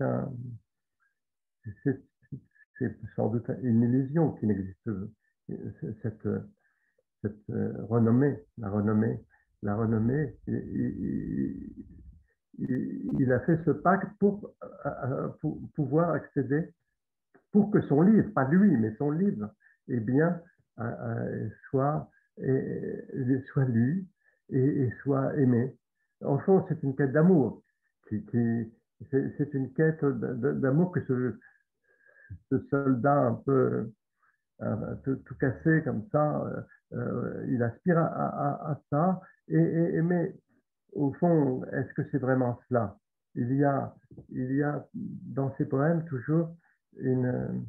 un. 0.00 0.32
C'est 2.78 2.94
sans 3.14 3.28
doute 3.28 3.50
une 3.62 3.82
illusion 3.82 4.32
qui 4.32 4.46
n'existe 4.46 4.90
cette, 6.02 6.28
cette 7.22 7.50
euh, 7.50 7.72
renommée, 7.88 8.38
la 8.58 8.68
renommée, 8.70 9.20
la 9.62 9.76
renommée. 9.76 10.36
Il, 12.58 13.32
a 13.32 13.40
fait 13.40 13.58
ce 13.64 13.70
pacte 13.70 14.10
pour, 14.18 14.54
euh, 14.84 15.28
pouvoir 15.74 16.10
accéder, 16.10 16.72
pour 17.52 17.70
que 17.70 17.80
son 17.82 18.02
livre, 18.02 18.32
pas 18.34 18.48
lui, 18.48 18.76
mais 18.76 18.94
son 18.96 19.10
livre, 19.10 19.50
eh 19.88 20.00
bien, 20.00 20.40
soit 21.70 22.10
soit 23.50 23.64
lu 23.64 24.06
et, 24.50 24.90
soit 25.02 25.34
aimé. 25.36 25.74
En 26.22 26.38
c'est 26.68 26.82
une 26.82 26.94
quête 26.94 27.12
d'amour. 27.12 27.62
Qui, 28.08 28.24
c'est 29.10 29.54
une 29.54 29.72
quête 29.72 30.04
d'amour 30.04 30.92
que 30.92 31.00
ce, 31.06 31.38
ce, 32.50 32.58
soldat 32.70 33.14
un 33.14 33.34
peu 33.34 33.92
tout, 35.04 35.34
cassé 35.38 35.82
comme 35.84 36.08
ça, 36.10 36.42
euh, 36.42 36.60
euh, 36.92 37.46
il 37.48 37.62
aspire 37.62 37.98
à, 37.98 38.80
ça. 38.90 39.20
Et, 39.48 40.00
mais 40.02 40.34
au 40.92 41.12
fond, 41.14 41.64
est-ce 41.72 41.92
que 41.94 42.02
c'est 42.10 42.18
vraiment 42.18 42.60
cela? 42.68 42.98
Il 43.34 43.54
y, 43.54 43.64
a, 43.64 43.94
il 44.30 44.54
y 44.54 44.62
a 44.62 44.86
dans 44.94 45.54
ces 45.56 45.66
poèmes 45.66 46.04
toujours 46.06 46.56
une, 46.98 47.66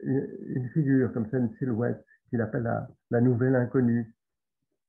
une, 0.00 0.68
figure, 0.74 1.10
comme 1.12 1.28
ça, 1.30 1.38
une 1.38 1.54
silhouette, 1.56 2.04
qu'il 2.28 2.40
appelle 2.42 2.64
la, 2.64 2.88
la, 3.10 3.20
nouvelle 3.22 3.56
inconnue. 3.56 4.14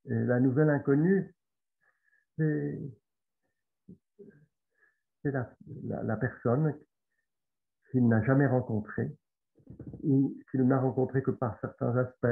Et 0.06 0.14
la 0.14 0.40
nouvelle 0.42 0.70
inconnue, 0.70 1.34
c'est 2.38 2.92
la, 5.24 5.50
la, 6.04 6.18
personne 6.18 6.76
qu'il 7.92 8.08
n'a 8.08 8.24
jamais 8.24 8.48
rencontrée 8.48 9.12
ou 10.04 10.38
qu'il 10.50 10.64
n'a 10.64 10.80
rencontrée 10.80 11.22
que 11.22 11.32
par 11.32 11.60
certains 11.60 11.96
aspects 11.98 12.28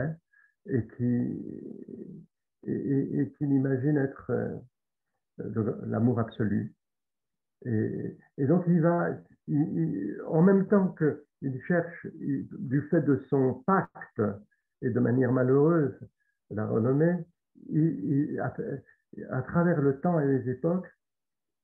et 0.67 0.87
qui 0.97 2.25
qu'il 2.63 3.51
imagine 3.53 3.97
être 3.97 4.31
euh, 4.31 4.57
l'amour 5.85 6.19
absolu. 6.19 6.75
Et, 7.65 8.17
donc 8.39 8.63
il 8.67 8.81
va, 8.81 9.09
en 10.27 10.41
même 10.41 10.67
temps 10.67 10.95
qu'il 10.97 11.61
cherche, 11.67 12.07
du 12.13 12.81
fait 12.89 13.01
de 13.01 13.23
son 13.29 13.63
pacte 13.65 14.21
et 14.81 14.89
de 14.89 14.99
manière 14.99 15.31
malheureuse 15.31 15.97
la 16.51 16.65
renommée, 16.65 17.15
à, 19.29 19.41
travers 19.43 19.81
le 19.81 19.99
temps 19.99 20.19
et 20.19 20.27
les 20.27 20.49
époques, 20.49 20.87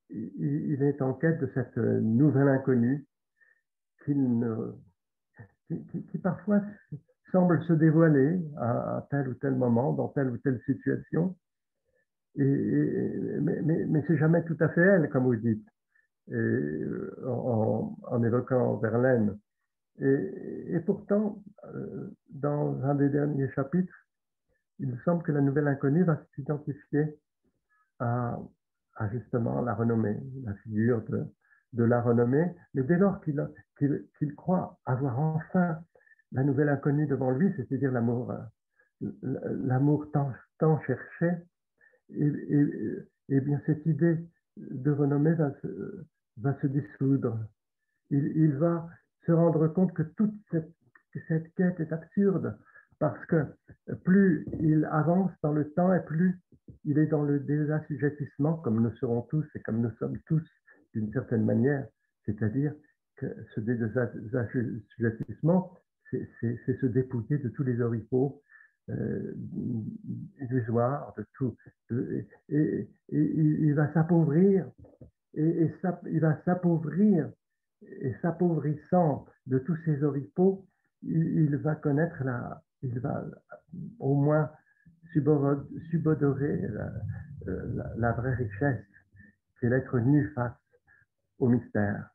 il, 0.09 0.81
est 0.83 1.01
en 1.01 1.13
quête 1.13 1.39
de 1.39 1.49
cette 1.53 1.77
nouvelle 1.77 2.49
inconnue 2.49 3.05
qui, 4.05 6.17
parfois 6.19 6.61
semble 7.31 7.63
se 7.63 7.73
dévoiler 7.73 8.39
à, 8.57 9.07
tel 9.09 9.29
ou 9.29 9.33
tel 9.35 9.55
moment, 9.55 9.93
dans 9.93 10.09
telle 10.09 10.29
ou 10.29 10.37
telle 10.37 10.61
situation. 10.65 11.35
Mais, 12.35 13.61
mais, 13.63 13.85
mais 13.85 14.03
c'est 14.07 14.17
jamais 14.17 14.43
tout 14.43 14.57
à 14.59 14.69
fait 14.69 14.81
elle, 14.81 15.09
comme 15.09 15.25
vous 15.25 15.35
dites, 15.35 15.65
en, 17.25 18.23
évoquant 18.23 18.77
Verlaine. 18.77 19.37
Et, 19.99 20.79
pourtant, 20.85 21.41
euh, 21.63 22.09
dans 22.29 22.83
un 22.83 22.95
des 22.95 23.09
derniers 23.09 23.49
chapitres, 23.51 23.93
il 24.79 24.97
semble 25.05 25.23
que 25.23 25.31
la 25.31 25.39
nouvelle 25.39 25.67
inconnue 25.67 26.03
va 26.03 26.21
s'identifier 26.35 27.17
à, 27.99 28.37
à, 28.95 29.09
justement 29.09 29.61
la 29.61 29.73
renommée, 29.73 30.19
la 30.43 30.53
figure 30.55 31.01
de, 31.05 31.25
de 31.75 31.83
la 31.83 32.01
renommée, 32.01 32.55
mais 32.73 32.83
dès 32.83 32.97
lors 32.97 33.21
qu'il 33.21 34.35
croit 34.35 34.79
avoir 34.85 35.19
enfin 35.19 35.79
la 36.31 36.43
nouvelle 36.43 36.69
inconnue 36.69 37.05
devant 37.05 37.31
lui, 37.31 37.53
c'est-à-dire 37.55 37.91
l'amour 37.91 38.33
l'amour 39.01 40.09
tant, 40.11 40.79
cherché, 40.81 41.31
et, 42.09 43.39
bien 43.41 43.61
cette 43.65 43.85
idée 43.85 44.17
de 44.57 44.91
renommée 44.91 45.33
va 45.33 45.51
se, 46.61 46.67
dissoudre. 46.67 47.39
Il, 48.09 48.25
il, 48.37 48.53
va 48.53 48.87
se 49.25 49.31
rendre 49.31 49.67
compte 49.67 49.93
que 49.93 50.03
toute 50.03 50.33
cette, 50.51 50.71
cette 51.27 51.53
quête 51.55 51.79
est 51.79 51.91
absurde, 51.91 52.57
parce 52.99 53.23
que 53.25 53.45
plus 54.03 54.47
il 54.59 54.85
avance 54.91 55.31
dans 55.41 55.53
le 55.53 55.69
temps 55.71 55.93
et 55.93 56.03
plus 56.05 56.39
il 56.83 56.97
est 56.97 57.07
dans 57.07 57.23
le 57.23 57.39
désassujettissement, 57.39 58.57
comme 58.57 58.81
nous 58.81 58.95
serons 58.97 59.23
tous 59.23 59.45
et 59.55 59.59
comme 59.61 59.81
nous 59.81 59.91
sommes 59.97 60.19
tous 60.25 60.43
d'une 60.95 61.11
certaine 61.11 61.43
manière, 61.43 61.85
c'est-à-dire 62.25 62.73
que 63.17 63.25
ce 63.53 63.59
désassujettissement, 63.59 65.73
c'est 66.11 66.79
se 66.79 66.85
dépouiller 66.85 67.37
de 67.37 67.49
tous 67.49 67.63
les 67.63 67.81
oripeaux 67.81 68.41
euh, 68.89 69.33
illusoires, 70.39 71.13
de 71.17 71.25
tout, 71.33 71.57
et, 72.49 72.87
il 73.09 73.73
va 73.73 73.91
s'appauvrir, 73.93 74.69
et, 75.33 75.69
il 76.05 76.19
va 76.19 76.41
s'appauvrir, 76.45 77.29
et 77.81 78.13
s'appauvrissant 78.21 79.25
de 79.47 79.59
tous 79.59 79.77
ces 79.85 80.03
oripeaux, 80.03 80.65
il 81.03 81.55
va 81.57 81.75
connaître 81.75 82.23
la, 82.23 82.63
il 82.83 82.99
va 82.99 83.25
au 83.99 84.15
moins 84.15 84.49
subodorer 85.13 86.61
la, 87.97 88.11
vraie 88.13 88.35
richesse, 88.35 88.85
c'est 89.59 89.69
l'être 89.69 89.99
nu 89.99 90.27
face 90.35 90.53
au 91.39 91.49
mystère 91.49 92.09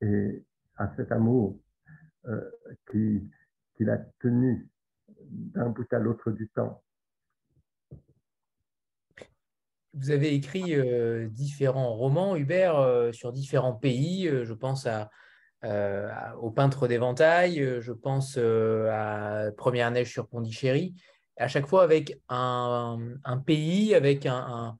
et 0.00 0.44
à 0.76 0.92
cet 0.96 1.12
amour 1.12 1.58
euh, 2.26 2.50
qui, 2.90 3.22
l'a 3.78 3.96
tenu 4.18 4.68
d'un 5.30 5.70
bout 5.70 5.90
à 5.90 5.98
l'autre 5.98 6.30
du 6.30 6.48
temps. 6.48 6.82
Vous 9.94 10.10
avez 10.10 10.34
écrit 10.34 10.74
euh, 10.74 11.28
différents 11.28 11.94
romans, 11.94 12.36
Hubert, 12.36 12.76
euh, 12.76 13.10
sur 13.12 13.32
différents 13.32 13.74
pays. 13.74 14.28
je 14.28 14.52
pense 14.52 14.86
à 14.86 15.10
euh, 15.64 16.10
au 16.40 16.50
peintre 16.50 16.88
d'éventail, 16.88 17.60
euh, 17.60 17.82
je 17.82 17.92
pense 17.92 18.36
euh, 18.38 18.88
à 18.90 19.52
Première 19.52 19.90
neige 19.90 20.10
sur 20.10 20.26
Pondichéry, 20.26 20.94
à 21.36 21.48
chaque 21.48 21.66
fois 21.66 21.82
avec 21.82 22.18
un, 22.30 22.98
pays, 23.44 23.94
avec 23.94 24.26
un, 24.26 24.78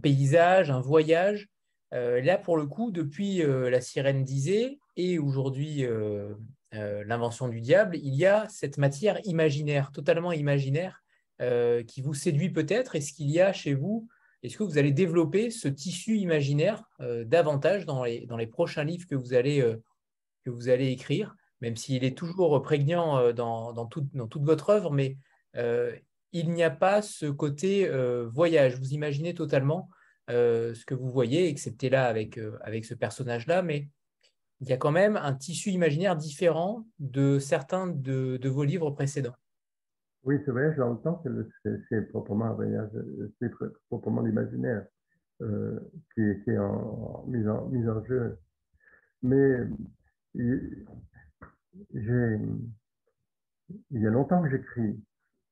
paysage, 0.00 0.70
un 0.70 0.80
voyage. 0.80 1.48
Là, 1.92 2.38
pour 2.38 2.56
le 2.56 2.66
coup, 2.66 2.90
depuis 2.90 3.42
La 3.42 3.80
sirène 3.80 4.24
d'Isée 4.24 4.78
et 4.96 5.18
aujourd'hui 5.18 5.86
l'invention 6.72 7.48
du 7.48 7.60
diable, 7.60 7.96
il 7.96 8.14
y 8.14 8.26
a 8.26 8.48
cette 8.48 8.78
matière 8.78 9.20
imaginaire, 9.24 9.92
totalement 9.92 10.32
imaginaire, 10.32 11.02
qui 11.86 12.00
vous 12.00 12.14
séduit 12.14 12.50
peut-être. 12.50 12.96
Est-ce 12.96 13.12
qu'il 13.12 13.30
y 13.30 13.40
a 13.40 13.52
chez 13.52 13.74
vous 13.74 14.08
est-ce 14.42 14.56
que 14.56 14.64
vous 14.64 14.78
allez 14.78 14.92
développer 14.92 15.50
ce 15.50 15.68
tissu 15.68 16.16
imaginaire 16.16 16.82
euh, 17.00 17.24
davantage 17.24 17.86
dans 17.86 18.02
les, 18.02 18.26
dans 18.26 18.36
les, 18.36 18.48
prochains 18.48 18.84
livres 18.84 19.06
que 19.06 19.14
vous 19.14 19.34
allez, 19.34 19.60
euh, 19.60 19.80
que 20.44 20.50
vous 20.50 20.68
allez 20.68 20.88
écrire, 20.88 21.36
même 21.60 21.76
s'il 21.76 22.02
est 22.04 22.16
toujours 22.16 22.60
prégnant 22.60 23.18
euh, 23.18 23.32
dans, 23.32 23.72
dans, 23.72 23.88
dans, 24.14 24.26
toute 24.26 24.42
votre 24.42 24.70
œuvre, 24.70 24.90
mais 24.90 25.16
il 26.34 26.50
n'y 26.50 26.62
a 26.62 26.70
pas 26.70 27.02
ce 27.02 27.26
côté 27.26 27.86
voyage. 28.24 28.78
Vous 28.78 28.94
imaginez 28.94 29.34
totalement 29.34 29.90
ce 30.32 30.84
que 30.84 30.94
vous 30.94 31.10
voyez, 31.10 31.48
excepté 31.48 31.90
là 31.90 32.06
avec, 32.06 32.38
avec 32.62 32.84
ce 32.84 32.94
personnage-là, 32.94 33.62
mais 33.62 33.88
il 34.62 34.68
y 34.68 34.72
a 34.72 34.76
quand 34.76 34.92
même 34.92 35.16
un 35.16 35.34
tissu 35.34 35.70
imaginaire 35.70 36.16
différent 36.16 36.86
de 37.00 37.40
certains 37.40 37.88
de, 37.88 38.48
vos 38.48 38.62
livres 38.62 38.92
précédents. 38.92 39.34
Oui, 40.22 40.36
ce 40.46 40.52
voyage 40.52 40.76
dans 40.76 40.90
le 40.90 40.98
temps, 40.98 41.20
c'est 41.88 42.08
proprement 42.10 42.44
un 42.44 42.52
voyage, 42.52 42.90
c'est 43.40 43.50
proprement 43.88 44.22
l'imaginaire 44.22 44.86
euh, 45.42 45.80
qui, 46.14 46.20
est 46.20 46.58
en, 46.58 47.24
mise 47.26 47.48
en, 47.48 47.66
mise 47.70 47.88
en 47.88 48.04
jeu. 48.04 48.38
Mais 49.22 49.66
il, 50.34 50.86
y 53.90 54.06
a 54.06 54.10
longtemps 54.10 54.42
que 54.42 54.50
j'écris 54.50 55.02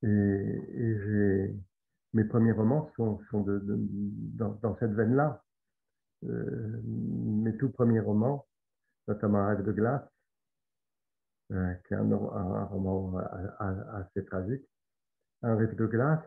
et, 0.04 0.96
mes 2.12 2.24
premiers 2.24 2.52
romans 2.52 2.90
sont, 2.96 3.20
sont 3.30 3.42
de, 3.42 3.62
dans, 3.64 4.58
dans, 4.62 4.76
cette 4.78 4.92
veine-là. 4.92 5.42
Euh, 6.24 6.80
mes 6.84 7.56
tout 7.56 7.70
premiers 7.70 8.00
romans, 8.00 8.46
notamment 9.08 9.46
Rêve 9.46 9.64
de 9.64 9.72
glace, 9.72 10.02
euh, 11.52 11.74
qui 11.86 11.94
est 11.94 11.96
un, 11.96 12.12
un, 12.12 12.64
roman 12.64 13.16
assez 13.58 14.24
tragique. 14.24 14.64
Un 15.42 15.56
rêve 15.56 15.74
de 15.76 15.86
glace, 15.86 16.24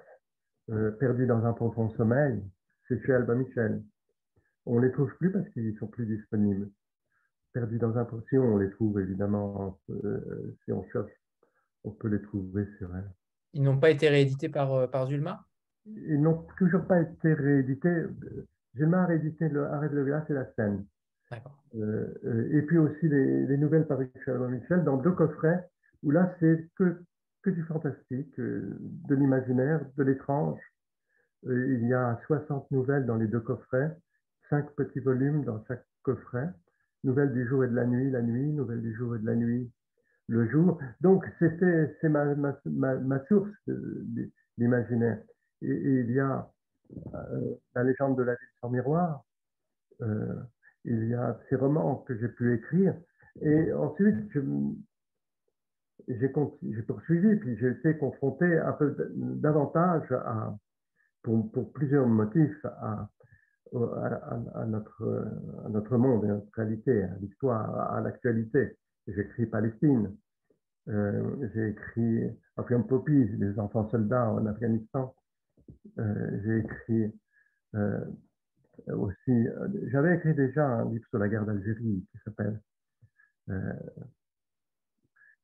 euh, 0.70 0.92
perdu 0.92 1.28
dans 1.28 1.46
un 1.46 1.54
profond 1.54 1.90
sommeil, 1.92 2.44
c'est 2.88 3.02
chez 3.06 3.14
Albin 3.14 3.36
Michel. 3.36 3.84
On 4.66 4.80
ne 4.80 4.86
les 4.86 4.92
trouve 4.92 5.14
plus 5.18 5.32
parce 5.32 5.48
qu'ils 5.50 5.74
ne 5.74 5.78
sont 5.78 5.88
plus 5.88 6.06
disponibles. 6.06 6.70
Perdu 7.52 7.78
dans 7.78 7.96
un 7.98 8.08
si 8.30 8.38
on 8.38 8.58
les 8.58 8.72
trouve 8.72 9.00
évidemment, 9.00 9.80
euh, 9.90 10.58
si 10.64 10.72
on 10.72 10.84
cherche, 10.92 11.12
on 11.84 11.92
peut 11.92 12.08
les 12.08 12.22
trouver 12.22 12.66
sur 12.80 12.96
elle. 12.96 13.12
Ils 13.54 13.62
n'ont 13.62 13.80
pas 13.80 13.92
été 13.92 14.10
réédités 14.10 14.50
par, 14.50 14.90
par 14.90 15.06
Zulma? 15.08 15.46
Ils 15.86 16.22
n'ont 16.22 16.46
toujours 16.58 16.86
pas 16.86 17.02
été 17.02 17.34
réédités. 17.34 18.06
A 18.82 19.06
réédité 19.06 19.50
le 19.50 19.66
Arrêt 19.66 19.90
de 19.90 20.04
glace 20.04 20.30
et 20.30 20.34
la 20.34 20.52
scène. 20.54 20.86
Euh, 21.76 22.50
et 22.52 22.62
puis 22.62 22.78
aussi 22.78 23.08
les, 23.08 23.48
les 23.48 23.58
nouvelles 23.58 23.88
par 23.88 24.00
Albin 24.00 24.50
Michel 24.50 24.84
dans 24.84 24.98
deux 24.98 25.12
coffrets 25.12 25.68
où 26.04 26.12
là 26.12 26.36
c'est 26.40 26.70
que, 26.78 27.02
que 27.42 27.50
du 27.50 27.64
fantastique, 27.64 28.40
de 28.40 29.16
l'imaginaire, 29.16 29.82
de 29.98 30.04
l'étrange. 30.04 30.60
il 31.44 31.88
y 31.88 31.94
a 31.94 32.20
60 32.28 32.70
nouvelles 32.72 33.06
dans 33.06 33.16
les 33.16 33.28
deux 33.28 33.40
coffrets, 33.40 33.96
cinq 34.50 34.70
petits 34.76 35.00
volumes 35.00 35.44
dans 35.44 35.64
chaque 35.66 35.86
coffret. 36.04 36.50
Nouvelles 37.04 37.34
du 37.34 37.46
jour 37.48 37.64
et 37.64 37.68
de 37.68 37.76
la 37.76 37.86
nuit, 37.86 38.10
la 38.12 38.22
nuit, 38.22 38.54
nouvelles 38.54 38.82
du 38.82 38.94
jour 38.96 39.16
et 39.16 39.20
de 39.20 39.26
la 39.26 39.36
nuit, 39.36 39.70
le 40.28 40.48
jour. 40.50 40.80
Donc, 41.02 41.26
c'est 41.40 42.10
ma, 42.10 42.34
ma, 42.36 42.56
ma, 42.66 43.26
source 43.26 43.52
d'imaginaire. 44.58 45.20
Il 45.64 46.12
y 46.12 46.20
a 46.20 46.50
euh, 47.16 47.56
la 47.76 47.84
légende 47.84 48.18
de 48.18 48.24
la 48.24 48.34
ville 48.34 48.50
sans 48.62 48.70
miroir. 48.70 49.24
Euh, 50.02 50.36
il 50.86 51.08
y 51.08 51.14
a 51.14 51.40
ces 51.50 51.56
romans 51.56 51.98
que 52.08 52.18
j'ai 52.18 52.28
pu 52.28 52.54
écrire. 52.54 52.96
Et 53.42 53.72
ensuite, 53.72 54.30
j'ai 56.08 56.28
poursuivi, 56.84 57.36
puis 57.38 57.58
j'ai 57.58 57.70
été 57.70 57.98
confronté 57.98 58.46
un 58.60 58.74
peu 58.74 58.96
davantage 59.16 60.14
pour, 61.24 61.72
plusieurs 61.74 62.06
motifs 62.08 62.66
à, 62.66 63.10
notre, 64.68 65.26
à 65.66 65.70
notre 65.70 65.98
monde, 65.98 66.26
à 66.26 66.28
notre 66.28 66.52
réalité, 66.54 67.04
à 67.04 67.16
l'histoire, 67.22 67.94
à, 67.94 68.02
l'actualité. 68.02 68.78
J'ai 69.08 69.22
écrit 69.22 69.46
Palestine, 69.46 70.16
euh, 70.90 71.50
j'ai 71.54 71.70
écrit 71.70 72.30
African 72.58 72.84
Poppy, 72.84 73.26
les 73.38 73.58
enfants 73.58 73.90
soldats 73.90 74.30
en 74.30 74.46
Afghanistan, 74.46 75.16
j'ai 75.98 76.58
écrit 76.60 77.14
euh, 77.76 78.06
aussi, 78.88 79.48
j'avais 79.92 80.16
écrit 80.16 80.34
déjà 80.34 80.66
un 80.66 80.90
livre 80.90 81.06
sur 81.10 81.20
la 81.20 81.30
guerre 81.30 81.46
d'Algérie 81.46 82.06
qui 82.12 82.18
s'appelle, 82.26 82.60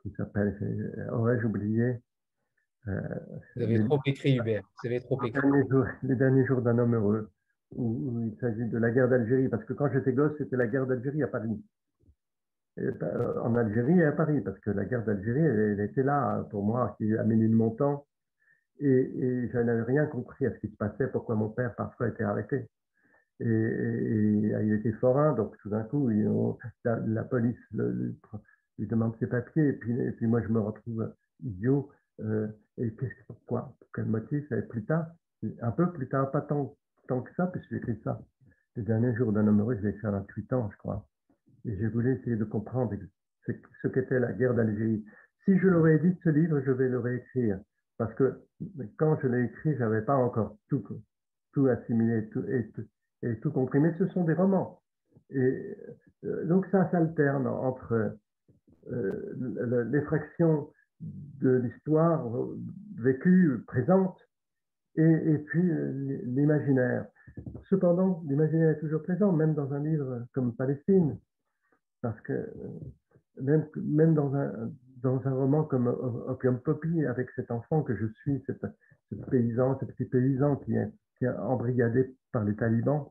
qui 0.01 0.11
s'appelle, 0.11 1.09
aurais-je 1.11 1.45
oublié 1.45 2.01
Vous 2.85 3.61
avez 3.61 3.83
trop 3.83 3.99
écrit, 4.05 4.37
Hubert. 4.37 4.63
Vous 4.81 4.87
avez 4.87 4.99
trop 5.01 5.21
écrit. 5.23 5.41
les 6.03 6.15
derniers 6.15 6.45
jours 6.45 6.61
d'un 6.61 6.77
homme 6.79 6.95
heureux 6.95 7.31
où, 7.75 8.21
il 8.21 8.37
s'agit 8.39 8.65
de 8.65 8.77
la 8.77 8.91
guerre 8.91 9.09
d'Algérie, 9.09 9.49
parce 9.49 9.63
que 9.65 9.73
quand 9.73 9.91
j'étais 9.91 10.13
gosse, 10.13 10.33
c'était 10.37 10.57
la 10.57 10.67
guerre 10.67 10.87
d'Algérie 10.87 11.23
à 11.23 11.27
Paris. 11.27 11.63
Euh, 12.79 13.41
en 13.41 13.55
Algérie 13.55 13.99
et 13.99 14.05
à 14.05 14.11
Paris, 14.11 14.41
parce 14.41 14.59
que 14.59 14.71
la 14.71 14.85
guerre 14.85 15.03
d'Algérie, 15.03 15.41
elle, 15.41 15.79
était 15.81 16.03
là 16.03 16.45
pour 16.49 16.63
moi, 16.63 16.95
qui 16.97 17.15
a 17.15 17.23
mené 17.23 17.47
de 17.47 17.53
mon 17.53 17.71
temps, 17.71 18.05
et, 18.79 18.87
et 18.87 19.49
je 19.49 19.57
n'avais 19.57 19.83
rien 19.83 20.05
compris 20.05 20.45
à 20.45 20.53
ce 20.53 20.59
qui 20.59 20.69
se 20.69 20.75
passait, 20.75 21.07
pourquoi 21.07 21.35
mon 21.35 21.49
père 21.49 21.75
parfois 21.75 22.09
était 22.09 22.23
arrêté. 22.23 22.67
Et, 23.41 23.45
il 23.45 24.73
était 24.73 24.91
forain, 24.93 25.33
donc 25.33 25.57
tout 25.57 25.69
d'un 25.69 25.83
coup, 25.83 26.09
la, 26.83 27.23
police 27.23 27.57
lui 27.71 28.87
demande 28.87 29.15
ses 29.19 29.27
papiers, 29.27 29.69
et 29.69 29.73
puis, 29.73 29.93
et 29.99 30.27
moi 30.27 30.41
je 30.41 30.49
me 30.49 30.59
retrouve 30.59 31.13
idiot. 31.43 31.89
Euh, 32.21 32.47
et 32.77 32.93
qu'est-ce 32.95 33.13
pourquoi 33.27 33.73
Pour 33.79 33.89
quel 33.95 34.05
motif 34.05 34.51
être 34.51 34.67
plus 34.67 34.83
tard, 34.83 35.07
un 35.61 35.71
peu 35.71 35.89
plus 35.91 36.09
tard, 36.09 36.31
pas 36.31 36.41
tant 36.41 36.75
que 37.07 37.33
ça, 37.35 37.47
puisque 37.47 37.69
j'ai 37.69 37.77
écrit 37.77 37.99
ça 38.03 38.21
les 38.75 38.83
derniers 38.83 39.15
jours 39.15 39.33
d'un 39.33 39.45
homme 39.47 39.59
heureux, 39.59 39.77
je 39.81 39.87
écrit 39.87 40.07
à 40.07 40.11
28 40.11 40.53
ans, 40.53 40.69
je 40.71 40.77
crois. 40.77 41.05
Et 41.65 41.75
j'ai 41.77 41.87
voulu 41.87 42.15
essayer 42.15 42.35
de 42.35 42.45
comprendre 42.45 42.93
ce 43.45 43.87
qu'était 43.87 44.19
la 44.19 44.31
guerre 44.31 44.53
d'Algérie. 44.53 45.03
Si 45.43 45.57
je 45.57 45.67
l'aurais 45.67 45.95
édité 45.95 46.17
ce 46.23 46.29
livre, 46.29 46.61
je 46.65 46.71
vais 46.71 46.87
le 46.87 46.99
réécrire. 46.99 47.59
Parce 47.99 48.13
que 48.15 48.41
quand 48.97 49.19
je 49.21 49.27
l'ai 49.27 49.43
écrit, 49.43 49.75
je 49.75 49.79
n'avais 49.79 50.01
pas 50.01 50.15
encore 50.15 50.57
tout, 50.67 50.83
assimilé 51.67 52.27
et, 52.47 52.71
et, 53.27 53.39
tout 53.41 53.51
compris. 53.51 53.79
Mais 53.79 53.93
ce 53.99 54.07
sont 54.07 54.23
des 54.23 54.33
romans. 54.33 54.81
Et 55.29 55.77
euh, 56.23 56.45
donc 56.45 56.65
ça 56.71 56.89
s'alterne 56.89 57.45
entre 57.45 58.17
euh, 58.91 59.85
l'effraction 59.91 60.69
de 61.01 61.57
l'histoire 61.57 62.25
vécue, 62.97 63.63
présente, 63.67 64.17
et, 64.95 65.37
puis 65.37 65.69
euh, 65.69 66.21
l'imaginaire. 66.25 67.05
Cependant, 67.69 68.23
l'imaginaire 68.27 68.71
est 68.71 68.79
toujours 68.79 69.03
présent, 69.03 69.31
même 69.31 69.53
dans 69.53 69.73
un 69.73 69.83
livre 69.83 70.25
comme 70.33 70.55
Palestine, 70.55 71.17
parce 72.01 72.19
que 72.21 72.33
euh, 72.33 73.61
même 73.75 74.13
dans, 74.13 74.35
un, 74.35 74.71
dans 75.01 75.25
un 75.27 75.33
roman 75.33 75.63
comme 75.63 75.87
Opium 76.27 76.59
Poppy, 76.59 77.05
avec 77.05 77.29
cet 77.35 77.51
enfant 77.51 77.83
que 77.83 77.95
je 77.95 78.05
suis, 78.21 78.43
paysan, 79.29 79.77
ce 79.79 79.85
petit 79.85 80.05
paysan 80.05 80.57
qui 80.57 80.75
est, 80.75 80.91
embrigadé 81.39 82.15
par 82.31 82.45
les 82.45 82.55
talibans, 82.55 83.09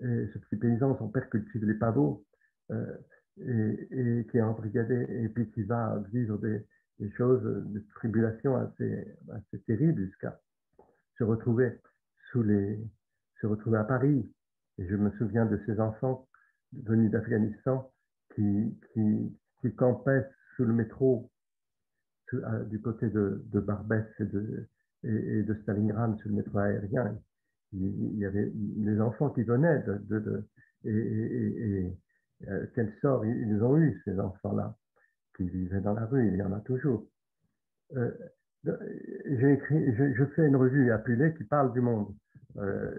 ce 0.00 0.38
petit 0.38 0.56
paysan, 0.56 0.96
son 0.98 1.08
père 1.08 1.28
cultive 1.30 1.64
les 1.64 1.74
pavots, 1.74 2.24
euh, 2.70 2.96
et, 3.38 4.26
qui 4.30 4.36
est 4.36 4.42
embrigadé, 4.42 5.06
et 5.08 5.28
puis 5.28 5.50
qui 5.52 5.62
va 5.62 6.02
vivre 6.12 6.38
des, 6.38 7.10
choses, 7.16 7.42
des 7.72 7.82
tribulations 7.94 8.56
assez, 8.56 9.16
terribles 9.66 10.04
jusqu'à 10.04 10.38
se 11.16 11.24
retrouver 11.24 11.78
à 13.78 13.84
Paris. 13.84 14.30
Et 14.78 14.86
je 14.86 14.96
me 14.96 15.10
souviens 15.12 15.46
de 15.46 15.58
ces 15.64 15.80
enfants 15.80 16.28
venus 16.72 17.10
d'Afghanistan 17.10 17.90
qui, 18.34 18.78
qui, 18.92 19.38
qui, 19.60 19.74
campaient 19.74 20.28
sous 20.60 20.66
le 20.66 20.74
métro 20.74 21.30
du 22.68 22.80
côté 22.82 23.08
de, 23.08 23.42
de 23.46 23.60
Barbès 23.60 24.04
et 24.20 24.24
de, 25.42 25.54
Stalingrad, 25.62 26.18
sur 26.18 26.28
le 26.28 26.36
métro 26.36 26.58
aérien. 26.58 27.18
Il, 27.72 28.18
y 28.18 28.26
avait 28.26 28.52
les 28.76 29.00
enfants 29.00 29.30
qui 29.30 29.42
venaient 29.42 29.82
de, 29.84 30.18
de, 30.18 30.44
et, 30.84 31.96
euh, 32.48 32.66
quel 32.74 32.92
sort 33.00 33.24
ils 33.24 33.62
ont 33.62 33.78
eu, 33.78 34.02
ces 34.04 34.20
enfants-là, 34.20 34.76
qui 35.36 35.48
vivaient 35.48 35.80
dans 35.80 35.94
la 35.94 36.04
rue, 36.04 36.28
il 36.28 36.36
y 36.36 36.42
en 36.42 36.52
a 36.52 36.60
toujours. 36.60 37.06
Euh, 37.96 38.10
écrit, 38.64 39.94
je, 39.96 40.12
je, 40.14 40.24
fais 40.36 40.46
une 40.46 40.56
revue 40.56 40.92
appelée 40.92 41.34
qui 41.34 41.44
parle 41.44 41.72
du 41.72 41.80
monde, 41.80 42.14
euh, 42.58 42.98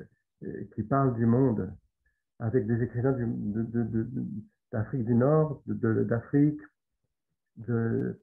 qui 0.74 0.82
parle 0.82 1.14
du 1.16 1.28
monde 1.28 1.72
avec 2.40 2.66
des 2.66 2.82
écrivains 2.82 3.16
d'Afrique 4.72 5.06
du, 5.06 5.14
Nord, 5.14 5.62
d'Afrique, 5.68 6.60
de, 7.58 8.20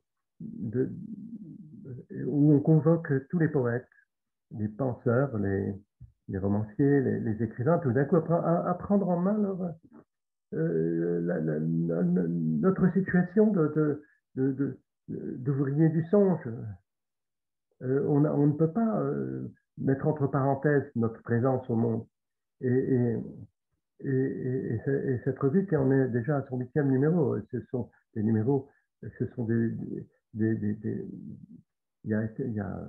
où 2.26 2.52
on 2.52 2.60
convoque 2.60 3.12
tous 3.30 3.38
les 3.38 3.48
poètes, 3.48 3.88
les 4.52 4.68
penseurs, 4.68 5.36
les, 5.38 5.74
romanciers, 6.38 7.00
les, 7.00 7.42
écrivains, 7.42 7.78
tout 7.78 7.92
d'un 7.92 8.04
coup 8.04 8.16
à, 8.16 8.76
prendre 8.78 9.08
en 9.08 9.18
main 9.18 9.38
leur, 9.38 9.74
euh, 10.54 11.60
notre 12.60 12.90
situation 12.92 13.52
d'ouvrier 14.36 15.88
du 15.90 16.04
songe, 16.04 16.48
euh, 17.82 18.04
on, 18.08 18.20
ne 18.20 18.52
peut 18.52 18.72
pas 18.72 19.00
euh, 19.00 19.48
mettre 19.76 20.06
entre 20.06 20.26
parenthèses 20.26 20.90
notre 20.96 21.22
présence 21.22 21.68
au 21.70 21.76
monde. 21.76 22.06
Et, 22.60 23.16
cette 25.24 25.38
revue 25.40 25.66
qui 25.66 25.76
en 25.76 25.90
est 25.90 26.08
déjà 26.08 26.36
à 26.36 26.46
son 26.48 26.58
huitième 26.58 26.88
numéro, 26.88 27.36
ce 27.50 27.60
sont 27.70 27.90
des 28.14 28.22
numéros, 28.22 28.68
ce 29.02 29.26
sont 29.34 29.44
des, 29.44 29.72
il, 30.34 30.50
y 32.04 32.14
a, 32.14 32.22
il 32.38 32.52
y 32.52 32.60
a 32.60 32.88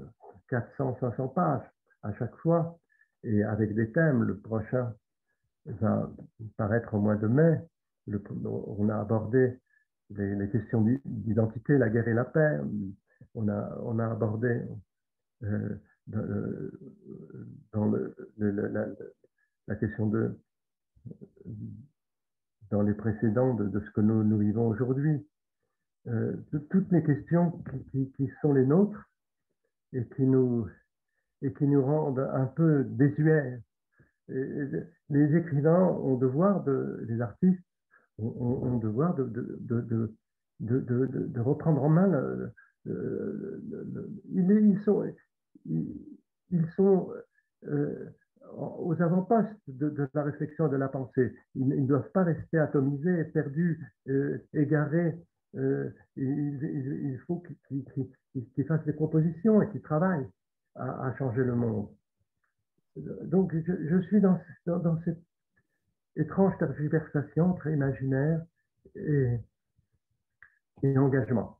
400, 0.50 0.98
500 1.00 1.28
pages 1.30 1.70
à 2.04 2.14
chaque 2.14 2.36
fois, 2.38 2.80
et 3.24 3.44
avec 3.44 3.74
des 3.76 3.92
thèmes. 3.92 4.24
Le 4.24 4.38
prochain 4.40 4.94
va 5.66 6.10
paraître 6.58 6.94
au 6.94 7.00
mois 7.00 7.16
de 7.16 7.28
mai. 7.28 7.60
on 8.08 8.90
a 8.90 9.00
abordé 9.00 9.60
les 10.12 10.50
questions 10.50 10.86
d'identité, 11.06 11.78
la 11.78 11.90
guerre 11.90 12.08
et 12.08 12.14
la 12.14 12.26
paix, 12.26 12.60
on 13.36 13.48
a, 13.48 13.78
on 13.84 14.00
a 14.00 14.08
abordé 14.08 14.62
euh, 15.44 15.82
dans, 16.08 17.86
le, 17.86 18.16
la, 19.68 19.76
question 19.76 20.08
de 20.08 20.36
dans 22.72 22.82
les 22.82 22.94
précédents 22.94 23.54
de, 23.54 23.80
ce 23.80 23.92
que 23.92 24.02
nous 24.02 24.38
vivons 24.40 24.68
aujourd'hui. 24.68 25.26
Euh, 26.10 26.34
toutes 26.70 26.92
les 26.92 27.04
questions 27.04 27.62
qui, 27.92 28.32
sont 28.42 28.54
les 28.54 28.66
nôtres 28.66 29.10
et 29.94 30.06
qui 30.16 30.24
nous, 30.24 30.68
et 31.42 31.54
qui 31.54 31.68
nous 31.68 31.84
rendent 31.84 32.28
un 32.34 32.46
peu 32.46 32.84
désuets. 32.84 33.62
Les 34.28 35.36
écrivains 35.36 35.86
ont 35.86 36.16
devoir, 36.16 36.64
de, 36.64 37.06
les 37.08 37.20
artistes 37.22 37.64
ont, 38.20 38.78
devoir 38.78 39.16
de, 39.16 39.26
de, 39.26 40.16
de, 40.60 41.40
reprendre 41.40 41.84
en 41.84 41.90
main 41.90 42.52
ils, 42.86 44.80
sont, 44.84 45.04
ils, 45.66 46.66
sont 46.76 47.12
euh, 47.68 48.10
aux 48.56 49.02
avant-postes 49.02 49.50
de, 49.68 50.08
la 50.14 50.24
réflexion 50.24 50.68
et 50.68 50.72
de 50.72 50.78
la 50.78 50.88
pensée. 50.88 51.36
Ils, 51.56 51.68
ne 51.68 51.88
doivent 51.88 52.12
pas 52.12 52.24
rester 52.24 52.58
atomisés, 52.58 53.26
perdus, 53.26 53.80
euh, 54.08 54.38
égarés. 54.54 55.18
Euh, 55.56 55.90
il, 56.16 57.20
faut 57.26 57.44
qu'ils 58.56 58.66
fassent 58.66 58.86
des 58.86 58.94
propositions 58.94 59.62
et 59.62 59.70
qu'ils 59.70 59.82
travaillent 59.82 60.28
à, 60.76 61.14
changer 61.18 61.44
le 61.44 61.56
monde. 61.56 61.90
Donc, 62.96 63.54
je, 63.56 64.02
suis 64.08 64.22
dans, 64.22 64.40
dans, 64.66 65.00
cette 65.04 65.22
étrange 66.16 66.58
tergiversation 66.60 67.54
très 67.54 67.74
imaginaire 67.74 68.42
et, 68.96 69.40
et 70.84 70.98
engagement. 70.98 71.60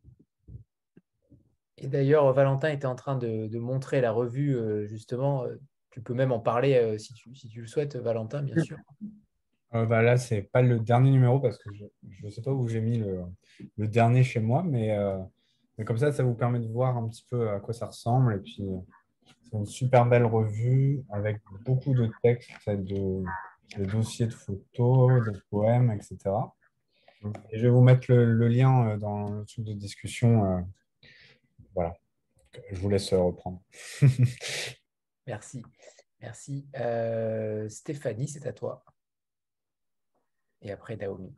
Et 1.78 1.88
d'ailleurs, 1.88 2.32
Valentin 2.34 2.70
était 2.70 2.86
en 2.86 2.96
train 2.96 3.18
de, 3.18 3.58
montrer 3.58 4.02
la 4.02 4.12
revue, 4.12 4.56
euh, 4.56 4.86
justement. 4.86 5.46
Euh, 5.46 5.56
tu 5.92 6.02
peux 6.02 6.14
même 6.14 6.32
en 6.32 6.40
parler 6.40 7.00
si, 7.00 7.14
tu, 7.16 7.34
si 7.34 7.48
tu 7.48 7.62
le 7.62 7.68
souhaites, 7.68 7.96
Valentin, 7.96 8.44
bien 8.44 8.62
sûr. 8.64 8.78
Bah 9.72 10.02
là, 10.02 10.18
ce 10.18 10.36
n'est 10.36 10.42
pas 10.42 10.62
le 10.62 10.80
dernier 10.80 11.12
numéro 11.12 11.40
parce 11.40 11.58
que 11.58 11.70
je 11.74 12.26
ne 12.26 12.30
sais 12.30 12.42
pas 12.42 12.52
où 12.52 12.68
j'ai 12.68 12.82
mis 12.82 12.98
le, 12.98 13.24
le, 13.78 13.88
dernier 13.88 14.24
chez 14.24 14.40
moi, 14.40 14.64
mais, 14.64 14.96
mais, 15.78 15.86
comme 15.86 15.98
ça, 15.98 16.12
ça 16.12 16.24
vous 16.24 16.34
permet 16.34 16.60
de 16.60 16.68
voir 16.68 16.98
un 16.98 17.08
petit 17.08 17.26
peu 17.30 17.50
à 17.50 17.60
quoi 17.60 17.74
ça 17.74 17.86
ressemble. 17.86 18.36
Et 18.36 18.40
puis, 18.40 18.64
c'est 19.44 19.58
une 19.58 19.66
super 19.66 20.06
belle 20.06 20.26
revue 20.26 21.04
avec 21.10 21.42
beaucoup 21.66 21.94
de 21.94 22.10
textes, 22.24 22.68
de, 22.68 23.24
dossiers 23.78 24.28
de 24.28 24.34
photos, 24.34 25.26
de 25.26 25.40
poèmes, 25.50 25.92
etc. 25.92 26.18
Et 27.52 27.60
je 27.60 27.64
vais 27.64 27.70
vous 27.70 27.82
mettre 27.84 28.12
le, 28.12 28.48
lien 28.48 28.98
dans 28.98 29.30
le 29.30 29.46
truc 29.46 29.66
de 29.66 29.74
discussion 29.74 30.66
voilà, 31.76 31.96
je 32.72 32.80
vous 32.80 32.90
laisse 32.90 33.14
reprendre. 33.14 33.62
Merci. 35.28 35.64
Merci. 36.22 36.68
Euh, 36.78 37.70
Stéphanie, 37.70 38.28
c'est 38.28 38.46
à 38.46 38.54
toi. 38.54 38.84
Et 40.62 40.72
après, 40.72 40.96
Naomi. 40.96 41.34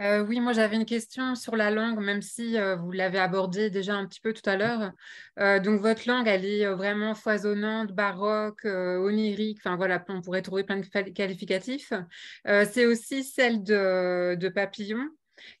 Euh, 0.00 0.24
oui, 0.24 0.38
moi 0.38 0.52
j'avais 0.52 0.76
une 0.76 0.84
question 0.84 1.34
sur 1.34 1.56
la 1.56 1.72
langue, 1.72 1.98
même 1.98 2.22
si 2.22 2.56
euh, 2.56 2.76
vous 2.76 2.92
l'avez 2.92 3.18
abordé 3.18 3.68
déjà 3.68 3.96
un 3.96 4.06
petit 4.06 4.20
peu 4.20 4.32
tout 4.32 4.48
à 4.48 4.56
l'heure. 4.56 4.92
donc 5.60 5.80
votre 5.80 6.06
langue, 6.06 6.28
elle 6.28 6.44
est 6.44 6.66
vraiment 6.66 7.16
foisonnante, 7.16 7.90
baroque, 7.90 8.64
onirique, 8.64 9.58
enfin 9.58 9.74
voilà, 9.74 10.04
on 10.08 10.20
pourrait 10.20 10.42
trouver 10.42 10.62
plein 10.62 10.76
de 10.76 11.10
qualificatifs. 11.10 11.92
c'est 12.44 12.86
aussi 12.86 13.24
celle 13.24 13.64
de, 13.64 14.36
de 14.36 14.48
Papillon. 14.48 15.08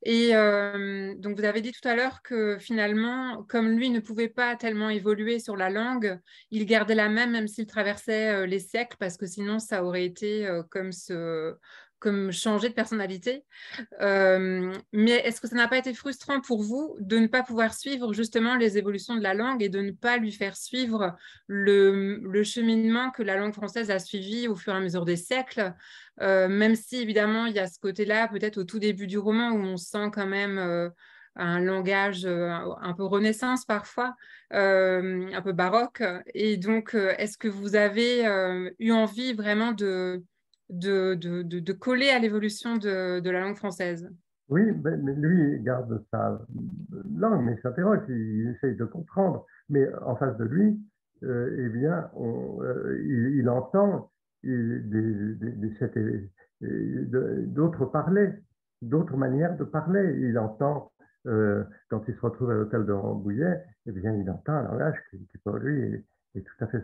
Et 0.02 0.34
euh, 0.34 1.14
donc, 1.16 1.38
vous 1.38 1.44
avez 1.44 1.60
dit 1.60 1.72
tout 1.72 1.86
à 1.86 1.94
l'heure 1.94 2.22
que 2.22 2.58
finalement, 2.58 3.44
comme 3.48 3.70
lui 3.70 3.90
ne 3.90 4.00
pouvait 4.00 4.28
pas 4.28 4.56
tellement 4.56 4.90
évoluer 4.90 5.38
sur 5.38 5.56
la 5.56 5.70
langue, 5.70 6.18
il 6.50 6.66
gardait 6.66 6.94
la 6.94 7.08
même, 7.08 7.32
même 7.32 7.48
s'il 7.48 7.66
traversait 7.66 8.28
euh, 8.34 8.46
les 8.46 8.58
siècles, 8.58 8.96
parce 8.98 9.16
que 9.16 9.26
sinon, 9.26 9.58
ça 9.58 9.84
aurait 9.84 10.04
été 10.04 10.46
euh, 10.46 10.62
comme 10.70 10.92
ce, 10.92 11.54
comme 11.98 12.30
changer 12.30 12.68
de 12.68 12.74
personnalité. 12.74 13.44
Euh, 14.00 14.72
mais 14.92 15.12
est-ce 15.12 15.40
que 15.40 15.48
ça 15.48 15.56
n'a 15.56 15.68
pas 15.68 15.78
été 15.78 15.92
frustrant 15.94 16.40
pour 16.40 16.62
vous 16.62 16.96
de 17.00 17.18
ne 17.18 17.26
pas 17.26 17.42
pouvoir 17.42 17.74
suivre 17.74 18.12
justement 18.12 18.56
les 18.56 18.78
évolutions 18.78 19.16
de 19.16 19.22
la 19.22 19.34
langue 19.34 19.62
et 19.62 19.68
de 19.68 19.80
ne 19.80 19.90
pas 19.90 20.16
lui 20.16 20.32
faire 20.32 20.56
suivre 20.56 21.16
le, 21.46 22.42
cheminement 22.44 23.10
que 23.10 23.22
la 23.22 23.36
langue 23.36 23.52
française 23.52 23.90
a 23.90 23.98
suivi 23.98 24.48
au 24.48 24.54
fur 24.54 24.74
et 24.74 24.76
à 24.76 24.80
mesure 24.80 25.04
des 25.04 25.16
siècles, 25.16 25.74
euh, 26.20 26.48
même 26.48 26.76
si 26.76 26.96
évidemment 26.96 27.46
il 27.46 27.54
y 27.54 27.58
a 27.58 27.66
ce 27.66 27.80
côté-là, 27.80 28.28
peut-être 28.28 28.58
au 28.58 28.64
tout 28.64 28.78
début 28.78 29.06
du 29.06 29.18
roman, 29.18 29.50
où 29.50 29.60
on 29.60 29.76
sent 29.76 30.10
quand 30.12 30.26
même... 30.26 30.58
Euh, 30.58 30.88
un 31.40 31.60
langage 31.60 32.26
un 32.26 32.94
peu 32.96 33.04
renaissance 33.04 33.64
parfois, 33.64 34.16
un 34.50 35.40
peu 35.44 35.52
baroque. 35.52 36.02
Et 36.34 36.56
donc, 36.56 36.96
est-ce 36.96 37.38
que 37.38 37.46
vous 37.46 37.76
avez 37.76 38.24
eu 38.80 38.90
envie 38.90 39.34
vraiment 39.34 39.70
de, 39.70 40.20
de, 40.70 41.72
coller 41.72 42.10
à 42.10 42.18
l'évolution 42.18 42.76
de, 42.76 43.30
la 43.30 43.40
langue 43.40 43.56
française. 43.56 44.10
Oui, 44.48 44.62
mais 44.82 45.14
lui, 45.14 45.60
garde 45.60 46.02
sa 46.10 46.40
langue, 47.14 47.44
mais 47.44 47.54
il 47.54 47.60
s'interroge, 47.60 48.00
il, 48.08 48.54
essaye 48.56 48.76
de 48.76 48.84
comprendre. 48.84 49.44
Mais 49.68 49.86
en 50.06 50.16
face 50.16 50.36
de 50.38 50.44
lui, 50.44 50.80
euh, 51.24 51.54
eh 51.58 51.68
bien, 51.68 52.10
euh, 52.16 53.02
il, 53.34 53.48
entend 53.48 54.10
d'autres 57.02 57.86
parler, 57.86 58.30
d'autres 58.82 59.16
manières 59.16 59.56
de 59.56 59.64
parler. 59.64 60.16
Il 60.20 60.38
entend, 60.38 60.92
euh, 61.26 61.64
quand 61.90 62.02
il 62.08 62.14
se 62.14 62.20
retrouve 62.20 62.50
à 62.50 62.54
l'hôtel 62.54 62.86
de 62.86 62.92
Rambouillet, 62.92 63.62
eh 63.86 63.92
bien, 63.92 64.14
il 64.14 64.30
entend 64.30 64.54
un 64.54 64.62
langage 64.62 64.96
qui, 65.10 65.38
pour 65.44 65.56
lui 65.56 66.04
est, 66.34 66.40
tout 66.40 66.64
à 66.64 66.68
fait 66.68 66.82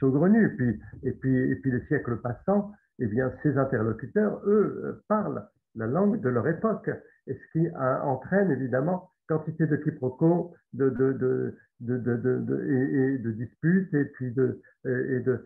saugrenu. 0.00 0.56
Puis, 0.56 0.80
et, 1.02 1.12
puis, 1.12 1.36
et 1.36 1.56
puis, 1.56 1.70
les 1.70 1.84
siècles 1.86 2.16
passant, 2.16 2.72
eh 2.98 3.06
bien, 3.06 3.32
ces 3.42 3.56
interlocuteurs, 3.58 4.40
eux, 4.46 4.82
euh, 4.84 5.04
parlent 5.08 5.46
la 5.74 5.86
langue 5.86 6.20
de 6.20 6.28
leur 6.28 6.46
époque, 6.46 6.90
et 7.26 7.34
ce 7.34 7.58
qui 7.58 7.68
entraîne 7.76 8.50
évidemment 8.50 9.10
quantité 9.28 9.66
de 9.66 9.76
quiproquos, 9.76 10.54
de, 10.72 10.90
de, 10.90 11.12
de, 11.12 11.56
de, 11.80 12.64
et, 12.68 13.18
de 13.18 13.30
disputes, 13.32 13.92
et 13.94 14.04
puis 14.04 14.32
de, 14.32 14.60
et 14.84 15.20
de, 15.20 15.44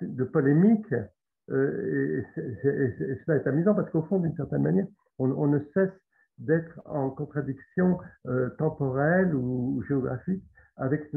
de, 0.00 0.24
polémiques. 0.24 0.94
Euh, 1.50 2.22
et, 2.36 3.16
cela 3.24 3.36
est 3.36 3.46
amusant 3.46 3.74
parce 3.74 3.90
qu'au 3.90 4.02
fond, 4.02 4.18
d'une 4.18 4.34
certaine 4.36 4.62
manière, 4.62 4.86
on, 5.18 5.46
ne 5.46 5.60
cesse 5.72 5.92
d'être 6.38 6.80
en 6.84 7.10
contradiction 7.10 7.98
euh, 8.26 8.50
temporelle 8.58 9.34
ou, 9.34 9.82
géographique 9.86 10.42
avec 10.76 11.12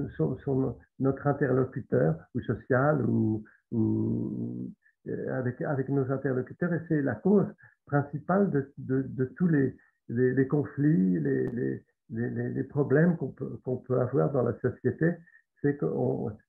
notre 1.00 1.28
interlocuteur 1.28 2.16
ou 2.36 2.42
social 2.42 3.04
ou, 3.04 3.44
ou 3.72 4.68
euh, 4.68 4.87
avec, 5.32 5.90
nos 5.90 6.12
interlocuteurs 6.12 6.74
et 6.74 6.82
c'est 6.88 7.02
la 7.02 7.16
cause 7.16 7.48
principale 7.86 8.50
de, 8.52 8.72
de, 8.78 9.26
tous 9.38 9.48
les, 9.48 10.48
conflits, 10.48 11.20
les, 11.20 12.64
problèmes 12.64 13.18
qu'on 13.18 13.78
peut, 13.78 14.00
avoir 14.00 14.32
dans 14.32 14.44
la 14.44 14.54
société. 14.60 15.14
C'est 15.62 15.78
que 15.78 15.86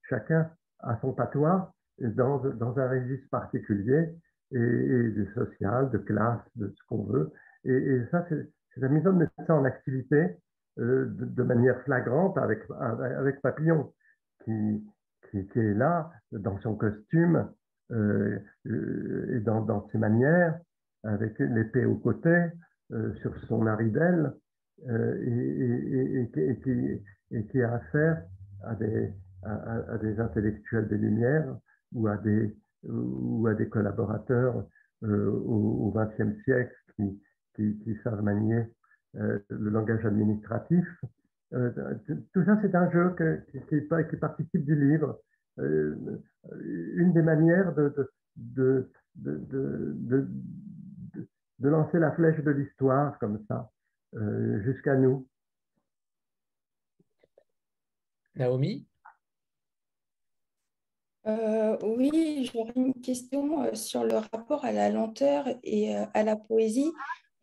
chacun 0.09 0.51
a 0.81 0.99
son 1.01 1.13
patois 1.13 1.73
dans, 2.01 2.45
un 2.79 2.89
registre 2.89 3.29
particulier 3.31 4.09
et, 4.53 4.59
et, 4.59 5.29
social, 5.35 5.91
de 5.91 5.99
classe, 5.99 6.41
de 6.57 6.69
ce 6.69 6.87
qu'on 6.89 7.05
veut. 7.05 7.33
Et, 7.65 8.03
ça, 8.11 8.27
c'est 8.29 8.85
amusant 8.85 9.13
de 9.13 9.19
mettre 9.19 9.33
ça 9.47 9.55
en 9.55 9.65
activité 9.65 10.37
euh, 10.79 11.07
de, 11.09 11.43
manière 11.43 11.81
flagrante 11.83 12.39
avec, 12.39 12.61
avec 12.81 13.41
Papillon, 13.41 13.93
qui, 14.45 14.85
qui, 15.31 15.59
est 15.59 15.75
là 15.75 16.11
dans 16.33 16.59
son 16.61 16.77
costume 16.77 17.51
et 17.91 19.41
dans, 19.41 19.63
dans, 19.63 19.89
ses 19.91 19.99
manières, 19.99 20.59
avec 21.05 21.39
l'épée 21.39 21.85
au 21.85 21.97
côté, 21.97 22.51
euh, 22.93 23.15
sur 23.17 23.35
son 23.47 23.67
aridelle, 23.67 24.33
et, 24.81 26.31
qui, 27.51 27.63
a 27.63 27.73
affaire 27.75 28.23
à 28.63 28.75
des, 28.77 30.21
intellectuels 30.21 30.87
des 30.87 30.99
Lumières 30.99 31.57
ou 31.93 32.07
à 32.07 32.17
des, 32.17 32.57
ou 32.85 33.45
à 33.49 33.55
des 33.55 33.69
collaborateurs 33.69 34.65
au 35.03 35.93
XXe 35.97 36.41
siècle 36.45 36.75
qui, 36.95 37.21
qui, 37.57 37.99
savent 38.05 38.23
manier 38.23 38.67
le 39.15 39.71
langage 39.71 40.07
administratif. 40.07 40.87
tout 41.51 42.45
ça, 42.45 42.59
c'est 42.63 42.75
un 42.77 42.89
jeu 42.93 43.17
qui, 43.69 44.17
participe 44.17 44.65
du 44.65 44.77
livre. 44.77 45.19
Euh, 45.59 46.23
une 46.95 47.13
des 47.13 47.23
manières 47.23 47.75
de, 47.75 47.93
de, 48.37 48.91
de, 49.17 50.29
de, 51.59 51.69
lancer 51.69 51.99
la 51.99 52.13
flèche 52.13 52.39
de 52.39 52.51
l'histoire 52.51 53.19
comme 53.19 53.45
ça, 53.49 53.71
euh, 54.15 54.63
jusqu'à 54.63 54.95
nous. 54.95 55.27
Naomi? 58.37 58.87
Euh, 61.27 61.77
Oui, 61.83 62.49
j'aurais 62.53 62.73
une 62.77 62.95
question 62.95 63.75
sur 63.75 64.05
le 64.05 64.15
rapport 64.15 64.65
à 64.65 64.73
la 64.73 64.89
lenteur 64.91 65.47
et 65.65 65.95
à 65.97 66.23
la 66.23 66.37
poésie. 66.37 66.93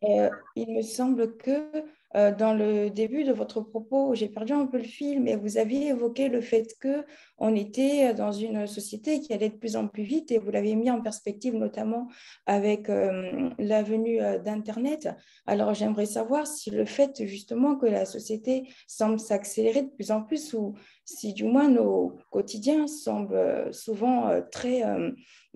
il 0.02 0.74
me 0.74 0.82
semble 0.82 1.36
que 1.36 1.84
euh, 2.14 2.34
dans 2.34 2.54
le 2.54 2.88
début 2.88 3.24
de 3.24 3.32
votre 3.32 3.60
propos, 3.60 4.14
j'ai 4.14 4.28
perdu 4.28 4.52
un 4.52 4.66
peu 4.66 4.78
le 4.78 4.84
fil, 4.84 5.20
mais 5.20 5.36
vous 5.36 5.58
aviez 5.58 5.88
évoqué 5.88 6.28
le 6.28 6.40
fait 6.40 6.76
que 6.80 7.04
on 7.38 7.54
était 7.54 8.14
dans 8.14 8.32
une 8.32 8.66
société 8.66 9.20
qui 9.20 9.32
allait 9.32 9.50
de 9.50 9.56
plus 9.56 9.76
en 9.76 9.88
plus 9.88 10.04
vite 10.04 10.30
et 10.30 10.38
vous 10.38 10.50
l'avez 10.50 10.74
mis 10.74 10.90
en 10.90 11.00
perspective 11.00 11.54
notamment 11.54 12.08
avec 12.46 12.88
euh, 12.88 13.50
la 13.58 13.82
venue 13.82 14.22
euh, 14.22 14.38
d'Internet. 14.38 15.08
Alors 15.46 15.74
j'aimerais 15.74 16.06
savoir 16.06 16.46
si 16.46 16.70
le 16.70 16.84
fait 16.84 17.26
justement 17.26 17.76
que 17.76 17.86
la 17.86 18.06
société 18.06 18.68
semble 18.86 19.18
s'accélérer 19.18 19.82
de 19.82 19.90
plus 19.90 20.10
en 20.10 20.22
plus 20.22 20.54
ou 20.54 20.74
si 21.06 21.32
du 21.32 21.44
moins 21.44 21.68
nos 21.68 22.18
quotidiens 22.30 22.86
semblent 22.86 23.72
souvent 23.72 24.30
très 24.50 24.82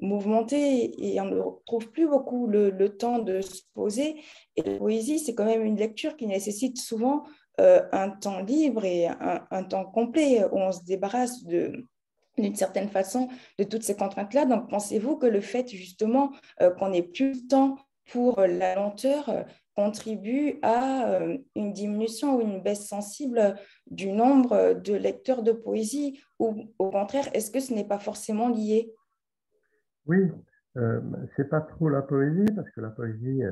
mouvementés 0.00 0.94
et 0.98 1.20
on 1.20 1.26
ne 1.26 1.40
trouve 1.66 1.90
plus 1.90 2.08
beaucoup 2.08 2.46
le, 2.46 2.88
temps 2.96 3.18
de 3.18 3.40
se 3.40 3.62
poser. 3.74 4.16
Et 4.56 4.62
la 4.62 4.78
poésie, 4.78 5.18
c'est 5.18 5.34
quand 5.34 5.44
même 5.44 5.64
une 5.64 5.76
lecture 5.76 6.16
qui 6.16 6.26
nécessite 6.26 6.78
souvent 6.78 7.24
euh, 7.60 7.82
un 7.92 8.10
temps 8.10 8.40
libre 8.40 8.84
et 8.84 9.06
un, 9.06 9.64
temps 9.64 9.84
complet 9.84 10.44
où 10.50 10.58
on 10.58 10.72
se 10.72 10.84
débarrasse 10.84 11.44
d'une 11.44 12.54
certaine 12.54 12.88
façon 12.88 13.28
de 13.58 13.64
toutes 13.64 13.82
ces 13.82 13.96
contraintes-là. 13.96 14.46
Donc, 14.46 14.70
pensez-vous 14.70 15.16
que 15.16 15.26
le 15.26 15.40
fait 15.40 15.68
justement 15.68 16.30
euh, 16.62 16.70
qu'on 16.70 16.90
n'ait 16.90 17.02
plus 17.02 17.32
le 17.32 17.48
temps 17.48 17.76
pour 18.06 18.40
la 18.40 18.74
lenteur 18.74 19.28
euh, 19.28 19.42
contribue 19.76 20.58
à 20.62 21.20
une 21.54 21.72
diminution 21.72 22.36
ou 22.36 22.40
une 22.40 22.62
baisse 22.62 22.86
sensible 22.86 23.54
du 23.90 24.12
nombre 24.12 24.74
de 24.74 24.94
lecteurs 24.94 25.42
de 25.42 25.52
poésie 25.52 26.20
ou 26.38 26.72
au 26.78 26.90
contraire, 26.90 27.28
est-ce 27.34 27.50
que 27.50 27.60
ce 27.60 27.72
n'est 27.72 27.86
pas 27.86 27.98
forcément 27.98 28.48
lié? 28.48 28.92
Oui, 30.06 30.30
euh, 30.76 31.00
c'est 31.36 31.48
pas 31.48 31.60
trop 31.60 31.88
la 31.88 32.02
poésie 32.02 32.52
parce 32.54 32.70
que 32.70 32.80
la 32.80 32.90
poésie, 32.90 33.42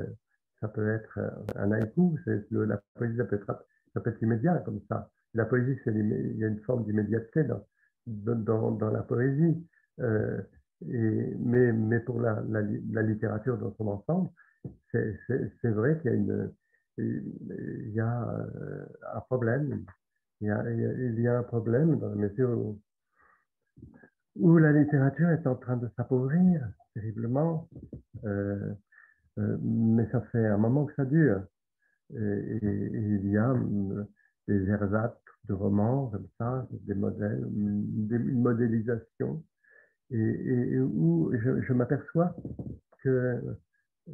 ça 0.61 0.69
peut 0.69 0.93
être 0.93 1.19
un 1.57 1.73
haïku, 1.73 2.19
la 2.51 2.81
poésie, 2.95 3.16
ça 3.16 3.24
peut, 3.24 3.36
être, 3.36 3.66
ça 3.95 4.01
peut 4.01 4.11
être 4.11 4.23
immédiat 4.23 4.59
comme 4.65 4.81
ça. 4.89 5.11
La 5.35 5.45
poésie, 5.45 5.78
il 5.86 6.36
y 6.39 6.45
a 6.45 6.49
une 6.49 6.61
forme 6.61 6.85
d'immédiateté 6.85 7.45
dans, 7.45 7.65
dans, 8.07 8.90
la 8.90 9.03
poésie. 9.03 9.57
Euh, 10.01 10.40
mais, 10.81 11.73
mais 11.73 12.01
pour 12.01 12.20
la, 12.20 12.43
littérature 13.03 13.59
dans 13.59 13.74
son 13.74 13.89
ensemble, 13.89 14.31
c'est 14.93 15.70
vrai 15.70 15.99
qu'il 16.01 16.53
y 17.95 18.01
a, 18.01 18.28
euh, 18.28 18.86
un 19.15 19.20
problème. 19.20 19.85
Il 20.40 20.49
y 20.49 21.28
a, 21.28 21.39
un 21.39 21.43
problème 21.43 21.99
dans 21.99 22.09
la 22.09 22.15
mesure 22.15 22.77
où, 24.36 24.59
la 24.59 24.73
littérature 24.73 25.31
est 25.31 25.47
en 25.47 25.57
train 25.57 25.77
de 25.77 25.89
s'appauvrir 25.97 26.69
terriblement. 26.95 27.69
Euh, 28.24 28.73
euh, 29.39 29.57
mais 29.62 30.09
ça 30.11 30.20
fait 30.32 30.47
un 30.47 30.59
moment 30.59 30.86
que 30.86 30.95
ça 30.95 31.05
dure. 31.05 31.43
Et, 32.15 32.59
il 32.62 33.31
y 33.31 33.36
a 33.36 33.55
des 34.47 34.69
ersatz 34.69 35.15
de 35.45 35.55
romans 35.55 36.09
comme 36.09 36.28
ça, 36.39 36.66
des 36.70 36.95
modèles, 36.95 37.45
une, 37.55 38.40
modélisation, 38.40 39.45
et, 40.11 40.78
où 40.81 41.32
je, 41.35 41.73
m'aperçois 41.73 42.35
que 43.03 43.40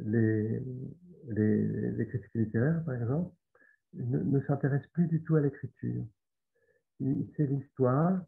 les, 0.03 0.61
les, 1.27 2.07
critiques 2.07 2.35
littéraires, 2.35 2.83
par 2.85 2.95
exemple, 2.95 3.31
ne, 3.93 4.39
s'intéressent 4.41 4.89
plus 4.91 5.07
du 5.07 5.23
tout 5.23 5.35
à 5.35 5.41
l'écriture. 5.41 6.03
C'est 6.99 7.47
l'histoire, 7.47 8.21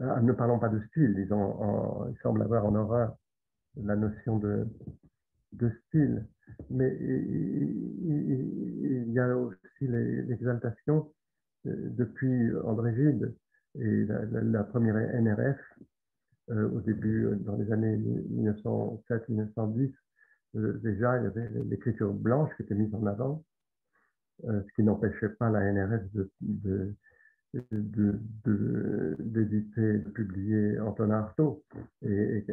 ah, 0.00 0.20
ne 0.20 0.32
parlons 0.32 0.58
pas 0.58 0.68
de 0.68 0.80
style, 0.88 1.14
ils, 1.16 1.22
ils 1.22 2.18
semblent 2.22 2.42
avoir 2.42 2.66
en 2.66 2.74
horreur 2.74 3.16
la 3.76 3.96
notion 3.96 4.38
de, 4.38 4.66
de 5.52 5.70
style, 5.86 6.26
mais 6.70 6.96
il, 7.00 9.12
y 9.12 9.18
a 9.18 9.36
aussi 9.36 9.58
l'exaltation 9.80 11.12
euh, 11.66 11.90
depuis 11.90 12.54
André 12.64 12.94
Gide 12.94 13.34
et 13.76 14.04
la, 14.04 14.64
première 14.64 14.96
NRF 14.96 15.58
euh, 16.50 16.68
au 16.70 16.80
début, 16.80 17.28
dans 17.40 17.56
les 17.56 17.72
années 17.72 17.96
1907-1910, 17.96 19.10
euh, 19.10 19.92
déjà 20.54 21.18
il 21.18 21.24
y 21.24 21.26
avait 21.26 21.48
l'écriture 21.66 22.12
blanche 22.12 22.50
qui 22.56 22.62
était 22.62 22.74
mise 22.74 22.94
en 22.94 23.06
avant, 23.06 23.44
ce 24.42 24.74
qui 24.74 24.82
n'empêchait 24.82 25.30
pas 25.30 25.50
la 25.50 25.72
NRF 25.72 26.02
de, 26.12 26.94
d'éditer, 29.18 29.98
de, 29.98 30.10
publier 30.10 30.80
Antonin 30.80 31.18
Artaud 31.18 31.62
et. 32.02 32.44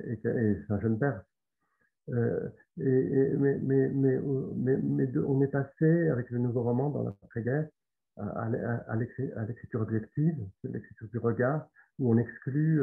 Euh, 2.09 2.49
et, 2.79 3.33
mais, 3.37 3.57
mais, 3.61 3.89
mais, 3.89 5.17
on 5.17 5.41
est 5.41 5.47
passé, 5.47 6.09
avec 6.09 6.29
le 6.31 6.39
nouveau 6.39 6.63
roman 6.63 6.89
dans 6.89 7.03
l'après-guerre, 7.03 7.67
à, 8.17 8.49
à, 8.87 8.95
l'écriture 9.45 9.81
objective, 9.81 10.35
l'écriture 10.63 11.07
du 11.09 11.17
regard, 11.19 11.67
où 11.99 12.11
on 12.13 12.17
exclut 12.17 12.81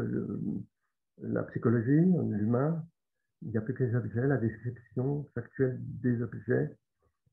la 1.21 1.43
psychologie, 1.45 2.07
l'humain. 2.31 2.85
Il 3.43 3.51
n'y 3.51 3.57
a 3.57 3.61
plus 3.61 3.75
que 3.75 3.85
les 3.85 3.95
objets, 3.95 4.27
la 4.27 4.37
description 4.37 5.27
factuelle 5.35 5.79
des 5.81 6.21
objets, 6.23 6.77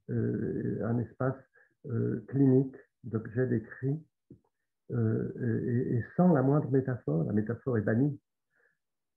euh, 0.10 0.80
un 0.86 1.00
espace 1.00 1.36
euh, 1.88 2.24
clinique 2.28 2.76
d'objets 3.04 3.48
décrits, 3.48 4.00
et, 4.92 5.96
et, 5.96 6.06
sans 6.16 6.32
la 6.32 6.44
moindre 6.44 6.70
métaphore. 6.70 7.24
La 7.24 7.34
métaphore 7.34 7.80
est 7.80 7.82
bannie 7.82 8.20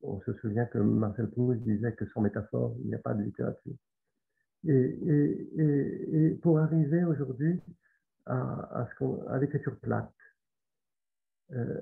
on 0.03 0.21
se 0.21 0.33
souvient 0.35 0.67
que 0.67 0.79
Marcel 0.79 1.29
Proust 1.31 1.61
disait 1.63 1.93
que 1.93 2.07
sans 2.11 2.21
métaphore, 2.21 2.75
il 2.81 2.89
n'y 2.89 2.95
a 2.95 2.99
pas 2.99 3.15
de 3.15 3.23
littérature. 3.23 3.75
Et, 4.67 6.39
pour 6.43 6.59
arriver 6.59 7.05
aujourd'hui 7.05 7.61
à, 8.27 8.87
l'écriture 9.41 9.79
plate, 9.81 10.13
euh, 11.53 11.81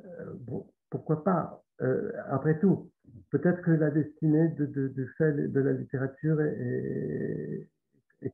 pourquoi 0.90 1.24
pas 1.24 1.64
euh, 1.80 2.12
Après 2.28 2.58
tout, 2.58 2.90
peut-être 3.30 3.62
que 3.62 3.70
la 3.70 3.90
destinée 3.90 4.48
de, 4.48 5.60
la 5.60 5.72
littérature 5.72 6.40
est, 6.40 7.68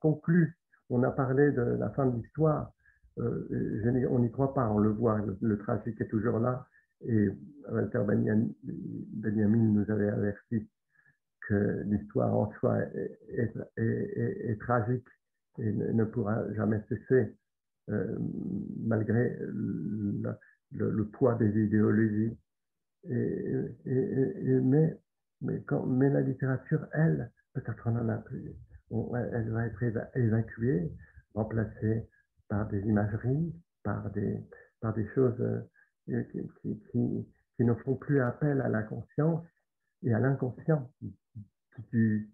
conclue. 0.00 0.56
On 0.90 1.02
a 1.02 1.10
parlé 1.10 1.52
de 1.52 1.62
la 1.62 1.90
fin 1.90 2.06
de 2.06 2.16
l'histoire. 2.16 2.72
Euh, 3.18 4.06
on 4.10 4.20
n'y 4.20 4.30
croit 4.30 4.54
pas, 4.54 4.68
on 4.70 4.78
le 4.78 4.90
voit, 4.90 5.20
le 5.40 5.58
tragique 5.58 6.00
est 6.00 6.08
toujours 6.08 6.38
là. 6.38 6.66
Et 7.04 7.28
Walter 7.70 8.02
Benjamin 8.06 9.58
nous 9.58 9.90
avait 9.90 10.08
averti 10.08 10.66
que 11.48 11.82
l'histoire 11.86 12.34
en 12.34 12.52
soi 12.52 12.78
est, 13.28 14.60
tragique 14.60 15.06
et 15.58 15.72
ne, 15.72 16.04
pourra 16.04 16.50
jamais 16.54 16.80
cesser, 16.88 17.34
euh, 17.90 18.16
malgré 18.84 19.36
le, 19.40 21.04
poids 21.04 21.34
des 21.34 21.64
idéologies. 21.64 22.36
Mais, 23.04 24.98
la 26.10 26.20
littérature, 26.20 26.86
elle, 26.92 27.30
peut-être 27.54 27.82
on 27.86 27.96
en 27.96 28.08
a 28.08 28.18
plus. 28.18 28.54
elle 28.90 29.50
va 29.50 29.66
être 29.66 29.82
évacuée, 30.14 30.92
remplacée 31.34 32.08
par 32.48 32.68
des 32.68 32.80
imageries, 32.80 33.54
par 33.82 34.10
des, 34.10 34.38
choses 35.14 35.40
euh, 35.40 36.22
qui, 36.60 37.26
ne 37.60 37.74
font 37.74 37.96
plus 37.96 38.20
appel 38.20 38.60
à 38.60 38.68
la 38.68 38.82
conscience 38.82 39.44
et 40.02 40.12
à 40.12 40.18
l'inconscient 40.18 40.90
de, 41.92 42.26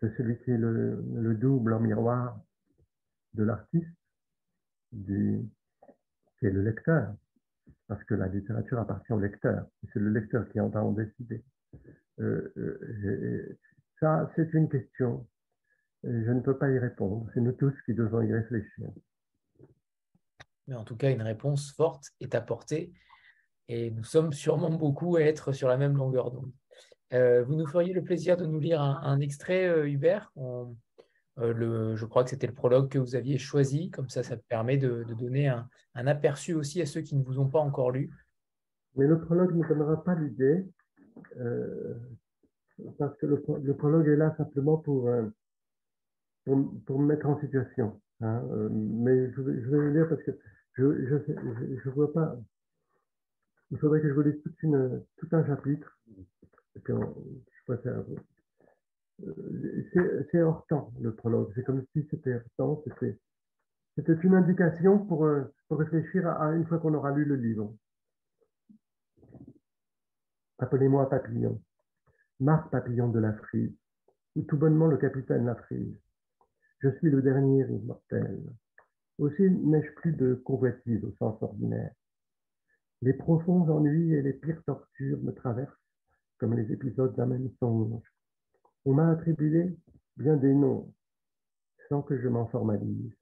celui 0.00 0.38
qui 0.38 0.50
est 0.50 0.58
le 0.58 1.34
double 1.34 1.72
en 1.72 1.80
miroir 1.80 2.38
de 3.34 3.44
l'artiste, 3.44 4.01
qui 4.92 6.46
est 6.46 6.50
le 6.50 6.62
lecteur, 6.62 7.14
parce 7.88 8.02
que 8.04 8.14
la 8.14 8.28
littérature 8.28 8.78
appartient 8.78 9.12
au 9.12 9.20
lecteur, 9.20 9.66
c'est 9.92 9.98
le 9.98 10.10
lecteur 10.10 10.48
qui 10.50 10.60
en 10.60 10.70
en 10.72 10.92
décider. 10.92 11.42
Euh, 12.20 12.52
euh, 12.56 13.58
ça, 14.00 14.30
c'est 14.36 14.52
une 14.52 14.68
question 14.68 15.26
je 16.04 16.32
ne 16.32 16.40
peux 16.40 16.58
pas 16.58 16.68
y 16.68 16.78
répondre. 16.78 17.28
C'est 17.32 17.40
nous 17.40 17.52
tous 17.52 17.74
qui 17.86 17.94
devons 17.94 18.22
y 18.22 18.32
réfléchir. 18.32 18.88
Mais 20.66 20.74
en 20.74 20.84
tout 20.84 20.96
cas, 20.96 21.10
une 21.10 21.22
réponse 21.22 21.72
forte 21.72 22.06
est 22.20 22.34
apportée 22.34 22.92
et 23.68 23.90
nous 23.90 24.04
sommes 24.04 24.32
sûrement 24.32 24.70
beaucoup 24.70 25.16
à 25.16 25.22
être 25.22 25.52
sur 25.52 25.68
la 25.68 25.76
même 25.76 25.96
longueur 25.96 26.30
d'onde. 26.30 26.52
Euh, 27.12 27.44
vous 27.44 27.54
nous 27.54 27.66
feriez 27.66 27.92
le 27.92 28.02
plaisir 28.02 28.36
de 28.36 28.46
nous 28.46 28.58
lire 28.58 28.80
un, 28.80 29.20
extrait, 29.20 29.88
Hubert? 29.88 30.32
Le, 31.42 31.96
Je 31.96 32.06
crois 32.06 32.24
que 32.24 32.30
c'était 32.30 32.46
le 32.46 32.54
prologue 32.54 32.88
que 32.88 32.98
vous 32.98 33.16
aviez 33.16 33.38
choisi. 33.38 33.90
Comme 33.90 34.08
ça, 34.08 34.22
ça 34.22 34.36
permet 34.36 34.76
de, 34.76 35.04
donner 35.18 35.48
un, 35.48 35.68
aperçu 35.94 36.54
aussi 36.54 36.80
à 36.80 36.86
ceux 36.86 37.00
qui 37.00 37.16
ne 37.16 37.24
vous 37.24 37.38
ont 37.38 37.48
pas 37.48 37.60
encore 37.60 37.90
lu. 37.90 38.10
Mais 38.96 39.06
le 39.06 39.20
prologue 39.20 39.54
ne 39.54 39.66
donnera 39.66 40.04
pas 40.04 40.14
l'idée, 40.14 40.66
parce 42.98 43.16
que 43.18 43.26
le, 43.26 43.74
prologue 43.74 44.08
est 44.08 44.16
là 44.16 44.34
simplement 44.36 44.76
pour 44.76 45.10
pour, 46.44 46.82
pour, 46.86 46.98
me 46.98 47.06
mettre 47.06 47.26
en 47.26 47.40
situation. 47.40 48.00
Hein, 48.20 48.42
euh, 48.52 48.68
mais 48.70 49.32
je, 49.32 49.40
vais 49.42 49.76
le 49.76 49.92
lire 49.92 50.08
parce 50.08 50.22
que 50.22 50.30
je 50.74 50.84
ne 50.84 51.78
je, 51.82 51.90
vois 51.90 52.12
pas. 52.12 52.38
Il 53.70 53.78
faudrait 53.78 54.00
que 54.00 54.08
je 54.08 54.14
vous 54.14 54.22
lise 54.22 54.40
toute 54.42 54.62
une, 54.62 55.02
tout 55.16 55.28
un 55.32 55.44
chapitre. 55.44 55.98
je 56.76 56.92
préfère 57.66 58.04
c'est 60.30 60.42
hors 60.42 60.66
temps, 60.66 60.92
le 61.00 61.14
prologue. 61.14 61.52
C'est 61.54 61.64
comme 61.64 61.84
si 61.92 62.06
c'était 62.10 62.34
hors 62.34 62.50
temps. 62.56 62.84
C'était 63.96 64.14
une 64.22 64.34
indication 64.34 64.98
pour, 65.06 65.28
pour 65.68 65.78
réfléchir 65.78 66.26
à, 66.26 66.52
une 66.52 66.66
fois 66.66 66.78
qu'on 66.78 66.94
aura 66.94 67.12
lu 67.12 67.24
le 67.24 67.36
livre. 67.36 67.74
Appelez-moi 70.58 71.08
Papillon, 71.08 71.60
Marc 72.40 72.70
Papillon 72.70 73.08
de 73.08 73.18
la 73.18 73.32
Frise, 73.32 73.74
ou 74.36 74.42
tout 74.42 74.56
bonnement 74.56 74.86
le 74.86 74.96
capitaine 74.96 75.44
La 75.44 75.56
Frise. 75.56 75.96
Je 76.78 76.88
suis 76.98 77.10
le 77.10 77.22
dernier 77.22 77.66
immortel. 77.68 78.40
Aussi 79.18 79.42
n'ai-je 79.42 79.92
plus 79.94 80.12
de 80.12 80.34
convoitise 80.34 81.04
au 81.04 81.12
sens 81.18 81.40
ordinaire. 81.42 81.92
Les 83.02 83.12
profonds 83.12 83.68
ennuis 83.68 84.14
et 84.14 84.22
les 84.22 84.32
pires 84.32 84.62
tortures 84.64 85.20
me 85.22 85.32
traversent 85.32 85.70
comme 86.38 86.54
les 86.54 86.72
épisodes 86.72 87.14
d'un 87.16 87.26
même 87.26 87.50
songe. 87.58 88.11
On 88.84 88.94
m'a 88.94 89.10
attribué 89.10 89.78
bien 90.16 90.36
des 90.36 90.52
noms 90.54 90.92
sans 91.88 92.02
que 92.02 92.20
je 92.20 92.28
m'en 92.28 92.46
formalise. 92.48 93.12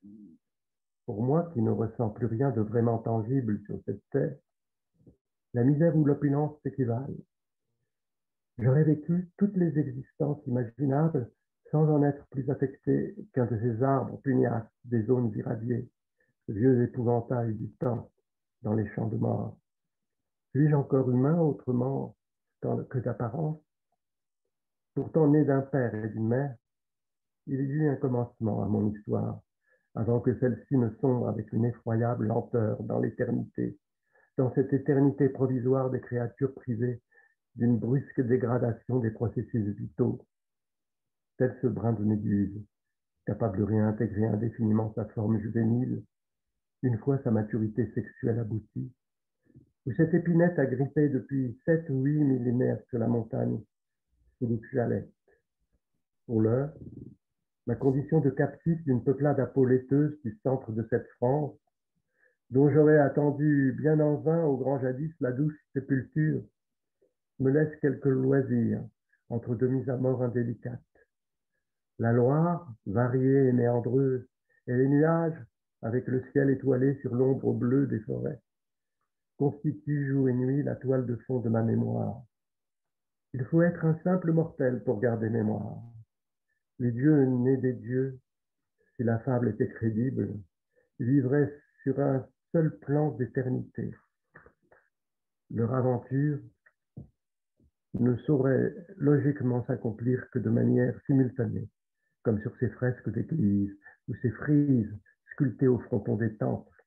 Pour 1.04 1.22
moi 1.22 1.50
qui 1.52 1.60
ne 1.60 1.70
ressens 1.70 2.08
plus 2.10 2.26
rien 2.26 2.50
de 2.50 2.62
vraiment 2.62 2.98
tangible 2.98 3.60
sur 3.66 3.78
cette 3.84 4.02
terre, 4.10 4.36
la 5.52 5.64
misère 5.64 5.96
ou 5.96 6.04
l'opulence 6.04 6.56
s'équivalent. 6.62 7.08
J'aurais 8.58 8.84
vécu 8.84 9.30
toutes 9.36 9.56
les 9.56 9.78
existences 9.78 10.40
imaginables 10.46 11.30
sans 11.70 11.88
en 11.88 12.02
être 12.04 12.26
plus 12.28 12.48
affecté 12.50 13.14
qu'un 13.32 13.46
de 13.46 13.58
ces 13.58 13.82
arbres 13.82 14.18
pugnaces 14.22 14.70
des 14.84 15.02
zones 15.04 15.32
irradiées, 15.36 15.88
vieux 16.48 16.82
épouvantail 16.84 17.54
du 17.54 17.68
temps 17.72 18.10
dans 18.62 18.74
les 18.74 18.88
champs 18.94 19.08
de 19.08 19.16
mort. 19.16 19.58
Suis-je 20.54 20.74
encore 20.74 21.10
humain 21.10 21.38
autrement 21.38 22.16
que 22.62 22.98
d'apparence? 22.98 23.60
Pourtant 24.94 25.28
né 25.28 25.44
d'un 25.44 25.62
père 25.62 25.94
et 25.94 26.08
d'une 26.08 26.28
mère, 26.28 26.54
il 27.46 27.60
y 27.60 27.72
eut 27.72 27.88
un 27.88 27.96
commencement 27.96 28.62
à 28.62 28.66
mon 28.66 28.90
histoire, 28.90 29.40
avant 29.94 30.20
que 30.20 30.38
celle-ci 30.38 30.76
ne 30.76 30.90
sombre 31.00 31.28
avec 31.28 31.52
une 31.52 31.64
effroyable 31.64 32.26
lenteur 32.26 32.82
dans 32.82 32.98
l'éternité, 32.98 33.78
dans 34.36 34.52
cette 34.54 34.72
éternité 34.72 35.28
provisoire 35.28 35.90
des 35.90 36.00
créatures 36.00 36.54
privées 36.54 37.00
d'une 37.54 37.78
brusque 37.78 38.20
dégradation 38.20 38.98
des 38.98 39.10
processus 39.10 39.76
vitaux. 39.76 40.24
Tel 41.38 41.56
ce 41.62 41.66
brin 41.66 41.92
de 41.92 42.04
méduse, 42.04 42.60
capable 43.26 43.58
de 43.58 43.64
réintégrer 43.64 44.26
indéfiniment 44.26 44.92
sa 44.94 45.04
forme 45.06 45.38
juvénile, 45.40 46.02
une 46.82 46.98
fois 46.98 47.18
sa 47.22 47.30
maturité 47.30 47.90
sexuelle 47.94 48.38
aboutie, 48.38 48.92
ou 49.86 49.92
cette 49.92 50.14
épinette 50.14 50.58
agrippée 50.58 51.08
depuis 51.08 51.58
sept 51.64 51.88
ou 51.90 52.02
huit 52.02 52.24
millénaires 52.24 52.80
sur 52.88 52.98
la 52.98 53.08
montagne, 53.08 53.60
Pour 56.26 56.40
l'heure, 56.40 56.72
ma 57.66 57.74
condition 57.74 58.20
de 58.20 58.30
captif 58.30 58.82
d'une 58.84 59.04
peuplade 59.04 59.38
apolléteuse 59.38 60.18
du 60.24 60.38
centre 60.42 60.72
de 60.72 60.86
cette 60.88 61.06
France, 61.16 61.54
dont 62.50 62.70
j'aurais 62.70 62.98
attendu 62.98 63.76
bien 63.78 64.00
en 64.00 64.16
vain 64.16 64.44
au 64.44 64.56
grand 64.56 64.80
jadis 64.80 65.12
la 65.20 65.32
douce 65.32 65.56
sépulture, 65.74 66.42
me 67.38 67.50
laisse 67.50 67.74
quelques 67.80 68.06
loisirs 68.06 68.82
entre 69.28 69.54
deux 69.54 69.68
mises 69.68 69.90
à 69.90 69.98
mort 69.98 70.22
indélicates. 70.22 70.80
La 71.98 72.12
Loire, 72.12 72.72
variée 72.86 73.48
et 73.48 73.52
méandreuse, 73.52 74.26
et 74.66 74.74
les 74.74 74.88
nuages, 74.88 75.38
avec 75.82 76.06
le 76.06 76.24
ciel 76.32 76.48
étoilé 76.48 76.94
sur 77.02 77.14
l'ombre 77.14 77.52
bleue 77.52 77.86
des 77.86 78.00
forêts, 78.00 78.40
constituent 79.36 80.08
jour 80.08 80.30
et 80.30 80.32
nuit 80.32 80.62
la 80.62 80.76
toile 80.76 81.04
de 81.04 81.16
fond 81.26 81.40
de 81.40 81.50
ma 81.50 81.62
mémoire. 81.62 82.22
Il 83.32 83.44
faut 83.44 83.62
être 83.62 83.84
un 83.84 83.98
simple 84.02 84.32
mortel 84.32 84.82
pour 84.84 85.00
garder 85.00 85.30
mémoire. 85.30 85.82
Les 86.78 86.90
dieux 86.90 87.24
nés 87.24 87.56
des 87.56 87.74
dieux, 87.74 88.18
si 88.96 89.04
la 89.04 89.18
fable 89.20 89.50
était 89.50 89.68
crédible, 89.68 90.30
vivraient 90.98 91.54
sur 91.82 92.00
un 92.00 92.26
seul 92.52 92.78
plan 92.78 93.12
d'éternité. 93.12 93.94
Leur 95.50 95.74
aventure 95.74 96.38
ne 97.94 98.16
saurait 98.18 98.74
logiquement 98.96 99.64
s'accomplir 99.66 100.28
que 100.30 100.38
de 100.38 100.50
manière 100.50 100.98
simultanée 101.06 101.68
comme 102.22 102.40
sur 102.40 102.54
ces 102.58 102.68
fresques 102.70 103.08
d'église 103.10 103.76
ou 104.08 104.14
ces 104.22 104.30
frises 104.30 104.94
sculptées 105.32 105.68
au 105.68 105.78
fronton 105.78 106.16
des 106.16 106.36
temples. 106.36 106.79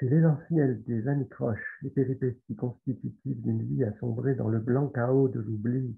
C'est 0.00 0.08
l'essentiel 0.08 0.82
des 0.84 1.06
anicroches, 1.08 1.78
les 1.82 1.90
péripéties 1.90 2.56
constitutives 2.56 3.42
d'une 3.42 3.62
vie 3.62 3.84
assombrée 3.84 4.34
dans 4.34 4.48
le 4.48 4.58
blanc 4.58 4.88
chaos 4.88 5.28
de 5.28 5.40
l'oubli. 5.40 5.94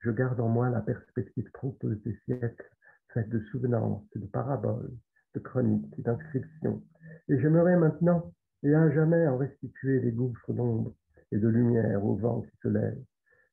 Je 0.00 0.10
garde 0.10 0.40
en 0.40 0.48
moi 0.48 0.68
la 0.68 0.80
perspective 0.80 1.48
trompeuse 1.52 2.02
des 2.02 2.18
siècles, 2.24 2.68
faite 3.14 3.28
de 3.28 3.38
souvenances, 3.52 4.02
de 4.16 4.26
paraboles, 4.26 4.90
de 5.36 5.38
chroniques 5.38 5.94
et 5.96 6.02
d'inscriptions. 6.02 6.82
Et 7.28 7.38
j'aimerais 7.38 7.76
maintenant 7.76 8.32
et 8.64 8.74
à 8.74 8.90
jamais 8.90 9.28
en 9.28 9.38
restituer 9.38 10.00
les 10.00 10.10
gouffres 10.10 10.52
d'ombre 10.52 10.92
et 11.30 11.38
de 11.38 11.46
lumière 11.46 12.04
au 12.04 12.16
vent 12.16 12.40
qui 12.40 12.56
se 12.64 12.68
lève, 12.68 12.98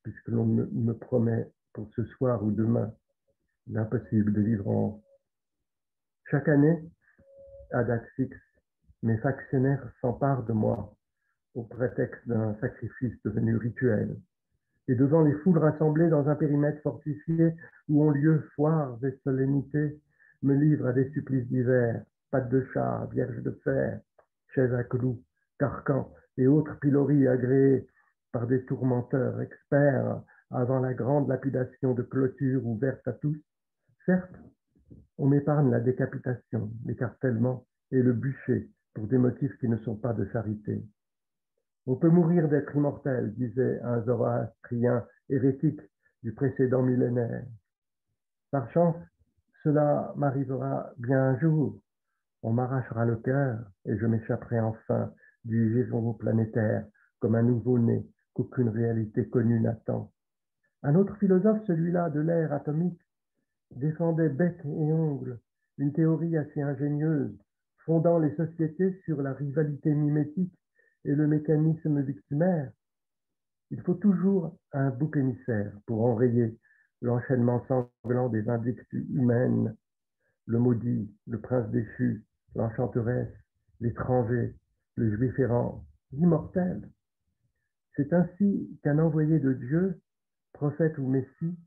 puisque 0.02 0.30
l'on 0.30 0.48
me 0.48 0.94
promet 0.94 1.52
pour 1.74 1.88
ce 1.96 2.04
soir 2.04 2.44
ou 2.44 2.50
demain 2.50 2.92
l'impossible 3.68 4.34
de 4.34 4.42
vivre 4.42 4.68
en. 4.70 5.04
Chaque 6.32 6.48
année, 6.48 6.82
à 7.70 7.84
date 7.84 8.08
fixe, 8.16 8.47
mes 9.04 9.18
factionnaires 9.18 9.88
s'emparent 10.02 10.44
de 10.44 10.54
moi 10.54 10.96
au 11.56 11.64
prétexte 11.64 12.28
d'un 12.28 12.56
sacrifice 12.62 13.14
devenu 13.24 13.58
rituel. 13.58 14.18
Et 14.88 14.96
devant 14.96 15.22
les 15.22 15.34
foules 15.40 15.58
rassemblées 15.58 16.10
dans 16.10 16.30
un 16.30 16.36
périmètre 16.36 16.82
fortifié 16.82 17.56
où 17.90 18.04
ont 18.04 18.12
lieu 18.12 18.48
foires 18.56 18.98
et 19.04 19.20
solennités, 19.24 20.00
me 20.44 20.56
livrent 20.56 20.88
à 20.88 20.94
des 20.94 21.10
supplices 21.12 21.48
divers, 21.48 22.04
pattes 22.32 22.50
de 22.50 22.66
chat, 22.74 23.08
vierges 23.12 23.42
de 23.42 23.52
fer, 23.64 24.00
chaises 24.54 24.74
à 24.74 24.84
clous, 24.84 25.22
carcans 25.60 26.14
et 26.38 26.48
autres 26.48 26.80
pilories 26.80 27.28
agréées 27.28 27.88
par 28.32 28.48
des 28.48 28.64
tourmenteurs 28.66 29.42
experts 29.42 30.22
avant 30.52 30.80
la 30.80 30.94
grande 30.94 31.28
lapidation 31.28 31.94
de 31.94 32.04
clôture 32.04 32.66
ouverte 32.66 33.06
à 33.08 33.14
tous, 33.14 33.38
Certes, 34.08 34.40
on 35.18 35.28
m'épargne 35.28 35.70
la 35.70 35.82
décapitation, 35.82 36.72
l'écartèlement 36.86 37.68
et 37.92 38.02
le 38.02 38.14
bûcher 38.14 38.70
pour 38.98 39.06
des 39.06 39.20
motifs 39.20 39.56
qui 39.60 39.70
ne 39.70 39.78
sont 39.78 39.96
pas 39.96 40.14
de 40.14 40.26
charité. 40.32 40.84
On 41.86 41.98
peut 41.98 42.10
mourir 42.10 42.50
d'être 42.50 42.76
immortel, 42.76 43.32
disait 43.36 43.80
un 43.84 44.02
zoroastrien 44.02 45.06
hérétique 45.30 45.80
du 46.24 46.34
précédent 46.34 46.82
millénaire. 46.82 47.46
Par 48.50 48.72
chance, 48.72 48.96
cela 49.64 50.12
m'arrivera 50.16 50.90
bien 50.98 51.22
un 51.22 51.40
jour. 51.40 51.80
On 52.42 52.54
m'arrachera 52.54 53.06
le 53.06 53.18
cœur 53.18 53.60
et 53.86 53.96
je 53.96 54.08
m'échapperai 54.08 54.60
enfin 54.60 55.14
du 55.46 55.76
giron 55.76 56.14
planétaire 56.14 56.84
comme 57.20 57.36
un 57.36 57.44
nouveau-né 57.44 58.04
qu'aucune 58.34 58.70
réalité 58.70 59.30
connue 59.30 59.60
n'attend. 59.60 60.12
Un 60.82 60.96
autre 60.96 61.16
philosophe, 61.18 61.64
celui-là 61.68 62.10
de 62.10 62.22
l'ère 62.22 62.52
atomique, 62.52 63.00
défendait 63.76 64.30
bec 64.30 64.58
et 64.66 64.92
ongle 64.92 65.40
une 65.78 65.94
théorie 65.94 66.36
assez 66.36 66.64
ingénieuse, 66.64 67.38
fondant 67.88 68.20
les 68.20 68.36
sociétés 68.36 69.00
sur 69.06 69.22
la 69.22 69.34
rivalité 69.34 69.94
mimétique 69.94 70.54
et 71.06 71.16
le 71.16 71.26
mécanisme 71.26 72.02
victimaire. 72.02 72.70
Il 73.72 73.82
faut 73.82 73.94
toujours 73.94 74.58
un 74.74 74.90
bouc 74.90 75.16
émissaire 75.16 75.72
pour 75.86 76.04
enrayer 76.04 76.60
l'enchaînement 77.02 77.66
sanglant 77.68 78.28
des 78.28 78.50
indicts 78.50 78.92
humaines, 78.92 79.74
le 80.48 80.60
maudit, 80.60 81.10
le 81.28 81.40
prince 81.40 81.70
déchu, 81.72 82.26
l'enchanteresse, 82.56 83.34
l'étranger, 83.80 84.54
le 84.96 85.16
juif 85.16 85.40
errant, 85.40 85.86
l'immortel. 86.12 86.90
C'est 87.96 88.12
ainsi 88.12 88.78
qu'un 88.84 89.00
envoyé 89.00 89.40
de 89.40 89.54
Dieu, 89.54 90.02
prophète 90.52 90.98
ou 90.98 91.08
messie, 91.08 91.58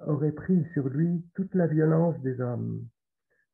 aurait 0.00 0.32
pris 0.32 0.62
sur 0.74 0.90
lui 0.90 1.24
toute 1.34 1.54
la 1.54 1.66
violence 1.66 2.20
des 2.20 2.38
hommes. 2.42 2.86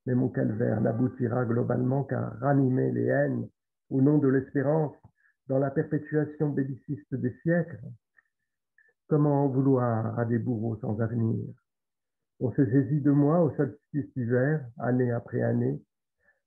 Mais 0.07 0.15
mon 0.15 0.29
calvaire 0.29 0.81
n'aboutira 0.81 1.45
globalement 1.45 2.05
qu'à 2.05 2.31
ranimer 2.41 2.91
les 2.93 3.07
haines 3.07 3.49
au 3.91 4.01
nom 4.01 4.19
de 4.19 4.29
l'espérance 4.29 4.97
dans 5.49 5.59
la 5.59 5.71
perpétuation 5.71 6.49
belliciste 6.51 7.15
des 7.15 7.35
siècles. 7.43 7.81
Comment 9.09 9.45
en 9.45 9.49
vouloir 9.49 10.19
à 10.19 10.25
des 10.25 10.39
bourreaux 10.39 10.77
sans 10.77 11.01
avenir? 11.01 11.45
On 12.39 12.53
se 12.53 12.65
saisit 12.65 13.01
de 13.01 13.11
moi 13.11 13.43
au 13.43 13.55
solstice 13.57 14.13
d'hiver, 14.17 14.65
année 14.79 15.11
après 15.11 15.43
année, 15.43 15.83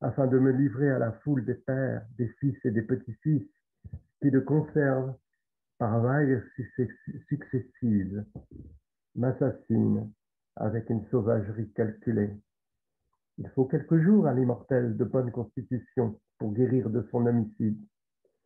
afin 0.01 0.27
de 0.27 0.39
me 0.39 0.51
livrer 0.51 0.89
à 0.89 0.99
la 0.99 1.11
foule 1.11 1.45
des 1.45 1.53
pères, 1.53 2.05
des 2.17 2.29
fils 2.39 2.57
et 2.65 2.71
des 2.71 2.81
petits-fils 2.81 3.47
qui 4.21 4.29
le 4.29 4.41
conservent 4.41 5.13
par 5.77 6.01
vagues 6.01 6.41
successives 7.27 8.25
m'assassine 9.15 10.11
avec 10.55 10.89
une 10.89 11.05
sauvagerie 11.07 11.71
calculée. 11.73 12.31
Il 13.37 13.49
faut 13.49 13.65
quelques 13.65 13.99
jours 14.01 14.27
à 14.27 14.33
l'immortel 14.33 14.95
de 14.95 15.03
bonne 15.03 15.31
constitution 15.31 16.19
pour 16.37 16.53
guérir 16.53 16.89
de 16.89 17.07
son 17.11 17.25
homicide. 17.25 17.79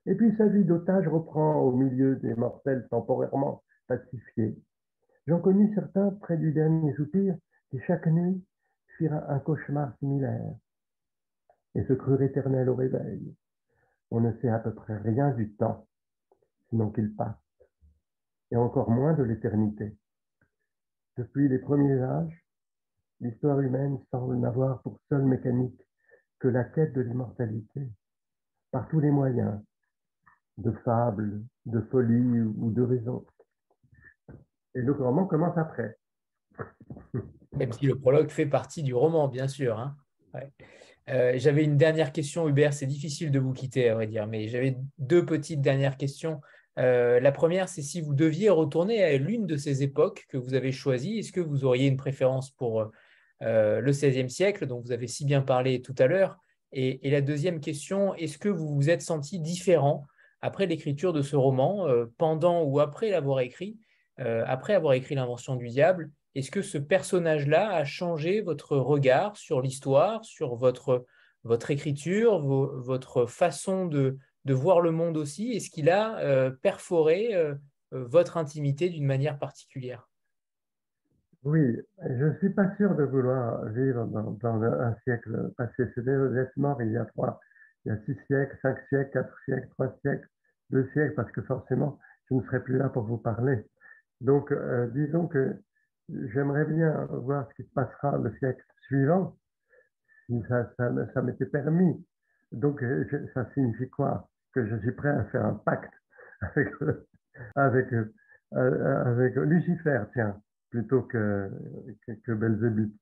Et 0.06 0.16
puis 0.16 0.34
sa 0.38 0.48
vie 0.48 0.64
d'otage 0.64 1.08
reprend 1.08 1.60
au 1.62 1.74
milieu 1.74 2.16
des 2.16 2.34
mortels 2.36 2.88
temporairement 2.90 3.64
pacifiés. 3.88 4.58
J'en 5.28 5.40
connus 5.40 5.74
certains 5.76 6.12
près 6.12 6.38
du 6.38 6.54
dernier 6.54 6.94
soupir 6.96 7.36
qui 7.70 7.80
chaque 7.82 8.08
nuit 8.08 8.42
firent 8.98 9.30
un 9.30 9.40
cauchemar 9.40 9.94
similaire 10.00 10.56
et 11.76 11.84
se 11.84 11.94
crurent 11.94 12.22
éternels 12.22 12.70
au 12.70 12.76
réveil. 12.76 13.36
On 14.10 14.22
ne 14.22 14.32
sait 14.40 14.50
à 14.50 14.60
peu 14.60 14.74
près 14.74 14.98
rien 14.98 15.32
du 15.32 15.54
temps, 15.56 15.86
sinon 16.70 16.90
qu'il 16.92 17.14
passe, 17.14 17.36
et 18.52 18.56
encore 18.56 18.90
moins 18.90 19.14
de 19.14 19.24
l'éternité. 19.24 19.98
Depuis 21.18 21.50
les 21.50 21.60
premiers 21.60 22.02
âges, 22.02 22.47
l'histoire 23.22 23.60
humaine 23.60 24.00
semble 24.12 24.38
n'avoir 24.38 24.82
pour 24.82 25.00
seule 25.10 25.26
mécanique 25.26 25.82
que 26.40 26.48
la 26.48 26.64
quête 26.64 26.94
de 26.94 27.02
l'immortalité, 27.02 27.90
par 28.72 28.88
tous 28.90 29.00
les 29.00 29.12
moyens, 29.12 29.60
de 30.58 30.72
fables, 30.84 31.44
de 31.66 31.82
folie 31.82 32.42
ou 32.42 32.72
de 32.72 32.82
raison. 32.82 33.26
Et 34.76 34.82
le 34.82 34.92
roman 34.92 35.26
commence 35.26 35.58
après. 35.58 35.98
Même 37.54 37.72
si 37.72 37.86
le 37.86 37.98
prologue 37.98 38.30
fait 38.30 38.46
partie 38.46 38.84
du 38.84 38.94
roman, 38.94 39.28
bien 39.28 39.48
sûr. 39.48 39.80
Hein. 39.80 39.96
Euh, 41.10 41.34
j'avais 41.38 41.64
une 41.64 41.78
dernière 41.78 42.12
question, 42.12 42.48
Hubert. 42.48 42.74
C'est 42.74 42.86
difficile 42.86 43.32
de 43.32 43.40
vous 43.40 43.54
quitter, 43.54 43.90
à 43.90 43.96
vrai 43.96 44.08
dire, 44.08 44.28
mais 44.28 44.48
j'avais 44.48 44.78
deux 44.98 45.26
petites 45.26 45.62
dernières 45.62 45.98
questions. 45.98 46.42
Euh, 46.78 47.20
la 47.20 47.32
première, 47.32 47.70
c'est 47.70 47.82
si 47.82 48.02
vous 48.02 48.14
deviez 48.14 48.50
retourner 48.50 49.04
à 49.04 49.18
l'une 49.18 49.48
de 49.48 49.58
ces 49.58 49.82
époques 49.82 50.28
que 50.30 50.38
vous 50.38 50.54
avez 50.54 50.72
choisies, 50.72 51.20
est-ce 51.20 51.32
que 51.32 51.40
vous 51.40 51.66
auriez 51.66 51.88
une 51.88 51.98
préférence 51.98 52.52
pour 52.52 52.92
euh, 53.42 53.80
le 53.82 53.92
XVIe 53.92 54.30
siècle, 54.30 54.66
dont 54.66 54.80
vous 54.80 54.92
avez 54.92 55.08
si 55.08 55.26
bien 55.26 55.42
parlé 55.42 55.82
tout 55.82 55.96
à 55.98 56.08
l'heure. 56.08 56.38
Et, 56.72 57.10
la 57.10 57.22
deuxième 57.22 57.60
question, 57.60 58.14
est-ce 58.16 58.38
que 58.38 58.50
vous 58.50 58.76
vous 58.76 58.90
êtes 58.90 59.02
senti 59.02 59.40
différent 59.40 60.06
après 60.42 60.66
l'écriture 60.66 61.14
de 61.14 61.22
ce 61.22 61.36
roman, 61.36 61.88
pendant 62.18 62.64
ou 62.64 62.80
après 62.80 63.10
l'avoir 63.10 63.40
écrit 63.40 63.78
euh, 64.20 64.44
après 64.48 64.74
avoir 64.74 64.94
écrit 64.94 65.16
L'invention 65.16 65.56
du 65.56 65.68
diable, 65.68 66.12
est-ce 66.36 66.52
que 66.52 66.62
ce 66.62 66.78
personnage-là 66.78 67.72
a 67.72 67.86
changé 67.86 68.42
votre 68.42 68.78
regard 68.78 69.38
sur 69.38 69.62
l'histoire, 69.62 70.24
sur 70.26 70.56
votre, 70.56 71.06
votre 71.44 71.72
écriture, 71.72 72.40
votre 72.40 73.26
façon 73.26 73.86
de, 73.86 74.18
de, 74.46 74.54
voir 74.54 74.82
le 74.82 74.92
monde 74.92 75.18
aussi? 75.18 75.52
Est-ce 75.52 75.70
qu'il 75.70 75.90
a 75.90 76.18
euh, 76.20 76.50
perforé 76.50 77.34
euh, 77.36 77.56
votre 77.92 78.38
intimité 78.38 78.90
d'une 78.90 79.06
manière 79.06 79.40
particulière? 79.40 80.08
Oui, 81.44 81.80
je 82.04 82.26
ne 82.26 82.34
suis 82.38 82.50
pas 82.50 82.76
sûr 82.76 82.96
de 82.96 83.04
vouloir 83.04 83.64
vivre 83.66 84.06
dans, 84.06 84.64
un 84.64 84.96
siècle 85.04 85.52
passé. 85.56 85.86
C'est 85.96 86.04
d'être 86.04 86.58
mort 86.58 86.82
il 86.82 86.92
y 86.92 86.98
a 86.98 87.06
trois, 87.06 87.40
il 87.86 87.90
y 87.90 87.92
a 87.92 87.98
six 88.06 88.18
siècles, 88.28 88.58
cinq 88.62 88.78
siècles, 88.90 89.12
quatre 89.12 89.38
siècles, 89.46 89.68
trois 89.70 89.96
siècles, 90.02 90.28
deux 90.72 90.90
siècles, 90.94 91.14
parce 91.16 91.32
que 91.32 91.42
forcément, 91.42 92.00
je 92.30 92.36
ne 92.36 92.42
serai 92.44 92.62
plus 92.62 92.78
là 92.78 92.90
pour 92.90 93.04
vous 93.04 93.18
parler. 93.18 93.66
Donc, 94.20 94.52
euh, 94.52 94.88
disons 94.88 95.28
que 95.28 95.56
j'aimerais 96.10 96.66
bien 96.66 97.06
voir 97.12 97.48
ce 97.50 97.54
qui 97.62 97.70
se 97.70 97.74
passera 97.74 98.18
le 98.18 98.34
siècle 98.40 98.66
suivant, 98.88 99.38
si 100.26 100.42
ça, 100.50 100.70
ça, 101.14 101.22
m'était 101.22 101.46
permis. 101.46 102.06
Donc, 102.52 102.82
euh, 102.84 103.06
ça 103.34 103.48
signifie 103.54 103.90
quoi? 103.90 104.28
Que 104.54 104.66
je 104.66 104.76
suis 104.78 104.92
prêt 104.92 105.10
à 105.10 105.24
faire 105.26 105.46
un 105.46 105.54
pacte 105.54 105.94
avec, 106.42 106.74
euh, 108.54 109.04
avec 109.06 109.36
Lucifer, 109.36 110.02
tiens, 110.14 110.42
plutôt 110.70 111.04
que, 111.04 111.50
que, 112.06 112.12
que 112.12 112.32
Belzébuth. 112.34 112.94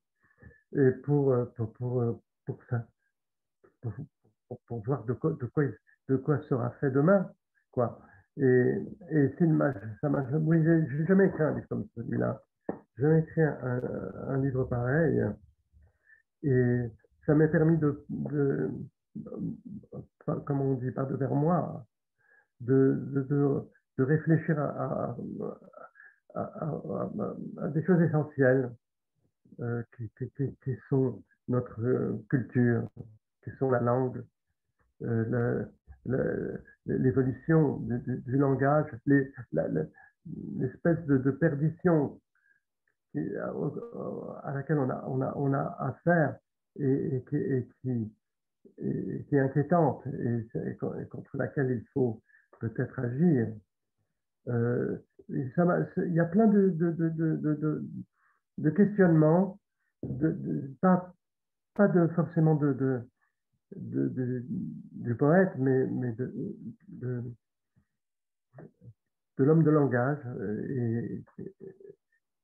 Et 0.73 0.91
pour, 1.03 1.33
pour, 1.55 1.73
pour, 1.73 2.21
pour 2.45 2.59
ça, 2.69 2.87
pour, 3.81 3.93
pour, 4.67 4.83
voir 4.83 5.03
de 5.05 5.13
quoi, 5.13 5.31
de, 5.39 5.45
quoi, 5.45 5.63
de 6.09 6.15
quoi 6.17 6.39
sera 6.49 6.71
fait 6.81 6.91
demain, 6.91 7.29
quoi. 7.71 7.99
Et, 8.37 8.75
et 9.11 9.33
ça 9.39 10.09
m'a 10.09 10.21
oui, 10.39 10.61
j'ai 10.63 11.05
jamais 11.05 11.27
écrit 11.27 11.43
un 11.43 11.55
livre 11.55 11.67
comme 11.69 11.87
celui-là. 11.95 12.41
J'ai 12.97 13.03
jamais 13.03 13.19
écrit 13.19 13.41
un, 13.41 13.81
un, 14.27 14.41
livre 14.41 14.65
pareil. 14.65 15.23
Et 16.43 16.81
ça 17.25 17.33
m'a 17.33 17.47
permis 17.47 17.77
de, 17.77 18.05
de, 18.09 18.69
comme 20.45 20.61
on 20.61 20.73
dit, 20.75 20.91
pas 20.91 21.05
de 21.05 21.15
vers 21.15 21.33
moi, 21.33 21.85
de, 22.59 22.99
de, 23.13 23.61
de 23.97 24.03
réfléchir 24.03 24.59
à, 24.59 25.15
à, 26.35 27.67
des 27.69 27.83
choses 27.83 28.01
essentielles 28.01 28.71
euh, 29.61 29.83
qui, 29.97 30.77
sont 30.89 31.23
notre 31.47 32.19
culture, 32.29 32.87
qui 33.43 33.51
sont 33.57 33.71
la 33.71 33.79
langue, 33.79 34.23
euh, 35.03 35.63
l'évolution 36.85 37.77
du, 37.77 38.37
langage, 38.37 38.87
l'espèce 40.57 41.05
de, 41.05 41.31
perdition 41.31 42.19
à 43.15 44.53
laquelle 44.53 44.77
on 44.77 45.53
a 45.53 45.75
affaire 45.79 46.37
et, 46.79 47.23
qui, 47.29 48.11
est 48.77 49.39
inquiétante 49.39 50.05
et, 50.07 50.75
contre 51.09 51.37
laquelle 51.37 51.71
il 51.71 51.85
faut 51.93 52.21
peut-être 52.59 52.99
agir. 52.99 53.47
Euh, 54.47 54.97
il 55.29 55.51
y 56.13 56.19
a 56.19 56.25
plein 56.25 56.47
de, 56.47 56.69
questionnements, 58.75 59.59
pas, 60.81 61.13
forcément 62.15 62.55
de, 62.55 63.01
du 63.75 65.15
poète, 65.15 65.51
mais, 65.57 65.87
de, 66.89 67.23
l'homme 69.37 69.63
de 69.63 69.71
langage, 69.71 70.19
euh, 70.27 71.21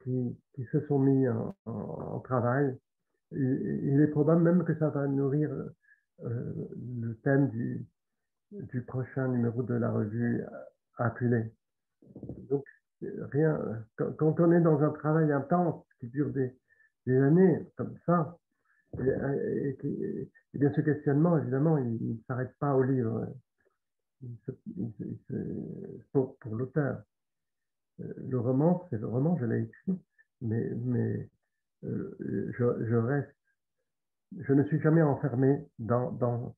qui, 0.03 0.65
se 0.71 0.79
sont 0.87 0.99
mis 0.99 1.27
en, 1.65 2.19
travail. 2.23 2.75
il 3.31 4.01
est 4.01 4.07
probable 4.07 4.41
même 4.41 4.63
que 4.63 4.75
ça 4.75 4.89
va 4.89 5.07
nourrir 5.07 5.51
euh, 6.23 6.53
le 6.99 7.15
thème 7.23 7.49
du, 7.49 7.85
prochain 8.87 9.27
numéro 9.27 9.63
de 9.63 9.75
la 9.75 9.91
revue 9.91 10.43
Appelé. 10.97 11.51
Donc, 12.49 12.65
rien, 13.01 13.59
quand, 13.95 14.39
on 14.39 14.51
est 14.51 14.61
dans 14.61 14.81
un 14.81 14.91
travail 14.91 15.31
intense 15.31 15.83
qui 15.99 16.07
dure 16.07 16.31
des, 16.31 16.53
années 17.07 17.65
comme 17.75 17.97
ça, 18.05 18.37
et, 18.99 19.77
bien 20.53 20.71
ce 20.75 20.81
questionnement, 20.81 21.37
évidemment, 21.37 21.77
il 21.77 22.13
ne 22.13 22.17
s'arrête 22.27 22.53
pas 22.59 22.75
au 22.75 22.83
livre 22.83 23.27
pour, 26.11 26.37
pour 26.37 26.55
l'auteur. 26.55 27.01
Euh, 28.01 28.13
le 28.29 28.39
roman, 28.39 28.85
c'est 28.89 28.99
le 28.99 29.07
roman, 29.07 29.37
je 29.39 29.45
l'ai 29.45 29.63
écrit, 29.63 29.99
mais, 30.41 31.29
euh, 31.83 32.51
je, 32.57 32.95
reste, 32.95 33.35
je 34.39 34.53
ne 34.53 34.63
suis 34.63 34.79
jamais 34.81 35.01
enfermé 35.01 35.65
dans, 35.79 36.55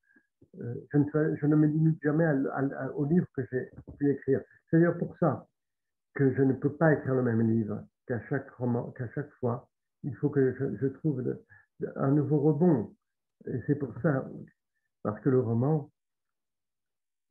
je, 0.57 0.97
ne, 0.97 1.35
je, 1.35 1.45
ne, 1.45 1.55
me 1.55 1.67
limite 1.67 2.01
jamais 2.03 2.25
au 2.95 3.05
livre 3.05 3.27
que 3.35 3.41
j'ai 3.51 3.71
pu 3.97 4.11
écrire. 4.11 4.41
C'est 4.69 4.77
d'ailleurs 4.77 4.97
pour 4.97 5.17
ça 5.17 5.47
que 6.15 6.33
je 6.33 6.41
ne 6.43 6.53
peux 6.53 6.73
pas 6.73 6.93
écrire 6.93 7.15
le 7.15 7.23
même 7.23 7.41
livre 7.41 7.83
qu'à 8.07 8.19
chaque 8.29 8.49
fois. 8.51 9.69
Il 10.03 10.15
faut 10.15 10.29
que 10.29 10.53
je, 10.79 10.87
trouve 10.87 11.21
le, 11.21 11.43
un 11.95 12.11
nouveau 12.11 12.39
rebond. 12.39 12.93
Et 13.47 13.59
c'est 13.67 13.75
pour 13.75 13.93
ça, 14.01 14.29
parce 15.03 15.19
que 15.21 15.29
le 15.29 15.39
roman, 15.39 15.91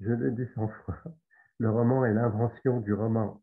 je 0.01 0.13
l'ai 0.13 0.31
dit 0.33 0.47
cent 0.55 0.69
fois, 0.85 0.99
le 1.59 1.71
roman 1.71 2.05
est 2.05 2.13
l'invention 2.13 2.81
du 2.81 2.93
roman. 2.93 3.41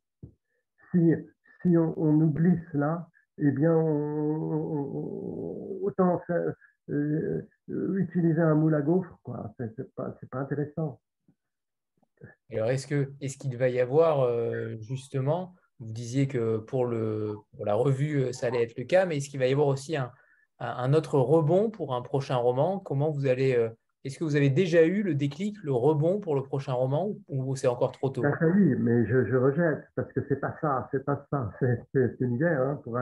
Si, 0.91 1.13
si 1.61 1.77
on, 1.77 2.21
oublie 2.21 2.59
cela, 2.71 3.07
eh 3.37 3.51
bien, 3.51 3.75
autant 5.81 6.21
euh, 6.89 7.47
utiliser 7.67 8.41
un 8.41 8.55
moule 8.55 8.75
à 8.75 8.81
gaufre, 8.81 9.19
quoi. 9.23 9.53
C'est 9.57 9.93
pas, 9.95 10.15
pas 10.31 10.39
intéressant. 10.39 10.99
Alors, 12.51 12.69
est-ce 12.71 12.87
qu'il 12.87 13.09
est 13.21 13.37
qu'il 13.37 13.57
va 13.57 13.69
y 13.69 13.79
avoir 13.79 14.21
euh, 14.21 14.75
justement, 14.81 15.55
vous 15.79 15.93
disiez 15.93 16.27
que 16.27 16.57
pour, 16.57 16.85
le, 16.85 17.35
pour 17.55 17.65
la 17.65 17.75
revue, 17.75 18.33
ça 18.33 18.47
allait 18.47 18.63
être 18.63 18.77
le 18.77 18.83
cas, 18.83 19.05
mais 19.05 19.17
est-ce 19.17 19.29
qu'il 19.29 19.39
va 19.39 19.47
y 19.47 19.51
avoir 19.51 19.67
aussi 19.67 19.95
un, 19.95 20.11
un 20.59 20.93
autre 20.93 21.17
rebond 21.19 21.69
pour 21.69 21.95
un 21.95 22.01
prochain 22.01 22.35
roman? 22.35 22.79
Comment 22.79 23.11
vous 23.11 23.27
allez 23.27 23.55
euh, 23.55 23.69
Est-ce 24.03 24.19
que 24.19 24.23
vous 24.23 24.35
avez 24.35 24.49
déjà 24.49 24.83
eu 24.85 25.03
le 25.03 25.15
déclic, 25.15 25.55
le 25.63 25.71
rebond 25.71 26.19
pour 26.19 26.35
le 26.35 26.43
prochain 26.43 26.73
roman 26.73 27.13
ou 27.27 27.55
c'est 27.55 27.67
encore 27.67 27.91
trop 27.91 28.09
tôt? 28.09 28.23
Oui, 28.41 28.75
mais 28.77 29.05
je, 29.07 29.35
rejette 29.35 29.85
parce 29.95 30.11
que 30.11 30.21
c'est 30.27 30.39
pas 30.39 30.55
ça, 30.61 30.87
c'est 30.91 31.05
pas 31.05 31.25
ça, 31.29 31.51
c'est 31.93 32.15
une 32.19 32.37
guerre 32.37 32.61
hein, 32.61 32.81
pour, 32.83 32.97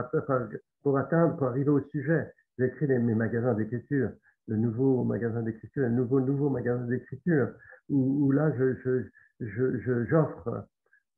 pour, 0.82 0.98
atteindre, 0.98 1.36
pour 1.36 1.48
arriver 1.48 1.70
au 1.70 1.82
sujet. 1.90 2.32
J'ai 2.58 2.66
écrit 2.66 2.88
mes 2.88 3.14
magasins 3.14 3.54
d'écriture, 3.54 4.10
le 4.48 4.56
nouveau 4.56 5.04
magasin 5.04 5.42
d'écriture, 5.42 5.84
le 5.84 5.90
nouveau 5.90 6.20
nouveau 6.20 6.50
magasin 6.50 6.84
d'écriture 6.86 7.50
où, 7.88 8.32
là 8.32 8.52
je, 8.58 9.04
j'offre 9.40 10.66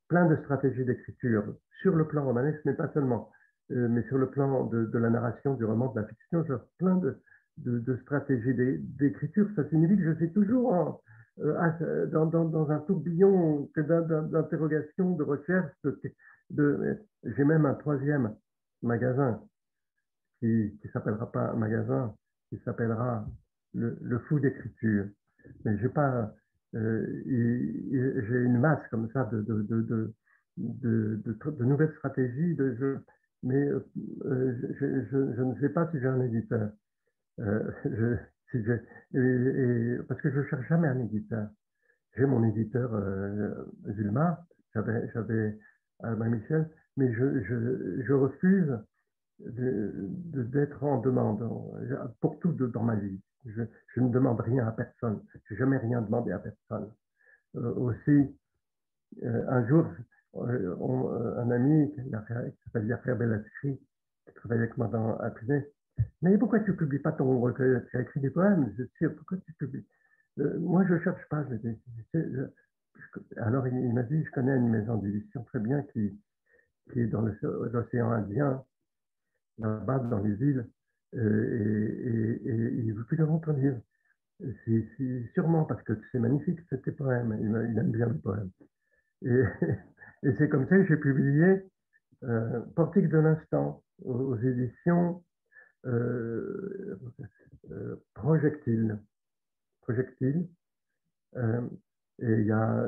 plein 0.09 0.27
de 0.27 0.37
stratégies 0.37 0.85
d'écriture 0.85 1.45
sur 1.81 1.97
le 1.97 2.07
plan 2.07 2.25
romanesque, 2.25 2.61
mais 2.67 2.75
pas 2.75 2.91
seulement. 2.93 3.31
Euh, 3.71 3.89
mais 3.89 4.03
sur 4.09 4.19
le 4.19 4.29
plan 4.29 4.67
de, 4.67 4.99
la 4.99 5.09
narration 5.09 5.55
du 5.55 5.65
roman, 5.65 5.93
de 5.93 6.01
la 6.01 6.07
fiction, 6.07 6.45
j'ai 6.47 6.55
plein 6.79 6.97
de, 6.97 7.19
de, 7.57 7.97
stratégies 8.03 8.55
d'écriture. 8.79 9.49
Ça 9.57 9.67
signifie 9.71 9.97
que 9.97 10.05
je 10.05 10.17
suis 10.17 10.33
toujours 10.33 11.03
euh, 11.39 12.07
dans, 12.07 12.27
dans, 12.27 12.71
un 12.71 12.81
tourbillon 12.81 13.71
d'interrogations, 13.77 15.15
de 15.15 15.23
recherche, 15.23 15.73
J'ai 16.51 17.45
même 17.45 17.65
un 17.65 17.75
troisième 17.75 18.35
magasin 18.83 19.41
qui 20.41 20.79
ne 20.85 20.91
s'appellera 20.93 21.31
pas 21.31 21.51
un 21.51 21.57
magasin, 21.57 22.15
qui 22.49 22.59
s'appellera 22.65 23.27
le, 23.75 23.97
le 24.01 24.19
fou 24.21 24.41
d'écriture. 24.41 25.07
Mais 25.65 25.79
j'ai 25.79 25.89
pas, 25.89 26.33
euh, 26.75 27.23
j'ai 27.27 28.43
une 28.43 28.59
masse 28.59 28.83
comme 28.91 29.09
ça 29.13 29.25
de, 29.33 29.43
de, 29.43 29.63
de, 29.63 30.15
de 30.57 31.65
nouvelles 31.65 31.95
stratégies. 31.99 32.55
De, 32.55 32.75
je, 32.79 32.97
mais 33.43 33.69
euh, 33.69 33.87
je, 34.81 35.43
ne 35.43 35.61
sais 35.61 35.69
pas 35.71 35.89
si 35.91 36.01
j'ai 36.01 36.07
un 36.07 36.21
éditeur. 36.23 36.71
Euh, 37.39 37.71
je, 37.85 38.17
si 38.51 38.59
et, 38.59 39.99
parce 40.09 40.21
que 40.21 40.31
je 40.31 40.41
ne 40.41 40.45
cherche 40.45 40.69
jamais 40.69 40.89
un 40.89 40.99
éditeur. 40.99 41.49
J'ai 42.17 42.27
mon 42.27 42.43
éditeur 42.43 42.91
Zulma, 43.87 44.45
j'avais 44.75 45.57
Albin 46.01 46.29
Michel, 46.31 46.69
mais 46.97 47.13
je 47.13 48.13
refuse 48.13 48.77
d'être 49.47 50.85
en 50.85 51.01
demande 51.01 51.49
pour 52.21 52.39
tout 52.41 52.53
dans 52.53 52.83
ma 52.83 52.97
vie. 52.97 53.21
Je, 53.47 53.63
ne 54.01 54.09
demande 54.11 54.41
rien 54.41 54.67
à 54.67 54.73
personne. 54.73 55.23
Je 55.33 55.55
n'ai 55.55 55.59
jamais 55.59 55.79
rien 55.79 56.03
demandé 56.03 56.33
à 56.33 56.39
personne. 56.39 56.91
Euh, 57.57 57.75
aussi, 57.75 58.37
euh, 59.23 59.45
un 59.49 59.67
jour, 59.67 59.87
euh, 60.37 61.39
un 61.39 61.51
ami 61.51 61.93
qui 61.95 62.11
s'appelle 62.11 62.87
Yaffer 62.87 63.15
Belascri, 63.15 63.81
qui 64.27 64.35
travaille 64.35 64.59
avec 64.59 64.77
moi 64.77 64.89
dans 64.89 65.17
Apnée, 65.19 65.67
mais 66.23 66.39
pourquoi 66.39 66.61
tu 66.61 66.71
ne 66.71 66.77
publies 66.77 67.01
pas 67.01 67.13
ton 67.13 67.41
recueil 67.41 67.83
Tu 67.91 67.97
as 67.97 68.03
écrit 68.03 68.21
des 68.21 68.31
poèmes, 68.31 68.73
je 68.79 68.85
sais, 68.99 69.13
pourquoi 69.13 69.39
tu 69.39 69.53
publies? 69.55 69.87
Moi, 70.37 70.85
je 70.87 70.95
ne 70.95 71.01
cherche 71.01 71.29
pas. 71.29 71.45
alors, 73.37 73.67
il, 73.67 73.93
m'a 73.93 74.03
dit, 74.05 74.25
je 74.25 74.31
connais 74.31 74.57
une 74.57 74.69
maison 74.69 74.97
d'édition 74.97 75.43
très 75.45 75.59
bien 75.59 75.83
qui, 75.93 76.19
qui 76.93 77.01
est 77.01 77.07
dans 77.07 77.23
l'océan 77.43 78.13
Indien, 78.13 78.65
là-bas, 79.61 79.99
dans 79.99 80.19
les 80.19 80.35
îles, 80.43 80.67
et, 81.13 81.19
il 81.19 82.87
ne 82.87 82.95
veut 82.95 83.05
plus 83.05 83.17
lire 83.17 83.29
ton 83.45 83.53
livre. 83.53 83.81
C'est 84.65 85.27
sûrement 85.35 85.65
parce 85.65 85.83
que 85.83 85.93
c'est 86.11 86.19
magnifique, 86.19 86.61
tes 86.69 86.93
poèmes. 86.93 87.37
Il, 87.41 87.79
aime 87.79 87.91
bien 87.91 88.07
le 88.07 88.19
poème. 88.19 88.51
Et, 89.23 90.33
c'est 90.39 90.49
comme 90.49 90.67
ça 90.69 90.77
que 90.77 90.87
j'ai 90.87 90.97
publié 90.97 91.63
euh, 92.25 92.61
Portique 92.75 93.09
de 93.09 93.19
l'instant 93.19 93.83
aux, 94.03 94.37
éditions 94.37 95.23
euh, 95.87 96.99
euh, 97.71 97.97
Projectile. 98.15 98.99
Projectile. 99.83 100.49
Euh, 101.37 101.63
et 102.19 102.33
il 102.33 102.47
y 102.47 102.53
a 102.53 102.87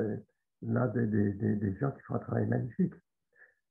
là 0.61 0.87
des, 0.89 1.07
des, 1.07 1.75
gens 1.75 1.91
qui 1.91 2.01
font 2.01 2.15
un 2.15 2.19
travail 2.19 2.45
magnifique. 2.47 2.93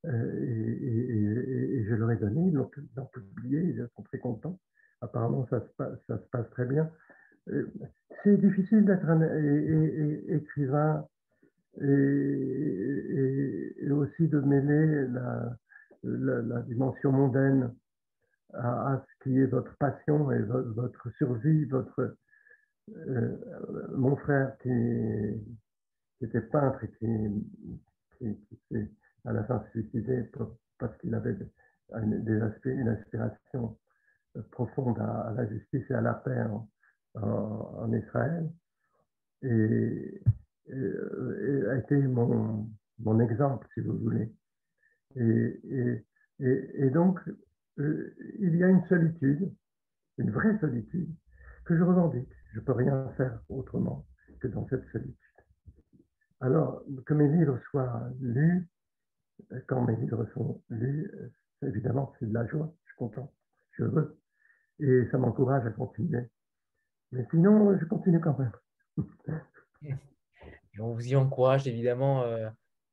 Euh, 0.06 0.78
et, 0.80 1.84
je 1.84 1.94
leur 1.94 2.10
ai 2.10 2.16
donné, 2.16 2.48
ils 2.48 2.54
l'ont 2.54 2.70
publié, 3.12 3.60
ils 3.60 3.88
sont 3.96 4.02
très 4.02 4.18
contents. 4.18 4.58
Apparemment, 5.00 5.46
ça 5.50 5.60
se 5.60 5.68
passe, 5.76 5.98
ça 6.06 6.18
se 6.18 6.26
passe 6.30 6.48
très 6.50 6.64
bien. 6.64 6.90
Euh, 7.48 7.72
c'est 8.22 8.36
difficile 8.36 8.84
d'être 8.84 9.08
un 9.08 9.20
écrivain 10.28 11.06
et, 11.80 13.90
aussi 13.90 14.28
de 14.28 14.40
mêler 14.40 15.08
la, 15.08 15.56
dimension 16.62 17.12
mondaine 17.12 17.72
à, 18.54 19.04
ce 19.06 19.24
qui 19.24 19.38
est 19.38 19.46
votre 19.46 19.76
passion 19.76 20.32
et 20.32 20.40
votre, 20.40 21.10
survie, 21.16 21.64
votre 21.66 22.16
euh, 22.90 23.36
mon 23.96 24.16
frère 24.16 24.56
qui, 24.58 24.68
était 26.20 26.40
peintre 26.40 26.82
et 26.84 26.90
qui, 26.98 27.06
qui, 28.18 28.36
qui 28.68 28.76
à 29.24 29.32
la 29.32 29.44
fin 29.44 29.64
suicidé 29.70 30.30
parce 30.78 30.96
qu'il 30.98 31.14
avait 31.14 31.36
une 31.92 32.88
inspiration 32.88 33.78
euh, 34.36 34.42
profonde 34.50 34.98
à, 34.98 35.32
la 35.36 35.46
justice 35.48 35.84
et 35.90 35.94
à 35.94 36.00
la 36.00 36.14
paix 36.14 36.44
en, 37.14 37.92
Israël. 37.92 38.50
Et, 39.42 40.22
a 40.70 41.76
été 41.76 41.96
mon, 41.96 43.20
exemple, 43.20 43.66
si 43.74 43.80
vous 43.80 43.98
voulez. 43.98 44.32
Et, 45.16 46.04
et 46.38 46.90
donc, 46.90 47.20
euh, 47.78 48.14
il 48.38 48.56
y 48.56 48.64
a 48.64 48.68
une 48.68 48.84
solitude, 48.86 49.52
une 50.18 50.30
vraie 50.30 50.58
solitude, 50.58 51.08
que 51.64 51.76
je 51.76 51.82
revendique. 51.82 52.28
Je 52.52 52.60
ne 52.60 52.64
peux 52.64 52.72
rien 52.72 53.08
faire 53.16 53.40
autrement 53.48 54.06
que 54.40 54.48
dans 54.48 54.66
cette 54.68 54.84
solitude. 54.90 55.16
Alors, 56.40 56.82
que 57.06 57.14
mes 57.14 57.28
livres 57.28 57.58
soient 57.70 58.10
lus, 58.20 58.68
quand 59.66 59.82
mes 59.82 59.96
livres 59.96 60.26
sont 60.34 60.62
lus, 60.68 61.10
euh, 61.14 61.68
évidemment, 61.68 62.12
c'est 62.18 62.28
de 62.28 62.34
la 62.34 62.46
joie, 62.46 62.72
je 62.84 62.90
suis 62.90 62.98
content, 62.98 63.32
je 63.70 63.74
suis 63.74 63.82
heureux. 63.84 64.18
Et 64.80 65.06
ça 65.10 65.18
m'encourage 65.18 65.66
à 65.66 65.70
continuer. 65.70 66.28
Mais 67.12 67.26
sinon, 67.30 67.78
je 67.78 67.84
continue 67.84 68.20
quand 68.20 68.38
même. 68.38 68.52
on 70.80 70.94
vous 70.94 71.06
y 71.06 71.16
encourage 71.16 71.66
évidemment 71.68 72.22
euh, 72.22 72.48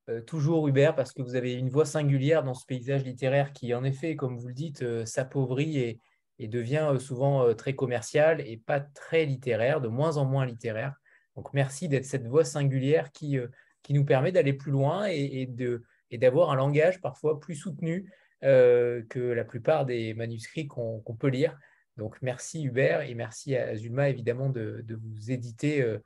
euh, 0.10 0.22
toujours, 0.22 0.68
Hubert, 0.68 0.96
parce 0.96 1.14
que 1.14 1.22
vous 1.22 1.36
avez 1.36 1.54
une 1.54 1.70
voix 1.70 1.86
singulière 1.86 2.44
dans 2.44 2.54
ce 2.54 2.66
paysage 2.66 3.04
littéraire 3.04 3.54
qui, 3.54 3.74
en 3.74 3.84
effet, 3.84 4.16
comme 4.16 4.38
vous 4.38 4.48
le 4.48 4.54
dites, 4.54 5.06
s'appauvrit 5.06 5.80
et, 5.80 6.02
devient 6.42 6.96
souvent 7.00 7.54
très 7.54 7.76
commercial 7.76 8.40
et 8.40 8.56
pas 8.56 8.80
très 8.80 9.26
littéraire, 9.26 9.82
de 9.82 9.90
moins 9.90 10.16
en 10.16 10.24
moins 10.24 10.46
littéraire. 10.46 10.96
Donc 11.36 11.54
merci 11.54 11.90
d'être 11.90 12.06
cette 12.06 12.28
voix 12.28 12.46
singulière 12.46 13.12
qui, 13.12 13.38
qui 13.84 13.94
nous 13.94 14.06
permet 14.06 14.32
d'aller 14.32 14.54
plus 14.54 14.72
loin 14.72 15.08
et 15.08 15.46
de, 15.48 15.84
et 16.12 16.18
d'avoir 16.18 16.52
un 16.52 16.56
langage 16.56 17.02
parfois 17.02 17.40
plus 17.40 17.56
soutenu 17.56 18.12
euh, 18.44 19.04
que 19.10 19.20
la 19.20 19.44
plupart 19.44 19.86
des 19.86 20.14
manuscrits 20.14 20.68
qu'on 20.68 21.02
peut 21.20 21.28
lire. 21.28 21.58
Donc 21.98 22.18
merci 22.22 22.64
Hubert 22.64 23.02
et 23.02 23.14
merci 23.14 23.56
à 23.56 23.76
Zulma 23.76 24.08
évidemment 24.08 24.50
de, 24.50 24.86
vous 24.88 25.32
éditer 25.32 25.82
euh, 25.82 25.98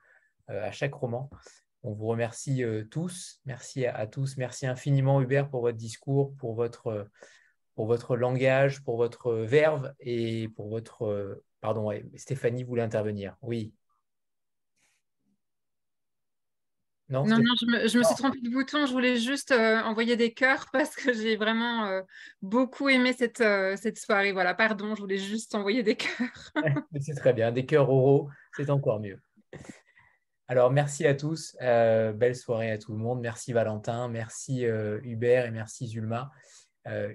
euh, 0.49 0.63
à 0.63 0.71
chaque 0.71 0.95
roman. 0.95 1.30
On 1.84 1.93
vous 1.93 2.07
remercie 2.07 2.63
tous. 2.89 3.41
Merci 3.45 3.85
à, 3.85 4.07
tous. 4.07 4.38
Merci 4.38 4.65
infiniment 4.65 5.21
Hubert 5.21 5.49
pour 5.49 5.61
votre 5.61 5.77
discours, 5.77 6.34
pour 6.38 6.55
votre, 6.55 7.09
pour 7.75 7.88
votre 7.88 8.15
langage, 8.15 8.81
pour 8.84 8.95
votre 8.95 9.34
verve 9.34 9.93
et 9.99 10.47
pour 10.55 10.69
votre... 10.69 11.43
pardon, 11.59 11.91
Stéphanie 12.15 12.63
voulait 12.63 12.84
intervenir. 12.84 13.35
Oui. 13.41 13.73
Non, 17.09 17.25
non, 17.25 17.38
je, 17.59 17.65
me, 17.97 18.03
suis 18.03 18.15
trompée 18.15 18.39
de 18.39 18.49
bouton. 18.49 18.85
Je 18.85 18.91
voulais 18.91 19.17
juste 19.17 19.51
euh, 19.51 19.81
envoyer 19.81 20.15
des 20.15 20.34
cœurs 20.34 20.67
parce 20.71 20.95
que 20.95 21.13
j'ai 21.13 21.35
vraiment 21.35 21.85
euh, 21.85 22.01
beaucoup 22.41 22.88
aimé 22.88 23.13
cette, 23.17 23.41
euh, 23.41 23.75
cette 23.75 23.97
soirée. 23.97 24.31
Voilà, 24.31 24.53
pardon, 24.53 24.95
je 24.95 25.01
voulais 25.01 25.17
juste 25.17 25.53
envoyer 25.53 25.84
des 25.84 25.95
cœurs. 25.95 26.51
c'est 27.01 27.15
très 27.15 27.34
bien. 27.34 27.51
Des 27.51 27.65
cœurs 27.65 27.89
oraux, 27.89 28.30
c'est 28.55 28.69
encore 28.69 29.01
mieux. 29.01 29.19
Alors, 30.47 30.71
merci 30.71 31.05
à 31.05 31.13
tous. 31.13 31.55
belle 31.59 32.35
soirée 32.35 32.71
à 32.71 32.77
tout 32.77 32.93
le 32.93 32.99
monde. 32.99 33.21
Merci 33.21 33.53
Valentin, 33.53 34.07
merci 34.07 34.63
Hubert 34.63 35.45
et 35.45 35.51
merci 35.51 35.88
Zulma. 35.88 36.31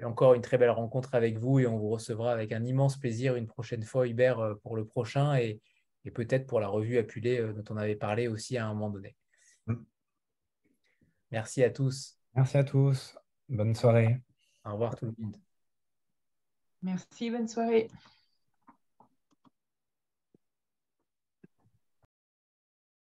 encore 0.03 0.35
une 0.35 0.43
très 0.43 0.59
belle 0.59 0.71
rencontre 0.71 1.15
avec 1.15 1.39
vous 1.39 1.61
et 1.61 1.67
on 1.67 1.79
vous 1.79 1.91
recevra 1.91 2.33
avec 2.33 2.53
un 2.53 2.65
immense 2.65 2.99
plaisir 2.99 3.37
une 3.37 3.47
prochaine 3.47 3.83
fois, 3.83 4.07
Hubert, 4.07 4.55
pour 4.63 4.77
le 4.77 4.87
prochain 4.87 5.37
et, 5.37 5.61
et 6.05 6.11
peut-être 6.11 6.47
pour 6.47 6.61
la 6.61 6.69
revue 6.69 6.99
Apulée 6.99 7.39
dont 7.55 7.65
on 7.71 7.77
avait 7.77 7.97
parlé 7.97 8.29
aussi 8.29 8.57
à 8.57 8.67
un 8.67 8.75
moment 8.75 8.91
donné. 8.91 9.15
Merci 11.31 11.63
à 11.63 11.71
tous. 11.71 12.17
Merci 12.35 12.57
à 12.57 12.65
tous. 12.65 13.17
Bonne 13.49 13.75
soirée. 13.75 14.21
Au 14.65 14.73
revoir 14.73 14.97
tout 14.97 15.07
le 15.07 15.15
monde. 15.19 15.37
Merci, 16.83 17.31
bonne 17.31 17.49
soirée. 17.49 17.89